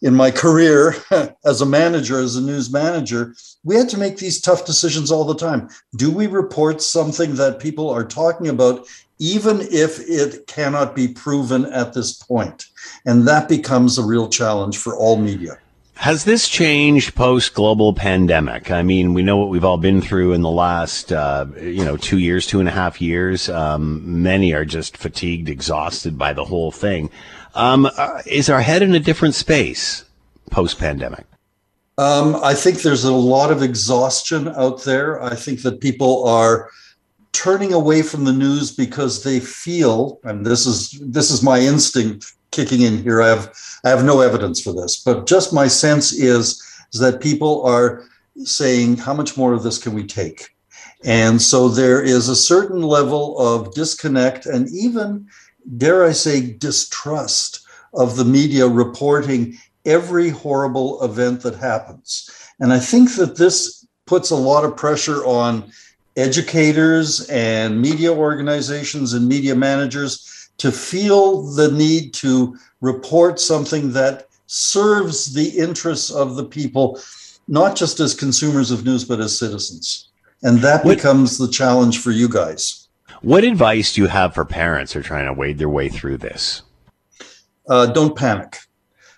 in 0.01 0.13
my 0.13 0.31
career 0.31 0.95
as 1.45 1.61
a 1.61 1.65
manager, 1.65 2.19
as 2.19 2.35
a 2.35 2.41
news 2.41 2.73
manager, 2.73 3.33
we 3.63 3.75
had 3.75 3.87
to 3.87 3.97
make 3.97 4.17
these 4.17 4.41
tough 4.41 4.65
decisions 4.65 5.11
all 5.11 5.23
the 5.23 5.33
time. 5.47 5.69
Do 5.95 6.11
we 6.11 6.27
report 6.27 6.81
something 6.81 7.35
that 7.35 7.61
people 7.61 7.89
are 7.89 8.05
talking 8.05 8.49
about, 8.49 8.85
even 9.17 9.61
if 9.61 9.97
it 10.09 10.45
cannot 10.47 10.93
be 10.93 11.07
proven 11.07 11.67
at 11.67 11.93
this 11.93 12.11
point? 12.11 12.65
And 13.05 13.25
that 13.29 13.47
becomes 13.47 13.97
a 13.97 14.03
real 14.03 14.27
challenge 14.27 14.77
for 14.77 14.97
all 14.97 15.15
media. 15.15 15.57
Has 16.01 16.23
this 16.23 16.47
changed 16.49 17.13
post 17.13 17.53
global 17.53 17.93
pandemic? 17.93 18.71
I 18.71 18.81
mean, 18.81 19.13
we 19.13 19.21
know 19.21 19.37
what 19.37 19.49
we've 19.49 19.63
all 19.63 19.77
been 19.77 20.01
through 20.01 20.33
in 20.33 20.41
the 20.41 20.49
last, 20.49 21.13
uh, 21.13 21.45
you 21.61 21.85
know, 21.85 21.95
two 21.95 22.17
years, 22.17 22.47
two 22.47 22.59
and 22.59 22.67
a 22.67 22.71
half 22.71 22.99
years. 22.99 23.49
Um, 23.49 24.23
many 24.23 24.51
are 24.51 24.65
just 24.65 24.97
fatigued, 24.97 25.47
exhausted 25.47 26.17
by 26.17 26.33
the 26.33 26.43
whole 26.43 26.71
thing. 26.71 27.11
Um, 27.53 27.85
uh, 27.85 28.23
is 28.25 28.49
our 28.49 28.61
head 28.61 28.81
in 28.81 28.95
a 28.95 28.99
different 28.99 29.35
space 29.35 30.03
post 30.49 30.79
pandemic? 30.79 31.27
Um, 31.99 32.35
I 32.37 32.55
think 32.55 32.81
there's 32.81 33.03
a 33.03 33.13
lot 33.13 33.51
of 33.51 33.61
exhaustion 33.61 34.47
out 34.47 34.83
there. 34.83 35.21
I 35.21 35.35
think 35.35 35.61
that 35.61 35.81
people 35.81 36.27
are 36.27 36.71
turning 37.31 37.73
away 37.73 38.01
from 38.01 38.23
the 38.23 38.33
news 38.33 38.71
because 38.75 39.23
they 39.23 39.39
feel, 39.39 40.19
and 40.23 40.47
this 40.47 40.65
is 40.65 40.99
this 40.99 41.29
is 41.29 41.43
my 41.43 41.59
instinct 41.59 42.33
kicking 42.51 42.81
in 42.81 43.01
here. 43.01 43.21
I 43.21 43.29
have 43.29 43.53
I 43.83 43.89
have 43.89 44.03
no 44.03 44.21
evidence 44.21 44.61
for 44.61 44.73
this, 44.73 44.97
but 44.97 45.25
just 45.25 45.53
my 45.53 45.67
sense 45.67 46.13
is, 46.13 46.61
is 46.93 46.99
that 46.99 47.21
people 47.21 47.63
are 47.65 48.03
saying, 48.43 48.97
how 48.97 49.13
much 49.13 49.37
more 49.37 49.53
of 49.53 49.63
this 49.63 49.77
can 49.77 49.93
we 49.93 50.05
take? 50.05 50.55
And 51.03 51.41
so 51.41 51.67
there 51.67 52.01
is 52.01 52.29
a 52.29 52.35
certain 52.35 52.83
level 52.83 53.39
of 53.39 53.73
disconnect 53.73 54.45
and 54.45 54.69
even, 54.69 55.27
dare 55.77 56.05
I 56.05 56.11
say, 56.11 56.53
distrust 56.53 57.65
of 57.93 58.15
the 58.15 58.25
media 58.25 58.67
reporting 58.67 59.57
every 59.85 60.29
horrible 60.29 61.03
event 61.03 61.41
that 61.41 61.55
happens. 61.55 62.29
And 62.59 62.71
I 62.71 62.79
think 62.79 63.15
that 63.15 63.37
this 63.37 63.85
puts 64.05 64.29
a 64.29 64.35
lot 64.35 64.63
of 64.63 64.77
pressure 64.77 65.25
on 65.25 65.71
educators 66.17 67.27
and 67.29 67.81
media 67.81 68.13
organizations 68.13 69.13
and 69.13 69.27
media 69.27 69.55
managers 69.55 70.40
to 70.61 70.71
feel 70.71 71.41
the 71.41 71.71
need 71.71 72.13
to 72.13 72.55
report 72.81 73.39
something 73.39 73.91
that 73.93 74.27
serves 74.45 75.33
the 75.33 75.49
interests 75.57 76.11
of 76.11 76.35
the 76.35 76.45
people, 76.45 76.99
not 77.47 77.75
just 77.75 77.99
as 77.99 78.13
consumers 78.13 78.69
of 78.69 78.85
news, 78.85 79.03
but 79.03 79.19
as 79.19 79.35
citizens. 79.35 80.09
And 80.43 80.59
that 80.59 80.85
what, 80.85 80.97
becomes 80.97 81.39
the 81.39 81.47
challenge 81.47 81.97
for 81.97 82.11
you 82.11 82.29
guys. 82.29 82.87
What 83.23 83.43
advice 83.43 83.93
do 83.93 84.01
you 84.01 84.07
have 84.07 84.35
for 84.35 84.45
parents 84.45 84.93
who 84.93 84.99
are 84.99 85.03
trying 85.03 85.25
to 85.25 85.33
wade 85.33 85.57
their 85.57 85.67
way 85.67 85.89
through 85.89 86.17
this? 86.17 86.61
Uh, 87.67 87.87
don't 87.87 88.15
panic. 88.15 88.59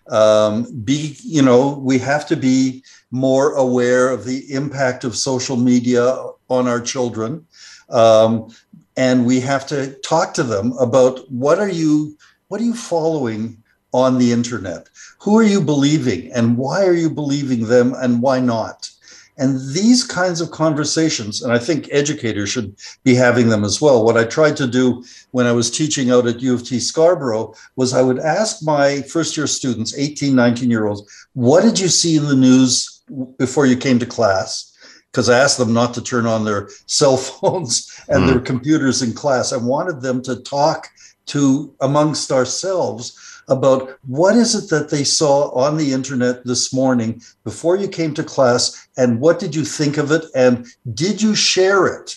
Um, 0.08 0.64
be, 0.86 1.18
you 1.24 1.42
know, 1.42 1.78
we 1.78 1.98
have 2.00 2.26
to 2.28 2.38
be 2.38 2.86
more 3.12 3.54
aware 3.56 4.10
of 4.12 4.24
the 4.24 4.50
impact 4.54 5.04
of 5.04 5.18
social 5.18 5.58
media 5.58 6.26
on 6.50 6.70
our 6.70 6.80
children. 6.80 7.46
Um, 7.90 8.48
and 8.96 9.26
we 9.26 9.40
have 9.40 9.66
to 9.68 9.94
talk 10.02 10.34
to 10.36 10.44
them 10.44 10.74
about 10.80 11.30
what 11.32 11.60
are 11.60 11.70
you 11.70 12.18
what 12.48 12.62
are 12.62 12.66
you 12.66 12.76
following 12.76 13.58
on 13.94 14.18
the 14.18 14.32
internet? 14.32 14.90
Who 15.20 15.38
are 15.38 15.44
you 15.44 15.62
believing 15.62 16.32
and 16.34 16.58
why 16.58 16.86
are 16.86 16.94
you 16.94 17.10
believing 17.10 17.68
them 17.68 17.94
and 17.98 18.22
why 18.22 18.40
not? 18.40 18.90
And 19.38 19.60
these 19.74 20.04
kinds 20.04 20.42
of 20.42 20.52
conversations 20.52 21.42
and 21.42 21.52
i 21.52 21.58
think 21.58 21.90
educators 21.92 22.50
should 22.50 22.76
be 23.04 23.16
having 23.16 23.50
them 23.50 23.64
as 23.64 23.82
well. 23.82 24.06
What 24.06 24.18
i 24.18 24.26
tried 24.26 24.58
to 24.58 24.68
do 24.68 25.04
when 25.32 25.48
i 25.48 25.52
was 25.52 25.72
teaching 25.72 26.12
out 26.12 26.28
at 26.28 26.42
u 26.42 26.54
of 26.54 26.64
t 26.64 26.80
scarborough 26.80 27.56
was 27.76 27.94
i 27.94 28.02
would 28.02 28.20
ask 28.20 28.64
my 28.64 29.02
first 29.04 29.36
year 29.36 29.48
students 29.48 29.98
18 29.98 30.36
19 30.36 30.70
year 30.70 30.86
olds 30.86 31.04
what 31.34 31.64
did 31.64 31.80
you 31.80 31.88
see 31.88 32.16
in 32.16 32.26
the 32.26 32.36
news 32.36 33.02
before 33.40 33.66
you 33.66 33.76
came 33.76 33.98
to 34.00 34.06
class 34.06 34.73
because 35.14 35.30
I 35.30 35.38
asked 35.38 35.60
them 35.60 35.74
not 35.74 35.94
to 35.94 36.02
turn 36.02 36.26
on 36.26 36.44
their 36.44 36.70
cell 36.88 37.18
phones 37.18 38.02
and 38.10 38.24
mm. 38.24 38.28
their 38.28 38.40
computers 38.40 39.04
in 39.04 39.14
class. 39.14 39.54
I 39.54 39.58
wanted 39.58 40.02
them 40.02 40.24
to 40.24 40.38
talk 40.38 40.90
to 41.28 41.74
amongst 41.82 42.32
ourselves 42.32 43.42
about 43.48 44.00
what 44.08 44.36
is 44.36 44.56
it 44.56 44.70
that 44.70 44.90
they 44.90 45.04
saw 45.04 45.52
on 45.52 45.78
the 45.78 45.94
internet 45.94 46.44
this 46.46 46.74
morning 46.74 47.22
before 47.44 47.76
you 47.76 47.88
came 47.88 48.14
to 48.14 48.24
class 48.24 48.88
and 48.98 49.20
what 49.20 49.40
did 49.40 49.54
you 49.54 49.64
think 49.64 49.98
of 49.98 50.12
it 50.12 50.26
and 50.34 50.66
did 50.94 51.22
you 51.22 51.36
share 51.36 51.86
it 51.86 52.16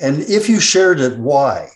and 0.00 0.20
if 0.20 0.48
you 0.48 0.60
shared 0.60 1.00
it 1.00 1.18
why 1.18 1.66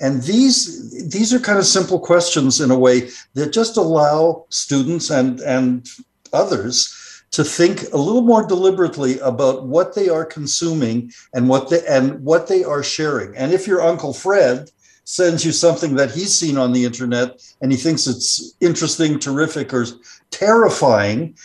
and 0.00 0.22
these 0.24 1.08
these 1.08 1.32
are 1.32 1.38
kind 1.38 1.60
of 1.60 1.64
simple 1.64 2.00
questions 2.00 2.60
in 2.60 2.72
a 2.72 2.78
way 2.78 3.08
that 3.34 3.52
just 3.52 3.76
allow 3.76 4.44
students 4.48 5.08
and 5.10 5.38
and 5.40 5.88
others 6.32 7.05
to 7.36 7.44
think 7.44 7.92
a 7.92 7.98
little 7.98 8.22
more 8.22 8.46
deliberately 8.46 9.18
about 9.18 9.66
what 9.66 9.94
they 9.94 10.08
are 10.08 10.24
consuming 10.24 11.12
and 11.34 11.50
what 11.50 11.68
they 11.68 11.84
and 11.86 12.18
what 12.24 12.48
they 12.48 12.64
are 12.64 12.82
sharing. 12.82 13.36
And 13.36 13.52
if 13.52 13.66
your 13.66 13.82
uncle 13.82 14.14
Fred 14.14 14.70
sends 15.04 15.44
you 15.44 15.52
something 15.52 15.96
that 15.96 16.10
he's 16.10 16.34
seen 16.34 16.56
on 16.56 16.72
the 16.72 16.86
internet 16.86 17.38
and 17.60 17.70
he 17.70 17.76
thinks 17.76 18.06
it's 18.06 18.54
interesting, 18.62 19.18
terrific, 19.18 19.74
or 19.74 19.84
terrifying, 20.30 21.36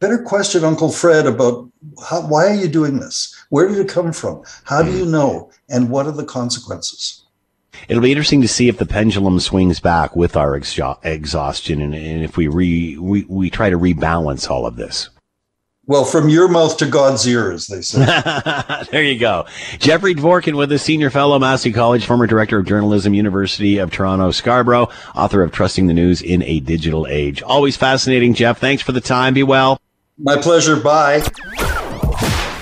better 0.00 0.18
question 0.18 0.64
Uncle 0.64 0.90
Fred 0.90 1.24
about 1.24 1.70
how, 2.04 2.26
why 2.26 2.48
are 2.48 2.54
you 2.54 2.66
doing 2.66 2.98
this? 2.98 3.32
Where 3.50 3.68
did 3.68 3.78
it 3.78 3.88
come 3.88 4.12
from? 4.12 4.42
How 4.64 4.82
do 4.82 4.90
you 4.90 5.04
hmm. 5.04 5.12
know? 5.12 5.52
And 5.68 5.88
what 5.88 6.06
are 6.06 6.12
the 6.12 6.24
consequences? 6.24 7.25
It'll 7.88 8.02
be 8.02 8.12
interesting 8.12 8.42
to 8.42 8.48
see 8.48 8.68
if 8.68 8.78
the 8.78 8.86
pendulum 8.86 9.40
swings 9.40 9.80
back 9.80 10.16
with 10.16 10.36
our 10.36 10.56
exhaustion 10.56 11.80
and, 11.80 11.94
and 11.94 12.24
if 12.24 12.36
we, 12.36 12.48
re, 12.48 12.96
we, 12.98 13.24
we 13.24 13.50
try 13.50 13.70
to 13.70 13.78
rebalance 13.78 14.50
all 14.50 14.66
of 14.66 14.76
this. 14.76 15.10
Well, 15.88 16.04
from 16.04 16.28
your 16.28 16.48
mouth 16.48 16.78
to 16.78 16.86
God's 16.86 17.28
ears, 17.28 17.68
they 17.68 17.80
say. 17.80 18.04
there 18.90 19.04
you 19.04 19.20
go. 19.20 19.46
Jeffrey 19.78 20.16
Dvorkin 20.16 20.56
with 20.56 20.72
us, 20.72 20.82
senior 20.82 21.10
fellow, 21.10 21.38
Massey 21.38 21.72
College, 21.72 22.04
former 22.04 22.26
director 22.26 22.58
of 22.58 22.66
journalism, 22.66 23.14
University 23.14 23.78
of 23.78 23.92
Toronto, 23.92 24.32
Scarborough, 24.32 24.88
author 25.14 25.44
of 25.44 25.52
Trusting 25.52 25.86
the 25.86 25.94
News 25.94 26.22
in 26.22 26.42
a 26.42 26.58
Digital 26.58 27.06
Age. 27.06 27.40
Always 27.40 27.76
fascinating, 27.76 28.34
Jeff. 28.34 28.58
Thanks 28.58 28.82
for 28.82 28.90
the 28.90 29.00
time. 29.00 29.34
Be 29.34 29.44
well. 29.44 29.80
My 30.18 30.36
pleasure. 30.36 30.74
Bye. 30.74 31.22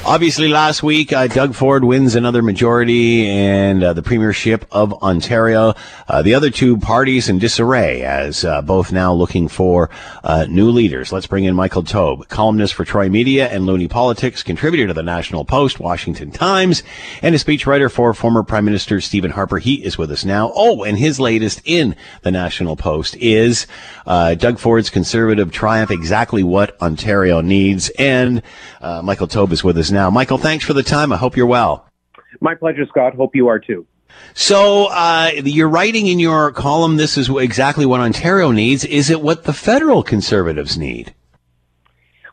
Obviously, 0.07 0.49
last 0.49 0.83
week, 0.83 1.15
uh, 1.15 1.27
Doug 1.29 1.55
Ford 1.55 1.83
wins 1.83 2.15
another 2.15 2.43
majority 2.43 3.27
and 3.27 3.83
uh, 3.83 3.95
the 3.95 4.03
premiership 4.03 4.67
of 4.71 4.93
Ontario. 5.03 5.73
Uh, 6.07 6.21
the 6.21 6.35
other 6.35 6.51
two 6.51 6.77
parties 6.77 7.31
in 7.31 7.39
disarray 7.39 8.03
as 8.03 8.45
uh, 8.45 8.61
both 8.61 8.93
now 8.93 9.15
looking 9.15 9.49
for 9.49 9.89
uh, 10.23 10.45
new 10.47 10.71
leaders. 10.71 11.11
Let's 11.11 11.27
bring 11.27 11.45
in 11.45 11.55
Michael 11.55 11.83
Taube, 11.83 12.29
columnist 12.29 12.75
for 12.75 12.85
Troy 12.85 13.09
Media 13.09 13.49
and 13.49 13.65
Loonie 13.65 13.89
Politics, 13.89 14.43
contributor 14.43 14.87
to 14.89 14.93
the 14.93 15.03
National 15.03 15.43
Post, 15.47 15.81
Washington 15.81 16.31
Times, 16.31 16.83
and 17.23 17.35
a 17.35 17.39
speechwriter 17.39 17.91
for 17.91 18.13
former 18.13 18.43
Prime 18.43 18.67
Minister 18.67 19.01
Stephen 19.01 19.31
Harper. 19.31 19.57
He 19.57 19.83
is 19.83 19.97
with 19.97 20.11
us 20.11 20.23
now. 20.23 20.53
Oh, 20.55 20.83
and 20.83 20.99
his 20.99 21.19
latest 21.19 21.63
in 21.65 21.97
the 22.21 22.31
National 22.31 22.77
Post 22.77 23.17
is 23.17 23.67
uh, 24.07 24.35
Doug 24.35 24.59
Ford's 24.59 24.91
conservative 24.91 25.51
triumph, 25.51 25.91
exactly 25.91 26.43
what 26.43 26.79
Ontario 26.83 27.41
needs. 27.41 27.89
And 27.99 28.43
Michael 28.83 29.29
Taube 29.29 29.51
is 29.51 29.65
with 29.65 29.79
us 29.79 29.94
now. 29.95 30.11
Michael, 30.11 30.39
thanks 30.39 30.65
for 30.65 30.75
the 30.75 30.83
time. 30.83 31.13
I 31.13 31.17
hope 31.17 31.37
you're 31.37 31.47
well. 31.47 31.89
My 32.41 32.55
pleasure, 32.55 32.85
Scott. 32.87 33.15
Hope 33.15 33.35
you 33.35 33.49
are 33.49 33.59
too. 33.59 33.87
So 34.35 34.87
uh, 34.87 35.31
you're 35.35 35.69
writing 35.69 36.07
in 36.07 36.19
your 36.19 36.53
column, 36.53 36.97
this 36.97 37.17
is 37.17 37.29
exactly 37.31 37.87
what 37.87 38.01
Ontario 38.01 38.51
needs. 38.51 38.85
Is 38.85 39.11
it 39.11 39.23
what 39.23 39.45
the 39.45 39.53
federal 39.53 40.03
conservatives 40.03 40.77
need? 40.77 41.15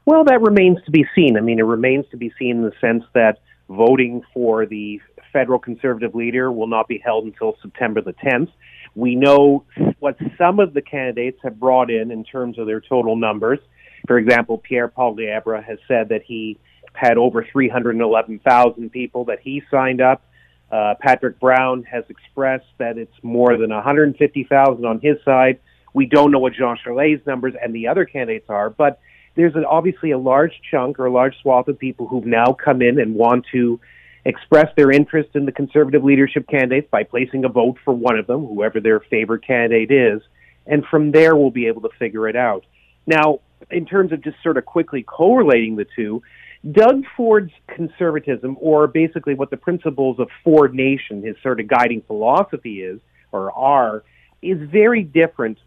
Well, 0.06 0.24
that 0.26 0.42
remains 0.42 0.80
to 0.86 0.92
be 0.92 1.06
seen. 1.16 1.38
I 1.38 1.42
mean, 1.42 1.60
it 1.60 1.64
remains 1.64 2.06
to 2.12 2.18
be 2.18 2.34
seen 2.38 2.58
in 2.58 2.64
the 2.64 2.74
sense 2.82 3.04
that 3.14 3.40
voting 3.70 4.24
for 4.34 4.66
the 4.66 5.00
federal 5.32 5.60
conservative 5.60 6.16
leader 6.16 6.52
will 6.52 6.68
not 6.68 6.88
be 6.88 6.98
held 7.04 7.26
until 7.26 7.56
September 7.62 8.02
the 8.02 8.14
10th. 8.14 8.50
We 8.96 9.16
know 9.16 9.64
what 10.00 10.18
some 10.38 10.60
of 10.60 10.74
the 10.74 10.82
candidates 10.82 11.40
have 11.44 11.60
brought 11.60 11.90
in 11.90 12.12
in 12.12 12.24
terms 12.26 12.60
of 12.60 12.66
their 12.66 12.82
total 12.82 13.16
numbers. 13.16 13.60
For 14.08 14.18
example, 14.18 14.58
Pierre 14.58 14.88
Paul 14.88 15.16
Poilievre 15.16 15.64
has 15.64 15.78
said 15.88 16.10
that 16.10 16.24
he 16.24 16.58
had 16.94 17.18
over 17.18 17.46
311,000 17.52 18.90
people 18.92 19.26
that 19.26 19.40
he 19.42 19.62
signed 19.72 20.02
up. 20.02 20.24
Uh, 20.72 20.96
Patrick 21.00 21.40
Brown 21.40 21.84
has 21.84 22.04
expressed 22.10 22.68
that 22.78 22.98
it's 22.98 23.14
more 23.24 23.58
than 23.58 23.72
150,000 23.72 24.86
on 24.86 25.00
his 25.00 25.18
side. 25.26 25.60
We 25.94 26.06
don't 26.06 26.32
know 26.32 26.40
what 26.40 26.54
Jean 26.54 26.78
Charest's 26.82 27.28
numbers 27.28 27.54
and 27.62 27.76
the 27.76 27.88
other 27.88 28.06
candidates 28.06 28.50
are, 28.50 28.70
but 28.70 29.00
there's 29.36 29.56
an, 29.56 29.66
obviously 29.66 30.12
a 30.12 30.18
large 30.18 30.54
chunk 30.70 31.00
or 31.00 31.06
a 31.06 31.12
large 31.12 31.36
swath 31.42 31.68
of 31.68 31.78
people 31.78 32.08
who've 32.08 32.26
now 32.26 32.54
come 32.54 32.82
in 32.82 33.00
and 33.00 33.16
want 33.16 33.46
to 33.52 33.80
express 34.24 34.68
their 34.76 34.92
interest 34.92 35.30
in 35.34 35.46
the 35.46 35.52
conservative 35.52 36.04
leadership 36.04 36.48
candidates 36.48 36.88
by 36.92 37.04
placing 37.04 37.44
a 37.44 37.50
vote 37.50 37.78
for 37.84 37.94
one 37.94 38.18
of 38.18 38.28
them, 38.28 38.46
whoever 38.46 38.80
their 38.80 39.00
favorite 39.00 39.46
candidate 39.46 39.92
is. 39.92 40.22
And 40.68 40.86
from 40.86 41.12
there, 41.12 41.36
we'll 41.36 41.52
be 41.52 41.68
able 41.68 41.82
to 41.82 41.90
figure 41.98 42.28
it 42.28 42.36
out. 42.36 42.66
Now, 43.08 43.40
in 43.70 43.86
terms 43.86 44.12
of 44.12 44.24
just 44.24 44.38
sort 44.44 44.58
of 44.58 44.66
quickly 44.66 45.04
correlating 45.04 45.76
the 45.76 45.88
two, 45.96 46.22
Doug 46.70 47.04
Ford's 47.18 47.52
conservatism, 47.68 48.56
or 48.60 48.88
basically 48.88 49.34
what 49.34 49.50
the 49.50 49.58
principles 49.58 50.20
of 50.20 50.30
Ford 50.44 50.76
Nation, 50.76 51.24
his 51.24 51.36
sort 51.42 51.60
of 51.60 51.68
guiding 51.68 52.02
philosophy 52.02 52.84
is, 52.84 53.00
or 53.32 53.52
are, 53.52 54.04
is 54.42 54.60
very 54.70 55.04
different 55.04 55.58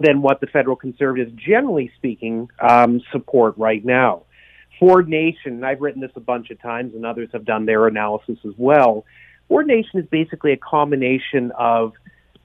than 0.00 0.22
what 0.22 0.40
the 0.40 0.46
federal 0.46 0.76
conservatives, 0.76 1.32
generally 1.34 1.90
speaking, 1.96 2.48
um, 2.60 3.00
support 3.10 3.54
right 3.56 3.84
now. 3.84 4.22
Ford 4.78 5.08
Nation, 5.08 5.64
I've 5.64 5.80
written 5.80 6.02
this 6.02 6.12
a 6.16 6.20
bunch 6.20 6.50
of 6.50 6.60
times, 6.60 6.94
and 6.94 7.04
others 7.04 7.30
have 7.32 7.44
done 7.44 7.66
their 7.66 7.86
analysis 7.86 8.38
as 8.46 8.52
well. 8.56 9.04
Ford 9.48 9.66
Nation 9.66 10.00
is 10.00 10.06
basically 10.06 10.52
a 10.52 10.56
combination 10.56 11.50
of 11.58 11.94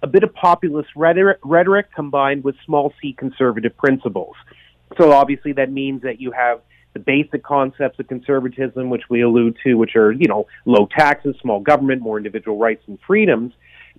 a 0.01 0.07
bit 0.07 0.23
of 0.23 0.33
populist 0.33 0.89
rhetoric, 0.95 1.39
rhetoric 1.43 1.93
combined 1.93 2.43
with 2.43 2.55
small 2.65 2.93
c 3.01 3.13
conservative 3.13 3.75
principles. 3.77 4.35
So 4.97 5.11
obviously 5.11 5.53
that 5.53 5.71
means 5.71 6.01
that 6.03 6.19
you 6.19 6.31
have 6.31 6.61
the 6.93 6.99
basic 6.99 7.43
concepts 7.43 7.99
of 7.99 8.07
conservatism, 8.07 8.89
which 8.89 9.03
we 9.09 9.21
allude 9.21 9.57
to, 9.63 9.75
which 9.75 9.95
are, 9.95 10.11
you 10.11 10.27
know, 10.27 10.47
low 10.65 10.87
taxes, 10.97 11.35
small 11.41 11.59
government, 11.59 12.01
more 12.01 12.17
individual 12.17 12.57
rights 12.57 12.83
and 12.87 12.99
freedoms. 13.07 13.53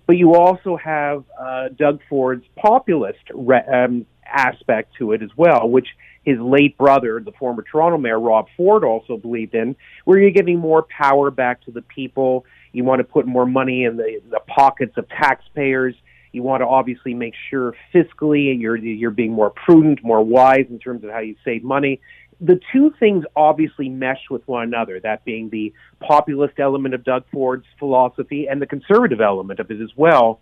But 0.05 0.17
you 0.17 0.35
also 0.35 0.75
have 0.77 1.23
uh, 1.39 1.69
Doug 1.69 2.01
Ford's 2.09 2.45
populist 2.55 3.23
re- 3.33 3.65
um, 3.71 4.05
aspect 4.25 4.95
to 4.99 5.13
it 5.13 5.23
as 5.23 5.29
well, 5.35 5.69
which 5.69 5.87
his 6.23 6.39
late 6.39 6.77
brother, 6.77 7.19
the 7.19 7.31
former 7.33 7.63
Toronto 7.63 7.97
mayor, 7.97 8.19
Rob 8.19 8.47
Ford, 8.55 8.83
also 8.83 9.17
believed 9.17 9.55
in, 9.55 9.75
where 10.05 10.19
you're 10.19 10.31
giving 10.31 10.59
more 10.59 10.83
power 10.83 11.31
back 11.31 11.61
to 11.65 11.71
the 11.71 11.81
people. 11.81 12.45
You 12.71 12.83
want 12.83 12.99
to 12.99 13.03
put 13.03 13.25
more 13.25 13.45
money 13.45 13.83
in 13.83 13.97
the, 13.97 14.21
the 14.29 14.39
pockets 14.39 14.93
of 14.97 15.07
taxpayers. 15.09 15.95
You 16.31 16.41
want 16.41 16.61
to 16.61 16.67
obviously 16.67 17.13
make 17.13 17.35
sure 17.49 17.75
fiscally 17.93 18.59
you're 18.59 18.75
you're 18.75 19.11
being 19.11 19.33
more 19.33 19.51
prudent, 19.51 20.03
more 20.03 20.23
wise 20.23 20.65
in 20.69 20.79
terms 20.79 21.03
of 21.03 21.11
how 21.11 21.19
you 21.19 21.35
save 21.45 21.63
money 21.63 22.01
the 22.39 22.59
two 22.71 22.93
things 22.99 23.25
obviously 23.35 23.89
mesh 23.89 24.29
with 24.29 24.47
one 24.47 24.63
another, 24.63 24.99
that 24.99 25.25
being 25.25 25.49
the 25.49 25.73
populist 25.99 26.59
element 26.59 26.93
of 26.93 27.03
Doug 27.03 27.23
Ford's 27.31 27.65
philosophy 27.79 28.47
and 28.47 28.61
the 28.61 28.67
conservative 28.67 29.21
element 29.21 29.59
of 29.59 29.69
it 29.71 29.81
as 29.81 29.91
well. 29.95 30.39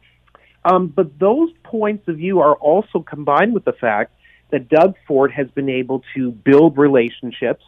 Um, 0.63 0.87
but 0.87 1.17
those 1.19 1.49
points 1.63 2.07
of 2.07 2.17
view 2.17 2.39
are 2.39 2.55
also 2.55 2.99
combined 2.99 3.53
with 3.53 3.65
the 3.65 3.73
fact 3.73 4.13
that 4.51 4.69
Doug 4.69 4.95
Ford 5.07 5.31
has 5.31 5.49
been 5.51 5.69
able 5.69 6.03
to 6.15 6.31
build 6.31 6.77
relationships 6.77 7.63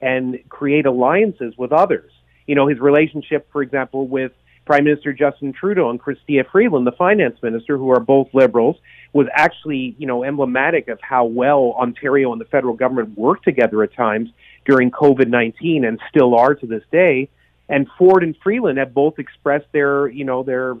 and 0.00 0.38
create 0.48 0.86
alliances 0.86 1.54
with 1.58 1.72
others. 1.72 2.10
You 2.46 2.54
know, 2.54 2.66
his 2.68 2.78
relationship, 2.78 3.50
for 3.52 3.60
example, 3.62 4.06
with 4.06 4.32
Prime 4.68 4.84
Minister 4.84 5.14
Justin 5.14 5.54
Trudeau 5.54 5.88
and 5.88 5.98
Chrystia 5.98 6.44
Freeland, 6.52 6.86
the 6.86 6.92
finance 6.92 7.38
minister, 7.42 7.78
who 7.78 7.90
are 7.90 8.00
both 8.00 8.28
liberals, 8.34 8.76
was 9.14 9.26
actually, 9.32 9.96
you 9.98 10.06
know, 10.06 10.24
emblematic 10.24 10.88
of 10.88 10.98
how 11.00 11.24
well 11.24 11.74
Ontario 11.78 12.32
and 12.32 12.40
the 12.40 12.44
federal 12.44 12.74
government 12.74 13.16
worked 13.16 13.44
together 13.44 13.82
at 13.82 13.94
times 13.94 14.28
during 14.66 14.90
COVID-19 14.90 15.88
and 15.88 15.98
still 16.10 16.34
are 16.34 16.54
to 16.54 16.66
this 16.66 16.82
day. 16.92 17.30
And 17.70 17.86
Ford 17.96 18.22
and 18.22 18.36
Freeland 18.44 18.76
have 18.76 18.92
both 18.92 19.18
expressed 19.18 19.64
their, 19.72 20.06
you 20.06 20.26
know, 20.26 20.42
their 20.42 20.76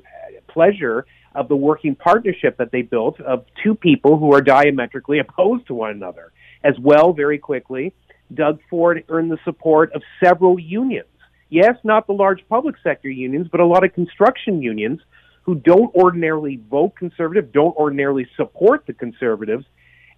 pleasure 0.48 1.06
of 1.34 1.48
the 1.48 1.56
working 1.56 1.94
partnership 1.94 2.58
that 2.58 2.70
they 2.70 2.82
built 2.82 3.18
of 3.22 3.46
two 3.64 3.74
people 3.74 4.18
who 4.18 4.34
are 4.34 4.42
diametrically 4.42 5.18
opposed 5.26 5.66
to 5.68 5.74
one 5.74 5.92
another. 5.92 6.30
As 6.62 6.74
well, 6.78 7.14
very 7.14 7.38
quickly, 7.38 7.94
Doug 8.34 8.60
Ford 8.68 9.02
earned 9.08 9.30
the 9.30 9.38
support 9.46 9.92
of 9.94 10.02
several 10.22 10.58
unions. 10.58 11.08
Yes, 11.50 11.76
not 11.82 12.06
the 12.06 12.12
large 12.12 12.44
public 12.48 12.76
sector 12.82 13.08
unions, 13.08 13.48
but 13.50 13.60
a 13.60 13.66
lot 13.66 13.84
of 13.84 13.94
construction 13.94 14.60
unions 14.60 15.00
who 15.42 15.54
don't 15.54 15.94
ordinarily 15.94 16.60
vote 16.70 16.94
conservative, 16.94 17.52
don't 17.52 17.74
ordinarily 17.76 18.26
support 18.36 18.84
the 18.86 18.92
conservatives. 18.92 19.64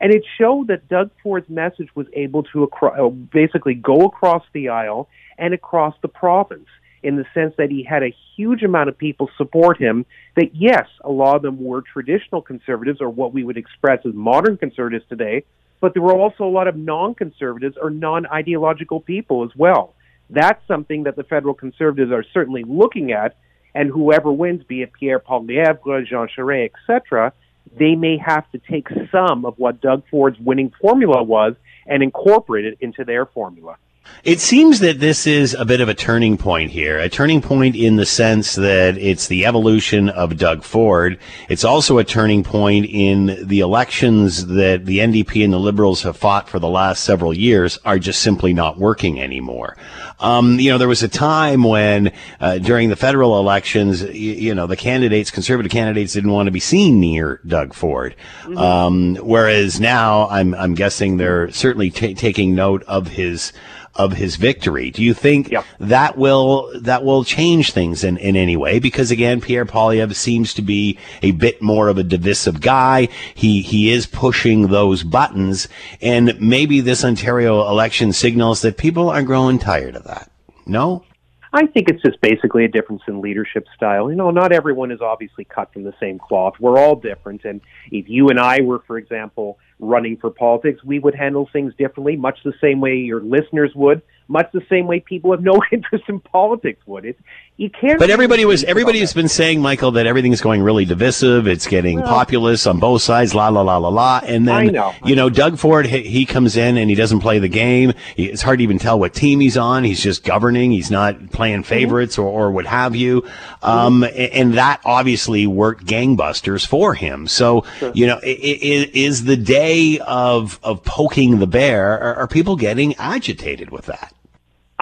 And 0.00 0.12
it 0.12 0.24
showed 0.38 0.68
that 0.68 0.88
Doug 0.88 1.10
Ford's 1.22 1.48
message 1.48 1.88
was 1.94 2.06
able 2.14 2.42
to 2.44 2.64
acro- 2.64 3.06
uh, 3.06 3.10
basically 3.10 3.74
go 3.74 4.06
across 4.06 4.42
the 4.52 4.70
aisle 4.70 5.08
and 5.38 5.54
across 5.54 5.94
the 6.02 6.08
province 6.08 6.66
in 7.02 7.16
the 7.16 7.24
sense 7.32 7.54
that 7.58 7.70
he 7.70 7.82
had 7.82 8.02
a 8.02 8.14
huge 8.36 8.62
amount 8.62 8.88
of 8.88 8.98
people 8.98 9.30
support 9.36 9.78
him. 9.78 10.04
That, 10.36 10.54
yes, 10.54 10.86
a 11.02 11.10
lot 11.10 11.36
of 11.36 11.42
them 11.42 11.62
were 11.62 11.82
traditional 11.82 12.42
conservatives 12.42 13.00
or 13.00 13.08
what 13.08 13.32
we 13.32 13.44
would 13.44 13.56
express 13.56 14.00
as 14.04 14.14
modern 14.14 14.56
conservatives 14.56 15.04
today, 15.08 15.44
but 15.80 15.94
there 15.94 16.02
were 16.02 16.14
also 16.14 16.44
a 16.44 16.50
lot 16.50 16.66
of 16.66 16.76
non 16.76 17.14
conservatives 17.14 17.76
or 17.80 17.90
non 17.90 18.26
ideological 18.26 19.00
people 19.00 19.44
as 19.44 19.50
well. 19.56 19.94
That's 20.30 20.60
something 20.68 21.04
that 21.04 21.16
the 21.16 21.24
federal 21.24 21.54
conservatives 21.54 22.12
are 22.12 22.24
certainly 22.32 22.64
looking 22.64 23.12
at 23.12 23.36
and 23.74 23.88
whoever 23.88 24.32
wins, 24.32 24.64
be 24.64 24.82
it 24.82 24.92
Pierre 24.92 25.20
Poilievre, 25.20 26.06
Jean 26.06 26.28
Charest, 26.36 26.70
etc., 26.88 27.32
they 27.78 27.94
may 27.94 28.16
have 28.16 28.50
to 28.50 28.58
take 28.58 28.88
some 29.12 29.44
of 29.44 29.54
what 29.58 29.80
Doug 29.80 30.02
Ford's 30.10 30.38
winning 30.40 30.72
formula 30.80 31.22
was 31.22 31.54
and 31.86 32.02
incorporate 32.02 32.64
it 32.64 32.78
into 32.80 33.04
their 33.04 33.26
formula. 33.26 33.76
It 34.22 34.38
seems 34.38 34.80
that 34.80 35.00
this 35.00 35.26
is 35.26 35.54
a 35.54 35.64
bit 35.64 35.80
of 35.80 35.88
a 35.88 35.94
turning 35.94 36.36
point 36.36 36.70
here, 36.70 36.98
a 36.98 37.08
turning 37.08 37.40
point 37.40 37.74
in 37.74 37.96
the 37.96 38.04
sense 38.04 38.54
that 38.56 38.98
it's 38.98 39.28
the 39.28 39.46
evolution 39.46 40.10
of 40.10 40.36
Doug 40.36 40.62
Ford. 40.62 41.18
It's 41.48 41.64
also 41.64 41.96
a 41.96 42.04
turning 42.04 42.44
point 42.44 42.84
in 42.86 43.46
the 43.48 43.60
elections 43.60 44.46
that 44.48 44.84
the 44.84 44.98
NDP 44.98 45.42
and 45.42 45.52
the 45.52 45.58
Liberals 45.58 46.02
have 46.02 46.18
fought 46.18 46.50
for 46.50 46.58
the 46.58 46.68
last 46.68 47.02
several 47.02 47.32
years 47.32 47.78
are 47.86 47.98
just 47.98 48.20
simply 48.20 48.52
not 48.52 48.78
working 48.78 49.20
anymore. 49.22 49.78
Um, 50.20 50.60
you 50.60 50.70
know, 50.70 50.76
there 50.76 50.88
was 50.88 51.02
a 51.02 51.08
time 51.08 51.62
when 51.62 52.12
uh, 52.40 52.58
during 52.58 52.90
the 52.90 52.96
federal 52.96 53.38
elections, 53.38 54.02
you, 54.02 54.32
you, 54.32 54.54
know, 54.54 54.66
the 54.66 54.76
candidates, 54.76 55.30
conservative 55.30 55.72
candidates, 55.72 56.12
didn't 56.12 56.32
want 56.32 56.46
to 56.46 56.52
be 56.52 56.60
seen 56.60 57.00
near 57.00 57.40
Doug 57.46 57.72
Ford. 57.72 58.14
Mm-hmm. 58.42 58.58
Um, 58.58 59.16
whereas 59.16 59.80
now, 59.80 60.28
I'm 60.28 60.54
I'm 60.54 60.74
guessing 60.74 61.16
they're 61.16 61.50
certainly 61.50 61.90
t- 61.90 62.14
taking 62.14 62.54
note 62.54 62.82
of 62.82 63.08
his 63.08 63.54
of 63.94 64.12
his 64.12 64.36
victory. 64.36 64.90
Do 64.90 65.02
you 65.02 65.14
think 65.14 65.50
yep. 65.50 65.64
that 65.78 66.16
will 66.16 66.70
that 66.80 67.04
will 67.04 67.24
change 67.24 67.72
things 67.72 68.04
in, 68.04 68.16
in 68.16 68.36
any 68.36 68.56
way? 68.56 68.78
Because 68.78 69.10
again, 69.10 69.40
Pierre 69.40 69.66
Poilievre 69.66 70.14
seems 70.14 70.54
to 70.54 70.62
be 70.62 70.98
a 71.22 71.32
bit 71.32 71.60
more 71.60 71.88
of 71.88 71.98
a 71.98 72.02
divisive 72.02 72.60
guy. 72.60 73.08
He 73.34 73.62
he 73.62 73.90
is 73.90 74.06
pushing 74.06 74.68
those 74.68 75.02
buttons, 75.02 75.68
and 76.00 76.40
maybe 76.40 76.80
this 76.80 77.04
Ontario 77.04 77.68
election 77.68 78.12
signals 78.12 78.62
that 78.62 78.76
people 78.76 79.10
are 79.10 79.22
growing 79.22 79.58
tired 79.58 79.96
of 79.96 80.04
that. 80.04 80.30
No. 80.66 81.04
I 81.52 81.66
think 81.66 81.88
it's 81.88 82.02
just 82.02 82.20
basically 82.20 82.64
a 82.64 82.68
difference 82.68 83.02
in 83.08 83.20
leadership 83.20 83.66
style. 83.74 84.08
You 84.08 84.16
know, 84.16 84.30
not 84.30 84.52
everyone 84.52 84.92
is 84.92 85.00
obviously 85.00 85.44
cut 85.44 85.72
from 85.72 85.82
the 85.82 85.94
same 85.98 86.18
cloth. 86.18 86.54
We're 86.60 86.78
all 86.78 86.94
different. 86.94 87.44
And 87.44 87.60
if 87.90 88.08
you 88.08 88.28
and 88.28 88.38
I 88.38 88.60
were, 88.60 88.78
for 88.86 88.98
example, 88.98 89.58
running 89.80 90.16
for 90.16 90.30
politics, 90.30 90.84
we 90.84 90.98
would 90.98 91.14
handle 91.14 91.48
things 91.52 91.72
differently, 91.76 92.16
much 92.16 92.38
the 92.44 92.52
same 92.60 92.80
way 92.80 92.96
your 92.96 93.20
listeners 93.20 93.72
would, 93.74 94.02
much 94.28 94.46
the 94.52 94.64
same 94.68 94.86
way 94.86 95.00
people 95.00 95.32
have 95.32 95.42
no 95.42 95.60
interest 95.72 96.04
in 96.08 96.20
politics 96.20 96.80
would. 96.86 97.04
It, 97.04 97.18
you 97.60 97.68
can't. 97.68 97.98
But 97.98 98.08
everybody 98.08 98.46
was 98.46 98.64
everybody 98.64 99.00
has 99.00 99.12
been 99.12 99.28
saying, 99.28 99.60
Michael, 99.60 99.90
that 99.90 100.06
everything's 100.06 100.40
going 100.40 100.62
really 100.62 100.86
divisive. 100.86 101.46
It's 101.46 101.66
getting 101.66 102.00
well, 102.00 102.08
populist 102.08 102.66
on 102.66 102.80
both 102.80 103.02
sides. 103.02 103.34
La 103.34 103.48
la 103.48 103.60
la 103.60 103.76
la 103.76 103.90
la. 103.90 104.22
And 104.24 104.48
then 104.48 104.68
know, 104.72 104.94
you 105.04 105.14
know, 105.14 105.28
Doug 105.28 105.58
Ford 105.58 105.84
he, 105.84 106.00
he, 106.00 106.24
comes 106.24 106.56
in 106.56 106.78
and 106.78 106.88
he 106.88 106.96
doesn't 106.96 107.20
play 107.20 107.38
the 107.38 107.48
game. 107.48 107.92
He, 108.16 108.30
it's 108.30 108.40
hard 108.40 108.60
to 108.60 108.62
even 108.62 108.78
tell 108.78 108.98
what 108.98 109.12
team 109.12 109.40
he's 109.40 109.58
on. 109.58 109.84
He's 109.84 110.02
just 110.02 110.24
governing. 110.24 110.70
He's 110.70 110.90
not 110.90 111.32
playing 111.32 111.64
favorites 111.64 112.14
mm-hmm. 112.14 112.22
or, 112.22 112.46
or 112.46 112.50
what 112.50 112.64
have 112.64 112.96
you. 112.96 113.28
Um, 113.62 114.00
mm-hmm. 114.00 114.38
and, 114.40 114.54
that 114.54 114.80
obviously 114.86 115.46
worked 115.46 115.84
gangbusters 115.84 116.66
for 116.66 116.94
him. 116.94 117.28
So 117.28 117.66
sure. 117.78 117.92
you 117.94 118.06
know, 118.06 118.20
is 118.22 119.24
the 119.24 119.36
day 119.36 119.98
of 119.98 120.58
of 120.62 120.82
poking 120.82 121.40
the 121.40 121.46
bear? 121.46 122.00
Are, 122.00 122.14
are 122.16 122.26
people 122.26 122.56
getting 122.56 122.94
agitated 122.94 123.68
with 123.68 123.84
that? 123.84 124.14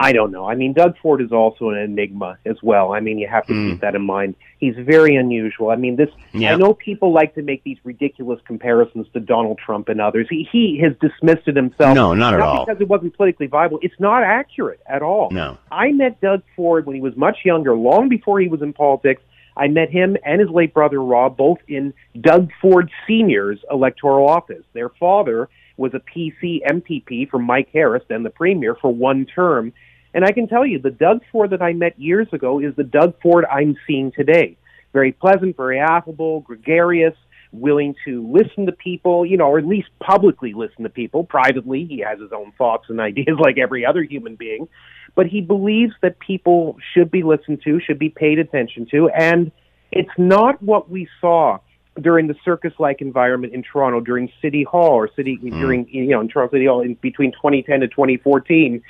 I 0.00 0.12
don't 0.12 0.30
know. 0.30 0.48
I 0.48 0.54
mean, 0.54 0.72
Doug 0.72 0.96
Ford 1.02 1.20
is 1.20 1.32
also 1.32 1.70
an 1.70 1.78
enigma 1.78 2.38
as 2.46 2.56
well. 2.62 2.92
I 2.92 3.00
mean, 3.00 3.18
you 3.18 3.26
have 3.26 3.46
to 3.46 3.52
mm. 3.52 3.70
keep 3.70 3.80
that 3.80 3.94
in 3.94 4.02
mind. 4.02 4.36
He's 4.58 4.76
very 4.76 5.16
unusual. 5.16 5.70
I 5.70 5.76
mean, 5.76 5.96
this. 5.96 6.08
I 6.34 6.54
know 6.56 6.74
people 6.74 7.12
like 7.12 7.34
to 7.34 7.42
make 7.42 7.64
these 7.64 7.78
ridiculous 7.84 8.40
comparisons 8.46 9.06
to 9.12 9.20
Donald 9.20 9.58
Trump 9.58 9.88
and 9.88 10.00
others. 10.00 10.26
He 10.30 10.48
he 10.50 10.80
has 10.82 10.92
dismissed 11.00 11.48
it 11.48 11.56
himself. 11.56 11.94
No, 11.94 12.14
not 12.14 12.34
at 12.34 12.40
all. 12.40 12.64
Because 12.64 12.80
it 12.80 12.88
wasn't 12.88 13.16
politically 13.16 13.46
viable. 13.46 13.78
It's 13.82 13.98
not 13.98 14.22
accurate 14.22 14.80
at 14.86 15.02
all. 15.02 15.30
No. 15.30 15.58
I 15.70 15.92
met 15.92 16.20
Doug 16.20 16.42
Ford 16.54 16.86
when 16.86 16.94
he 16.94 17.02
was 17.02 17.16
much 17.16 17.38
younger, 17.44 17.74
long 17.74 18.08
before 18.08 18.40
he 18.40 18.48
was 18.48 18.62
in 18.62 18.72
politics. 18.72 19.22
I 19.56 19.66
met 19.66 19.90
him 19.90 20.16
and 20.24 20.40
his 20.40 20.48
late 20.48 20.72
brother 20.72 21.02
Rob 21.02 21.36
both 21.36 21.58
in 21.66 21.92
Doug 22.20 22.50
Ford 22.62 22.90
Sr.'s 23.06 23.58
electoral 23.70 24.28
office. 24.28 24.62
Their 24.72 24.88
father 24.88 25.48
was 25.76 25.92
a 25.94 26.00
PC 26.00 26.60
MPP 26.64 27.28
for 27.28 27.38
Mike 27.38 27.68
Harris, 27.72 28.02
then 28.08 28.22
the 28.22 28.30
premier, 28.30 28.74
for 28.74 28.92
one 28.92 29.26
term. 29.26 29.72
And 30.14 30.24
I 30.24 30.32
can 30.32 30.48
tell 30.48 30.66
you, 30.66 30.78
the 30.78 30.90
Doug 30.90 31.22
Ford 31.30 31.50
that 31.50 31.62
I 31.62 31.72
met 31.72 31.98
years 31.98 32.28
ago 32.32 32.60
is 32.60 32.74
the 32.76 32.84
Doug 32.84 33.20
Ford 33.20 33.44
I'm 33.44 33.76
seeing 33.86 34.12
today. 34.12 34.56
Very 34.92 35.12
pleasant, 35.12 35.56
very 35.56 35.78
affable, 35.78 36.40
gregarious, 36.40 37.14
willing 37.52 37.94
to 38.04 38.26
listen 38.30 38.66
to 38.66 38.72
people, 38.72 39.24
you 39.24 39.36
know, 39.36 39.46
or 39.46 39.58
at 39.58 39.66
least 39.66 39.88
publicly 40.00 40.54
listen 40.54 40.82
to 40.82 40.88
people. 40.88 41.24
Privately, 41.24 41.84
he 41.84 41.98
has 41.98 42.18
his 42.18 42.32
own 42.32 42.52
thoughts 42.56 42.86
and 42.88 43.00
ideas 43.10 43.38
like 43.38 43.58
every 43.58 43.84
other 43.84 44.02
human 44.02 44.36
being. 44.36 44.68
But 45.14 45.26
he 45.26 45.40
believes 45.40 45.94
that 46.02 46.18
people 46.20 46.76
should 46.94 47.10
be 47.10 47.22
listened 47.22 47.62
to, 47.64 47.80
should 47.80 47.98
be 47.98 48.10
paid 48.10 48.38
attention 48.38 48.86
to. 48.92 49.08
And 49.10 49.50
it's 49.90 50.10
not 50.16 50.62
what 50.62 50.90
we 50.90 51.08
saw 51.20 51.58
during 52.00 52.28
the 52.28 52.36
circus-like 52.44 53.00
environment 53.00 53.52
in 53.52 53.62
Toronto 53.62 54.00
during 54.00 54.30
City 54.40 54.62
Hall 54.62 54.92
or 54.92 55.08
city 55.16 55.38
mm. 55.42 55.50
during 55.50 55.88
you 55.88 56.06
know 56.06 56.20
in 56.20 56.28
Toronto 56.28 56.54
City 56.54 56.66
Hall 56.66 56.80
in 56.80 56.94
between 56.94 57.32
2010 57.32 57.80
to 57.80 57.88
2014. 57.88 58.82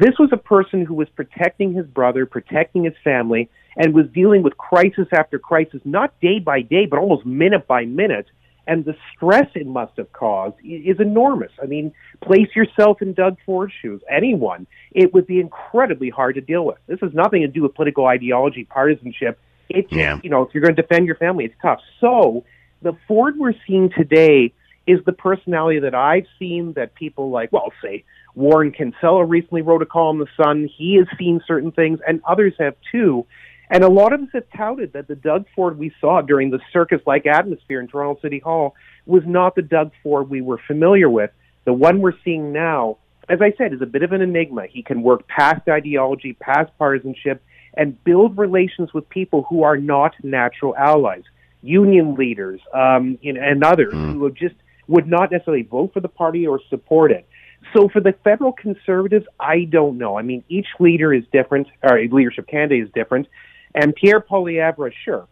This 0.00 0.18
was 0.18 0.30
a 0.32 0.36
person 0.36 0.84
who 0.84 0.94
was 0.94 1.08
protecting 1.10 1.72
his 1.72 1.86
brother, 1.86 2.26
protecting 2.26 2.84
his 2.84 2.94
family, 3.04 3.48
and 3.76 3.94
was 3.94 4.06
dealing 4.12 4.42
with 4.42 4.56
crisis 4.56 5.06
after 5.12 5.38
crisis, 5.38 5.80
not 5.84 6.18
day 6.20 6.38
by 6.38 6.62
day, 6.62 6.86
but 6.86 6.98
almost 6.98 7.24
minute 7.24 7.66
by 7.66 7.84
minute. 7.84 8.26
And 8.66 8.84
the 8.84 8.96
stress 9.14 9.48
it 9.54 9.66
must 9.66 9.96
have 9.96 10.12
caused 10.12 10.56
is 10.64 11.00
enormous. 11.00 11.52
I 11.62 11.66
mean, 11.66 11.92
place 12.20 12.48
yourself 12.56 13.02
in 13.02 13.14
Doug 13.14 13.36
Ford's 13.46 13.72
shoes. 13.80 14.00
Anyone, 14.10 14.66
it 14.92 15.12
would 15.14 15.26
be 15.26 15.40
incredibly 15.40 16.10
hard 16.10 16.34
to 16.36 16.40
deal 16.40 16.64
with. 16.64 16.78
This 16.86 17.00
has 17.00 17.12
nothing 17.14 17.42
to 17.42 17.48
do 17.48 17.62
with 17.62 17.74
political 17.74 18.06
ideology, 18.06 18.64
partisanship 18.64 19.38
it's 19.70 19.92
yeah. 19.92 20.18
you 20.22 20.30
know, 20.30 20.42
if 20.42 20.52
you're 20.52 20.62
going 20.62 20.74
to 20.74 20.82
defend 20.82 21.06
your 21.06 21.16
family, 21.16 21.44
it's 21.44 21.54
tough. 21.62 21.80
So 22.00 22.44
the 22.82 22.96
Ford 23.06 23.38
we're 23.38 23.54
seeing 23.66 23.90
today 23.90 24.52
is 24.86 24.98
the 25.06 25.12
personality 25.12 25.78
that 25.80 25.94
I've 25.94 26.26
seen 26.38 26.72
that 26.74 26.94
people 26.94 27.30
like, 27.30 27.52
well, 27.52 27.72
say 27.82 28.04
Warren 28.34 28.72
Kinsella 28.72 29.24
recently 29.24 29.62
wrote 29.62 29.82
a 29.82 29.86
column 29.86 30.20
in 30.20 30.26
the 30.26 30.42
Sun. 30.42 30.70
He 30.76 30.96
has 30.96 31.06
seen 31.18 31.40
certain 31.46 31.72
things, 31.72 31.98
and 32.06 32.20
others 32.26 32.54
have 32.58 32.76
too. 32.92 33.26
And 33.68 33.84
a 33.84 33.88
lot 33.88 34.12
of 34.12 34.20
us 34.20 34.28
have 34.32 34.44
touted 34.56 34.94
that 34.94 35.06
the 35.06 35.14
Doug 35.14 35.46
Ford 35.54 35.78
we 35.78 35.92
saw 36.00 36.22
during 36.22 36.50
the 36.50 36.60
circus-like 36.72 37.26
atmosphere 37.26 37.80
in 37.80 37.86
Toronto 37.86 38.20
City 38.20 38.40
Hall 38.40 38.74
was 39.06 39.22
not 39.26 39.54
the 39.54 39.62
Doug 39.62 39.92
Ford 40.02 40.28
we 40.28 40.42
were 40.42 40.58
familiar 40.66 41.08
with. 41.08 41.30
The 41.64 41.72
one 41.72 42.00
we're 42.00 42.18
seeing 42.24 42.52
now, 42.52 42.98
as 43.28 43.40
I 43.40 43.52
said, 43.56 43.72
is 43.72 43.80
a 43.80 43.86
bit 43.86 44.02
of 44.02 44.12
an 44.12 44.22
enigma. 44.22 44.66
He 44.66 44.82
can 44.82 45.02
work 45.02 45.28
past 45.28 45.68
ideology, 45.68 46.32
past 46.32 46.70
partisanship, 46.78 47.42
and 47.74 48.02
build 48.02 48.36
relations 48.36 48.92
with 48.92 49.08
people 49.08 49.46
who 49.48 49.62
are 49.62 49.76
not 49.76 50.14
natural 50.24 50.74
allies, 50.76 51.22
union 51.62 52.14
leaders, 52.16 52.60
um, 52.74 53.18
and 53.22 53.62
others 53.62 53.94
mm. 53.94 54.14
who 54.14 54.30
just 54.32 54.56
would 54.88 55.06
not 55.06 55.30
necessarily 55.30 55.62
vote 55.62 55.92
for 55.92 56.00
the 56.00 56.08
party 56.08 56.44
or 56.44 56.60
support 56.68 57.12
it. 57.12 57.28
So 57.74 57.88
for 57.88 58.00
the 58.00 58.14
federal 58.24 58.52
conservatives, 58.52 59.26
I 59.38 59.64
don't 59.64 59.98
know. 59.98 60.18
I 60.18 60.22
mean, 60.22 60.42
each 60.48 60.66
leader 60.78 61.14
is 61.14 61.24
different, 61.32 61.68
or 61.82 62.00
leadership 62.00 62.48
candidate 62.48 62.84
is 62.84 62.92
different. 62.92 63.28
And 63.74 63.94
Pierre 63.94 64.20
Poilievre, 64.20 64.92
sure, 65.04 65.28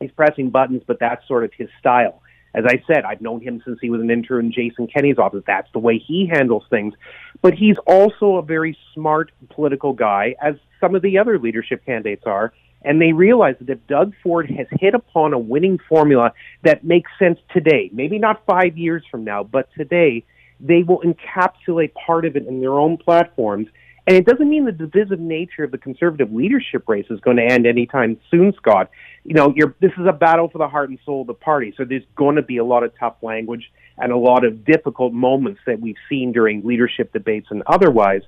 he's 0.00 0.10
pressing 0.10 0.50
buttons, 0.50 0.82
but 0.86 0.98
that's 0.98 1.26
sort 1.28 1.44
of 1.44 1.52
his 1.52 1.68
style. 1.78 2.20
As 2.54 2.64
I 2.66 2.82
said, 2.86 3.04
I've 3.04 3.20
known 3.20 3.40
him 3.40 3.62
since 3.64 3.78
he 3.80 3.88
was 3.88 4.00
an 4.00 4.10
intern 4.10 4.46
in 4.46 4.52
Jason 4.52 4.86
Kenney's 4.86 5.18
office. 5.18 5.42
That's 5.46 5.70
the 5.72 5.78
way 5.78 5.98
he 5.98 6.26
handles 6.26 6.64
things. 6.68 6.94
But 7.40 7.54
he's 7.54 7.76
also 7.86 8.36
a 8.36 8.42
very 8.42 8.76
smart 8.92 9.32
political 9.48 9.92
guy, 9.94 10.34
as 10.42 10.56
some 10.80 10.94
of 10.94 11.02
the 11.02 11.18
other 11.18 11.38
leadership 11.38 11.84
candidates 11.86 12.24
are. 12.26 12.52
And 12.84 13.00
they 13.00 13.12
realize 13.12 13.54
that 13.60 13.70
if 13.70 13.86
Doug 13.86 14.12
Ford 14.22 14.50
has 14.50 14.66
hit 14.80 14.94
upon 14.94 15.32
a 15.32 15.38
winning 15.38 15.78
formula 15.88 16.32
that 16.62 16.84
makes 16.84 17.10
sense 17.18 17.38
today, 17.52 17.88
maybe 17.92 18.18
not 18.18 18.44
five 18.44 18.76
years 18.76 19.04
from 19.10 19.24
now, 19.24 19.44
but 19.44 19.68
today, 19.76 20.24
they 20.60 20.82
will 20.82 21.02
encapsulate 21.02 21.92
part 21.94 22.24
of 22.24 22.36
it 22.36 22.46
in 22.46 22.60
their 22.60 22.78
own 22.78 22.96
platforms. 22.96 23.68
And 24.06 24.16
it 24.16 24.26
doesn't 24.26 24.48
mean 24.48 24.64
the 24.64 24.72
divisive 24.72 25.20
nature 25.20 25.62
of 25.62 25.70
the 25.70 25.78
conservative 25.78 26.32
leadership 26.32 26.88
race 26.88 27.06
is 27.08 27.20
going 27.20 27.36
to 27.36 27.44
end 27.44 27.66
anytime 27.66 28.18
soon, 28.30 28.52
Scott. 28.54 28.90
You 29.24 29.34
know, 29.34 29.54
this 29.80 29.92
is 29.96 30.06
a 30.08 30.12
battle 30.12 30.48
for 30.48 30.58
the 30.58 30.66
heart 30.66 30.90
and 30.90 30.98
soul 31.04 31.20
of 31.20 31.28
the 31.28 31.34
party. 31.34 31.72
So 31.76 31.84
there's 31.84 32.02
going 32.16 32.34
to 32.36 32.42
be 32.42 32.56
a 32.56 32.64
lot 32.64 32.82
of 32.82 32.92
tough 32.98 33.14
language 33.22 33.70
and 33.98 34.10
a 34.10 34.16
lot 34.16 34.44
of 34.44 34.64
difficult 34.64 35.12
moments 35.12 35.60
that 35.66 35.80
we've 35.80 35.96
seen 36.08 36.32
during 36.32 36.66
leadership 36.66 37.12
debates 37.12 37.46
and 37.50 37.62
otherwise. 37.66 38.22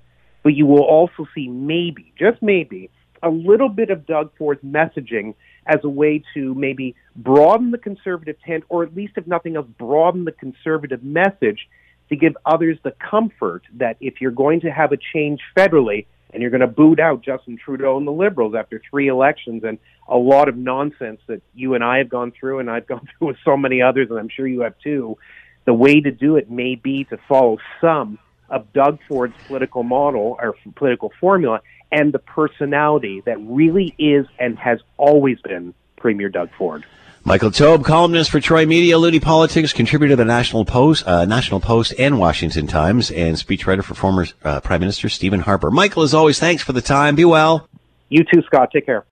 But 0.44 0.54
you 0.54 0.66
will 0.66 0.84
also 0.84 1.26
see 1.34 1.48
maybe, 1.48 2.12
just 2.16 2.40
maybe, 2.40 2.90
a 3.22 3.30
little 3.30 3.70
bit 3.70 3.90
of 3.90 4.06
Doug 4.06 4.30
Ford's 4.38 4.62
messaging 4.62 5.34
as 5.66 5.80
a 5.82 5.88
way 5.88 6.22
to 6.34 6.54
maybe 6.54 6.94
broaden 7.16 7.70
the 7.70 7.78
conservative 7.78 8.36
tent, 8.46 8.64
or 8.68 8.84
at 8.84 8.94
least, 8.94 9.14
if 9.16 9.26
nothing 9.26 9.56
else, 9.56 9.66
broaden 9.78 10.24
the 10.24 10.32
conservative 10.32 11.02
message 11.02 11.68
to 12.08 12.16
give 12.16 12.36
others 12.44 12.78
the 12.82 12.92
comfort 12.92 13.62
that 13.74 13.96
if 14.00 14.20
you're 14.20 14.30
going 14.30 14.60
to 14.60 14.70
have 14.70 14.92
a 14.92 14.98
change 15.12 15.40
federally 15.56 16.06
and 16.32 16.42
you're 16.42 16.50
going 16.50 16.60
to 16.60 16.66
boot 16.66 16.98
out 17.00 17.22
Justin 17.22 17.56
Trudeau 17.56 17.96
and 17.96 18.06
the 18.06 18.12
Liberals 18.12 18.54
after 18.54 18.82
three 18.90 19.08
elections 19.08 19.62
and 19.64 19.78
a 20.08 20.16
lot 20.16 20.48
of 20.48 20.56
nonsense 20.56 21.20
that 21.28 21.40
you 21.54 21.74
and 21.74 21.84
I 21.84 21.98
have 21.98 22.08
gone 22.08 22.32
through 22.38 22.58
and 22.58 22.70
I've 22.70 22.86
gone 22.88 23.08
through 23.18 23.28
with 23.28 23.36
so 23.44 23.56
many 23.56 23.80
others, 23.80 24.08
and 24.10 24.18
I'm 24.18 24.28
sure 24.28 24.46
you 24.46 24.60
have 24.62 24.78
too, 24.80 25.16
the 25.64 25.74
way 25.74 26.00
to 26.00 26.10
do 26.10 26.36
it 26.36 26.50
may 26.50 26.74
be 26.74 27.04
to 27.04 27.18
follow 27.28 27.58
some 27.80 28.18
of 28.50 28.72
Doug 28.72 28.98
Ford's 29.08 29.34
political 29.46 29.82
model 29.82 30.36
or 30.38 30.54
political 30.74 31.12
formula 31.20 31.60
and 31.90 32.12
the 32.12 32.18
personality 32.18 33.22
that 33.24 33.38
really 33.40 33.94
is 33.98 34.26
and 34.38 34.58
has 34.58 34.80
always 34.96 35.40
been 35.40 35.72
Premier 35.96 36.28
Doug 36.28 36.50
Ford. 36.58 36.84
Michael 37.26 37.50
Taube, 37.50 37.86
columnist 37.86 38.30
for 38.30 38.38
Troy 38.38 38.66
Media, 38.66 38.96
Loonie 38.96 39.22
Politics, 39.22 39.72
contributor 39.72 40.12
to 40.12 40.16
the 40.16 40.26
National 40.26 40.66
Post, 40.66 41.06
uh, 41.06 41.24
National 41.24 41.58
Post 41.58 41.94
and 41.98 42.18
Washington 42.18 42.66
Times, 42.66 43.10
and 43.10 43.36
speechwriter 43.36 43.82
for 43.82 43.94
former 43.94 44.26
uh, 44.44 44.60
Prime 44.60 44.80
Minister 44.80 45.08
Stephen 45.08 45.40
Harper. 45.40 45.70
Michael, 45.70 46.02
as 46.02 46.12
always, 46.12 46.38
thanks 46.38 46.62
for 46.62 46.74
the 46.74 46.82
time. 46.82 47.14
Be 47.14 47.24
well. 47.24 47.66
You 48.10 48.24
too, 48.24 48.42
Scott. 48.42 48.68
Take 48.74 48.84
care. 48.84 49.06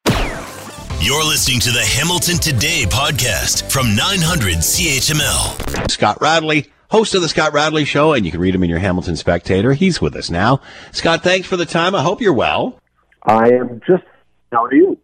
You're 1.01 1.25
listening 1.25 1.59
to 1.61 1.71
the 1.71 1.81
Hamilton 1.83 2.37
Today 2.37 2.85
podcast 2.87 3.73
from 3.73 3.97
900 3.97 4.57
CHML. 4.57 5.91
Scott 5.91 6.19
Radley, 6.21 6.71
host 6.91 7.15
of 7.15 7.23
the 7.23 7.31
Scott 7.31 7.55
Radley 7.55 7.87
Show, 7.87 8.13
and 8.13 8.27
you 8.27 8.31
can 8.31 8.41
read 8.41 8.55
him 8.55 8.63
in 8.63 8.69
your 8.69 8.79
Hamilton 8.79 9.17
Spectator. 9.17 9.73
He's 9.73 10.03
with 10.03 10.15
us 10.17 10.29
now. 10.29 10.61
Scott, 10.91 11.23
thanks 11.23 11.49
for 11.49 11.57
the 11.57 11.65
time. 11.65 11.95
I 11.95 12.03
hope 12.03 12.21
you're 12.21 12.35
well. 12.35 12.79
I 13.23 13.49
am 13.53 13.81
just. 13.87 14.05
How 14.53 14.65
are 14.65 14.75
you? 14.75 14.99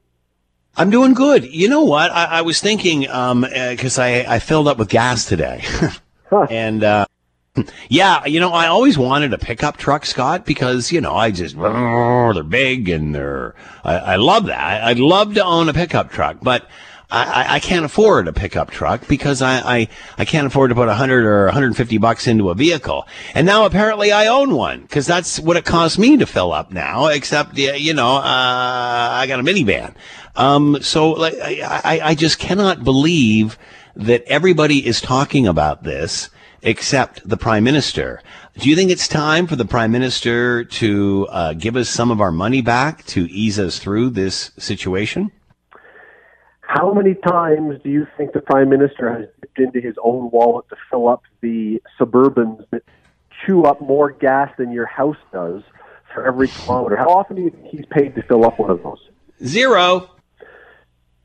I'm 0.78 0.90
doing 0.90 1.12
good. 1.12 1.44
You 1.44 1.68
know 1.68 1.82
what? 1.82 2.12
I, 2.12 2.24
I 2.24 2.42
was 2.42 2.60
thinking 2.60 3.00
because 3.00 3.98
um, 3.98 4.02
uh, 4.02 4.04
I, 4.04 4.24
I 4.28 4.38
filled 4.38 4.68
up 4.68 4.78
with 4.78 4.88
gas 4.88 5.24
today, 5.24 5.64
huh. 6.30 6.46
and 6.48 6.84
uh, 6.84 7.06
yeah, 7.88 8.24
you 8.26 8.38
know, 8.38 8.52
I 8.52 8.68
always 8.68 8.96
wanted 8.96 9.32
a 9.32 9.38
pickup 9.38 9.76
truck, 9.76 10.06
Scott, 10.06 10.46
because 10.46 10.92
you 10.92 11.00
know 11.00 11.16
I 11.16 11.32
just 11.32 11.56
they're 11.60 12.42
big 12.44 12.88
and 12.88 13.12
they're 13.12 13.56
I, 13.84 13.96
I 13.96 14.16
love 14.16 14.46
that. 14.46 14.84
I'd 14.84 15.00
love 15.00 15.34
to 15.34 15.44
own 15.44 15.68
a 15.68 15.74
pickup 15.74 16.10
truck, 16.10 16.36
but 16.40 16.68
I, 17.10 17.54
I 17.54 17.60
can't 17.60 17.86
afford 17.86 18.28
a 18.28 18.34
pickup 18.34 18.70
truck 18.70 19.08
because 19.08 19.40
I, 19.40 19.60
I, 19.60 19.88
I 20.18 20.24
can't 20.26 20.46
afford 20.46 20.68
to 20.70 20.74
put 20.74 20.88
100 20.88 21.24
or 21.24 21.46
150 21.46 21.96
bucks 21.96 22.26
into 22.26 22.50
a 22.50 22.54
vehicle. 22.54 23.06
And 23.34 23.46
now 23.46 23.64
apparently 23.64 24.12
I 24.12 24.26
own 24.26 24.54
one 24.54 24.82
because 24.82 25.06
that's 25.06 25.40
what 25.40 25.56
it 25.56 25.64
costs 25.64 25.96
me 25.96 26.18
to 26.18 26.26
fill 26.26 26.52
up 26.52 26.70
now, 26.70 27.06
except, 27.06 27.56
you 27.56 27.94
know, 27.94 28.16
uh, 28.16 28.22
I 28.22 29.24
got 29.26 29.40
a 29.40 29.42
minivan. 29.42 29.94
Um, 30.38 30.80
so 30.82 31.10
like, 31.10 31.34
I, 31.42 32.00
I 32.02 32.14
just 32.14 32.38
cannot 32.38 32.84
believe 32.84 33.58
that 33.96 34.22
everybody 34.26 34.86
is 34.86 35.00
talking 35.00 35.48
about 35.48 35.82
this 35.82 36.30
except 36.62 37.28
the 37.28 37.36
prime 37.36 37.64
minister. 37.64 38.22
Do 38.56 38.70
you 38.70 38.76
think 38.76 38.92
it's 38.92 39.08
time 39.08 39.48
for 39.48 39.56
the 39.56 39.64
prime 39.64 39.90
minister 39.90 40.62
to 40.64 41.26
uh, 41.30 41.52
give 41.54 41.74
us 41.74 41.88
some 41.88 42.12
of 42.12 42.20
our 42.20 42.30
money 42.30 42.62
back 42.62 43.04
to 43.06 43.28
ease 43.30 43.58
us 43.58 43.80
through 43.80 44.10
this 44.10 44.52
situation? 44.58 45.32
How 46.60 46.92
many 46.92 47.14
times 47.14 47.80
do 47.82 47.90
you 47.90 48.06
think 48.16 48.32
the 48.32 48.40
prime 48.40 48.68
minister 48.68 49.12
has 49.12 49.28
dipped 49.40 49.58
into 49.58 49.80
his 49.80 49.96
own 50.04 50.30
wallet 50.30 50.68
to 50.68 50.76
fill 50.88 51.08
up 51.08 51.22
the 51.40 51.82
Suburbans 51.98 52.64
that 52.70 52.82
chew 53.44 53.64
up 53.64 53.80
more 53.80 54.12
gas 54.12 54.52
than 54.56 54.70
your 54.70 54.86
house 54.86 55.16
does 55.32 55.62
for 56.14 56.24
every 56.24 56.46
kilometer? 56.46 56.96
How 56.96 57.08
often 57.08 57.34
do 57.34 57.42
you 57.42 57.50
think 57.50 57.66
he's 57.66 57.86
paid 57.86 58.14
to 58.14 58.22
fill 58.22 58.44
up 58.44 58.60
one 58.60 58.70
of 58.70 58.84
those? 58.84 59.00
Zero. 59.44 60.10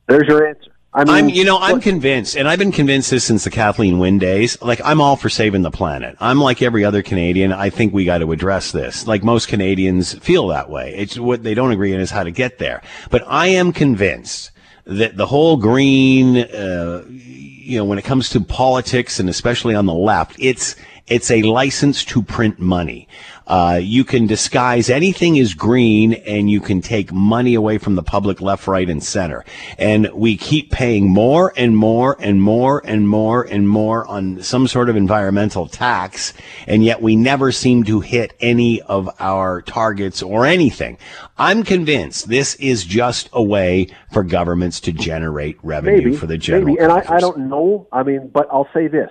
There's 0.07 0.27
your 0.27 0.47
answer. 0.47 0.71
I 0.95 1.05
mean, 1.05 1.15
I'm, 1.15 1.29
you 1.29 1.43
know, 1.43 1.57
I'm 1.57 1.81
convinced, 1.81 2.37
and 2.37 2.47
I've 2.47 2.59
been 2.59 2.71
convinced 2.71 3.09
this 3.09 3.23
since 3.23 3.45
the 3.45 3.49
Kathleen 3.49 3.97
Wynne 3.97 4.19
days. 4.19 4.61
Like, 4.61 4.79
I'm 4.85 5.01
all 5.01 5.15
for 5.15 5.27
saving 5.27 5.63
the 5.63 5.71
planet. 5.71 6.15
I'm 6.19 6.39
like 6.39 6.61
every 6.61 6.85
other 6.85 7.01
Canadian. 7.01 7.51
I 7.51 7.71
think 7.71 7.93
we 7.93 8.05
got 8.05 8.19
to 8.19 8.31
address 8.31 8.71
this. 8.71 9.07
Like 9.07 9.23
most 9.23 9.47
Canadians 9.47 10.13
feel 10.19 10.49
that 10.49 10.69
way. 10.69 10.93
It's 10.95 11.17
what 11.17 11.41
they 11.41 11.55
don't 11.55 11.71
agree 11.71 11.95
on 11.95 11.99
is 11.99 12.11
how 12.11 12.23
to 12.23 12.29
get 12.29 12.59
there. 12.59 12.83
But 13.09 13.23
I 13.27 13.47
am 13.47 13.73
convinced 13.73 14.51
that 14.85 15.17
the 15.17 15.25
whole 15.25 15.57
green, 15.57 16.37
uh, 16.37 17.03
you 17.07 17.77
know, 17.79 17.85
when 17.85 17.97
it 17.97 18.05
comes 18.05 18.29
to 18.29 18.41
politics 18.41 19.19
and 19.19 19.29
especially 19.29 19.73
on 19.73 19.87
the 19.87 19.93
left, 19.95 20.35
it's 20.37 20.75
it's 21.07 21.31
a 21.31 21.41
license 21.41 22.05
to 22.05 22.21
print 22.21 22.59
money. 22.59 23.07
Uh, 23.47 23.79
you 23.81 24.03
can 24.03 24.25
disguise 24.25 24.89
anything 24.89 25.37
as 25.39 25.53
green 25.53 26.13
and 26.13 26.49
you 26.49 26.61
can 26.61 26.81
take 26.81 27.11
money 27.11 27.55
away 27.55 27.77
from 27.77 27.95
the 27.95 28.03
public 28.03 28.41
left, 28.41 28.67
right, 28.67 28.89
and 28.89 29.03
center. 29.03 29.43
And 29.77 30.09
we 30.13 30.37
keep 30.37 30.71
paying 30.71 31.09
more 31.09 31.53
and 31.57 31.75
more 31.75 32.15
and 32.19 32.41
more 32.41 32.81
and 32.85 33.07
more 33.07 33.43
and 33.43 33.67
more 33.67 34.07
on 34.07 34.41
some 34.41 34.67
sort 34.67 34.89
of 34.89 34.95
environmental 34.95 35.67
tax. 35.67 36.33
And 36.67 36.83
yet 36.83 37.01
we 37.01 37.15
never 37.15 37.51
seem 37.51 37.83
to 37.85 37.99
hit 37.99 38.33
any 38.39 38.81
of 38.83 39.09
our 39.19 39.61
targets 39.61 40.23
or 40.23 40.45
anything. 40.45 40.97
I'm 41.37 41.63
convinced 41.63 42.29
this 42.29 42.55
is 42.55 42.85
just 42.85 43.29
a 43.33 43.43
way 43.43 43.87
for 44.11 44.23
governments 44.23 44.79
to 44.81 44.91
generate 44.91 45.57
revenue 45.63 45.97
maybe, 45.97 46.15
for 46.15 46.27
the 46.27 46.37
general. 46.37 46.67
Maybe. 46.67 46.79
And 46.79 46.91
I, 46.91 47.03
I 47.07 47.19
don't 47.19 47.49
know. 47.49 47.87
I 47.91 48.03
mean, 48.03 48.29
but 48.33 48.47
I'll 48.51 48.69
say 48.73 48.87
this. 48.87 49.09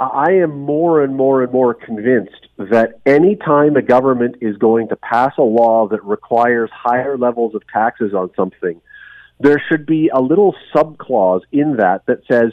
I 0.00 0.32
am 0.32 0.60
more 0.60 1.02
and 1.02 1.16
more 1.16 1.42
and 1.42 1.52
more 1.52 1.72
convinced 1.72 2.48
that 2.58 3.00
any 3.06 3.36
time 3.36 3.76
a 3.76 3.82
government 3.82 4.36
is 4.40 4.56
going 4.56 4.88
to 4.88 4.96
pass 4.96 5.32
a 5.38 5.42
law 5.42 5.86
that 5.88 6.04
requires 6.04 6.70
higher 6.72 7.16
levels 7.16 7.54
of 7.54 7.62
taxes 7.72 8.12
on 8.12 8.30
something, 8.34 8.80
there 9.38 9.62
should 9.68 9.86
be 9.86 10.10
a 10.12 10.20
little 10.20 10.54
subclause 10.74 11.42
in 11.52 11.76
that 11.76 12.06
that 12.06 12.20
says 12.30 12.52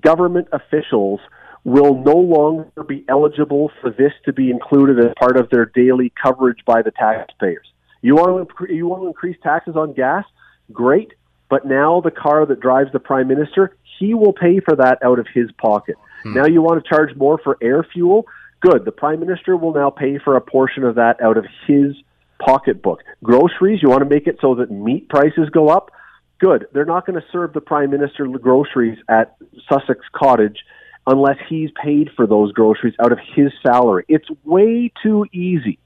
government 0.00 0.48
officials 0.52 1.20
will 1.64 2.02
no 2.02 2.16
longer 2.16 2.84
be 2.84 3.04
eligible 3.08 3.70
for 3.80 3.90
this 3.90 4.12
to 4.24 4.32
be 4.32 4.50
included 4.50 4.98
as 4.98 5.12
part 5.18 5.36
of 5.36 5.50
their 5.50 5.66
daily 5.66 6.12
coverage 6.22 6.60
by 6.64 6.82
the 6.82 6.92
taxpayers. 6.92 7.66
You 8.02 8.14
want 8.14 8.48
to 8.48 8.72
you 8.72 8.86
want 8.86 9.02
to 9.02 9.08
increase 9.08 9.36
taxes 9.42 9.74
on 9.74 9.92
gas? 9.94 10.24
Great, 10.72 11.12
but 11.48 11.66
now 11.66 12.00
the 12.00 12.10
car 12.12 12.46
that 12.46 12.60
drives 12.60 12.92
the 12.92 13.00
prime 13.00 13.26
minister, 13.26 13.76
he 13.98 14.14
will 14.14 14.32
pay 14.32 14.60
for 14.60 14.76
that 14.76 14.98
out 15.02 15.18
of 15.18 15.26
his 15.34 15.50
pocket. 15.52 15.96
Hmm. 16.22 16.34
Now 16.34 16.46
you 16.46 16.62
want 16.62 16.82
to 16.82 16.88
charge 16.88 17.14
more 17.16 17.38
for 17.42 17.56
air 17.62 17.86
fuel? 17.92 18.26
Good. 18.60 18.84
The 18.84 18.92
prime 18.92 19.20
minister 19.20 19.56
will 19.56 19.72
now 19.72 19.90
pay 19.90 20.18
for 20.18 20.36
a 20.36 20.40
portion 20.40 20.84
of 20.84 20.96
that 20.96 21.20
out 21.22 21.36
of 21.36 21.46
his 21.66 21.94
pocketbook. 22.44 23.02
Groceries, 23.22 23.80
you 23.82 23.88
want 23.88 24.02
to 24.02 24.08
make 24.08 24.26
it 24.26 24.38
so 24.40 24.54
that 24.56 24.70
meat 24.70 25.08
prices 25.08 25.48
go 25.50 25.68
up? 25.68 25.90
Good. 26.38 26.66
They're 26.72 26.84
not 26.84 27.06
going 27.06 27.20
to 27.20 27.26
serve 27.32 27.52
the 27.52 27.60
prime 27.60 27.90
minister 27.90 28.26
groceries 28.26 28.98
at 29.08 29.36
Sussex 29.68 30.00
Cottage 30.14 30.58
unless 31.06 31.36
he's 31.48 31.70
paid 31.82 32.10
for 32.14 32.26
those 32.26 32.52
groceries 32.52 32.94
out 33.02 33.12
of 33.12 33.18
his 33.34 33.50
salary. 33.66 34.04
It's 34.08 34.28
way 34.44 34.92
too 35.02 35.24
easy. 35.32 35.78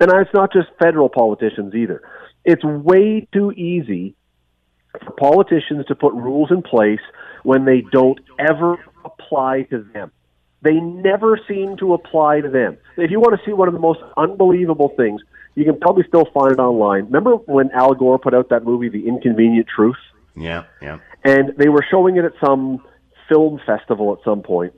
And 0.00 0.10
it's 0.12 0.30
not 0.32 0.52
just 0.52 0.68
federal 0.80 1.08
politicians 1.08 1.74
either. 1.74 2.02
It's 2.44 2.62
way 2.64 3.26
too 3.32 3.52
easy 3.52 4.14
for 5.04 5.10
politicians 5.12 5.84
to 5.86 5.94
put 5.94 6.14
rules 6.14 6.50
in 6.50 6.62
place 6.62 7.00
when 7.42 7.64
they 7.64 7.82
don't 7.92 8.20
ever 8.38 8.78
apply 9.04 9.62
to 9.70 9.86
them. 9.92 10.12
They 10.62 10.74
never 10.74 11.38
seem 11.46 11.76
to 11.78 11.94
apply 11.94 12.40
to 12.40 12.48
them. 12.48 12.78
If 12.96 13.10
you 13.10 13.20
want 13.20 13.38
to 13.38 13.46
see 13.46 13.52
one 13.52 13.68
of 13.68 13.74
the 13.74 13.80
most 13.80 14.00
unbelievable 14.16 14.92
things, 14.96 15.20
you 15.54 15.64
can 15.64 15.78
probably 15.78 16.04
still 16.08 16.26
find 16.34 16.52
it 16.52 16.58
online. 16.58 17.06
Remember 17.06 17.36
when 17.36 17.70
Al 17.72 17.94
Gore 17.94 18.18
put 18.18 18.34
out 18.34 18.48
that 18.50 18.64
movie, 18.64 18.88
The 18.88 19.06
Inconvenient 19.06 19.66
Truth? 19.74 19.96
Yeah, 20.36 20.64
yeah. 20.82 20.98
And 21.24 21.54
they 21.56 21.68
were 21.68 21.84
showing 21.88 22.16
it 22.16 22.24
at 22.24 22.32
some 22.44 22.82
film 23.28 23.60
festival 23.66 24.12
at 24.12 24.24
some 24.24 24.42
point. 24.42 24.72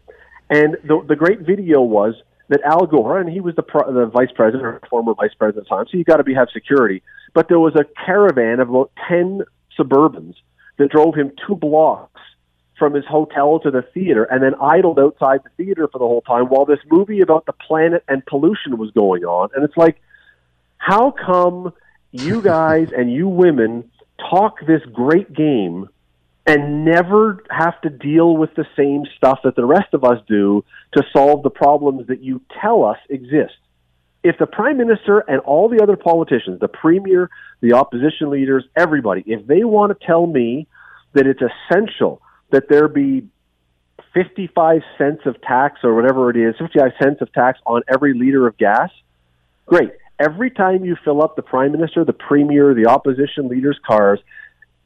And 0.48 0.76
the, 0.84 1.05
the 1.06 1.16
great 1.16 1.40
video 1.40 1.80
was 1.80 2.14
that 2.48 2.60
Al 2.62 2.86
Gore, 2.86 3.20
and 3.20 3.30
he 3.30 3.40
was 3.40 3.55
the, 3.55 3.62
pro, 3.62 3.92
the 3.92 4.06
vice 4.06 4.32
president 4.34 4.64
or 4.64 4.80
former 4.90 5.14
vice 5.14 5.34
president 5.38 5.66
at 5.66 5.70
the 5.70 5.76
time, 5.76 5.86
so 5.90 5.97
you 5.97 6.05
got 6.05 6.16
to 6.16 6.24
be 6.24 6.34
have 6.34 6.48
security. 6.52 7.02
But 7.32 7.48
there 7.48 7.60
was 7.60 7.74
a 7.76 7.84
caravan 8.05 8.60
of 8.60 8.68
about 8.68 8.90
10 9.09 9.42
Suburbans 9.78 10.34
that 10.78 10.90
drove 10.90 11.14
him 11.14 11.32
two 11.47 11.55
blocks 11.55 12.20
from 12.81 12.94
his 12.94 13.05
hotel 13.05 13.61
to 13.61 13.70
the 13.70 13.82
theater 13.94 14.24
and 14.24 14.43
then 14.43 14.55
idled 14.61 14.98
outside 14.98 15.43
the 15.44 15.51
theater 15.62 15.86
for 15.86 15.98
the 15.98 16.07
whole 16.07 16.23
time 16.23 16.47
while 16.47 16.65
this 16.65 16.81
movie 16.90 17.20
about 17.20 17.44
the 17.47 17.52
planet 17.52 18.02
and 18.09 18.24
pollution 18.27 18.78
was 18.78 18.90
going 18.93 19.23
on. 19.23 19.51
And 19.55 19.62
it's 19.62 19.77
like, 19.77 20.01
how 20.78 21.12
come 21.12 21.73
you 22.11 22.43
guys 22.57 22.89
and 22.97 23.12
you 23.12 23.28
women 23.28 23.89
talk 24.31 24.66
this 24.66 24.82
great 24.93 25.32
game 25.32 25.89
and 26.47 26.85
never 26.85 27.44
have 27.51 27.78
to 27.82 27.90
deal 27.90 28.36
with 28.36 28.55
the 28.55 28.65
same 28.77 29.05
stuff 29.16 29.40
that 29.44 29.57
the 29.57 29.65
rest 29.65 29.93
of 29.93 30.02
us 30.02 30.19
do 30.27 30.65
to 30.94 31.05
solve 31.12 31.43
the 31.43 31.51
problems 31.51 32.07
that 32.09 32.23
you 32.23 32.40
tell 32.61 32.82
us 32.82 32.97
exist. 33.11 33.55
If 34.24 34.39
the 34.39 34.47
prime 34.47 34.78
minister 34.78 35.20
and 35.20 35.40
all 35.40 35.69
the 35.69 35.82
other 35.82 35.97
politicians, 35.97 36.61
the 36.61 36.69
premier, 36.69 37.31
the 37.61 37.74
opposition 37.74 38.31
leaders, 38.31 38.65
everybody, 38.74 39.23
if 39.27 39.47
they 39.47 39.65
want 39.65 39.98
to 39.98 40.07
tell 40.07 40.27
me 40.27 40.66
that 41.12 41.27
it's 41.27 41.40
essential 41.43 42.23
that 42.51 42.68
there 42.68 42.89
be 42.89 43.28
55 44.14 44.82
cents 44.98 45.22
of 45.27 45.40
tax 45.43 45.81
or 45.85 45.94
whatever 45.94 46.31
it 46.31 46.36
is, 46.36 46.56
55 46.59 46.93
cents 47.02 47.20
of 47.20 47.32
tax 47.32 47.59
on 47.66 47.82
every 47.89 48.14
liter 48.14 48.47
of 48.47 48.56
gas, 48.56 48.90
great. 49.66 49.90
Every 50.18 50.51
time 50.51 50.85
you 50.85 50.97
fill 51.02 51.22
up 51.22 51.36
the 51.36 51.43
prime 51.43 51.72
minister, 51.72 52.05
the 52.05 52.12
premier, 52.12 52.74
the 52.74 52.86
opposition 52.86 53.48
leaders' 53.48 53.78
cars, 53.86 54.20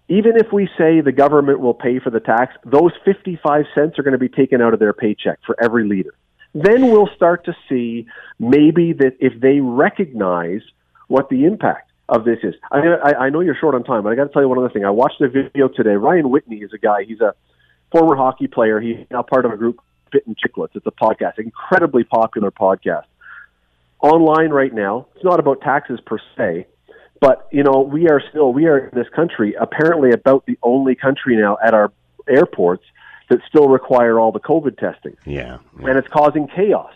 even 0.08 0.36
if 0.36 0.52
we 0.52 0.68
say 0.78 1.00
the 1.00 1.12
government 1.12 1.60
will 1.60 1.74
pay 1.74 1.98
for 1.98 2.10
the 2.10 2.20
tax, 2.20 2.54
those 2.64 2.92
55 3.04 3.64
cents 3.74 3.98
are 3.98 4.02
going 4.02 4.12
to 4.12 4.18
be 4.18 4.28
taken 4.28 4.60
out 4.60 4.74
of 4.74 4.78
their 4.78 4.92
paycheck 4.92 5.38
for 5.46 5.56
every 5.62 5.88
liter. 5.88 6.14
Then 6.54 6.90
we'll 6.90 7.08
start 7.16 7.46
to 7.46 7.56
see 7.68 8.06
maybe 8.38 8.92
that 8.92 9.16
if 9.18 9.40
they 9.40 9.60
recognize 9.60 10.60
what 11.08 11.28
the 11.30 11.44
impact 11.44 11.90
of 12.08 12.24
this 12.24 12.38
is. 12.42 12.54
I, 12.70 12.78
I, 12.78 13.24
I 13.24 13.30
know 13.30 13.40
you're 13.40 13.56
short 13.56 13.74
on 13.74 13.82
time, 13.82 14.02
but 14.02 14.10
I 14.10 14.14
got 14.14 14.24
to 14.24 14.32
tell 14.32 14.42
you 14.42 14.48
one 14.48 14.58
other 14.58 14.68
thing. 14.68 14.84
I 14.84 14.90
watched 14.90 15.20
a 15.20 15.28
video 15.28 15.68
today. 15.68 15.96
Ryan 15.96 16.30
Whitney 16.30 16.58
is 16.58 16.72
a 16.72 16.78
guy. 16.78 17.04
He's 17.04 17.20
a 17.20 17.34
former 17.94 18.16
hockey 18.16 18.48
player. 18.48 18.80
He's 18.80 18.96
now 19.10 19.22
part 19.22 19.46
of 19.46 19.52
a 19.52 19.56
group, 19.56 19.80
Spittin' 20.06 20.34
Chiclets. 20.34 20.70
It's 20.74 20.86
a 20.86 20.90
podcast, 20.90 21.38
incredibly 21.38 22.04
popular 22.04 22.50
podcast. 22.50 23.04
Online 24.00 24.50
right 24.50 24.74
now. 24.74 25.06
It's 25.14 25.24
not 25.24 25.38
about 25.38 25.60
taxes 25.60 26.00
per 26.04 26.18
se, 26.36 26.66
but 27.20 27.48
you 27.52 27.62
know 27.62 27.80
we 27.80 28.08
are 28.08 28.20
still 28.30 28.52
we 28.52 28.66
are 28.66 28.88
in 28.88 28.90
this 28.92 29.08
country 29.14 29.54
apparently 29.58 30.10
about 30.10 30.44
the 30.46 30.58
only 30.62 30.94
country 30.94 31.36
now 31.36 31.56
at 31.64 31.72
our 31.72 31.90
airports 32.28 32.84
that 33.30 33.38
still 33.48 33.68
require 33.68 34.20
all 34.20 34.30
the 34.30 34.40
COVID 34.40 34.76
testing. 34.76 35.16
Yeah, 35.24 35.58
and 35.78 35.96
it's 35.96 36.08
causing 36.08 36.48
chaos. 36.48 36.92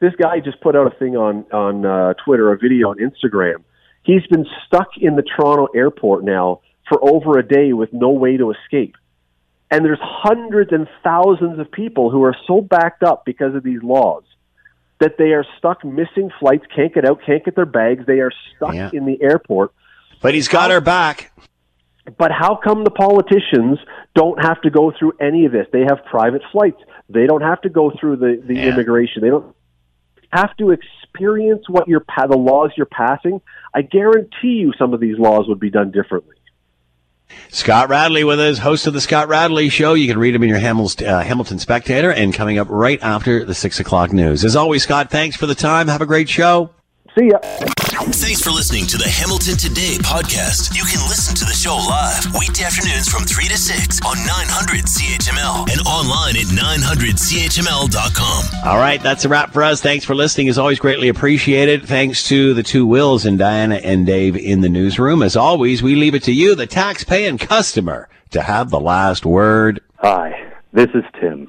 This 0.00 0.12
guy 0.20 0.40
just 0.40 0.60
put 0.60 0.76
out 0.76 0.86
a 0.86 0.98
thing 0.98 1.16
on 1.16 1.46
on 1.52 1.86
uh, 1.86 2.14
Twitter, 2.22 2.52
a 2.52 2.58
video 2.58 2.90
on 2.90 2.98
Instagram. 2.98 3.64
He's 4.02 4.26
been 4.26 4.44
stuck 4.66 4.88
in 5.00 5.16
the 5.16 5.22
Toronto 5.22 5.68
airport 5.74 6.24
now 6.24 6.60
for 6.86 7.02
over 7.02 7.38
a 7.38 7.46
day 7.46 7.72
with 7.72 7.94
no 7.94 8.10
way 8.10 8.36
to 8.36 8.50
escape. 8.50 8.96
And 9.74 9.84
there's 9.84 9.98
hundreds 10.00 10.70
and 10.70 10.86
thousands 11.02 11.58
of 11.58 11.68
people 11.72 12.08
who 12.08 12.22
are 12.22 12.36
so 12.46 12.60
backed 12.60 13.02
up 13.02 13.24
because 13.24 13.56
of 13.56 13.64
these 13.64 13.82
laws 13.82 14.22
that 15.00 15.18
they 15.18 15.32
are 15.32 15.44
stuck 15.58 15.84
missing 15.84 16.30
flights, 16.38 16.64
can't 16.74 16.94
get 16.94 17.04
out, 17.04 17.18
can't 17.26 17.44
get 17.44 17.56
their 17.56 17.66
bags. 17.66 18.06
They 18.06 18.20
are 18.20 18.30
stuck 18.54 18.72
Yeah. 18.72 18.90
in 18.92 19.04
the 19.04 19.20
airport. 19.20 19.72
But 20.22 20.32
he's 20.32 20.46
got 20.46 20.70
our 20.70 20.80
back. 20.80 21.32
But 22.16 22.30
how 22.30 22.54
come 22.54 22.84
the 22.84 22.92
politicians 22.92 23.80
don't 24.14 24.40
have 24.40 24.60
to 24.60 24.70
go 24.70 24.92
through 24.96 25.14
any 25.20 25.44
of 25.44 25.50
this? 25.50 25.66
They 25.72 25.80
have 25.80 26.04
private 26.08 26.42
flights. 26.52 26.80
They 27.08 27.26
don't 27.26 27.42
have 27.42 27.60
to 27.62 27.68
go 27.68 27.90
through 27.98 28.18
the, 28.18 28.40
the 28.46 28.60
immigration. 28.68 29.22
They 29.22 29.30
don't 29.30 29.56
have 30.30 30.56
to 30.58 30.70
experience 30.70 31.68
what 31.68 31.88
you're 31.88 31.98
pa- 32.06 32.28
the 32.28 32.36
laws 32.38 32.70
you're 32.76 32.86
passing. 32.86 33.40
I 33.74 33.82
guarantee 33.82 34.54
you 34.62 34.72
some 34.78 34.94
of 34.94 35.00
these 35.00 35.18
laws 35.18 35.48
would 35.48 35.58
be 35.58 35.70
done 35.70 35.90
differently. 35.90 36.33
Scott 37.50 37.88
Radley 37.88 38.24
with 38.24 38.40
us, 38.40 38.58
host 38.58 38.86
of 38.86 38.94
the 38.94 39.00
Scott 39.00 39.28
Radley 39.28 39.68
Show. 39.68 39.94
You 39.94 40.08
can 40.08 40.18
read 40.18 40.34
him 40.34 40.42
in 40.42 40.48
your 40.48 40.58
Hamilton, 40.58 41.06
uh, 41.06 41.22
Hamilton 41.22 41.58
Spectator 41.58 42.10
and 42.12 42.34
coming 42.34 42.58
up 42.58 42.66
right 42.68 43.00
after 43.02 43.44
the 43.44 43.54
six 43.54 43.78
o'clock 43.78 44.12
news. 44.12 44.44
As 44.44 44.56
always, 44.56 44.82
Scott, 44.82 45.10
thanks 45.10 45.36
for 45.36 45.46
the 45.46 45.54
time. 45.54 45.88
Have 45.88 46.02
a 46.02 46.06
great 46.06 46.28
show. 46.28 46.70
See 47.16 47.28
ya. 47.28 47.38
Thanks 48.10 48.42
for 48.42 48.50
listening 48.50 48.86
to 48.86 48.98
the 48.98 49.08
Hamilton 49.08 49.56
Today 49.56 49.98
podcast. 50.02 50.74
You 50.74 50.82
can 50.82 50.98
listen 51.06 51.36
to 51.36 51.44
the 51.44 51.52
show 51.54 51.76
live 51.76 52.26
weekday 52.36 52.64
afternoons 52.64 53.08
from 53.08 53.22
3 53.22 53.44
to 53.44 53.56
6 53.56 54.00
on 54.02 54.16
900 54.26 54.82
CHML 54.82 55.70
and 55.70 55.80
online 55.86 56.34
at 56.34 56.50
900CHML.com. 56.50 58.68
All 58.68 58.78
right, 58.78 59.00
that's 59.00 59.24
a 59.24 59.28
wrap 59.28 59.52
for 59.52 59.62
us. 59.62 59.80
Thanks 59.80 60.04
for 60.04 60.16
listening. 60.16 60.48
As 60.48 60.58
always, 60.58 60.80
greatly 60.80 61.06
appreciated. 61.06 61.86
Thanks 61.86 62.26
to 62.28 62.52
the 62.52 62.64
two 62.64 62.84
Wills 62.84 63.24
and 63.24 63.38
Diana 63.38 63.76
and 63.76 64.04
Dave 64.04 64.36
in 64.36 64.60
the 64.60 64.68
newsroom. 64.68 65.22
As 65.22 65.36
always, 65.36 65.84
we 65.84 65.94
leave 65.94 66.16
it 66.16 66.24
to 66.24 66.32
you, 66.32 66.56
the 66.56 66.66
tax-paying 66.66 67.38
customer, 67.38 68.08
to 68.32 68.42
have 68.42 68.70
the 68.70 68.80
last 68.80 69.24
word. 69.24 69.80
Hi, 69.98 70.50
this 70.72 70.88
is 70.94 71.04
Tim. 71.20 71.48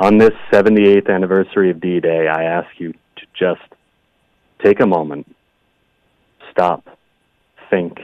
On 0.00 0.18
this 0.18 0.32
78th 0.50 1.08
anniversary 1.08 1.70
of 1.70 1.80
D 1.80 2.00
Day, 2.00 2.26
I 2.26 2.42
ask 2.42 2.66
you 2.78 2.90
to 2.90 3.26
just 3.38 3.62
take 4.62 4.80
a 4.80 4.86
moment, 4.86 5.34
stop, 6.50 6.98
think, 7.70 7.98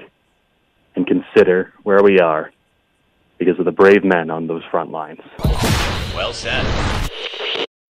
and 0.97 1.07
consider 1.07 1.73
where 1.83 2.03
we 2.03 2.19
are 2.19 2.53
because 3.39 3.59
of 3.59 3.65
the 3.65 3.73
brave 3.73 4.05
men 4.05 4.31
on 4.31 4.47
those 4.47 4.63
front 4.71 4.91
lines. 4.91 5.21
Well 6.15 6.33
said. 6.33 6.67